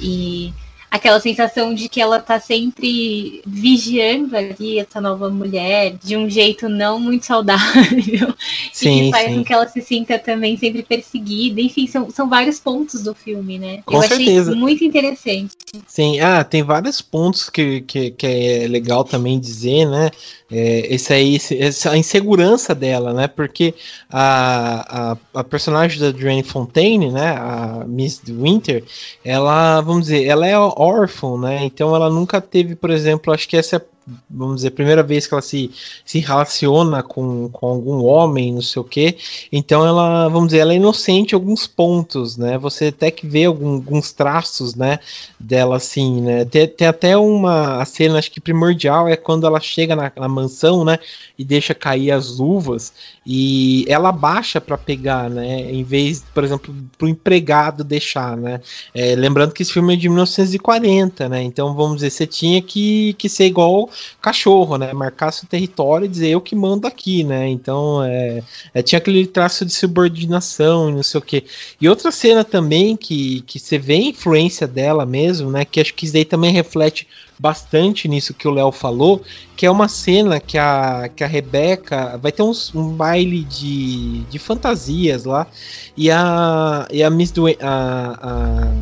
E 0.00 0.52
aquela 0.92 1.18
sensação 1.18 1.72
de 1.72 1.88
que 1.88 2.02
ela 2.02 2.20
tá 2.20 2.38
sempre 2.38 3.40
vigiando 3.46 4.36
ali 4.36 4.78
essa 4.78 5.00
nova 5.00 5.30
mulher 5.30 5.94
de 6.04 6.18
um 6.18 6.28
jeito 6.28 6.68
não 6.68 7.00
muito 7.00 7.24
saudável 7.24 8.34
sim, 8.70 8.98
e 8.98 9.04
que 9.06 9.10
faz 9.10 9.30
sim. 9.30 9.38
com 9.38 9.44
que 9.44 9.52
ela 9.54 9.66
se 9.66 9.80
sinta 9.80 10.18
também 10.18 10.54
sempre 10.58 10.82
perseguida. 10.82 11.62
Enfim, 11.62 11.86
são, 11.86 12.10
são 12.10 12.28
vários 12.28 12.60
pontos 12.60 13.02
do 13.02 13.14
filme, 13.14 13.58
né? 13.58 13.80
Com 13.86 13.96
Eu 13.96 14.02
certeza. 14.02 14.50
achei 14.50 14.60
muito 14.60 14.84
interessante. 14.84 15.56
Sim, 15.86 16.20
ah, 16.20 16.44
tem 16.44 16.62
vários 16.62 17.00
pontos 17.00 17.48
que, 17.48 17.80
que, 17.80 18.10
que 18.10 18.26
é 18.26 18.68
legal 18.68 19.02
também 19.02 19.40
dizer, 19.40 19.86
né? 19.86 20.10
É, 20.54 20.94
esse 20.94 21.14
aí, 21.14 21.38
essa 21.58 21.96
insegurança 21.96 22.74
dela, 22.74 23.14
né? 23.14 23.26
Porque 23.26 23.74
a, 24.10 25.12
a, 25.12 25.40
a 25.40 25.44
personagem 25.44 25.98
da 25.98 26.12
Jane 26.12 26.42
Fontaine, 26.42 27.10
né? 27.10 27.30
A 27.38 27.84
Miss 27.88 28.20
Winter, 28.28 28.84
ela, 29.24 29.80
vamos 29.80 30.02
dizer, 30.02 30.26
ela 30.26 30.46
é 30.46 30.58
órfã, 30.58 31.38
né? 31.38 31.64
Então 31.64 31.96
ela 31.96 32.10
nunca 32.10 32.38
teve, 32.38 32.76
por 32.76 32.90
exemplo, 32.90 33.32
acho 33.32 33.48
que 33.48 33.56
essa 33.56 33.76
é 33.76 33.91
vamos 34.28 34.56
dizer, 34.56 34.70
primeira 34.70 35.02
vez 35.02 35.26
que 35.26 35.34
ela 35.34 35.42
se, 35.42 35.70
se 36.04 36.18
relaciona 36.18 37.02
com, 37.02 37.48
com 37.50 37.66
algum 37.66 38.04
homem, 38.04 38.52
não 38.52 38.62
sei 38.62 38.80
o 38.80 38.84
que. 38.84 39.16
Então 39.50 39.86
ela, 39.86 40.28
vamos 40.28 40.48
dizer, 40.48 40.58
ela 40.58 40.72
é 40.72 40.76
inocente 40.76 41.32
em 41.32 41.34
alguns 41.34 41.66
pontos, 41.66 42.36
né? 42.36 42.58
Você 42.58 42.86
até 42.86 43.10
que 43.10 43.26
vê 43.26 43.44
algum, 43.44 43.74
alguns 43.74 44.12
traços, 44.12 44.74
né, 44.74 44.98
dela 45.38 45.76
assim, 45.76 46.20
né? 46.20 46.44
Tem, 46.44 46.66
tem 46.66 46.86
até 46.88 47.16
uma 47.16 47.84
cena, 47.84 48.18
acho 48.18 48.30
que 48.30 48.40
primordial, 48.40 49.08
é 49.08 49.16
quando 49.16 49.46
ela 49.46 49.60
chega 49.60 49.94
na, 49.94 50.10
na 50.16 50.28
mansão, 50.28 50.84
né, 50.84 50.98
e 51.38 51.44
deixa 51.44 51.74
cair 51.74 52.10
as 52.10 52.38
luvas 52.38 52.92
e 53.24 53.84
ela 53.88 54.10
baixa 54.10 54.60
para 54.60 54.76
pegar, 54.76 55.30
né, 55.30 55.70
em 55.70 55.84
vez, 55.84 56.24
por 56.34 56.42
exemplo, 56.42 56.74
pro 56.98 57.08
empregado 57.08 57.84
deixar, 57.84 58.36
né? 58.36 58.60
É, 58.94 59.14
lembrando 59.14 59.52
que 59.52 59.62
esse 59.62 59.72
filme 59.72 59.94
é 59.94 59.96
de 59.96 60.08
1940, 60.08 61.28
né? 61.28 61.42
Então, 61.42 61.74
vamos 61.74 61.96
dizer, 61.96 62.10
você 62.10 62.26
tinha 62.26 62.60
que, 62.60 63.14
que 63.14 63.28
ser 63.28 63.46
igual 63.46 63.88
cachorro, 64.20 64.76
né? 64.76 64.92
Marcar 64.92 65.32
seu 65.32 65.48
território 65.48 66.04
e 66.04 66.08
dizer 66.08 66.28
eu 66.28 66.40
que 66.40 66.54
mando 66.54 66.86
aqui, 66.86 67.24
né? 67.24 67.48
Então 67.48 68.02
é, 68.02 68.42
é 68.74 68.82
tinha 68.82 68.98
aquele 68.98 69.26
traço 69.26 69.64
de 69.64 69.72
subordinação 69.72 70.90
e 70.90 70.94
não 70.94 71.02
sei 71.02 71.18
o 71.18 71.22
que. 71.22 71.44
E 71.80 71.88
outra 71.88 72.10
cena 72.10 72.44
também 72.44 72.96
que, 72.96 73.42
que 73.42 73.58
você 73.58 73.78
vê 73.78 73.94
a 73.94 74.08
influência 74.08 74.66
dela 74.66 75.04
mesmo, 75.06 75.50
né? 75.50 75.64
Que 75.64 75.80
acho 75.80 75.94
que 75.94 76.04
isso 76.04 76.14
daí 76.14 76.24
também 76.24 76.52
reflete 76.52 77.06
bastante 77.42 78.06
nisso 78.06 78.32
que 78.32 78.46
o 78.46 78.52
Léo 78.52 78.70
falou, 78.70 79.20
que 79.56 79.66
é 79.66 79.70
uma 79.70 79.88
cena 79.88 80.38
que 80.38 80.56
a, 80.56 81.10
que 81.14 81.24
a 81.24 81.26
Rebeca 81.26 82.16
vai 82.16 82.30
ter 82.30 82.44
uns, 82.44 82.72
um 82.72 82.90
baile 82.90 83.42
de, 83.42 84.20
de 84.30 84.38
fantasias 84.38 85.24
lá, 85.24 85.48
e 85.96 86.08
a, 86.08 86.86
e 86.90 87.02
a 87.02 87.10
Miss 87.10 87.32
Dwayne, 87.32 87.58
a, 87.60 88.18
a 88.22 88.72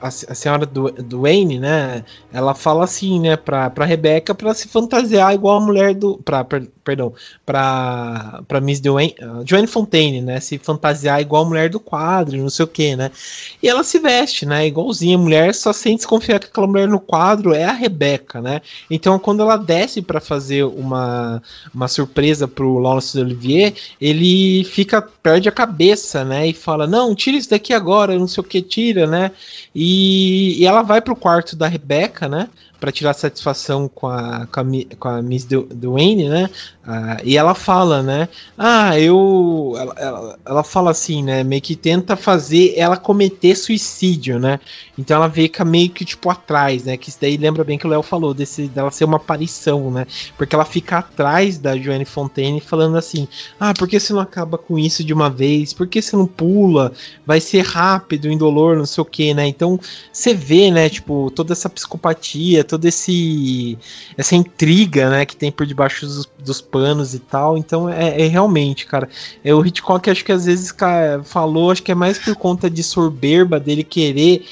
a, 0.00 0.10
senhora 0.10 0.64
do, 0.64 0.90
Duane, 0.90 1.58
né? 1.58 2.04
Ela 2.32 2.54
fala 2.54 2.84
assim, 2.84 3.20
né, 3.20 3.36
pra, 3.36 3.70
pra 3.70 3.84
Rebeca 3.84 4.34
pra 4.34 4.54
se 4.54 4.68
fantasiar 4.68 5.34
igual 5.34 5.58
a 5.58 5.64
mulher 5.64 5.94
do. 5.94 6.18
Pra 6.18 6.44
perdão, 6.88 7.12
pra, 7.44 8.42
pra 8.48 8.62
Miss 8.62 8.80
uh, 8.80 9.44
Joanne 9.44 9.66
Fontaine, 9.66 10.22
né? 10.22 10.40
Se 10.40 10.56
fantasiar 10.56 11.20
igual 11.20 11.44
a 11.44 11.48
mulher 11.48 11.68
do 11.68 11.78
quadro, 11.78 12.38
não 12.38 12.48
sei 12.48 12.64
o 12.64 12.68
que, 12.68 12.96
né? 12.96 13.10
E 13.62 13.68
ela 13.68 13.84
se 13.84 13.98
veste, 13.98 14.46
né? 14.46 14.66
Igualzinha 14.66 15.16
a 15.16 15.20
mulher, 15.20 15.54
só 15.54 15.70
sem 15.70 15.96
desconfiar 15.96 16.38
que 16.38 16.46
aquela 16.46 16.66
mulher 16.66 16.88
no 16.88 16.98
quadro 16.98 17.52
é 17.52 17.64
a 17.64 17.72
Rebeca, 17.72 18.40
né? 18.40 18.62
Então 18.90 19.18
quando 19.18 19.42
ela 19.42 19.58
desce 19.58 20.00
para 20.00 20.18
fazer 20.18 20.64
uma, 20.64 21.42
uma 21.74 21.88
surpresa 21.88 22.48
pro 22.48 22.78
Laurence 22.78 23.20
Olivier, 23.20 23.74
ele 24.00 24.64
fica, 24.64 25.02
perde 25.02 25.46
a 25.46 25.52
cabeça, 25.52 26.24
né? 26.24 26.46
E 26.46 26.54
fala: 26.54 26.86
Não, 26.86 27.14
tira 27.14 27.36
isso 27.36 27.50
daqui 27.50 27.74
agora, 27.74 28.18
não 28.18 28.26
sei 28.26 28.40
o 28.40 28.46
que, 28.46 28.62
tira, 28.62 29.06
né? 29.06 29.30
E, 29.74 30.58
e 30.58 30.64
ela 30.64 30.80
vai 30.80 31.02
pro 31.02 31.14
quarto 31.14 31.54
da 31.54 31.68
Rebeca, 31.68 32.30
né? 32.30 32.48
Para 32.80 32.92
tirar 32.92 33.12
satisfação 33.14 33.88
com 33.88 34.06
a, 34.06 34.46
com 34.46 34.60
a, 34.60 34.64
com 34.98 35.08
a 35.08 35.22
Miss 35.22 35.44
Duane, 35.44 36.28
né? 36.28 36.48
Ah, 36.86 37.18
e 37.24 37.36
ela 37.36 37.54
fala, 37.54 38.02
né? 38.02 38.28
Ah, 38.56 38.98
eu. 38.98 39.74
Ela, 39.76 39.94
ela, 39.98 40.38
ela, 40.44 40.64
fala 40.64 40.90
assim, 40.90 41.22
né? 41.22 41.42
Meio 41.44 41.60
que 41.60 41.76
tenta 41.76 42.16
fazer 42.16 42.74
ela 42.76 42.96
cometer 42.96 43.54
suicídio, 43.56 44.38
né? 44.38 44.60
Então 44.98 45.16
ela 45.16 45.30
fica 45.30 45.64
meio 45.64 45.88
que 45.90 46.04
tipo 46.04 46.28
atrás, 46.28 46.84
né? 46.84 46.96
Que 46.96 47.08
isso 47.08 47.18
daí 47.20 47.36
lembra 47.36 47.62
bem 47.62 47.78
que 47.78 47.86
o 47.86 47.90
Léo 47.90 48.02
falou, 48.02 48.34
desse, 48.34 48.66
dela 48.66 48.90
ser 48.90 49.04
uma 49.04 49.16
aparição, 49.16 49.90
né? 49.92 50.04
Porque 50.36 50.54
ela 50.54 50.64
fica 50.64 50.98
atrás 50.98 51.56
da 51.56 51.76
Joanne 51.76 52.04
Fontaine 52.04 52.60
falando 52.60 52.98
assim: 52.98 53.28
Ah, 53.60 53.72
por 53.72 53.86
que 53.86 54.00
você 54.00 54.12
não 54.12 54.20
acaba 54.20 54.58
com 54.58 54.76
isso 54.76 55.04
de 55.04 55.14
uma 55.14 55.30
vez? 55.30 55.72
Por 55.72 55.86
que 55.86 56.02
você 56.02 56.16
não 56.16 56.26
pula? 56.26 56.92
Vai 57.24 57.40
ser 57.40 57.64
rápido, 57.64 58.30
indolor, 58.30 58.76
não 58.76 58.86
sei 58.86 59.02
o 59.02 59.04
que, 59.04 59.32
né? 59.32 59.46
Então 59.46 59.78
você 60.12 60.34
vê, 60.34 60.70
né? 60.70 60.88
Tipo, 60.88 61.30
toda 61.30 61.52
essa 61.52 61.70
psicopatia, 61.70 62.64
toda 62.64 62.88
esse, 62.88 63.78
essa 64.16 64.34
intriga, 64.34 65.08
né? 65.10 65.24
Que 65.24 65.36
tem 65.36 65.52
por 65.52 65.64
debaixo 65.64 66.06
dos, 66.06 66.28
dos 66.44 66.60
panos 66.60 67.14
e 67.14 67.20
tal. 67.20 67.56
Então 67.56 67.88
é, 67.88 68.22
é 68.22 68.26
realmente, 68.26 68.84
cara. 68.84 69.08
É, 69.44 69.54
o 69.54 69.64
Hitchcock 69.64 70.10
acho 70.10 70.24
que 70.24 70.32
às 70.32 70.46
vezes 70.46 70.72
cara, 70.72 71.22
falou, 71.22 71.70
acho 71.70 71.84
que 71.84 71.92
é 71.92 71.94
mais 71.94 72.18
por 72.18 72.34
conta 72.34 72.68
de 72.68 72.82
soberba 72.82 73.60
dele 73.60 73.84
querer 73.84 74.44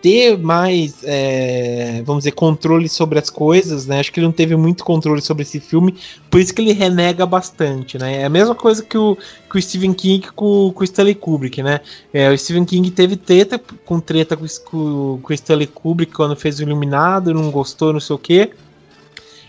ter 0.00 0.38
mais, 0.38 0.96
é, 1.02 2.02
vamos 2.04 2.22
dizer, 2.22 2.32
controle 2.32 2.88
sobre 2.88 3.18
as 3.18 3.28
coisas, 3.28 3.86
né? 3.86 4.00
Acho 4.00 4.12
que 4.12 4.20
ele 4.20 4.26
não 4.26 4.32
teve 4.32 4.56
muito 4.56 4.84
controle 4.84 5.20
sobre 5.20 5.42
esse 5.42 5.58
filme, 5.60 5.94
por 6.30 6.40
isso 6.40 6.54
que 6.54 6.62
ele 6.62 6.72
renega 6.72 7.26
bastante, 7.26 7.98
né? 7.98 8.22
É 8.22 8.24
a 8.24 8.28
mesma 8.28 8.54
coisa 8.54 8.82
que 8.82 8.96
o, 8.96 9.16
que 9.50 9.58
o 9.58 9.62
Stephen 9.62 9.92
King 9.92 10.28
com, 10.32 10.72
com 10.72 10.80
o 10.80 10.84
Stanley 10.84 11.14
Kubrick, 11.14 11.62
né? 11.62 11.80
É, 12.12 12.30
o 12.30 12.38
Stephen 12.38 12.64
King 12.64 12.90
teve 12.90 13.16
treta 13.16 13.60
com 13.84 14.00
treta 14.00 14.36
com, 14.36 14.46
com, 14.64 15.20
com 15.22 15.32
o 15.32 15.34
Stanley 15.34 15.66
Kubrick 15.66 16.12
quando 16.12 16.36
fez 16.36 16.58
o 16.58 16.62
Iluminado, 16.62 17.34
não 17.34 17.50
gostou, 17.50 17.92
não 17.92 18.00
sei 18.00 18.14
o 18.16 18.18
quê. 18.18 18.50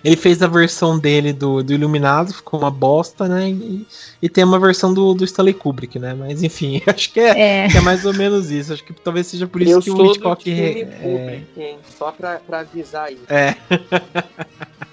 Ele 0.03 0.15
fez 0.15 0.41
a 0.41 0.47
versão 0.47 0.97
dele 0.97 1.33
do, 1.33 1.61
do 1.63 1.73
Iluminado, 1.73 2.33
ficou 2.33 2.59
uma 2.59 2.71
bosta, 2.71 3.27
né? 3.27 3.49
E, 3.49 3.85
e 4.21 4.29
tem 4.29 4.43
uma 4.43 4.59
versão 4.59 4.93
do, 4.93 5.13
do 5.13 5.23
Stanley 5.25 5.53
Kubrick, 5.53 5.99
né? 5.99 6.13
Mas 6.13 6.41
enfim, 6.41 6.81
acho 6.87 7.11
que 7.11 7.19
é, 7.19 7.65
é. 7.65 7.67
Que 7.67 7.77
é 7.77 7.81
mais 7.81 8.05
ou 8.05 8.13
menos 8.13 8.49
isso. 8.49 8.73
Acho 8.73 8.83
que 8.83 8.93
talvez 8.93 9.27
seja 9.27 9.47
por 9.47 9.61
isso 9.61 9.71
Eu 9.71 9.81
que 9.81 9.91
o 9.91 10.05
Hitchcock. 10.05 10.51
é... 10.51 10.85
Kubrick, 10.85 11.61
hein? 11.61 11.77
Só 11.97 12.11
pra, 12.11 12.39
pra 12.39 12.59
avisar 12.59 13.07
aí. 13.07 13.19
É. 13.29 13.55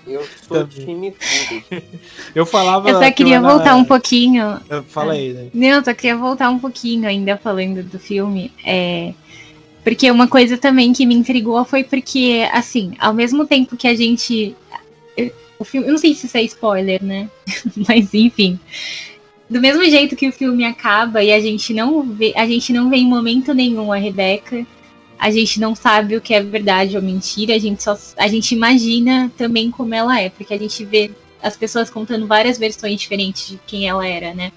Eu 0.07 0.25
sou 0.47 0.67
Também. 0.67 0.87
time 0.87 1.13
Kubrick. 1.13 1.85
Eu 2.35 2.47
falava. 2.47 2.89
Eu 2.91 3.01
só 3.01 3.11
queria 3.11 3.37
eu 3.37 3.43
voltar 3.43 3.75
um 3.75 3.85
pouquinho. 3.85 4.61
Fala 4.89 5.15
aí, 5.15 5.33
né? 5.33 5.47
Não, 5.53 5.79
eu 5.79 5.85
só 5.85 5.93
queria 5.95 6.17
voltar 6.17 6.51
um 6.51 6.59
pouquinho 6.59 7.09
ainda 7.09 7.37
falando 7.37 7.83
do 7.83 7.99
filme. 7.99 8.53
É. 8.65 9.13
Porque 9.83 10.11
uma 10.11 10.27
coisa 10.27 10.59
também 10.59 10.93
que 10.93 11.07
me 11.07 11.15
intrigou 11.15 11.65
foi 11.65 11.85
porque, 11.85 12.45
assim, 12.53 12.95
ao 12.99 13.15
mesmo 13.15 13.47
tempo 13.47 13.77
que 13.77 13.87
a 13.87 13.95
gente 13.95 14.57
o 15.59 15.65
filme, 15.65 15.87
eu 15.87 15.93
não 15.93 15.99
sei 15.99 16.15
se 16.15 16.27
isso 16.27 16.37
é 16.37 16.43
spoiler, 16.43 17.03
né? 17.03 17.29
Mas 17.89 18.13
enfim. 18.15 18.59
Do 19.49 19.61
mesmo 19.61 19.85
jeito 19.85 20.17
que 20.17 20.29
o 20.29 20.33
filme 20.33 20.65
acaba 20.65 21.23
e 21.23 21.33
a 21.33 21.41
gente 21.41 21.73
não 21.73 22.03
vê, 22.03 22.33
a 22.37 22.47
gente 22.47 22.73
não 22.73 22.91
vê 22.91 22.97
em 22.97 23.07
momento 23.07 23.55
nenhum 23.55 23.93
a 23.93 23.97
Rebeca, 23.97 24.67
a 25.19 25.31
gente 25.31 25.61
não 25.61 25.75
sabe 25.75 26.17
o 26.17 26.21
que 26.21 26.35
é 26.35 26.43
verdade 26.43 26.97
ou 26.97 27.03
mentira, 27.03 27.55
a 27.55 27.59
gente 27.59 27.83
só 27.83 27.97
a 28.17 28.29
gente 28.29 28.55
imagina 28.55 29.31
também 29.37 29.71
como 29.71 29.95
ela 29.95 30.21
é, 30.21 30.29
porque 30.29 30.53
a 30.53 30.59
gente 30.59 30.85
vê 30.85 31.11
as 31.43 31.57
pessoas 31.57 31.89
contando 31.89 32.27
várias 32.27 32.59
versões 32.59 33.01
diferentes 33.01 33.49
de 33.49 33.61
quem 33.67 33.89
ela 33.89 34.07
era, 34.07 34.35
né? 34.35 34.53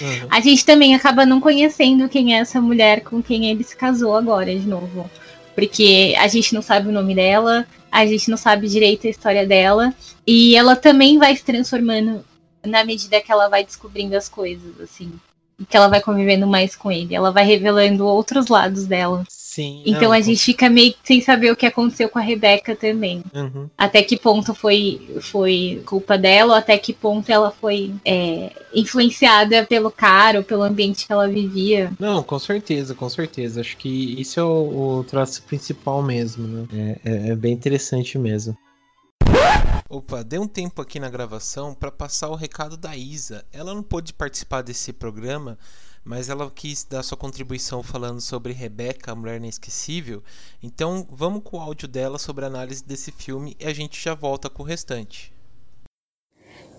Uhum. 0.00 0.26
A 0.30 0.40
gente 0.40 0.64
também 0.64 0.94
acaba 0.94 1.24
não 1.24 1.40
conhecendo 1.40 2.08
quem 2.08 2.34
é 2.34 2.38
essa 2.38 2.60
mulher 2.60 3.02
com 3.02 3.22
quem 3.22 3.46
ele 3.46 3.62
se 3.62 3.76
casou 3.76 4.16
agora 4.16 4.52
de 4.52 4.66
novo. 4.66 5.08
Porque 5.54 6.14
a 6.18 6.26
gente 6.26 6.52
não 6.52 6.62
sabe 6.62 6.88
o 6.88 6.92
nome 6.92 7.14
dela, 7.14 7.64
a 7.94 8.04
gente 8.04 8.28
não 8.28 8.36
sabe 8.36 8.68
direito 8.68 9.06
a 9.06 9.10
história 9.10 9.46
dela. 9.46 9.94
E 10.26 10.56
ela 10.56 10.74
também 10.74 11.16
vai 11.16 11.36
se 11.36 11.44
transformando 11.44 12.24
na 12.66 12.84
medida 12.84 13.20
que 13.20 13.30
ela 13.30 13.48
vai 13.48 13.64
descobrindo 13.64 14.16
as 14.16 14.28
coisas, 14.28 14.80
assim. 14.80 15.12
Que 15.68 15.76
ela 15.76 15.86
vai 15.86 16.00
convivendo 16.00 16.44
mais 16.44 16.74
com 16.74 16.90
ele. 16.90 17.14
Ela 17.14 17.30
vai 17.30 17.44
revelando 17.44 18.04
outros 18.04 18.48
lados 18.48 18.86
dela. 18.86 19.24
Sim. 19.54 19.84
Então 19.86 20.08
não, 20.08 20.12
a 20.12 20.20
gente 20.20 20.44
fica 20.44 20.68
meio 20.68 20.96
sem 21.04 21.20
saber 21.20 21.52
o 21.52 21.54
que 21.54 21.64
aconteceu 21.64 22.08
com 22.08 22.18
a 22.18 22.22
Rebeca 22.22 22.74
também. 22.74 23.22
Uhum. 23.32 23.70
Até 23.78 24.02
que 24.02 24.16
ponto 24.16 24.52
foi, 24.52 25.16
foi 25.20 25.80
culpa 25.86 26.18
dela, 26.18 26.54
ou 26.54 26.58
até 26.58 26.76
que 26.76 26.92
ponto 26.92 27.30
ela 27.30 27.52
foi 27.52 27.94
é, 28.04 28.50
influenciada 28.74 29.64
pelo 29.64 29.92
cara 29.92 30.38
ou 30.38 30.44
pelo 30.44 30.64
ambiente 30.64 31.06
que 31.06 31.12
ela 31.12 31.28
vivia. 31.28 31.92
Não, 32.00 32.20
com 32.20 32.36
certeza, 32.36 32.96
com 32.96 33.08
certeza. 33.08 33.60
Acho 33.60 33.76
que 33.76 34.20
isso 34.20 34.40
é 34.40 34.42
o, 34.42 34.98
o 34.98 35.04
traço 35.04 35.40
principal 35.44 36.02
mesmo, 36.02 36.48
né? 36.48 36.66
É, 37.04 37.10
é, 37.10 37.28
é 37.28 37.36
bem 37.36 37.52
interessante 37.52 38.18
mesmo. 38.18 38.58
Opa, 39.88 40.24
dei 40.24 40.40
um 40.40 40.48
tempo 40.48 40.82
aqui 40.82 40.98
na 40.98 41.08
gravação 41.08 41.74
para 41.76 41.92
passar 41.92 42.28
o 42.28 42.34
recado 42.34 42.76
da 42.76 42.96
Isa. 42.96 43.44
Ela 43.52 43.72
não 43.72 43.84
pôde 43.84 44.12
participar 44.12 44.62
desse 44.62 44.92
programa 44.92 45.56
mas 46.04 46.28
ela 46.28 46.50
quis 46.50 46.84
dar 46.84 47.02
sua 47.02 47.16
contribuição 47.16 47.82
falando 47.82 48.20
sobre 48.20 48.52
Rebeca, 48.52 49.12
a 49.12 49.14
Mulher 49.14 49.38
Inesquecível. 49.38 50.22
Então 50.62 51.06
vamos 51.10 51.42
com 51.42 51.56
o 51.56 51.60
áudio 51.60 51.88
dela 51.88 52.18
sobre 52.18 52.44
a 52.44 52.48
análise 52.48 52.84
desse 52.84 53.10
filme 53.10 53.56
e 53.58 53.64
a 53.64 53.72
gente 53.72 54.02
já 54.02 54.14
volta 54.14 54.50
com 54.50 54.62
o 54.62 54.66
restante. 54.66 55.32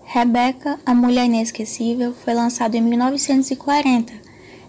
Rebeca, 0.04 0.78
a 0.86 0.94
Mulher 0.94 1.24
Inesquecível 1.24 2.14
foi 2.14 2.32
lançado 2.32 2.76
em 2.76 2.80
1940. 2.80 4.12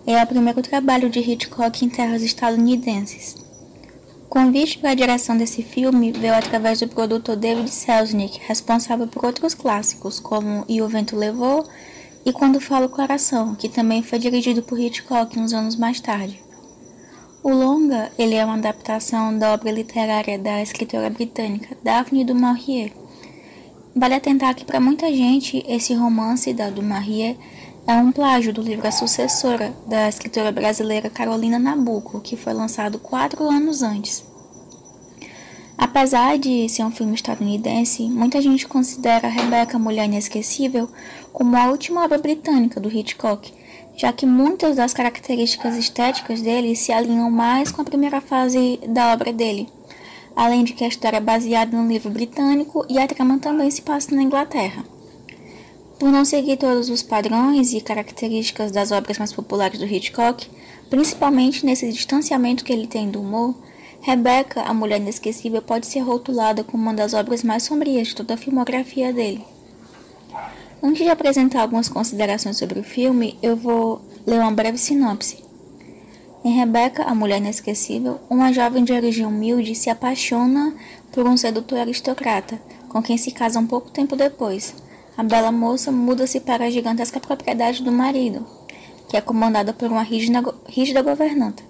É 0.07 0.23
o 0.23 0.27
primeiro 0.27 0.63
trabalho 0.63 1.09
de 1.09 1.19
Hitchcock 1.19 1.85
em 1.85 1.89
terras 1.89 2.23
estadunidenses. 2.23 3.35
O 4.23 4.29
convite 4.29 4.79
para 4.79 4.91
a 4.91 4.95
direção 4.95 5.37
desse 5.37 5.61
filme 5.61 6.11
veio 6.11 6.33
através 6.33 6.79
do 6.79 6.87
produtor 6.87 7.35
David 7.35 7.69
Selznick, 7.69 8.39
responsável 8.47 9.07
por 9.07 9.25
outros 9.25 9.53
clássicos 9.53 10.19
como 10.19 10.65
E 10.67 10.81
o 10.81 10.87
Vento 10.87 11.15
Levou 11.15 11.65
e 12.27 12.33
Quando 12.33 12.59
Falo 12.59 12.89
Coração, 12.89 13.55
que 13.55 13.69
também 13.69 14.03
foi 14.03 14.19
dirigido 14.19 14.61
por 14.61 14.77
Hitchcock 14.77 15.39
uns 15.39 15.53
anos 15.53 15.77
mais 15.77 16.01
tarde. 16.01 16.43
O 17.41 17.49
longa 17.49 18.11
ele 18.19 18.35
é 18.35 18.43
uma 18.43 18.55
adaptação 18.55 19.39
da 19.39 19.53
obra 19.53 19.71
literária 19.71 20.37
da 20.37 20.61
escritora 20.61 21.09
britânica 21.09 21.77
Daphne 21.81 22.25
du 22.25 22.35
Maurier. 22.35 22.91
Vale 23.95 24.15
atentar 24.15 24.53
que 24.55 24.65
para 24.65 24.81
muita 24.81 25.07
gente 25.07 25.63
esse 25.69 25.93
romance 25.93 26.53
da 26.53 26.69
du 26.69 26.83
Maurier 26.83 27.37
é 27.87 27.93
um 27.93 28.11
plágio 28.11 28.51
do 28.51 28.61
livro 28.61 28.85
A 28.85 28.91
Sucessora 28.91 29.73
da 29.87 30.09
escritora 30.09 30.51
brasileira 30.51 31.09
Carolina 31.09 31.57
Nabuco, 31.57 32.19
que 32.19 32.35
foi 32.35 32.51
lançado 32.51 32.99
quatro 32.99 33.49
anos 33.49 33.81
antes. 33.81 34.27
Apesar 35.77 36.39
de 36.39 36.67
ser 36.67 36.83
um 36.83 36.89
filme 36.89 37.13
estadunidense, 37.13 38.09
muita 38.09 38.41
gente 38.41 38.67
considera 38.67 39.27
Rebecca 39.27 39.77
Mulher 39.77 40.05
Inesquecível 40.05 40.89
como 41.37 41.55
a 41.55 41.69
última 41.69 42.03
obra 42.03 42.17
britânica 42.17 42.79
do 42.79 42.89
Hitchcock, 42.89 43.53
já 43.95 44.11
que 44.11 44.25
muitas 44.25 44.77
das 44.77 44.91
características 44.91 45.77
estéticas 45.77 46.41
dele 46.41 46.75
se 46.75 46.91
alinham 46.91 47.29
mais 47.29 47.71
com 47.71 47.79
a 47.79 47.85
primeira 47.85 48.19
fase 48.19 48.79
da 48.87 49.13
obra 49.13 49.31
dele, 49.31 49.69
além 50.35 50.63
de 50.63 50.73
que 50.73 50.83
a 50.83 50.87
história 50.87 51.17
é 51.17 51.21
baseada 51.21 51.77
num 51.77 51.87
livro 51.87 52.09
britânico 52.09 52.83
e 52.89 52.97
a 52.97 53.05
trama 53.05 53.37
também 53.37 53.69
se 53.69 53.83
passa 53.83 54.15
na 54.15 54.23
Inglaterra. 54.23 54.83
Por 55.99 56.11
não 56.11 56.25
seguir 56.25 56.57
todos 56.57 56.89
os 56.89 57.03
padrões 57.03 57.71
e 57.71 57.81
características 57.81 58.71
das 58.71 58.91
obras 58.91 59.19
mais 59.19 59.31
populares 59.31 59.77
do 59.77 59.85
Hitchcock, 59.85 60.49
principalmente 60.89 61.63
nesse 61.63 61.91
distanciamento 61.91 62.65
que 62.65 62.73
ele 62.73 62.87
tem 62.87 63.11
do 63.11 63.21
humor, 63.21 63.53
Rebecca, 64.01 64.63
a 64.63 64.73
Mulher 64.73 64.99
Inesquecível, 64.99 65.61
pode 65.61 65.85
ser 65.85 65.99
rotulada 65.99 66.63
como 66.63 66.81
uma 66.81 66.95
das 66.95 67.13
obras 67.13 67.43
mais 67.43 67.61
sombrias 67.61 68.07
de 68.07 68.15
toda 68.15 68.33
a 68.33 68.37
filmografia 68.37 69.13
dele. 69.13 69.45
Antes 70.81 71.03
de 71.03 71.09
apresentar 71.09 71.61
algumas 71.61 71.89
considerações 71.89 72.57
sobre 72.57 72.79
o 72.79 72.83
filme, 72.83 73.37
eu 73.41 73.55
vou 73.55 73.99
ler 74.25 74.39
uma 74.39 74.51
breve 74.51 74.77
sinopse. 74.77 75.43
Em 76.45 76.51
Rebecca, 76.51 77.03
a 77.03 77.15
Mulher 77.15 77.39
Inesquecível, 77.39 78.19
uma 78.29 78.53
jovem 78.53 78.83
de 78.83 78.93
origem 78.93 79.25
humilde 79.25 79.73
se 79.73 79.89
apaixona 79.89 80.75
por 81.11 81.25
um 81.25 81.35
sedutor 81.35 81.79
aristocrata, 81.79 82.61
com 82.87 83.01
quem 83.01 83.17
se 83.17 83.31
casa 83.31 83.59
um 83.59 83.65
pouco 83.65 83.89
tempo 83.89 84.15
depois. 84.15 84.75
A 85.17 85.23
bela 85.23 85.51
moça 85.51 85.91
muda-se 85.91 86.39
para 86.39 86.65
a 86.65 86.69
gigantesca 86.69 87.19
propriedade 87.19 87.81
do 87.81 87.91
marido, 87.91 88.45
que 89.09 89.17
é 89.17 89.21
comandada 89.21 89.73
por 89.73 89.91
uma 89.91 90.03
rígida, 90.03 90.43
rígida 90.67 91.01
governanta. 91.01 91.63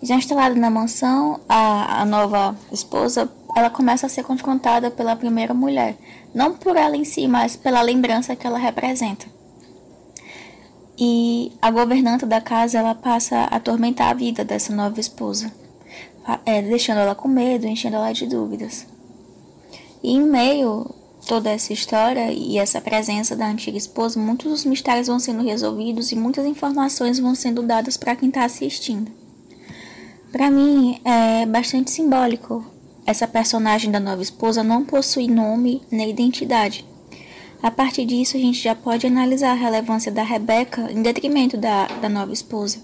Já 0.00 0.14
instalada 0.14 0.54
na 0.54 0.70
mansão, 0.70 1.40
a, 1.48 2.02
a 2.02 2.04
nova 2.04 2.56
esposa, 2.72 3.28
ela 3.56 3.68
começa 3.68 4.06
a 4.06 4.08
ser 4.08 4.22
confrontada 4.22 4.90
pela 4.90 5.16
primeira 5.16 5.52
mulher, 5.52 5.96
não 6.34 6.54
por 6.54 6.76
ela 6.76 6.96
em 6.96 7.04
si, 7.04 7.26
mas 7.26 7.56
pela 7.56 7.82
lembrança 7.82 8.36
que 8.36 8.46
ela 8.46 8.58
representa. 8.58 9.26
E 10.98 11.52
a 11.62 11.70
governanta 11.70 12.26
da 12.26 12.40
casa, 12.40 12.78
ela 12.78 12.94
passa 12.94 13.36
a 13.36 13.56
atormentar 13.56 14.10
a 14.10 14.14
vida 14.14 14.44
dessa 14.44 14.74
nova 14.74 15.00
esposa, 15.00 15.50
é, 16.44 16.60
deixando 16.60 16.98
ela 16.98 17.14
com 17.14 17.26
medo, 17.26 17.66
enchendo 17.66 17.96
ela 17.96 18.12
de 18.12 18.26
dúvidas. 18.26 18.86
E 20.02 20.12
em 20.12 20.22
meio 20.22 20.94
toda 21.26 21.50
essa 21.50 21.72
história 21.72 22.32
e 22.32 22.58
essa 22.58 22.80
presença 22.80 23.36
da 23.36 23.46
antiga 23.46 23.76
esposa, 23.76 24.18
muitos 24.18 24.50
dos 24.50 24.64
mistérios 24.64 25.06
vão 25.06 25.18
sendo 25.18 25.42
resolvidos 25.42 26.12
e 26.12 26.16
muitas 26.16 26.46
informações 26.46 27.18
vão 27.18 27.34
sendo 27.34 27.62
dadas 27.62 27.96
para 27.96 28.16
quem 28.16 28.28
está 28.28 28.44
assistindo. 28.44 29.10
Para 30.32 30.50
mim 30.50 31.00
é 31.04 31.44
bastante 31.46 31.90
simbólico. 31.90 32.64
Essa 33.06 33.26
personagem 33.26 33.90
da 33.90 33.98
nova 33.98 34.22
esposa 34.22 34.62
não 34.62 34.84
possui 34.84 35.26
nome 35.26 35.82
nem 35.90 36.10
identidade. 36.10 36.84
A 37.62 37.70
partir 37.70 38.04
disso, 38.06 38.36
a 38.36 38.40
gente 38.40 38.58
já 38.58 38.74
pode 38.74 39.06
analisar 39.06 39.50
a 39.50 39.54
relevância 39.54 40.10
da 40.10 40.22
Rebeca 40.22 40.90
em 40.90 41.02
detrimento 41.02 41.56
da, 41.56 41.86
da 41.86 42.08
nova 42.08 42.32
esposa. 42.32 42.78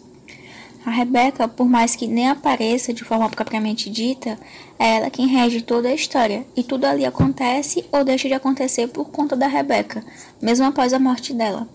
A 0.85 0.91
Rebeca, 0.91 1.49
por 1.49 1.67
mais 1.67 1.97
que 1.97 2.07
nem 2.07 2.29
apareça 2.29 2.93
de 2.93 3.03
forma 3.03 3.29
propriamente 3.29 3.91
dita, 3.91 4.39
é 4.79 4.97
ela 4.97 5.11
quem 5.11 5.27
rege 5.27 5.61
toda 5.61 5.89
a 5.89 5.95
história, 5.95 6.47
e 6.55 6.63
tudo 6.63 6.85
ali 6.85 7.05
acontece 7.05 7.85
ou 7.91 8.05
deixa 8.05 8.29
de 8.29 8.35
acontecer 8.35 8.87
por 8.89 9.07
conta 9.11 9.35
da 9.35 9.49
Rebeca, 9.49 10.05
mesmo 10.41 10.67
após 10.67 10.93
a 10.93 10.99
morte 10.99 11.33
dela. 11.33 11.69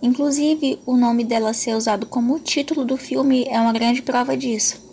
Inclusive, 0.00 0.78
o 0.86 0.96
nome 0.96 1.24
dela 1.24 1.52
ser 1.52 1.74
usado 1.74 2.06
como 2.06 2.38
título 2.38 2.84
do 2.84 2.96
filme 2.96 3.44
é 3.50 3.60
uma 3.60 3.72
grande 3.72 4.00
prova 4.00 4.34
disso. 4.36 4.89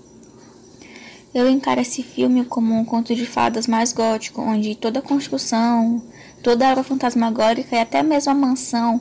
Eu 1.38 1.48
encaro 1.48 1.80
esse 1.80 2.02
filme 2.02 2.44
como 2.44 2.74
um 2.74 2.84
conto 2.84 3.14
de 3.14 3.24
fadas 3.24 3.68
mais 3.68 3.94
gótico, 3.94 4.42
onde 4.42 4.74
toda 4.74 4.98
a 4.98 5.04
construção, 5.04 6.02
toda 6.42 6.66
a 6.66 6.70
aura 6.70 6.84
fantasmagórica 6.84 7.76
e 7.76 7.80
até 7.80 8.02
mesmo 8.02 8.32
a 8.32 8.34
mansão 8.34 9.00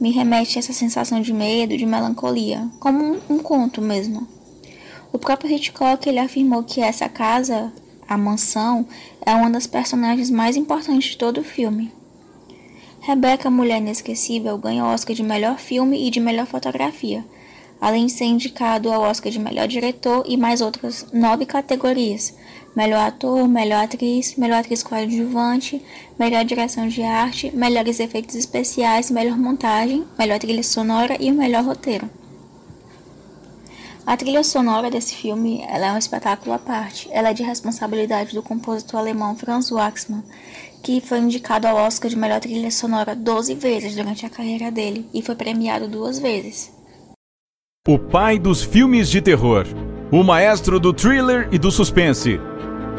me 0.00 0.10
remete 0.10 0.58
a 0.58 0.60
essa 0.60 0.72
sensação 0.72 1.20
de 1.20 1.32
medo, 1.32 1.76
de 1.76 1.86
melancolia, 1.86 2.68
como 2.80 3.04
um, 3.04 3.20
um 3.30 3.38
conto 3.38 3.80
mesmo. 3.80 4.26
O 5.12 5.18
próprio 5.20 5.48
Hitchcock 5.48 6.08
ele 6.08 6.18
afirmou 6.18 6.64
que 6.64 6.80
essa 6.80 7.08
casa, 7.08 7.72
a 8.08 8.18
mansão, 8.18 8.84
é 9.24 9.32
uma 9.36 9.48
das 9.48 9.68
personagens 9.68 10.28
mais 10.28 10.56
importantes 10.56 11.10
de 11.10 11.16
todo 11.16 11.38
o 11.38 11.44
filme. 11.44 11.92
Rebecca, 13.00 13.48
Mulher 13.48 13.78
Inesquecível, 13.78 14.58
ganha 14.58 14.84
o 14.84 14.88
Oscar 14.88 15.14
de 15.14 15.22
melhor 15.22 15.60
filme 15.60 16.04
e 16.04 16.10
de 16.10 16.18
melhor 16.18 16.46
fotografia, 16.46 17.24
além 17.80 18.06
de 18.06 18.12
ser 18.12 18.24
indicado 18.24 18.92
ao 18.92 19.02
Oscar 19.02 19.30
de 19.30 19.38
melhor 19.38 19.68
diretor 19.68 20.24
e 20.26 20.36
mais 20.36 20.60
outras 20.60 21.06
nove 21.12 21.46
categorias: 21.46 22.34
melhor 22.74 23.06
ator, 23.06 23.48
melhor 23.48 23.84
atriz, 23.84 24.36
melhor 24.36 24.60
atriz 24.60 24.82
coadjuvante, 24.82 25.82
melhor 26.18 26.44
direção 26.44 26.88
de 26.88 27.02
arte, 27.02 27.50
melhores 27.54 28.00
efeitos 28.00 28.34
especiais, 28.34 29.10
melhor 29.10 29.38
montagem, 29.38 30.04
melhor 30.18 30.38
trilha 30.38 30.62
sonora 30.62 31.16
e 31.20 31.30
o 31.30 31.34
melhor 31.34 31.64
roteiro. 31.64 32.08
A 34.06 34.16
trilha 34.16 34.44
sonora 34.44 34.88
desse 34.88 35.16
filme 35.16 35.64
é 35.68 35.90
um 35.90 35.98
espetáculo 35.98 36.52
à 36.52 36.60
parte. 36.60 37.08
Ela 37.10 37.30
é 37.30 37.34
de 37.34 37.42
responsabilidade 37.42 38.34
do 38.34 38.42
compositor 38.42 39.00
alemão 39.00 39.34
Franz 39.34 39.72
Waxman, 39.72 40.22
que 40.80 41.00
foi 41.00 41.18
indicado 41.18 41.66
ao 41.66 41.76
Oscar 41.76 42.08
de 42.08 42.16
melhor 42.16 42.38
trilha 42.38 42.70
sonora 42.70 43.16
12 43.16 43.56
vezes 43.56 43.96
durante 43.96 44.24
a 44.24 44.30
carreira 44.30 44.70
dele 44.70 45.08
e 45.12 45.22
foi 45.22 45.34
premiado 45.34 45.88
duas 45.88 46.20
vezes. 46.20 46.75
O 47.88 48.00
pai 48.00 48.36
dos 48.36 48.64
filmes 48.64 49.08
de 49.08 49.22
terror. 49.22 49.64
O 50.10 50.24
maestro 50.24 50.80
do 50.80 50.92
thriller 50.92 51.48
e 51.52 51.58
do 51.58 51.70
suspense. 51.70 52.36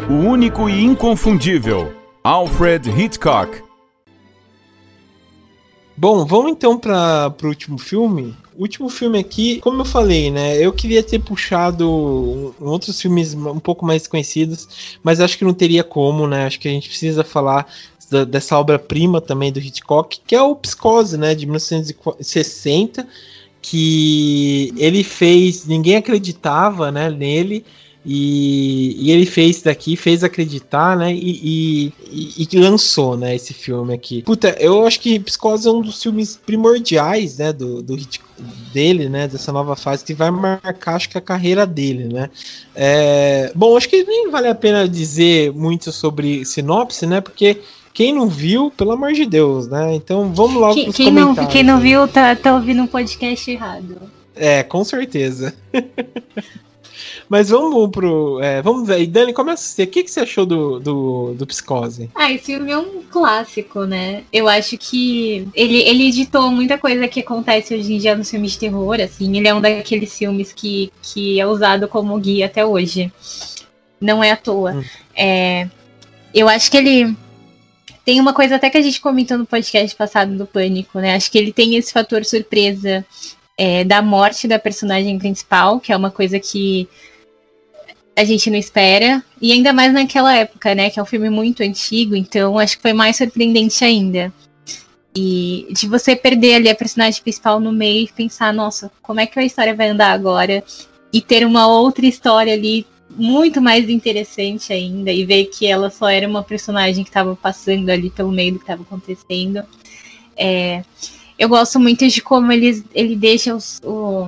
O 0.09 0.13
único 0.13 0.69
e 0.69 0.81
inconfundível. 0.81 1.93
Alfred 2.23 2.89
Hitchcock. 2.89 3.61
Bom, 5.97 6.25
vamos 6.25 6.51
então 6.53 6.79
para 6.79 7.35
o 7.43 7.47
último 7.47 7.77
filme. 7.77 8.33
O 8.55 8.61
último 8.61 8.87
filme 8.87 9.19
aqui, 9.19 9.59
como 9.59 9.81
eu 9.81 9.85
falei, 9.85 10.31
né? 10.31 10.57
Eu 10.57 10.71
queria 10.71 11.03
ter 11.03 11.19
puxado 11.19 12.55
outros 12.57 13.01
filmes 13.01 13.33
um 13.33 13.59
pouco 13.59 13.85
mais 13.85 14.07
conhecidos, 14.07 14.97
mas 15.03 15.19
acho 15.19 15.37
que 15.37 15.43
não 15.43 15.53
teria 15.53 15.83
como, 15.83 16.25
né? 16.25 16.45
Acho 16.45 16.61
que 16.61 16.67
a 16.69 16.71
gente 16.71 16.87
precisa 16.87 17.25
falar 17.25 17.67
da, 18.09 18.23
dessa 18.23 18.57
obra-prima 18.57 19.19
também 19.19 19.51
do 19.51 19.59
Hitchcock, 19.59 20.21
que 20.25 20.33
é 20.33 20.41
o 20.41 20.55
Psicose, 20.55 21.17
né? 21.17 21.35
De 21.35 21.45
1960 21.45 23.05
que 23.69 24.73
ele 24.77 25.03
fez, 25.03 25.65
ninguém 25.65 25.97
acreditava 25.97 26.89
né, 26.89 27.09
nele, 27.09 27.65
e, 28.09 28.95
e, 29.01 29.11
ele 29.11 29.25
fez 29.25 29.61
daqui, 29.61 29.97
fez 29.97 30.23
acreditar, 30.23 30.95
né? 30.95 31.13
E, 31.13 31.91
e, 32.09 32.47
e, 32.49 32.57
lançou, 32.57 33.17
né? 33.17 33.35
Esse 33.35 33.53
filme 33.53 33.93
aqui. 33.93 34.21
Puta, 34.21 34.55
eu 34.61 34.87
acho 34.87 35.01
que 35.01 35.19
Psicose 35.19 35.67
é 35.67 35.71
um 35.71 35.81
dos 35.81 36.01
filmes 36.01 36.37
primordiais, 36.37 37.37
né? 37.37 37.51
Do, 37.51 37.81
do 37.83 37.97
dele, 38.71 39.09
né? 39.09 39.27
Dessa 39.27 39.51
nova 39.51 39.75
fase 39.75 40.05
que 40.05 40.13
vai 40.13 40.31
marcar, 40.31 40.95
acho 40.95 41.09
que 41.09 41.17
a 41.17 41.21
carreira 41.21 41.67
dele, 41.67 42.05
né? 42.05 42.29
É, 42.73 43.51
bom, 43.53 43.75
acho 43.75 43.89
que 43.89 44.01
nem 44.05 44.31
vale 44.31 44.47
a 44.47 44.55
pena 44.55 44.87
dizer 44.87 45.51
muito 45.51 45.91
sobre 45.91 46.45
sinopse, 46.45 47.05
né? 47.05 47.19
Porque 47.19 47.59
quem 47.97 48.13
não 48.13 48.27
viu, 48.27 48.69
pelo 48.69 48.91
amor 48.91 49.11
de 49.11 49.25
Deus, 49.25 49.67
né? 49.67 49.95
Então 49.95 50.31
vamos 50.31 50.53
logo 50.53 50.75
quem, 50.75 50.91
quem 50.91 51.11
não, 51.11 51.33
quem 51.47 51.63
não 51.63 51.79
viu 51.79 52.07
tá, 52.07 52.35
tá 52.35 52.53
ouvindo 52.53 52.83
um 52.83 52.85
podcast 52.85 53.49
errado. 53.49 53.99
É, 54.35 54.61
com 54.61 54.83
certeza. 54.83 55.55
Mas 57.27 57.49
vamos 57.49 57.89
pro. 57.89 58.39
É, 58.39 58.61
vamos 58.61 58.87
ver. 58.87 59.07
Dani, 59.07 59.33
começa 59.33 59.63
você. 59.63 59.81
O 59.81 59.87
que, 59.87 60.03
que 60.03 60.11
você 60.11 60.19
achou 60.19 60.45
do, 60.45 60.79
do, 60.79 61.33
do 61.33 61.47
Psicose? 61.47 62.11
Ah, 62.13 62.31
esse 62.31 62.45
filme 62.45 62.71
é 62.71 62.77
um 62.77 63.01
clássico, 63.01 63.85
né? 63.85 64.21
Eu 64.31 64.47
acho 64.47 64.77
que 64.77 65.47
ele, 65.55 65.81
ele 65.81 66.07
editou 66.07 66.51
muita 66.51 66.77
coisa 66.77 67.07
que 67.07 67.21
acontece 67.21 67.73
hoje 67.73 67.95
em 67.95 67.97
dia 67.97 68.15
nos 68.15 68.29
filmes 68.29 68.51
de 68.51 68.59
terror, 68.59 69.01
assim. 69.01 69.35
Ele 69.35 69.47
é 69.47 69.55
um 69.55 69.59
daqueles 69.59 70.15
filmes 70.15 70.53
que, 70.53 70.91
que 71.01 71.39
é 71.39 71.47
usado 71.47 71.87
como 71.87 72.19
guia 72.19 72.45
até 72.45 72.63
hoje. 72.63 73.11
Não 73.99 74.23
é 74.23 74.29
à 74.29 74.37
toa. 74.37 74.73
Hum. 74.73 74.83
É, 75.15 75.67
eu 76.31 76.47
acho 76.47 76.69
que 76.69 76.77
ele 76.77 77.17
tem 78.07 78.21
uma 78.21 78.33
coisa 78.33 78.55
até 78.55 78.69
que 78.69 78.77
a 78.77 78.81
gente 78.81 79.01
comentou 79.01 79.37
no 79.37 79.45
podcast 79.45 79.93
passado 79.93 80.33
do 80.37 80.47
Pânico, 80.47 80.97
né? 80.97 81.15
Acho 81.15 81.29
que 81.29 81.37
ele 81.37 81.51
tem 81.51 81.75
esse 81.75 81.91
fator 81.91 82.23
surpresa 82.23 83.05
é, 83.57 83.83
da 83.83 84.01
morte 84.01 84.47
da 84.47 84.57
personagem 84.57 85.19
principal, 85.19 85.77
que 85.77 85.91
é 85.91 85.97
uma 85.97 86.09
coisa 86.09 86.39
que 86.39 86.87
a 88.15 88.23
gente 88.23 88.49
não 88.49 88.57
espera. 88.57 89.21
E 89.41 89.51
ainda 89.51 89.73
mais 89.73 89.91
naquela 89.91 90.33
época, 90.33 90.73
né? 90.73 90.89
Que 90.89 91.01
é 91.01 91.03
um 91.03 91.05
filme 91.05 91.29
muito 91.29 91.61
antigo, 91.61 92.15
então 92.15 92.57
acho 92.57 92.77
que 92.77 92.81
foi 92.81 92.93
mais 92.93 93.17
surpreendente 93.17 93.83
ainda. 93.83 94.31
E 95.13 95.67
de 95.71 95.85
você 95.85 96.15
perder 96.15 96.55
ali 96.55 96.69
a 96.69 96.75
personagem 96.75 97.21
principal 97.21 97.59
no 97.59 97.73
meio 97.73 98.05
e 98.05 98.13
pensar, 98.13 98.53
nossa, 98.53 98.89
como 99.01 99.19
é 99.19 99.25
que 99.25 99.37
a 99.37 99.43
história 99.43 99.75
vai 99.75 99.89
andar 99.89 100.13
agora? 100.13 100.63
E 101.11 101.19
ter 101.19 101.45
uma 101.45 101.67
outra 101.67 102.05
história 102.05 102.53
ali 102.53 102.87
muito 103.09 103.61
mais 103.61 103.89
interessante 103.89 104.73
ainda 104.73 105.11
e 105.11 105.25
ver 105.25 105.45
que 105.45 105.65
ela 105.65 105.89
só 105.89 106.09
era 106.09 106.27
uma 106.27 106.43
personagem 106.43 107.03
que 107.03 107.09
estava 107.09 107.35
passando 107.35 107.89
ali 107.89 108.09
pelo 108.09 108.31
meio 108.31 108.53
do 108.53 108.59
que 108.59 108.63
estava 108.63 108.83
acontecendo. 108.83 109.63
É, 110.35 110.83
eu 111.37 111.49
gosto 111.49 111.79
muito 111.79 112.07
de 112.07 112.21
como 112.21 112.51
ele, 112.51 112.83
ele 112.93 113.15
deixa 113.15 113.55
os, 113.55 113.79
o, 113.83 114.27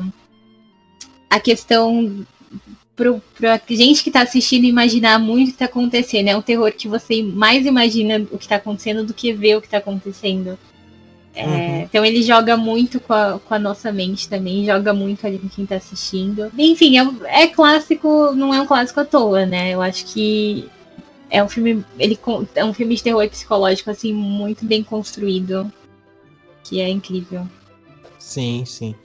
a 1.30 1.40
questão 1.40 2.26
para 2.96 3.62
gente 3.70 4.04
que 4.04 4.10
está 4.10 4.22
assistindo 4.22 4.66
imaginar 4.66 5.20
muito 5.20 5.48
o 5.48 5.52
que 5.52 5.56
está 5.56 5.66
acontecendo. 5.66 6.28
É 6.28 6.36
um 6.36 6.42
terror 6.42 6.72
que 6.72 6.88
você 6.88 7.24
mais 7.24 7.66
imagina 7.66 8.26
o 8.32 8.38
que 8.38 8.46
está 8.46 8.58
acontecendo 8.58 9.06
do 9.06 9.14
que 9.14 9.32
vê 9.32 9.56
o 9.56 9.62
que 9.62 9.68
está 9.68 9.78
acontecendo. 9.78 10.58
É, 11.34 11.46
uhum. 11.46 11.82
Então 11.82 12.04
ele 12.04 12.22
joga 12.24 12.58
muito 12.58 13.00
com 13.00 13.14
a, 13.14 13.40
com 13.40 13.54
a, 13.54 13.60
nossa 13.60 13.92
mente 13.92 14.28
também, 14.28 14.66
joga 14.66 14.94
muito 14.94 15.26
ali 15.26 15.38
com 15.38 15.48
quem 15.48 15.66
tá 15.66 15.76
assistindo. 15.76 16.52
Enfim, 16.58 16.98
é, 16.98 17.44
é, 17.44 17.48
clássico, 17.48 18.32
não 18.34 18.54
é 18.54 18.62
um 18.62 18.66
clássico 18.66 19.00
à 19.00 19.06
toa, 19.06 19.46
né? 19.46 19.74
Eu 19.74 19.82
acho 19.82 20.06
que 20.06 20.68
é 21.30 21.44
um 21.44 21.50
filme. 21.50 21.84
Ele 21.98 22.20
é 22.56 22.66
um 22.66 22.74
filme 22.74 22.96
de 22.96 23.04
terror 23.04 23.28
psicológico, 23.30 23.92
assim, 23.92 24.14
muito 24.14 24.66
bem 24.66 24.84
construído. 24.84 25.72
Que 26.64 26.82
é 26.82 26.90
incrível. 26.90 27.48
Sim, 28.18 28.64
sim. 28.66 28.96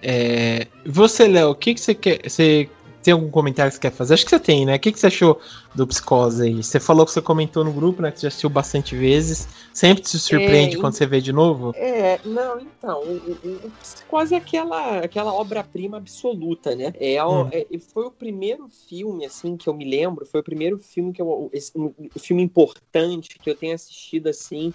É, 0.00 0.66
você, 0.84 1.28
Léo, 1.28 1.50
o 1.50 1.54
que, 1.54 1.74
que 1.74 1.80
você 1.80 1.94
quer. 1.94 2.20
Você 2.28 2.68
tem 3.02 3.12
algum 3.12 3.30
comentário 3.30 3.70
que 3.70 3.76
você 3.76 3.80
quer 3.80 3.92
fazer? 3.92 4.14
Acho 4.14 4.24
que 4.24 4.30
você 4.30 4.38
tem, 4.38 4.64
né? 4.64 4.76
O 4.76 4.78
que, 4.78 4.92
que 4.92 4.98
você 4.98 5.08
achou 5.08 5.40
do 5.74 5.86
Psicose 5.86 6.44
aí? 6.44 6.62
Você 6.62 6.78
falou 6.78 7.04
que 7.04 7.12
você 7.12 7.20
comentou 7.20 7.64
no 7.64 7.72
grupo, 7.72 8.00
né? 8.00 8.10
Que 8.10 8.18
você 8.18 8.22
já 8.22 8.28
assistiu 8.28 8.48
bastante 8.48 8.96
vezes. 8.96 9.48
Sempre 9.72 10.06
se 10.08 10.18
surpreende 10.18 10.76
é, 10.76 10.80
quando 10.80 10.94
você 10.94 11.06
vê 11.06 11.20
de 11.20 11.32
novo? 11.32 11.72
É, 11.74 12.20
não, 12.24 12.60
então. 12.60 13.00
O, 13.02 13.12
o, 13.12 13.66
o 13.66 13.70
Psicose 13.80 14.34
é 14.34 14.38
aquela, 14.38 14.98
aquela 14.98 15.34
obra-prima 15.34 15.96
absoluta, 15.96 16.76
né? 16.76 16.92
É, 17.00 17.24
hum. 17.24 17.48
é, 17.50 17.66
foi 17.92 18.06
o 18.06 18.10
primeiro 18.10 18.68
filme, 18.88 19.24
assim, 19.26 19.56
que 19.56 19.68
eu 19.68 19.74
me 19.74 19.84
lembro. 19.84 20.24
Foi 20.24 20.40
o 20.40 20.44
primeiro 20.44 20.78
filme 20.78 21.12
que 21.12 21.20
eu. 21.20 21.50
Esse, 21.52 21.76
um, 21.76 21.92
filme 22.18 22.42
importante 22.42 23.38
que 23.38 23.50
eu 23.50 23.56
tenho 23.56 23.74
assistido, 23.74 24.28
assim. 24.28 24.72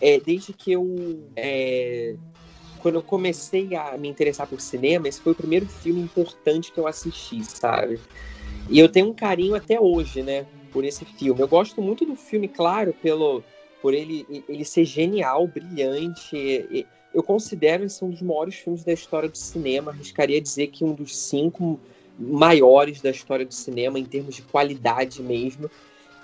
É, 0.00 0.20
desde 0.20 0.52
que 0.52 0.72
eu. 0.72 0.86
Quando 2.80 2.96
eu 2.96 3.02
comecei 3.02 3.74
a 3.74 3.96
me 3.96 4.08
interessar 4.08 4.46
por 4.46 4.60
cinema, 4.60 5.08
esse 5.08 5.20
foi 5.20 5.32
o 5.32 5.36
primeiro 5.36 5.66
filme 5.68 6.00
importante 6.00 6.72
que 6.72 6.78
eu 6.78 6.86
assisti, 6.86 7.44
sabe? 7.44 8.00
E 8.68 8.78
eu 8.78 8.88
tenho 8.88 9.08
um 9.08 9.14
carinho 9.14 9.54
até 9.54 9.80
hoje, 9.80 10.22
né, 10.22 10.46
por 10.72 10.84
esse 10.84 11.04
filme. 11.04 11.40
Eu 11.40 11.48
gosto 11.48 11.82
muito 11.82 12.04
do 12.04 12.16
filme, 12.16 12.48
claro, 12.48 12.94
pelo 13.02 13.42
por 13.82 13.94
ele, 13.94 14.26
ele 14.48 14.64
ser 14.64 14.84
genial, 14.84 15.46
brilhante. 15.46 16.86
Eu 17.14 17.22
considero 17.22 17.84
esse 17.84 18.04
um 18.04 18.10
dos 18.10 18.20
maiores 18.20 18.56
filmes 18.56 18.84
da 18.84 18.92
história 18.92 19.28
do 19.28 19.36
cinema. 19.36 19.90
Arriscaria 19.90 20.40
dizer 20.40 20.68
que 20.68 20.84
um 20.84 20.92
dos 20.92 21.16
cinco 21.16 21.80
maiores 22.18 23.00
da 23.00 23.10
história 23.10 23.46
do 23.46 23.54
cinema, 23.54 23.98
em 23.98 24.04
termos 24.04 24.34
de 24.34 24.42
qualidade 24.42 25.22
mesmo. 25.22 25.70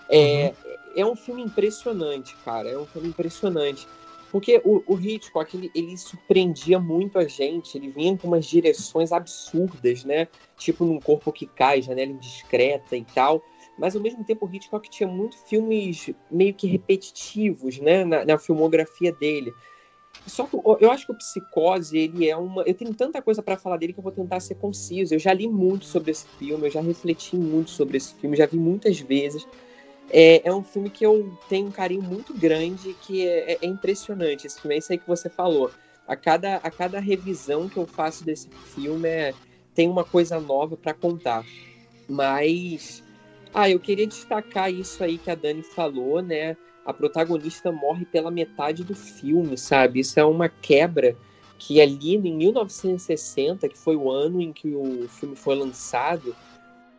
É, 0.09 0.53
uhum. 0.65 0.75
é 0.95 1.07
um 1.07 1.17
filme 1.17 1.43
impressionante, 1.43 2.37
cara. 2.45 2.69
É 2.69 2.79
um 2.79 2.87
filme 2.87 3.09
impressionante. 3.09 3.89
Porque 4.37 4.61
o, 4.67 4.83
o 4.87 5.01
Hitchcock, 5.01 5.57
ele, 5.57 5.71
ele, 5.75 5.97
surpreendia 5.97 6.79
muito 6.79 7.19
a 7.19 7.27
gente, 7.27 7.79
ele 7.79 7.89
vinha 7.89 8.15
com 8.19 8.29
umas 8.29 8.45
direções 8.45 9.11
absurdas, 9.11 10.05
né? 10.05 10.29
Tipo 10.59 10.85
num 10.85 11.01
corpo 11.01 11.33
que 11.33 11.47
cai, 11.47 11.81
janela 11.81 12.13
indiscreta 12.13 12.95
e 12.95 13.03
tal. 13.03 13.43
Mas 13.79 13.97
ao 13.97 14.03
mesmo 14.03 14.23
tempo 14.25 14.45
o 14.45 14.55
Hitchcock 14.55 14.91
tinha 14.91 15.09
muitos 15.09 15.39
filmes 15.49 16.11
meio 16.31 16.53
que 16.53 16.67
repetitivos, 16.67 17.79
né? 17.79 18.05
Na, 18.05 18.27
na 18.27 18.39
filmografia 18.39 19.11
dele. 19.11 19.55
Só 20.27 20.45
que 20.45 20.55
eu 20.55 20.91
acho 20.91 21.07
que 21.07 21.13
o 21.13 21.17
Psicose, 21.17 21.97
ele 21.97 22.29
é 22.29 22.37
uma. 22.37 22.61
Eu 22.65 22.75
tenho 22.75 22.93
tanta 22.93 23.23
coisa 23.23 23.43
para 23.43 23.57
falar 23.57 23.79
dele 23.79 23.95
que 23.95 24.01
eu 24.01 24.05
vou 24.05 24.13
tentar 24.13 24.41
ser 24.41 24.57
conciso. 24.57 25.15
Eu 25.15 25.19
já 25.19 25.33
li 25.33 25.49
muito 25.49 25.87
sobre 25.87 26.11
esse 26.11 26.27
filme, 26.39 26.67
eu 26.67 26.71
já 26.71 26.83
refleti 26.83 27.37
muito 27.37 27.71
sobre 27.71 27.97
esse 27.97 28.15
filme, 28.17 28.37
já 28.37 28.45
vi 28.45 28.59
muitas 28.59 29.01
vezes. 29.01 29.49
É, 30.11 30.49
é 30.49 30.55
um 30.55 30.63
filme 30.63 30.89
que 30.89 31.05
eu 31.05 31.37
tenho 31.49 31.67
um 31.67 31.71
carinho 31.71 32.03
muito 32.03 32.33
grande, 32.33 32.95
que 33.03 33.27
é, 33.27 33.53
é, 33.53 33.59
é 33.63 33.67
impressionante. 33.67 34.47
Esse 34.47 34.61
filme 34.61 34.75
é 34.75 34.79
isso 34.79 34.93
aí 34.93 34.99
que 34.99 35.07
você 35.07 35.29
falou. 35.29 35.71
A 36.07 36.15
cada, 36.15 36.57
a 36.57 36.71
cada 36.71 37.01
revisão 37.01 37.69
que 37.69 37.77
eu 37.77 37.87
faço 37.87 38.25
desse 38.25 38.49
filme 38.75 39.09
é, 39.09 39.35
tem 39.75 39.89
uma 39.89 40.05
coisa 40.05 40.39
nova 40.41 40.77
para 40.77 40.95
contar. 40.95 41.45
Mas, 42.09 43.03
ah, 43.53 43.69
eu 43.69 43.81
queria 43.81 44.07
destacar 44.07 44.73
isso 44.73 45.03
aí 45.03 45.19
que 45.19 45.31
a 45.31 45.35
Dani 45.35 45.63
falou, 45.63 46.23
né? 46.23 46.57
A 46.85 46.93
protagonista 46.93 47.73
morre 47.73 48.05
pela 48.05 48.31
metade 48.31 48.85
do 48.85 48.95
filme, 48.95 49.59
sabe? 49.59 50.01
Isso 50.01 50.21
é 50.21 50.25
uma 50.25 50.49
quebra 50.49 51.17
que 51.59 51.81
ali 51.81 52.15
em 52.15 52.19
1960, 52.21 53.69
que 53.69 53.79
foi 53.79 53.97
o 53.97 54.11
ano 54.11 54.41
em 54.41 54.53
que 54.53 54.69
o 54.69 55.09
filme 55.09 55.35
foi 55.35 55.57
lançado, 55.57 56.37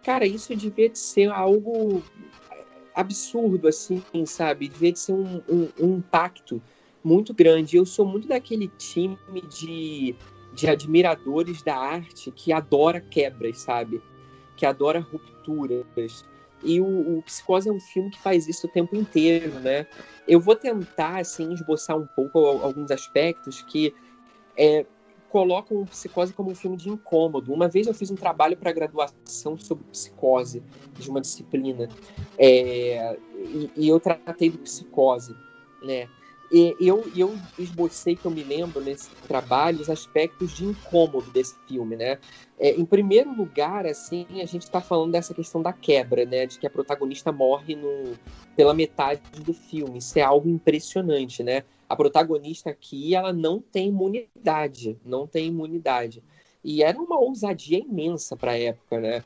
cara, 0.03 0.25
isso 0.25 0.55
devia 0.55 0.93
ser 0.93 1.29
algo 1.29 2.03
absurdo, 2.97 3.67
assim, 3.67 4.01
sabe? 4.25 4.67
Devia 4.67 4.95
ser 4.95 5.13
um, 5.13 5.41
um, 5.47 5.69
um 5.79 5.97
impacto 5.97 6.59
muito 7.03 7.31
grande. 7.31 7.77
Eu 7.77 7.85
sou 7.85 8.05
muito 8.05 8.27
daquele 8.27 8.67
time 8.69 9.17
de, 9.47 10.15
de 10.51 10.67
admiradores 10.67 11.61
da 11.61 11.77
arte 11.77 12.31
que 12.31 12.51
adora 12.51 12.99
quebras, 12.99 13.59
sabe? 13.59 14.01
Que 14.55 14.65
adora 14.65 14.99
rupturas. 14.99 16.25
E 16.63 16.81
o, 16.81 17.19
o 17.19 17.21
Psicose 17.21 17.69
é 17.69 17.71
um 17.71 17.79
filme 17.79 18.09
que 18.09 18.19
faz 18.19 18.47
isso 18.47 18.65
o 18.65 18.69
tempo 18.69 18.95
inteiro, 18.95 19.59
né? 19.59 19.85
Eu 20.27 20.41
vou 20.41 20.55
tentar, 20.55 21.19
assim, 21.19 21.53
esboçar 21.53 21.95
um 21.95 22.07
pouco 22.07 22.39
alguns 22.39 22.89
aspectos 22.89 23.61
que 23.61 23.93
é, 24.57 24.87
colocam 25.29 25.85
Psicose 25.85 26.33
como 26.33 26.51
um 26.51 26.55
filme 26.55 26.77
de 26.77 26.89
incômodo. 26.89 27.53
Uma 27.53 27.67
vez 27.67 27.87
eu 27.87 27.93
fiz 27.93 28.09
um 28.09 28.15
trabalho 28.15 28.55
para 28.57 28.71
graduação 28.71 29.57
sobre 29.57 29.83
psicose, 29.85 30.63
de 30.97 31.09
uma 31.09 31.21
disciplina, 31.21 31.87
é, 32.37 33.17
e, 33.35 33.71
e, 33.75 33.87
eu 33.87 33.99
tratei 33.99 34.49
do 34.49 34.57
psicose, 34.57 35.35
né? 35.83 36.07
Eu, 36.49 37.03
eu 37.13 37.35
esbocei, 37.59 38.15
que 38.15 38.25
eu 38.25 38.31
me 38.31 38.43
lembro 38.43 38.81
nesse 38.81 39.09
trabalho, 39.27 39.81
os 39.81 39.89
aspectos 39.89 40.55
de 40.55 40.63
incômodo 40.63 41.29
desse 41.31 41.55
filme, 41.67 41.97
né? 41.97 42.17
É, 42.57 42.71
em 42.71 42.85
primeiro 42.85 43.35
lugar, 43.35 43.85
assim, 43.85 44.25
a 44.41 44.45
gente 44.45 44.63
está 44.63 44.79
falando 44.79 45.11
dessa 45.11 45.33
questão 45.33 45.61
da 45.61 45.73
quebra, 45.73 46.25
né? 46.25 46.45
De 46.45 46.57
que 46.57 46.65
a 46.65 46.69
protagonista 46.69 47.33
morre 47.33 47.75
no, 47.75 48.17
pela 48.55 48.73
metade 48.73 49.21
do 49.41 49.53
filme. 49.53 49.99
Isso 49.99 50.17
é 50.17 50.21
algo 50.21 50.49
impressionante, 50.49 51.43
né? 51.43 51.63
A 51.89 51.95
protagonista 51.95 52.69
aqui, 52.69 53.13
ela 53.13 53.33
não 53.33 53.61
tem 53.61 53.89
imunidade, 53.89 54.97
não 55.05 55.27
tem 55.27 55.47
imunidade. 55.47 56.23
E 56.63 56.81
era 56.81 56.97
uma 56.97 57.19
ousadia 57.19 57.79
imensa 57.79 58.37
para 58.37 58.51
a 58.51 58.59
época, 58.59 58.99
né? 58.99 59.23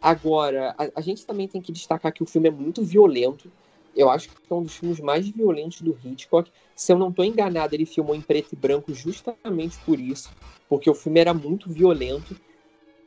Agora, 0.00 0.74
a, 0.76 0.90
a 0.96 1.00
gente 1.00 1.24
também 1.24 1.48
tem 1.48 1.62
que 1.62 1.72
destacar 1.72 2.12
que 2.12 2.22
o 2.22 2.26
filme 2.26 2.48
é 2.48 2.52
muito 2.52 2.82
violento, 2.82 3.50
eu 3.94 4.10
acho 4.10 4.28
que 4.28 4.34
é 4.50 4.54
um 4.54 4.62
dos 4.62 4.76
filmes 4.76 5.00
mais 5.00 5.28
violentos 5.28 5.80
do 5.80 5.96
Hitchcock. 6.04 6.50
Se 6.74 6.92
eu 6.92 6.98
não 6.98 7.10
estou 7.10 7.24
enganado, 7.24 7.74
ele 7.74 7.86
filmou 7.86 8.14
em 8.14 8.20
preto 8.20 8.52
e 8.52 8.56
branco 8.56 8.92
justamente 8.94 9.78
por 9.84 9.98
isso, 9.98 10.30
porque 10.68 10.88
o 10.88 10.94
filme 10.94 11.20
era 11.20 11.34
muito 11.34 11.70
violento. 11.70 12.36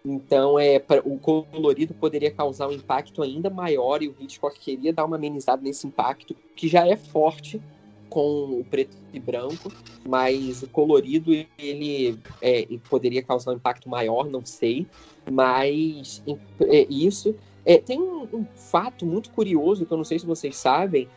Então, 0.05 0.59
é, 0.59 0.79
o 1.03 1.17
colorido 1.17 1.93
poderia 1.95 2.29
causar 2.29 2.67
um 2.67 2.71
impacto 2.71 3.23
ainda 3.23 3.49
maior 3.49 4.03
e 4.03 4.07
o 4.07 4.15
Hitchcock 4.19 4.59
queria 4.59 4.93
dar 4.93 5.03
uma 5.03 5.15
amenizada 5.15 5.63
nesse 5.63 5.87
impacto, 5.87 6.35
que 6.55 6.67
já 6.67 6.87
é 6.87 6.95
forte 6.95 7.59
com 8.07 8.59
o 8.59 8.63
preto 8.63 8.95
e 9.11 9.19
branco, 9.19 9.71
mas 10.07 10.61
o 10.61 10.67
colorido 10.67 11.31
ele 11.57 12.17
é, 12.39 12.67
poderia 12.87 13.23
causar 13.23 13.51
um 13.51 13.55
impacto 13.55 13.89
maior, 13.89 14.29
não 14.29 14.45
sei. 14.45 14.85
Mas 15.29 16.23
é, 16.61 16.85
isso 16.87 17.35
é, 17.65 17.77
tem 17.77 17.99
um, 17.99 18.27
um, 18.31 18.45
fato 18.55 19.05
muito 19.05 19.31
curioso 19.31 19.85
que 19.85 19.91
eu 19.91 19.97
não 19.97 20.03
sei 20.03 20.19
se 20.19 20.25
vocês 20.25 20.55
sabem. 20.55 21.09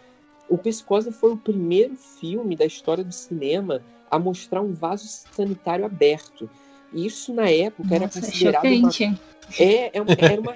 O 0.48 0.56
Psicose 0.56 1.12
foi 1.12 1.32
o 1.32 1.36
primeiro 1.36 1.94
filme 1.94 2.56
da 2.56 2.64
história 2.64 3.04
do 3.04 3.12
cinema 3.12 3.82
a 4.10 4.18
mostrar 4.18 4.62
um 4.62 4.72
vaso 4.72 5.06
sanitário 5.06 5.84
aberto. 5.84 6.48
Isso 6.92 7.34
na 7.34 7.50
época 7.50 7.82
Nossa, 7.82 7.94
era 7.94 8.08
considerado 8.08 8.64
uma, 8.64 8.90
é, 9.58 9.98
é 9.98 10.00
uma, 10.00 10.12
era 10.18 10.40
uma 10.40 10.54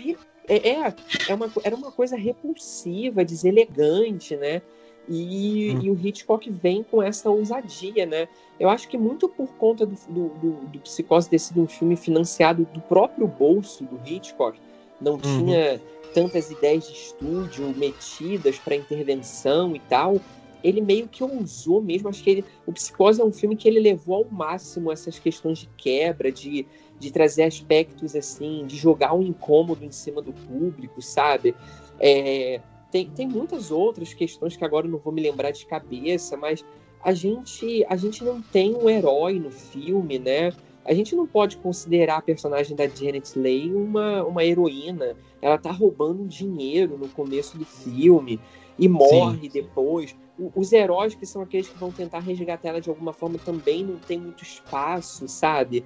é, 0.48 0.70
é, 0.70 0.94
é 1.28 1.34
uma, 1.34 1.50
era 1.62 1.76
uma 1.76 1.92
coisa 1.92 2.16
repulsiva, 2.16 3.24
deselegante, 3.24 4.36
né? 4.36 4.62
E, 5.08 5.74
hum. 5.74 5.80
e, 5.82 5.90
o 5.90 6.06
Hitchcock 6.06 6.48
vem 6.50 6.82
com 6.82 7.02
essa 7.02 7.28
ousadia, 7.28 8.06
né? 8.06 8.28
Eu 8.58 8.68
acho 8.68 8.88
que 8.88 8.96
muito 8.96 9.28
por 9.28 9.48
conta 9.54 9.84
do, 9.84 9.96
do, 10.08 10.28
do, 10.28 10.50
do 10.68 10.78
Psicose 10.80 11.28
ter 11.28 11.38
sido 11.38 11.60
um 11.60 11.66
filme 11.66 11.96
financiado 11.96 12.66
do 12.72 12.80
próprio 12.80 13.26
bolso 13.26 13.84
do 13.84 14.00
Hitchcock, 14.06 14.58
não 15.02 15.14
uhum. 15.14 15.18
tinha 15.18 15.80
tantas 16.14 16.50
ideias 16.50 16.86
de 16.86 16.92
estúdio 16.92 17.74
metidas 17.76 18.58
para 18.58 18.76
intervenção 18.76 19.74
e 19.74 19.80
tal. 19.80 20.20
Ele 20.62 20.80
meio 20.80 21.08
que 21.08 21.24
ousou 21.24 21.82
mesmo. 21.82 22.08
Acho 22.08 22.22
que 22.22 22.30
ele, 22.30 22.44
o 22.66 22.72
Psicose 22.72 23.20
é 23.20 23.24
um 23.24 23.32
filme 23.32 23.56
que 23.56 23.66
ele 23.66 23.80
levou 23.80 24.16
ao 24.16 24.24
máximo 24.30 24.92
essas 24.92 25.18
questões 25.18 25.58
de 25.58 25.68
quebra, 25.76 26.30
de, 26.30 26.66
de 26.98 27.10
trazer 27.10 27.44
aspectos 27.44 28.14
assim, 28.14 28.64
de 28.66 28.76
jogar 28.76 29.12
um 29.14 29.22
incômodo 29.22 29.84
em 29.84 29.90
cima 29.90 30.22
do 30.22 30.32
público, 30.32 31.02
sabe? 31.02 31.54
É, 31.98 32.60
tem, 32.90 33.08
tem 33.08 33.26
muitas 33.26 33.70
outras 33.70 34.14
questões 34.14 34.56
que 34.56 34.64
agora 34.64 34.86
eu 34.86 34.90
não 34.90 34.98
vou 34.98 35.12
me 35.12 35.22
lembrar 35.22 35.50
de 35.50 35.66
cabeça, 35.66 36.36
mas 36.36 36.64
a 37.02 37.12
gente, 37.12 37.84
a 37.88 37.96
gente 37.96 38.22
não 38.22 38.40
tem 38.40 38.74
um 38.74 38.88
herói 38.88 39.38
no 39.38 39.50
filme, 39.50 40.18
né? 40.18 40.52
A 40.84 40.92
gente 40.94 41.14
não 41.14 41.26
pode 41.26 41.56
considerar 41.58 42.16
a 42.16 42.22
personagem 42.22 42.76
da 42.76 42.88
Janet 42.88 43.38
Leigh 43.38 43.72
uma, 43.74 44.24
uma 44.24 44.44
heroína. 44.44 45.16
Ela 45.40 45.58
tá 45.58 45.70
roubando 45.70 46.26
dinheiro 46.26 46.98
no 46.98 47.08
começo 47.08 47.56
do 47.56 47.64
filme 47.64 48.40
e 48.78 48.88
morre 48.88 49.42
Sim. 49.42 49.50
depois. 49.52 50.16
os 50.54 50.72
heróis 50.72 51.14
que 51.14 51.26
são 51.26 51.42
aqueles 51.42 51.68
que 51.68 51.78
vão 51.78 51.92
tentar 51.92 52.20
resgatar 52.20 52.70
ela 52.70 52.80
de 52.80 52.88
alguma 52.88 53.12
forma 53.12 53.38
também 53.38 53.84
não 53.84 53.96
tem 53.96 54.18
muito 54.18 54.42
espaço, 54.42 55.28
sabe? 55.28 55.84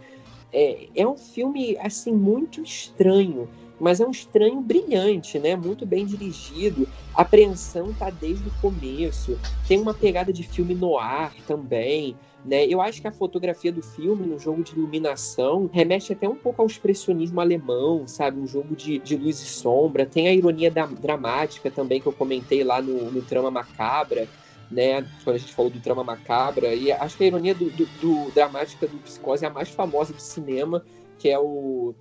É, 0.52 0.88
é 0.94 1.06
um 1.06 1.16
filme, 1.16 1.76
assim, 1.78 2.12
muito 2.12 2.62
estranho 2.62 3.48
mas 3.78 4.00
é 4.00 4.06
um 4.06 4.10
estranho 4.10 4.60
brilhante, 4.60 5.38
né? 5.38 5.54
Muito 5.54 5.84
bem 5.84 6.06
dirigido. 6.06 6.88
A 7.14 7.22
apreensão 7.22 7.92
tá 7.92 8.10
desde 8.10 8.48
o 8.48 8.52
começo. 8.60 9.38
Tem 9.68 9.80
uma 9.80 9.92
pegada 9.92 10.32
de 10.32 10.42
filme 10.42 10.74
no 10.74 10.98
ar 10.98 11.34
também. 11.46 12.16
Né? 12.46 12.64
Eu 12.64 12.80
acho 12.80 13.00
que 13.00 13.08
a 13.08 13.12
fotografia 13.12 13.72
do 13.72 13.82
filme, 13.82 14.24
no 14.24 14.38
jogo 14.38 14.62
de 14.62 14.72
iluminação, 14.72 15.68
remete 15.72 16.12
até 16.12 16.28
um 16.28 16.36
pouco 16.36 16.62
ao 16.62 16.68
expressionismo 16.68 17.40
alemão, 17.40 18.06
sabe? 18.06 18.38
Um 18.38 18.46
jogo 18.46 18.76
de, 18.76 19.00
de 19.00 19.16
luz 19.16 19.40
e 19.42 19.46
sombra. 19.46 20.06
Tem 20.06 20.28
a 20.28 20.32
ironia 20.32 20.70
da, 20.70 20.86
dramática 20.86 21.72
também, 21.72 22.00
que 22.00 22.06
eu 22.06 22.12
comentei 22.12 22.62
lá 22.62 22.80
no, 22.80 23.10
no 23.10 23.20
Trama 23.20 23.50
Macabra, 23.50 24.28
né? 24.70 25.02
Quando 25.24 25.34
a 25.34 25.38
gente 25.38 25.52
falou 25.52 25.72
do 25.72 25.80
Trama 25.80 26.04
Macabra. 26.04 26.72
E 26.72 26.92
acho 26.92 27.16
que 27.16 27.24
a 27.24 27.26
ironia 27.26 27.52
do, 27.52 27.68
do, 27.68 27.86
do 28.00 28.30
dramática 28.30 28.86
do 28.86 28.96
Psicose 28.98 29.44
é 29.44 29.48
a 29.48 29.52
mais 29.52 29.70
famosa 29.70 30.12
do 30.12 30.22
cinema, 30.22 30.84
que 31.18 31.28
é 31.28 31.38
o 31.40 31.96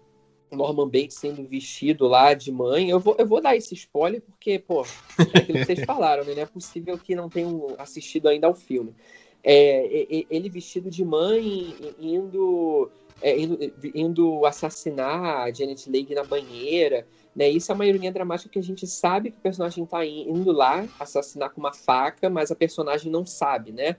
Norman 0.52 0.88
Bates 0.88 1.18
sendo 1.18 1.44
vestido 1.48 2.08
lá 2.08 2.36
de 2.36 2.52
mãe. 2.52 2.92
Eu 2.92 3.00
vou, 3.00 3.16
eu 3.18 3.26
vou 3.26 3.42
dar 3.42 3.56
esse 3.56 3.74
spoiler 3.74 4.22
porque, 4.22 4.60
pô, 4.60 4.84
é 4.84 5.40
aquilo 5.40 5.58
que 5.58 5.66
vocês 5.66 5.84
falaram, 5.86 6.24
né? 6.24 6.36
Não 6.36 6.44
é 6.44 6.46
possível 6.46 7.00
que 7.00 7.16
não 7.16 7.30
tenham 7.30 7.76
assistido 7.80 8.28
ainda 8.28 8.46
ao 8.46 8.54
filme. 8.54 8.94
É, 9.48 10.26
ele 10.28 10.50
vestido 10.50 10.90
de 10.90 11.06
mãe 11.06 11.76
indo, 12.00 12.90
é, 13.22 13.40
indo, 13.40 13.60
indo, 13.94 14.46
assassinar 14.46 15.44
a 15.44 15.52
Janet 15.52 15.88
Leigh 15.88 16.16
na 16.16 16.24
banheira. 16.24 17.08
Né? 17.36 17.50
Isso 17.50 17.72
é 17.72 17.76
uma 17.76 17.86
ironia 17.86 18.12
dramática 18.12 18.50
que 18.50 18.58
a 18.58 18.64
gente 18.64 18.88
sabe 18.88 19.30
que 19.30 19.38
o 19.38 19.42
personagem 19.42 19.84
está 19.84 20.04
indo 20.04 20.52
lá 20.52 20.88
assassinar 21.00 21.52
com 21.52 21.60
uma 21.60 21.74
faca, 21.74 22.28
mas 22.28 22.50
a 22.50 22.56
personagem 22.56 23.12
não 23.12 23.24
sabe, 23.24 23.72
né? 23.72 23.98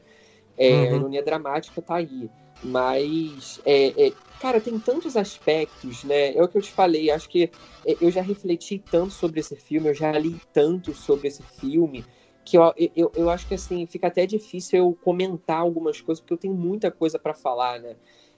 É, 0.58 0.72
uhum. 0.72 0.80
A 0.80 0.96
ironia 0.96 1.22
dramática 1.22 1.78
está 1.78 1.96
aí. 1.96 2.28
Mas, 2.64 3.60
é, 3.64 4.06
é, 4.06 4.12
cara, 4.40 4.60
tem 4.60 4.78
tantos 4.78 5.16
aspectos, 5.16 6.02
né? 6.02 6.34
É 6.34 6.42
o 6.42 6.48
que 6.48 6.56
eu 6.56 6.62
te 6.62 6.72
falei, 6.72 7.10
acho 7.10 7.28
que 7.28 7.50
é, 7.86 7.96
eu 8.00 8.10
já 8.10 8.22
refleti 8.22 8.82
tanto 8.90 9.12
sobre 9.12 9.40
esse 9.40 9.54
filme, 9.54 9.90
eu 9.90 9.94
já 9.94 10.10
li 10.12 10.40
tanto 10.52 10.94
sobre 10.94 11.28
esse 11.28 11.42
filme, 11.42 12.04
que 12.46 12.56
eu, 12.56 12.72
eu, 12.94 13.12
eu 13.16 13.28
acho 13.28 13.46
que, 13.46 13.54
assim, 13.54 13.84
fica 13.86 14.06
até 14.06 14.24
difícil 14.24 14.78
eu 14.78 14.98
comentar 15.02 15.58
algumas 15.58 16.00
coisas, 16.00 16.20
porque 16.20 16.32
eu 16.32 16.38
tenho 16.38 16.54
muita 16.54 16.92
coisa 16.92 17.18
para 17.18 17.34
falar, 17.34 17.80
né? 17.80 17.96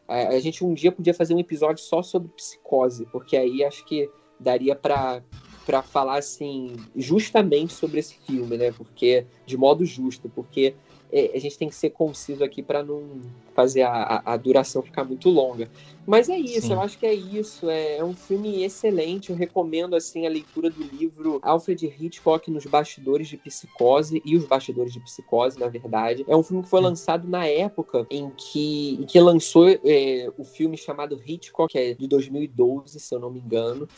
A, 0.09 0.29
a, 0.29 0.41
gente 0.41 0.65
um 0.65 0.73
dia 0.73 0.91
podia 0.91 1.13
fazer 1.13 1.35
um 1.35 1.39
episódio 1.39 1.85
só 1.85 2.03
sobre 2.03 2.29
psicose, 2.29 3.05
porque 3.13 3.37
aí 3.37 3.63
acho 3.63 3.85
que 3.85 4.11
daria 4.41 4.75
para 4.75 5.23
para 5.67 5.83
falar 5.83 6.17
assim 6.17 6.75
justamente 6.97 7.75
sobre 7.75 8.01
esse 8.01 8.15
filme, 8.21 8.57
né? 8.57 8.73
Porque 8.73 9.27
de 9.45 9.55
modo 9.55 9.85
justo, 9.85 10.31
porque 10.35 10.75
é, 11.11 11.33
a 11.35 11.39
gente 11.39 11.57
tem 11.59 11.69
que 11.69 11.75
ser 11.75 11.91
conciso 11.91 12.45
aqui 12.45 12.63
para 12.63 12.83
não 12.83 13.21
fazer 13.55 13.83
a, 13.83 14.23
a, 14.25 14.37
duração 14.37 14.83
ficar 14.83 15.05
muito 15.05 15.29
longa. 15.31 15.71
Mas 16.07 16.29
é 16.29 16.39
isso, 16.39 16.69
Sim. 16.69 16.75
eu 16.75 16.81
acho 16.81 16.99
que 16.99 17.07
é 17.07 17.15
isso. 17.15 17.69
É, 17.69 17.97
é, 17.97 18.05
um 18.05 18.15
filme 18.15 18.63
excelente. 18.63 19.31
Eu 19.31 19.37
recomendo 19.37 19.97
assim 19.97 20.27
a 20.27 20.31
leitura 20.31 20.71
do 20.71 20.83
livro 20.83 21.39
Alfred 21.43 21.87
Hitchcock 21.87 22.51
nos 22.51 22.67
bastidores 22.67 23.29
de 23.29 23.37
Psicose 23.37 24.23
e 24.25 24.37
os 24.37 24.45
bastidores 24.45 24.93
de 24.93 25.01
Psicose, 25.01 25.59
na 25.59 25.69
verdade. 25.69 26.25
É 26.29 26.37
um 26.37 26.43
filme 26.43 26.63
que 26.63 26.69
foi 26.69 26.81
lançado 26.81 27.27
na 27.27 27.47
época 27.47 28.07
em 28.11 28.31
que, 28.31 28.99
em 29.01 29.05
que 29.05 29.19
lançou 29.19 29.69
é, 29.69 30.31
o 30.37 30.45
filme 30.45 30.77
chamado 30.77 31.21
Hitchcock, 31.25 31.73
que 31.73 31.79
é 31.79 31.95
de 31.95 32.07
2012, 32.07 33.01
se 33.01 33.15
eu 33.15 33.19
não 33.19 33.31
me 33.31 33.41
engano. 33.41 33.89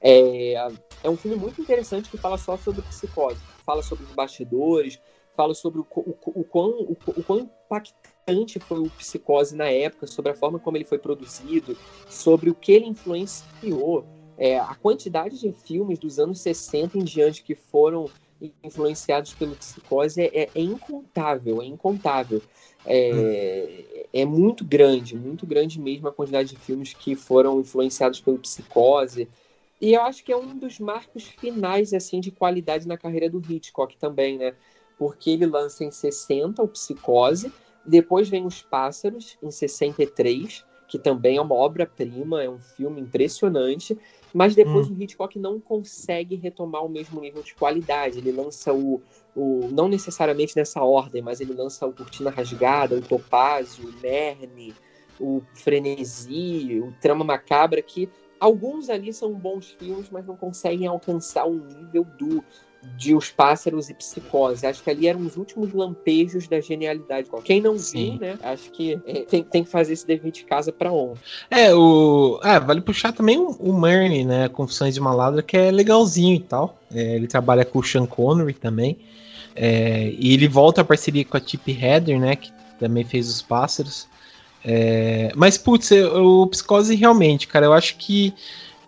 É, 0.00 0.54
é 1.02 1.10
um 1.10 1.16
filme 1.16 1.36
muito 1.36 1.60
interessante 1.60 2.08
que 2.08 2.16
fala 2.16 2.38
só 2.38 2.56
sobre 2.56 2.80
psicose, 2.82 3.38
fala 3.66 3.82
sobre 3.82 4.04
os 4.04 4.12
bastidores, 4.12 4.98
fala 5.36 5.54
sobre 5.54 5.80
o, 5.80 5.86
o, 5.94 6.16
o, 6.40 6.44
quão, 6.44 6.70
o, 6.82 6.96
o 7.06 7.24
quão 7.24 7.40
impactante 7.40 8.58
foi 8.58 8.80
o 8.80 8.90
Psicose 8.90 9.56
na 9.56 9.68
época, 9.68 10.06
sobre 10.06 10.32
a 10.32 10.34
forma 10.34 10.58
como 10.58 10.76
ele 10.76 10.84
foi 10.84 10.98
produzido, 10.98 11.76
sobre 12.08 12.50
o 12.50 12.54
que 12.54 12.72
ele 12.72 12.86
influenciou. 12.86 14.04
É, 14.36 14.58
a 14.58 14.74
quantidade 14.74 15.38
de 15.38 15.52
filmes 15.52 15.98
dos 15.98 16.18
anos 16.18 16.40
60 16.40 16.96
em 16.96 17.04
diante 17.04 17.42
que 17.42 17.54
foram 17.54 18.08
influenciados 18.64 19.34
pelo 19.34 19.54
Psicose 19.54 20.22
é, 20.22 20.42
é, 20.42 20.50
é 20.54 20.60
incontável, 20.60 21.60
é 21.60 21.66
incontável. 21.66 22.40
É, 22.86 24.06
é 24.12 24.24
muito 24.24 24.64
grande, 24.64 25.14
muito 25.14 25.46
grande 25.46 25.78
mesmo 25.78 26.08
a 26.08 26.12
quantidade 26.12 26.50
de 26.50 26.56
filmes 26.56 26.94
que 26.94 27.14
foram 27.14 27.60
influenciados 27.60 28.20
pelo 28.20 28.38
Psicose. 28.38 29.28
E 29.80 29.94
eu 29.94 30.02
acho 30.02 30.24
que 30.24 30.32
é 30.32 30.36
um 30.36 30.56
dos 30.56 30.78
marcos 30.78 31.24
finais 31.24 31.92
assim 31.92 32.20
de 32.20 32.30
qualidade 32.30 32.86
na 32.86 32.96
carreira 32.96 33.28
do 33.28 33.40
Hitchcock 33.40 33.96
também, 33.96 34.38
né? 34.38 34.54
Porque 35.00 35.30
ele 35.30 35.46
lança 35.46 35.82
em 35.82 35.90
60 35.90 36.62
o 36.62 36.68
Psicose, 36.68 37.50
depois 37.86 38.28
vem 38.28 38.44
Os 38.44 38.60
Pássaros, 38.60 39.38
em 39.42 39.50
63, 39.50 40.62
que 40.86 40.98
também 40.98 41.38
é 41.38 41.40
uma 41.40 41.54
obra-prima, 41.54 42.42
é 42.42 42.50
um 42.50 42.58
filme 42.58 43.00
impressionante, 43.00 43.96
mas 44.34 44.54
depois 44.54 44.90
hum. 44.90 44.94
o 44.94 45.02
Hitchcock 45.02 45.38
não 45.38 45.58
consegue 45.58 46.36
retomar 46.36 46.84
o 46.84 46.88
mesmo 46.90 47.18
nível 47.18 47.42
de 47.42 47.54
qualidade. 47.54 48.18
Ele 48.18 48.30
lança 48.30 48.74
o, 48.74 49.00
o 49.34 49.68
não 49.72 49.88
necessariamente 49.88 50.54
nessa 50.54 50.82
ordem, 50.82 51.22
mas 51.22 51.40
ele 51.40 51.54
lança 51.54 51.86
o 51.86 51.94
Cortina 51.94 52.28
Rasgada, 52.28 52.94
o 52.94 53.00
Topázio, 53.00 53.88
o 53.88 54.02
Nerne, 54.02 54.74
o 55.18 55.40
Frenesi, 55.54 56.78
o 56.78 56.92
Trama 57.00 57.24
Macabra, 57.24 57.80
que 57.80 58.06
alguns 58.38 58.90
ali 58.90 59.14
são 59.14 59.32
bons 59.32 59.70
filmes, 59.70 60.10
mas 60.10 60.26
não 60.26 60.36
conseguem 60.36 60.86
alcançar 60.86 61.46
o 61.46 61.54
nível 61.54 62.04
do 62.18 62.44
de 62.96 63.14
Os 63.14 63.30
Pássaros 63.30 63.90
e 63.90 63.94
Psicose. 63.94 64.66
Acho 64.66 64.82
que 64.82 64.90
ali 64.90 65.06
eram 65.06 65.20
os 65.20 65.36
últimos 65.36 65.72
lampejos 65.72 66.48
da 66.48 66.60
genialidade. 66.60 67.28
Quem 67.44 67.60
não 67.60 67.78
Sim. 67.78 68.12
viu, 68.12 68.20
né? 68.20 68.38
Acho 68.42 68.70
que 68.70 69.00
é, 69.06 69.20
tem, 69.22 69.42
tem 69.42 69.64
que 69.64 69.70
fazer 69.70 69.92
esse 69.92 70.06
dever 70.06 70.32
de 70.32 70.44
casa 70.44 70.72
para 70.72 70.90
ontem. 70.90 71.20
É, 71.50 71.74
o. 71.74 72.38
Ah, 72.42 72.58
vale 72.58 72.80
puxar 72.80 73.12
também 73.12 73.38
o, 73.38 73.50
o 73.50 73.72
Murney, 73.72 74.24
né? 74.24 74.48
Confissões 74.48 74.94
de 74.94 75.00
Maladra, 75.00 75.42
que 75.42 75.56
é 75.56 75.70
legalzinho 75.70 76.36
e 76.36 76.40
tal. 76.40 76.78
É, 76.94 77.16
ele 77.16 77.26
trabalha 77.26 77.64
com 77.64 77.78
o 77.78 77.84
Sean 77.84 78.06
Connery 78.06 78.54
também. 78.54 78.98
É, 79.54 80.14
e 80.18 80.32
ele 80.32 80.48
volta 80.48 80.80
a 80.80 80.84
parceria 80.84 81.24
com 81.24 81.36
a 81.36 81.40
Tip 81.40 81.68
Heather, 81.68 82.18
né? 82.18 82.36
Que 82.36 82.50
também 82.78 83.04
fez 83.04 83.28
Os 83.28 83.42
Pássaros. 83.42 84.08
É, 84.64 85.32
mas, 85.34 85.56
putz, 85.56 85.90
o 85.90 86.46
Psicose 86.46 86.94
realmente, 86.94 87.48
cara, 87.48 87.66
eu 87.66 87.72
acho 87.72 87.96
que, 87.96 88.34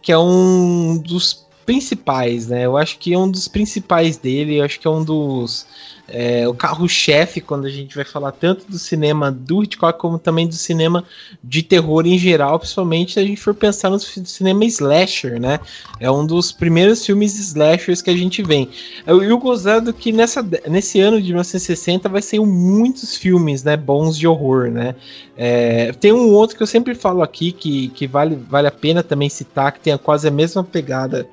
que 0.00 0.12
é 0.12 0.18
um 0.18 0.98
dos 0.98 1.41
principais, 1.64 2.48
né? 2.48 2.66
Eu 2.66 2.76
acho 2.76 2.98
que 2.98 3.14
é 3.14 3.18
um 3.18 3.30
dos 3.30 3.48
principais 3.48 4.16
dele, 4.16 4.58
eu 4.58 4.64
acho 4.64 4.78
que 4.78 4.86
é 4.86 4.90
um 4.90 5.02
dos. 5.04 5.66
É, 6.08 6.46
o 6.46 6.52
carro-chefe 6.52 7.40
quando 7.40 7.64
a 7.64 7.70
gente 7.70 7.94
vai 7.94 8.04
falar 8.04 8.32
tanto 8.32 8.66
do 8.68 8.76
cinema 8.76 9.30
do 9.30 9.62
Hitchcock 9.62 9.98
como 9.98 10.18
também 10.18 10.46
do 10.46 10.54
cinema 10.54 11.04
de 11.42 11.62
terror 11.62 12.04
em 12.06 12.18
geral, 12.18 12.58
principalmente 12.58 13.12
se 13.12 13.20
a 13.20 13.24
gente 13.24 13.40
for 13.40 13.54
pensar 13.54 13.88
no 13.88 13.98
cinema 13.98 14.64
slasher, 14.64 15.40
né? 15.40 15.60
É 16.00 16.10
um 16.10 16.26
dos 16.26 16.52
primeiros 16.52 17.06
filmes 17.06 17.38
slashers 17.38 18.02
que 18.02 18.10
a 18.10 18.16
gente 18.16 18.42
vê. 18.42 18.68
Eu, 19.06 19.22
eu 19.22 19.38
gozando 19.38 19.92
que 19.94 20.12
nessa, 20.12 20.44
nesse 20.68 21.00
ano 21.00 21.22
de 21.22 21.28
1960 21.28 22.08
vai 22.08 22.20
ser 22.20 22.40
muitos 22.40 23.16
filmes, 23.16 23.62
né? 23.62 23.76
Bons 23.76 24.18
de 24.18 24.26
horror, 24.26 24.70
né? 24.70 24.94
É, 25.36 25.92
tem 25.92 26.12
um 26.12 26.32
outro 26.32 26.56
que 26.56 26.62
eu 26.62 26.66
sempre 26.66 26.94
falo 26.94 27.22
aqui 27.22 27.52
que, 27.52 27.88
que 27.88 28.06
vale, 28.06 28.36
vale 28.36 28.66
a 28.66 28.72
pena 28.72 29.02
também 29.02 29.28
citar, 29.28 29.72
que 29.72 29.80
tem 29.80 29.96
quase 29.96 30.28
a 30.28 30.30
mesma 30.30 30.62
pegada 30.62 31.26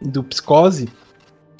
do 0.00 0.22
Psicose, 0.22 0.88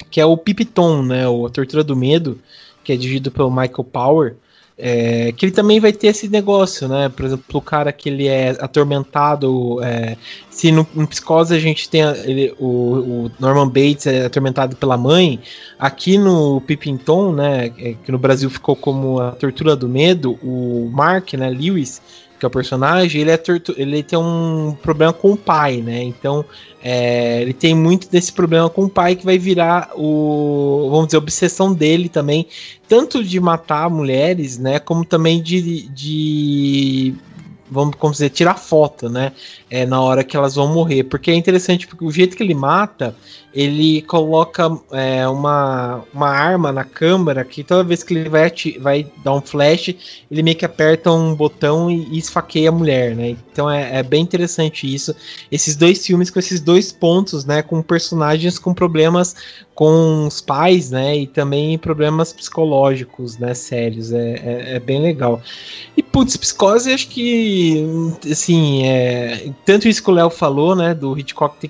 que 0.09 0.19
é 0.19 0.25
o 0.25 0.37
Pipiton, 0.37 1.03
né? 1.03 1.27
O 1.27 1.45
A 1.45 1.49
Tortura 1.49 1.83
do 1.83 1.95
Medo, 1.95 2.39
que 2.83 2.91
é 2.91 2.95
dirigido 2.95 3.31
pelo 3.31 3.49
Michael 3.49 3.83
Power. 3.83 4.35
É, 4.83 5.31
que 5.33 5.45
ele 5.45 5.53
também 5.53 5.79
vai 5.79 5.93
ter 5.93 6.07
esse 6.07 6.27
negócio, 6.27 6.87
né? 6.87 7.07
Por 7.07 7.23
exemplo, 7.23 7.45
o 7.53 7.61
cara 7.61 7.91
que 7.91 8.09
ele 8.09 8.27
é 8.27 8.49
atormentado. 8.59 9.79
É, 9.83 10.17
se 10.49 10.71
no, 10.71 10.87
no, 10.95 11.07
Psicose 11.07 11.53
a 11.53 11.59
gente 11.59 11.87
tem 11.87 12.01
ele, 12.01 12.55
o, 12.59 12.65
o, 12.65 13.31
Norman 13.39 13.67
Bates 13.67 14.07
é 14.07 14.25
atormentado 14.25 14.75
pela 14.75 14.97
mãe, 14.97 15.39
aqui 15.77 16.17
no 16.17 16.61
Pipinton, 16.61 17.31
né? 17.31 17.65
É, 17.77 17.93
que 18.03 18.11
no 18.11 18.17
Brasil 18.17 18.49
ficou 18.49 18.75
como 18.75 19.19
a 19.19 19.31
Tortura 19.33 19.75
do 19.75 19.87
Medo, 19.87 20.39
o 20.41 20.89
Mark, 20.91 21.33
né? 21.33 21.47
Lewis, 21.47 22.01
que 22.41 22.45
é 22.45 22.47
o 22.47 22.49
personagem, 22.49 23.21
ele, 23.21 23.29
é 23.29 23.39
ele 23.77 24.01
tem 24.01 24.17
um 24.17 24.75
problema 24.81 25.13
com 25.13 25.33
o 25.33 25.37
pai, 25.37 25.77
né? 25.77 26.01
Então 26.01 26.43
é, 26.81 27.39
ele 27.39 27.53
tem 27.53 27.75
muito 27.75 28.09
desse 28.09 28.33
problema 28.33 28.67
com 28.67 28.85
o 28.85 28.89
pai 28.89 29.15
que 29.15 29.23
vai 29.23 29.37
virar 29.37 29.91
o, 29.95 30.87
vamos 30.89 31.05
dizer, 31.05 31.17
a 31.17 31.19
obsessão 31.19 31.71
dele 31.71 32.09
também, 32.09 32.47
tanto 32.87 33.23
de 33.23 33.39
matar 33.39 33.91
mulheres, 33.91 34.57
né? 34.57 34.79
Como 34.79 35.05
também 35.05 35.39
de, 35.39 35.87
de 35.89 37.13
vamos 37.69 37.93
como 37.95 38.11
dizer, 38.11 38.31
tirar 38.31 38.55
foto, 38.55 39.07
né? 39.07 39.33
É, 39.69 39.85
na 39.85 40.01
hora 40.01 40.23
que 40.23 40.35
elas 40.35 40.55
vão 40.55 40.73
morrer. 40.73 41.03
Porque 41.03 41.29
é 41.29 41.35
interessante, 41.35 41.85
porque 41.85 42.03
o 42.03 42.11
jeito 42.11 42.35
que 42.35 42.41
ele 42.41 42.55
mata, 42.55 43.15
ele 43.53 44.01
coloca 44.03 44.69
é, 44.91 45.27
uma, 45.27 46.03
uma 46.13 46.29
arma 46.29 46.71
na 46.71 46.85
câmera 46.85 47.43
que 47.43 47.63
toda 47.63 47.83
vez 47.83 48.01
que 48.01 48.13
ele 48.13 48.29
vai, 48.29 48.51
vai 48.79 49.11
dar 49.23 49.33
um 49.33 49.41
flash, 49.41 49.93
ele 50.29 50.41
meio 50.41 50.55
que 50.55 50.63
aperta 50.63 51.11
um 51.11 51.35
botão 51.35 51.91
e, 51.91 52.07
e 52.11 52.17
esfaqueia 52.17 52.69
a 52.69 52.71
mulher, 52.71 53.15
né? 53.15 53.35
Então 53.51 53.69
é, 53.69 53.97
é, 53.97 54.03
bem 54.03 54.23
interessante 54.23 54.91
isso. 54.91 55.13
Esses 55.51 55.75
dois 55.75 56.05
filmes 56.05 56.29
com 56.29 56.39
esses 56.39 56.61
dois 56.61 56.91
pontos, 56.91 57.43
né? 57.43 57.61
Com 57.61 57.81
personagens 57.81 58.57
com 58.57 58.73
problemas 58.73 59.35
com 59.75 60.27
os 60.27 60.39
pais, 60.39 60.91
né? 60.91 61.17
E 61.17 61.27
também 61.27 61.77
problemas 61.77 62.31
psicológicos, 62.31 63.37
né? 63.37 63.53
Sérios. 63.53 64.13
É, 64.13 64.35
é, 64.35 64.75
é 64.75 64.79
bem 64.79 65.01
legal. 65.01 65.41
E, 65.97 66.01
putz, 66.01 66.37
psicose, 66.37 66.93
acho 66.93 67.09
que, 67.09 67.83
assim, 68.29 68.85
é, 68.85 69.51
tanto 69.65 69.87
isso 69.87 70.01
que 70.03 70.09
o 70.09 70.13
Léo 70.13 70.29
falou, 70.29 70.75
né? 70.75 70.93
Do 70.93 71.17
Hitchcock 71.17 71.57
ter 71.59 71.69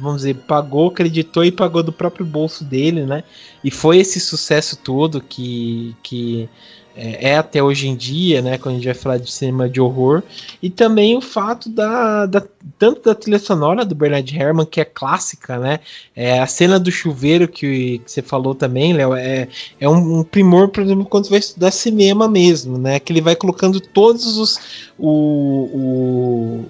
vamos 0.00 0.18
dizer, 0.18 0.34
pagou, 0.34 0.88
acreditou 0.88 1.44
e 1.44 1.50
pagou 1.50 1.82
do 1.82 1.92
próprio 1.92 2.26
bolso 2.26 2.64
dele, 2.64 3.06
né? 3.06 3.24
E 3.64 3.70
foi 3.70 3.98
esse 3.98 4.20
sucesso 4.20 4.76
todo 4.76 5.20
que, 5.20 5.96
que 6.02 6.48
é, 6.96 7.30
é, 7.30 7.38
até 7.38 7.62
hoje 7.62 7.88
em 7.88 7.96
dia, 7.96 8.42
né, 8.42 8.58
quando 8.58 8.74
a 8.74 8.78
gente 8.78 8.84
vai 8.84 8.94
falar 8.94 9.18
de 9.18 9.30
cinema 9.30 9.68
de 9.68 9.80
horror, 9.80 10.22
e 10.62 10.68
também 10.68 11.16
o 11.16 11.20
fato 11.20 11.68
da, 11.68 12.26
da 12.26 12.42
tanto 12.78 13.02
da 13.02 13.14
trilha 13.14 13.38
sonora 13.38 13.84
do 13.84 13.94
Bernard 13.94 14.36
Herrmann, 14.36 14.66
que 14.66 14.80
é 14.80 14.84
clássica, 14.84 15.56
né, 15.58 15.80
é, 16.16 16.40
a 16.40 16.46
cena 16.46 16.80
do 16.80 16.90
chuveiro 16.90 17.46
que, 17.46 17.98
que 18.00 18.10
você 18.10 18.20
falou 18.20 18.54
também, 18.54 18.92
Léo, 18.92 19.14
é, 19.14 19.48
é 19.80 19.88
um, 19.88 20.18
um, 20.18 20.24
primor, 20.24 20.68
por 20.68 20.82
exemplo, 20.82 21.04
quando 21.04 21.24
você 21.24 21.30
vai 21.30 21.38
estudar 21.38 21.70
cinema 21.70 22.28
mesmo, 22.28 22.76
né, 22.76 22.98
que 22.98 23.12
ele 23.12 23.20
vai 23.20 23.36
colocando 23.36 23.80
todos 23.80 24.36
os 24.36 24.58
o, 24.98 25.70
o 25.72 26.64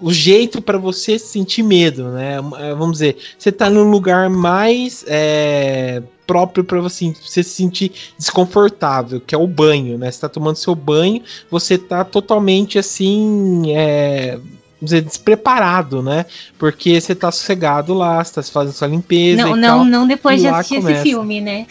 o 0.00 0.12
jeito 0.12 0.62
para 0.62 0.78
você 0.78 1.18
sentir 1.18 1.62
medo, 1.62 2.08
né? 2.10 2.36
É, 2.58 2.74
vamos 2.74 2.92
dizer, 2.92 3.16
você 3.38 3.52
tá 3.52 3.68
no 3.68 3.82
lugar 3.84 4.30
mais 4.30 5.04
é, 5.06 6.02
próprio 6.26 6.64
para 6.64 6.80
você, 6.80 7.14
se 7.20 7.42
sentir 7.42 7.92
desconfortável, 8.18 9.20
que 9.20 9.34
é 9.34 9.38
o 9.38 9.46
banho, 9.46 9.98
né? 9.98 10.10
Você 10.10 10.20
tá 10.20 10.28
tomando 10.28 10.56
seu 10.56 10.74
banho, 10.74 11.22
você 11.50 11.76
tá 11.76 12.04
totalmente 12.04 12.78
assim, 12.78 13.74
é, 13.74 14.38
dizer, 14.80 15.02
despreparado, 15.02 16.02
né? 16.02 16.26
Porque 16.58 17.00
você 17.00 17.14
tá 17.14 17.30
sossegado 17.30 17.92
lá, 17.94 18.22
você 18.22 18.34
tá 18.34 18.42
fazendo 18.42 18.72
sua 18.72 18.88
limpeza. 18.88 19.42
Não, 19.42 19.56
não, 19.56 19.78
tal, 19.78 19.84
não 19.84 20.06
depois 20.06 20.40
de 20.40 20.48
assistir 20.48 20.76
começa. 20.76 21.00
esse 21.00 21.02
filme, 21.02 21.40
né? 21.40 21.66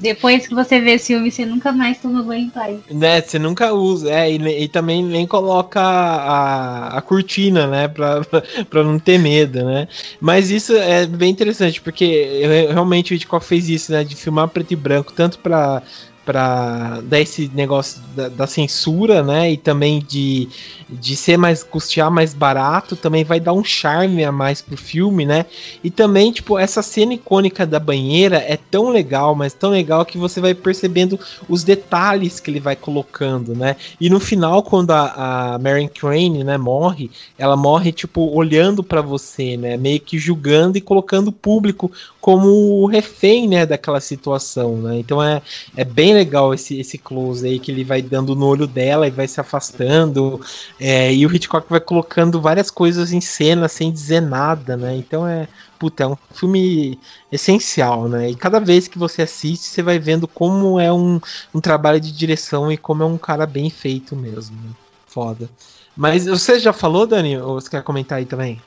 depois 0.00 0.46
que 0.46 0.54
você 0.54 0.80
vê 0.80 0.92
esse 0.92 1.08
filme, 1.08 1.30
você 1.30 1.44
nunca 1.44 1.72
mais 1.72 1.98
toma 1.98 2.22
banho 2.22 2.46
em 2.46 2.50
paz. 2.50 2.78
Né, 2.90 3.20
você 3.20 3.38
nunca 3.38 3.72
usa, 3.72 4.10
é, 4.10 4.30
e, 4.30 4.64
e 4.64 4.68
também 4.68 5.02
nem 5.02 5.26
coloca 5.26 5.80
a, 5.80 6.98
a 6.98 7.02
cortina, 7.02 7.66
né? 7.66 7.88
Pra, 7.88 8.22
pra 8.70 8.84
não 8.84 8.98
ter 8.98 9.18
medo, 9.18 9.64
né? 9.64 9.88
Mas 10.20 10.50
isso 10.50 10.74
é 10.76 11.06
bem 11.06 11.30
interessante, 11.30 11.80
porque 11.80 12.42
realmente 12.70 13.12
o 13.12 13.14
Hitchcock 13.14 13.44
fez 13.44 13.68
isso, 13.68 13.92
né? 13.92 14.04
De 14.04 14.14
filmar 14.14 14.48
preto 14.48 14.72
e 14.72 14.76
branco, 14.76 15.12
tanto 15.12 15.38
pra 15.38 15.82
para 16.24 17.00
dar 17.02 17.20
esse 17.20 17.50
negócio 17.52 18.00
da, 18.14 18.28
da, 18.28 18.46
censura, 18.46 19.22
né? 19.22 19.50
E 19.50 19.56
também 19.56 20.00
de, 20.00 20.48
de 20.88 21.16
ser 21.16 21.36
mais 21.36 21.62
custear 21.62 22.10
mais 22.10 22.32
barato, 22.32 22.94
também 22.94 23.24
vai 23.24 23.40
dar 23.40 23.52
um 23.52 23.64
charme 23.64 24.24
a 24.24 24.30
mais 24.30 24.62
pro 24.62 24.76
filme, 24.76 25.24
né? 25.24 25.46
E 25.82 25.90
também, 25.90 26.30
tipo, 26.30 26.58
essa 26.58 26.82
cena 26.82 27.14
icônica 27.14 27.66
da 27.66 27.80
banheira 27.80 28.36
é 28.36 28.56
tão 28.56 28.90
legal, 28.90 29.34
mas 29.34 29.52
tão 29.52 29.70
legal 29.70 30.04
que 30.04 30.16
você 30.16 30.40
vai 30.40 30.54
percebendo 30.54 31.18
os 31.48 31.64
detalhes 31.64 32.38
que 32.38 32.50
ele 32.50 32.60
vai 32.60 32.76
colocando, 32.76 33.54
né? 33.54 33.76
E 34.00 34.08
no 34.08 34.20
final, 34.20 34.62
quando 34.62 34.92
a, 34.92 35.54
a 35.54 35.58
Mary 35.58 35.88
Crane, 35.88 36.44
né, 36.44 36.56
morre, 36.56 37.10
ela 37.36 37.56
morre, 37.56 37.90
tipo, 37.90 38.32
olhando 38.32 38.82
para 38.82 39.00
você, 39.00 39.56
né? 39.56 39.76
Meio 39.76 40.00
que 40.00 40.18
julgando 40.18 40.78
e 40.78 40.80
colocando 40.80 41.28
o 41.28 41.32
público 41.32 41.90
como 42.20 42.86
refém, 42.86 43.48
né, 43.48 43.66
daquela 43.66 44.00
situação, 44.00 44.76
né? 44.76 44.98
Então 44.98 45.20
é, 45.20 45.42
é 45.76 45.84
bem 45.84 46.11
legal 46.12 46.52
esse, 46.52 46.78
esse 46.78 46.98
close 46.98 47.46
aí, 47.46 47.58
que 47.58 47.70
ele 47.70 47.84
vai 47.84 48.02
dando 48.02 48.34
no 48.34 48.46
olho 48.46 48.66
dela 48.66 49.06
e 49.06 49.10
vai 49.10 49.28
se 49.28 49.40
afastando, 49.40 50.40
é, 50.78 51.12
e 51.12 51.26
o 51.26 51.34
Hitchcock 51.34 51.68
vai 51.68 51.80
colocando 51.80 52.40
várias 52.40 52.70
coisas 52.70 53.12
em 53.12 53.20
cena 53.20 53.68
sem 53.68 53.92
dizer 53.92 54.20
nada, 54.20 54.76
né? 54.76 54.96
Então 54.96 55.26
é, 55.26 55.48
puta, 55.78 56.04
é 56.04 56.06
um 56.06 56.16
filme 56.32 56.98
essencial, 57.30 58.08
né? 58.08 58.30
E 58.30 58.34
cada 58.34 58.60
vez 58.60 58.88
que 58.88 58.98
você 58.98 59.22
assiste, 59.22 59.64
você 59.64 59.82
vai 59.82 59.98
vendo 59.98 60.28
como 60.28 60.78
é 60.78 60.92
um, 60.92 61.20
um 61.54 61.60
trabalho 61.60 62.00
de 62.00 62.12
direção 62.12 62.70
e 62.70 62.76
como 62.76 63.02
é 63.02 63.06
um 63.06 63.18
cara 63.18 63.46
bem 63.46 63.68
feito 63.68 64.14
mesmo. 64.14 64.56
Né? 64.56 64.70
Foda. 65.06 65.50
Mas 65.96 66.26
você 66.26 66.58
já 66.58 66.72
falou, 66.72 67.06
Dani? 67.06 67.36
Ou 67.38 67.60
você 67.60 67.68
quer 67.68 67.82
comentar 67.82 68.18
aí 68.18 68.24
também? 68.24 68.60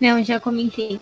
Não, 0.00 0.22
já 0.22 0.40
comentei. 0.40 1.00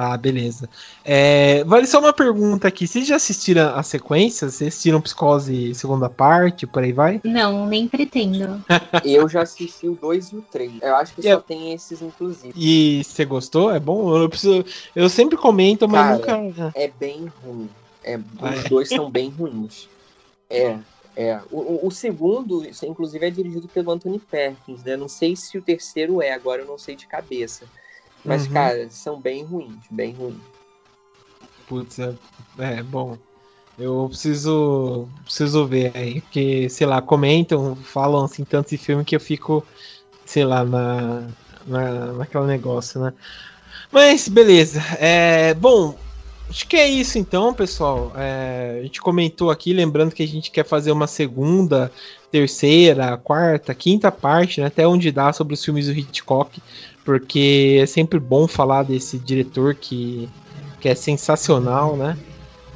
Ah, 0.00 0.16
beleza. 0.16 0.70
É, 1.04 1.64
vale 1.64 1.84
só 1.84 1.98
uma 1.98 2.12
pergunta 2.12 2.68
aqui. 2.68 2.86
Vocês 2.86 3.04
já 3.04 3.16
assistiram 3.16 3.74
a 3.74 3.82
sequência? 3.82 4.48
Vocês 4.48 4.68
assistiram 4.68 5.00
Psicose 5.00 5.74
segunda 5.74 6.08
parte, 6.08 6.68
por 6.68 6.84
aí 6.84 6.92
vai? 6.92 7.20
Não, 7.24 7.66
nem 7.66 7.88
pretendo. 7.88 8.64
eu 9.04 9.28
já 9.28 9.42
assisti 9.42 9.88
o 9.88 9.96
2 9.96 10.28
e 10.28 10.36
o 10.36 10.42
3. 10.42 10.72
Eu 10.82 10.94
acho 10.94 11.14
que 11.14 11.22
só 11.22 11.40
tem 11.40 11.72
esses, 11.72 12.00
inclusive. 12.00 12.52
E 12.54 13.02
você 13.02 13.24
gostou? 13.24 13.74
É 13.74 13.80
bom? 13.80 14.16
Eu, 14.16 14.28
preciso... 14.28 14.64
eu 14.94 15.08
sempre 15.08 15.36
comento, 15.36 15.88
mas 15.88 16.20
Cara, 16.20 16.38
nunca. 16.38 16.72
É 16.76 16.88
bem 16.88 17.26
ruim. 17.42 17.68
É, 18.04 18.20
ah, 18.40 18.50
os 18.50 18.64
é. 18.66 18.68
dois 18.68 18.88
são 18.88 19.10
bem 19.10 19.30
ruins. 19.30 19.88
É. 20.48 20.78
É, 21.16 21.40
o, 21.50 21.88
o, 21.88 21.90
segundo, 21.90 22.64
inclusive, 22.84 23.26
é 23.26 23.30
dirigido 23.30 23.66
pelo 23.66 23.90
Anthony 23.90 24.20
Perkins, 24.20 24.84
né? 24.84 24.96
Não 24.96 25.08
sei 25.08 25.34
se 25.34 25.58
o 25.58 25.62
terceiro 25.62 26.22
é, 26.22 26.30
agora 26.30 26.62
eu 26.62 26.66
não 26.66 26.78
sei 26.78 26.94
de 26.94 27.08
cabeça. 27.08 27.64
Mas, 28.24 28.46
uhum. 28.46 28.52
cara, 28.52 28.90
são 28.90 29.20
bem 29.20 29.44
ruins, 29.44 29.84
bem 29.90 30.12
ruins. 30.12 30.40
Putz, 31.66 31.98
é, 31.98 32.14
é, 32.58 32.82
bom. 32.82 33.16
Eu 33.78 34.06
preciso 34.08 35.08
preciso 35.24 35.64
ver 35.66 35.92
aí, 35.94 36.20
porque, 36.20 36.68
sei 36.68 36.86
lá, 36.86 37.00
comentam, 37.00 37.76
falam 37.76 38.24
assim 38.24 38.44
tanto 38.44 38.70
de 38.70 38.76
filme 38.76 39.04
que 39.04 39.14
eu 39.14 39.20
fico, 39.20 39.64
sei 40.24 40.44
lá, 40.44 40.64
na, 40.64 41.28
na, 41.64 42.12
naquele 42.14 42.46
negócio, 42.46 43.00
né? 43.00 43.12
Mas, 43.92 44.28
beleza. 44.28 44.82
É, 44.98 45.54
bom, 45.54 45.96
acho 46.50 46.66
que 46.66 46.76
é 46.76 46.88
isso 46.88 47.18
então, 47.18 47.54
pessoal. 47.54 48.12
É, 48.16 48.78
a 48.80 48.82
gente 48.82 49.00
comentou 49.00 49.50
aqui, 49.50 49.72
lembrando 49.72 50.12
que 50.12 50.24
a 50.24 50.28
gente 50.28 50.50
quer 50.50 50.64
fazer 50.64 50.90
uma 50.90 51.06
segunda, 51.06 51.92
terceira, 52.32 53.16
quarta, 53.16 53.74
quinta 53.74 54.10
parte, 54.10 54.60
né, 54.60 54.66
até 54.66 54.86
onde 54.86 55.12
dá 55.12 55.32
sobre 55.32 55.54
os 55.54 55.64
filmes 55.64 55.86
do 55.86 55.92
Hitchcock 55.92 56.60
porque 57.08 57.78
é 57.80 57.86
sempre 57.86 58.20
bom 58.20 58.46
falar 58.46 58.82
desse 58.82 59.18
diretor 59.18 59.74
que, 59.74 60.28
que 60.78 60.90
é 60.90 60.94
sensacional, 60.94 61.96
né? 61.96 62.18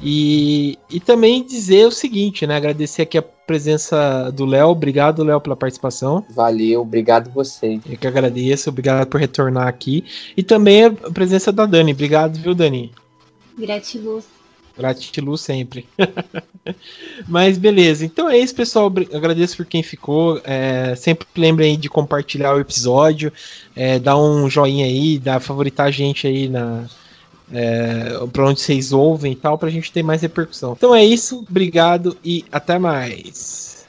E, 0.01 0.75
e 0.89 0.99
também 0.99 1.45
dizer 1.45 1.85
o 1.85 1.91
seguinte, 1.91 2.47
né? 2.47 2.55
Agradecer 2.55 3.03
aqui 3.03 3.15
a 3.15 3.21
presença 3.21 4.31
do 4.31 4.43
Léo. 4.43 4.69
Obrigado, 4.69 5.23
Léo, 5.23 5.39
pela 5.39 5.55
participação. 5.55 6.25
Valeu, 6.31 6.81
obrigado 6.81 7.29
você. 7.29 7.79
Eu 7.87 7.95
que 7.95 8.07
agradeço, 8.07 8.71
obrigado 8.71 9.07
por 9.07 9.19
retornar 9.19 9.67
aqui. 9.67 10.03
E 10.35 10.41
também 10.41 10.85
a 10.85 10.91
presença 11.11 11.51
da 11.51 11.67
Dani. 11.67 11.91
Obrigado, 11.91 12.35
viu, 12.39 12.55
Dani? 12.55 12.91
Gratiluz. 13.55 14.25
Gratiluz 14.77 15.41
sempre. 15.41 15.85
Mas 17.27 17.57
beleza, 17.57 18.05
então 18.05 18.29
é 18.29 18.37
isso, 18.37 18.55
pessoal. 18.55 18.91
Agradeço 19.13 19.57
por 19.57 19.65
quem 19.65 19.83
ficou. 19.83 20.41
É, 20.43 20.95
sempre 20.95 21.27
lembrem 21.35 21.77
de 21.77 21.89
compartilhar 21.89 22.55
o 22.55 22.59
episódio, 22.59 23.31
é, 23.75 23.99
dar 23.99 24.17
um 24.17 24.49
joinha 24.49 24.85
aí, 24.85 25.19
dar 25.19 25.39
favoritar 25.39 25.87
a 25.87 25.91
gente 25.91 26.25
aí 26.27 26.47
na. 26.49 26.85
É, 27.51 28.17
para 28.31 28.47
onde 28.47 28.61
vocês 28.61 28.91
ouvem 28.91 29.33
e 29.33 29.35
tal, 29.35 29.57
pra 29.57 29.69
gente 29.69 29.91
ter 29.91 30.01
mais 30.01 30.21
repercussão. 30.21 30.73
Então 30.75 30.95
é 30.95 31.05
isso, 31.05 31.45
obrigado 31.47 32.17
e 32.23 32.43
até 32.51 32.79
mais. 32.79 33.85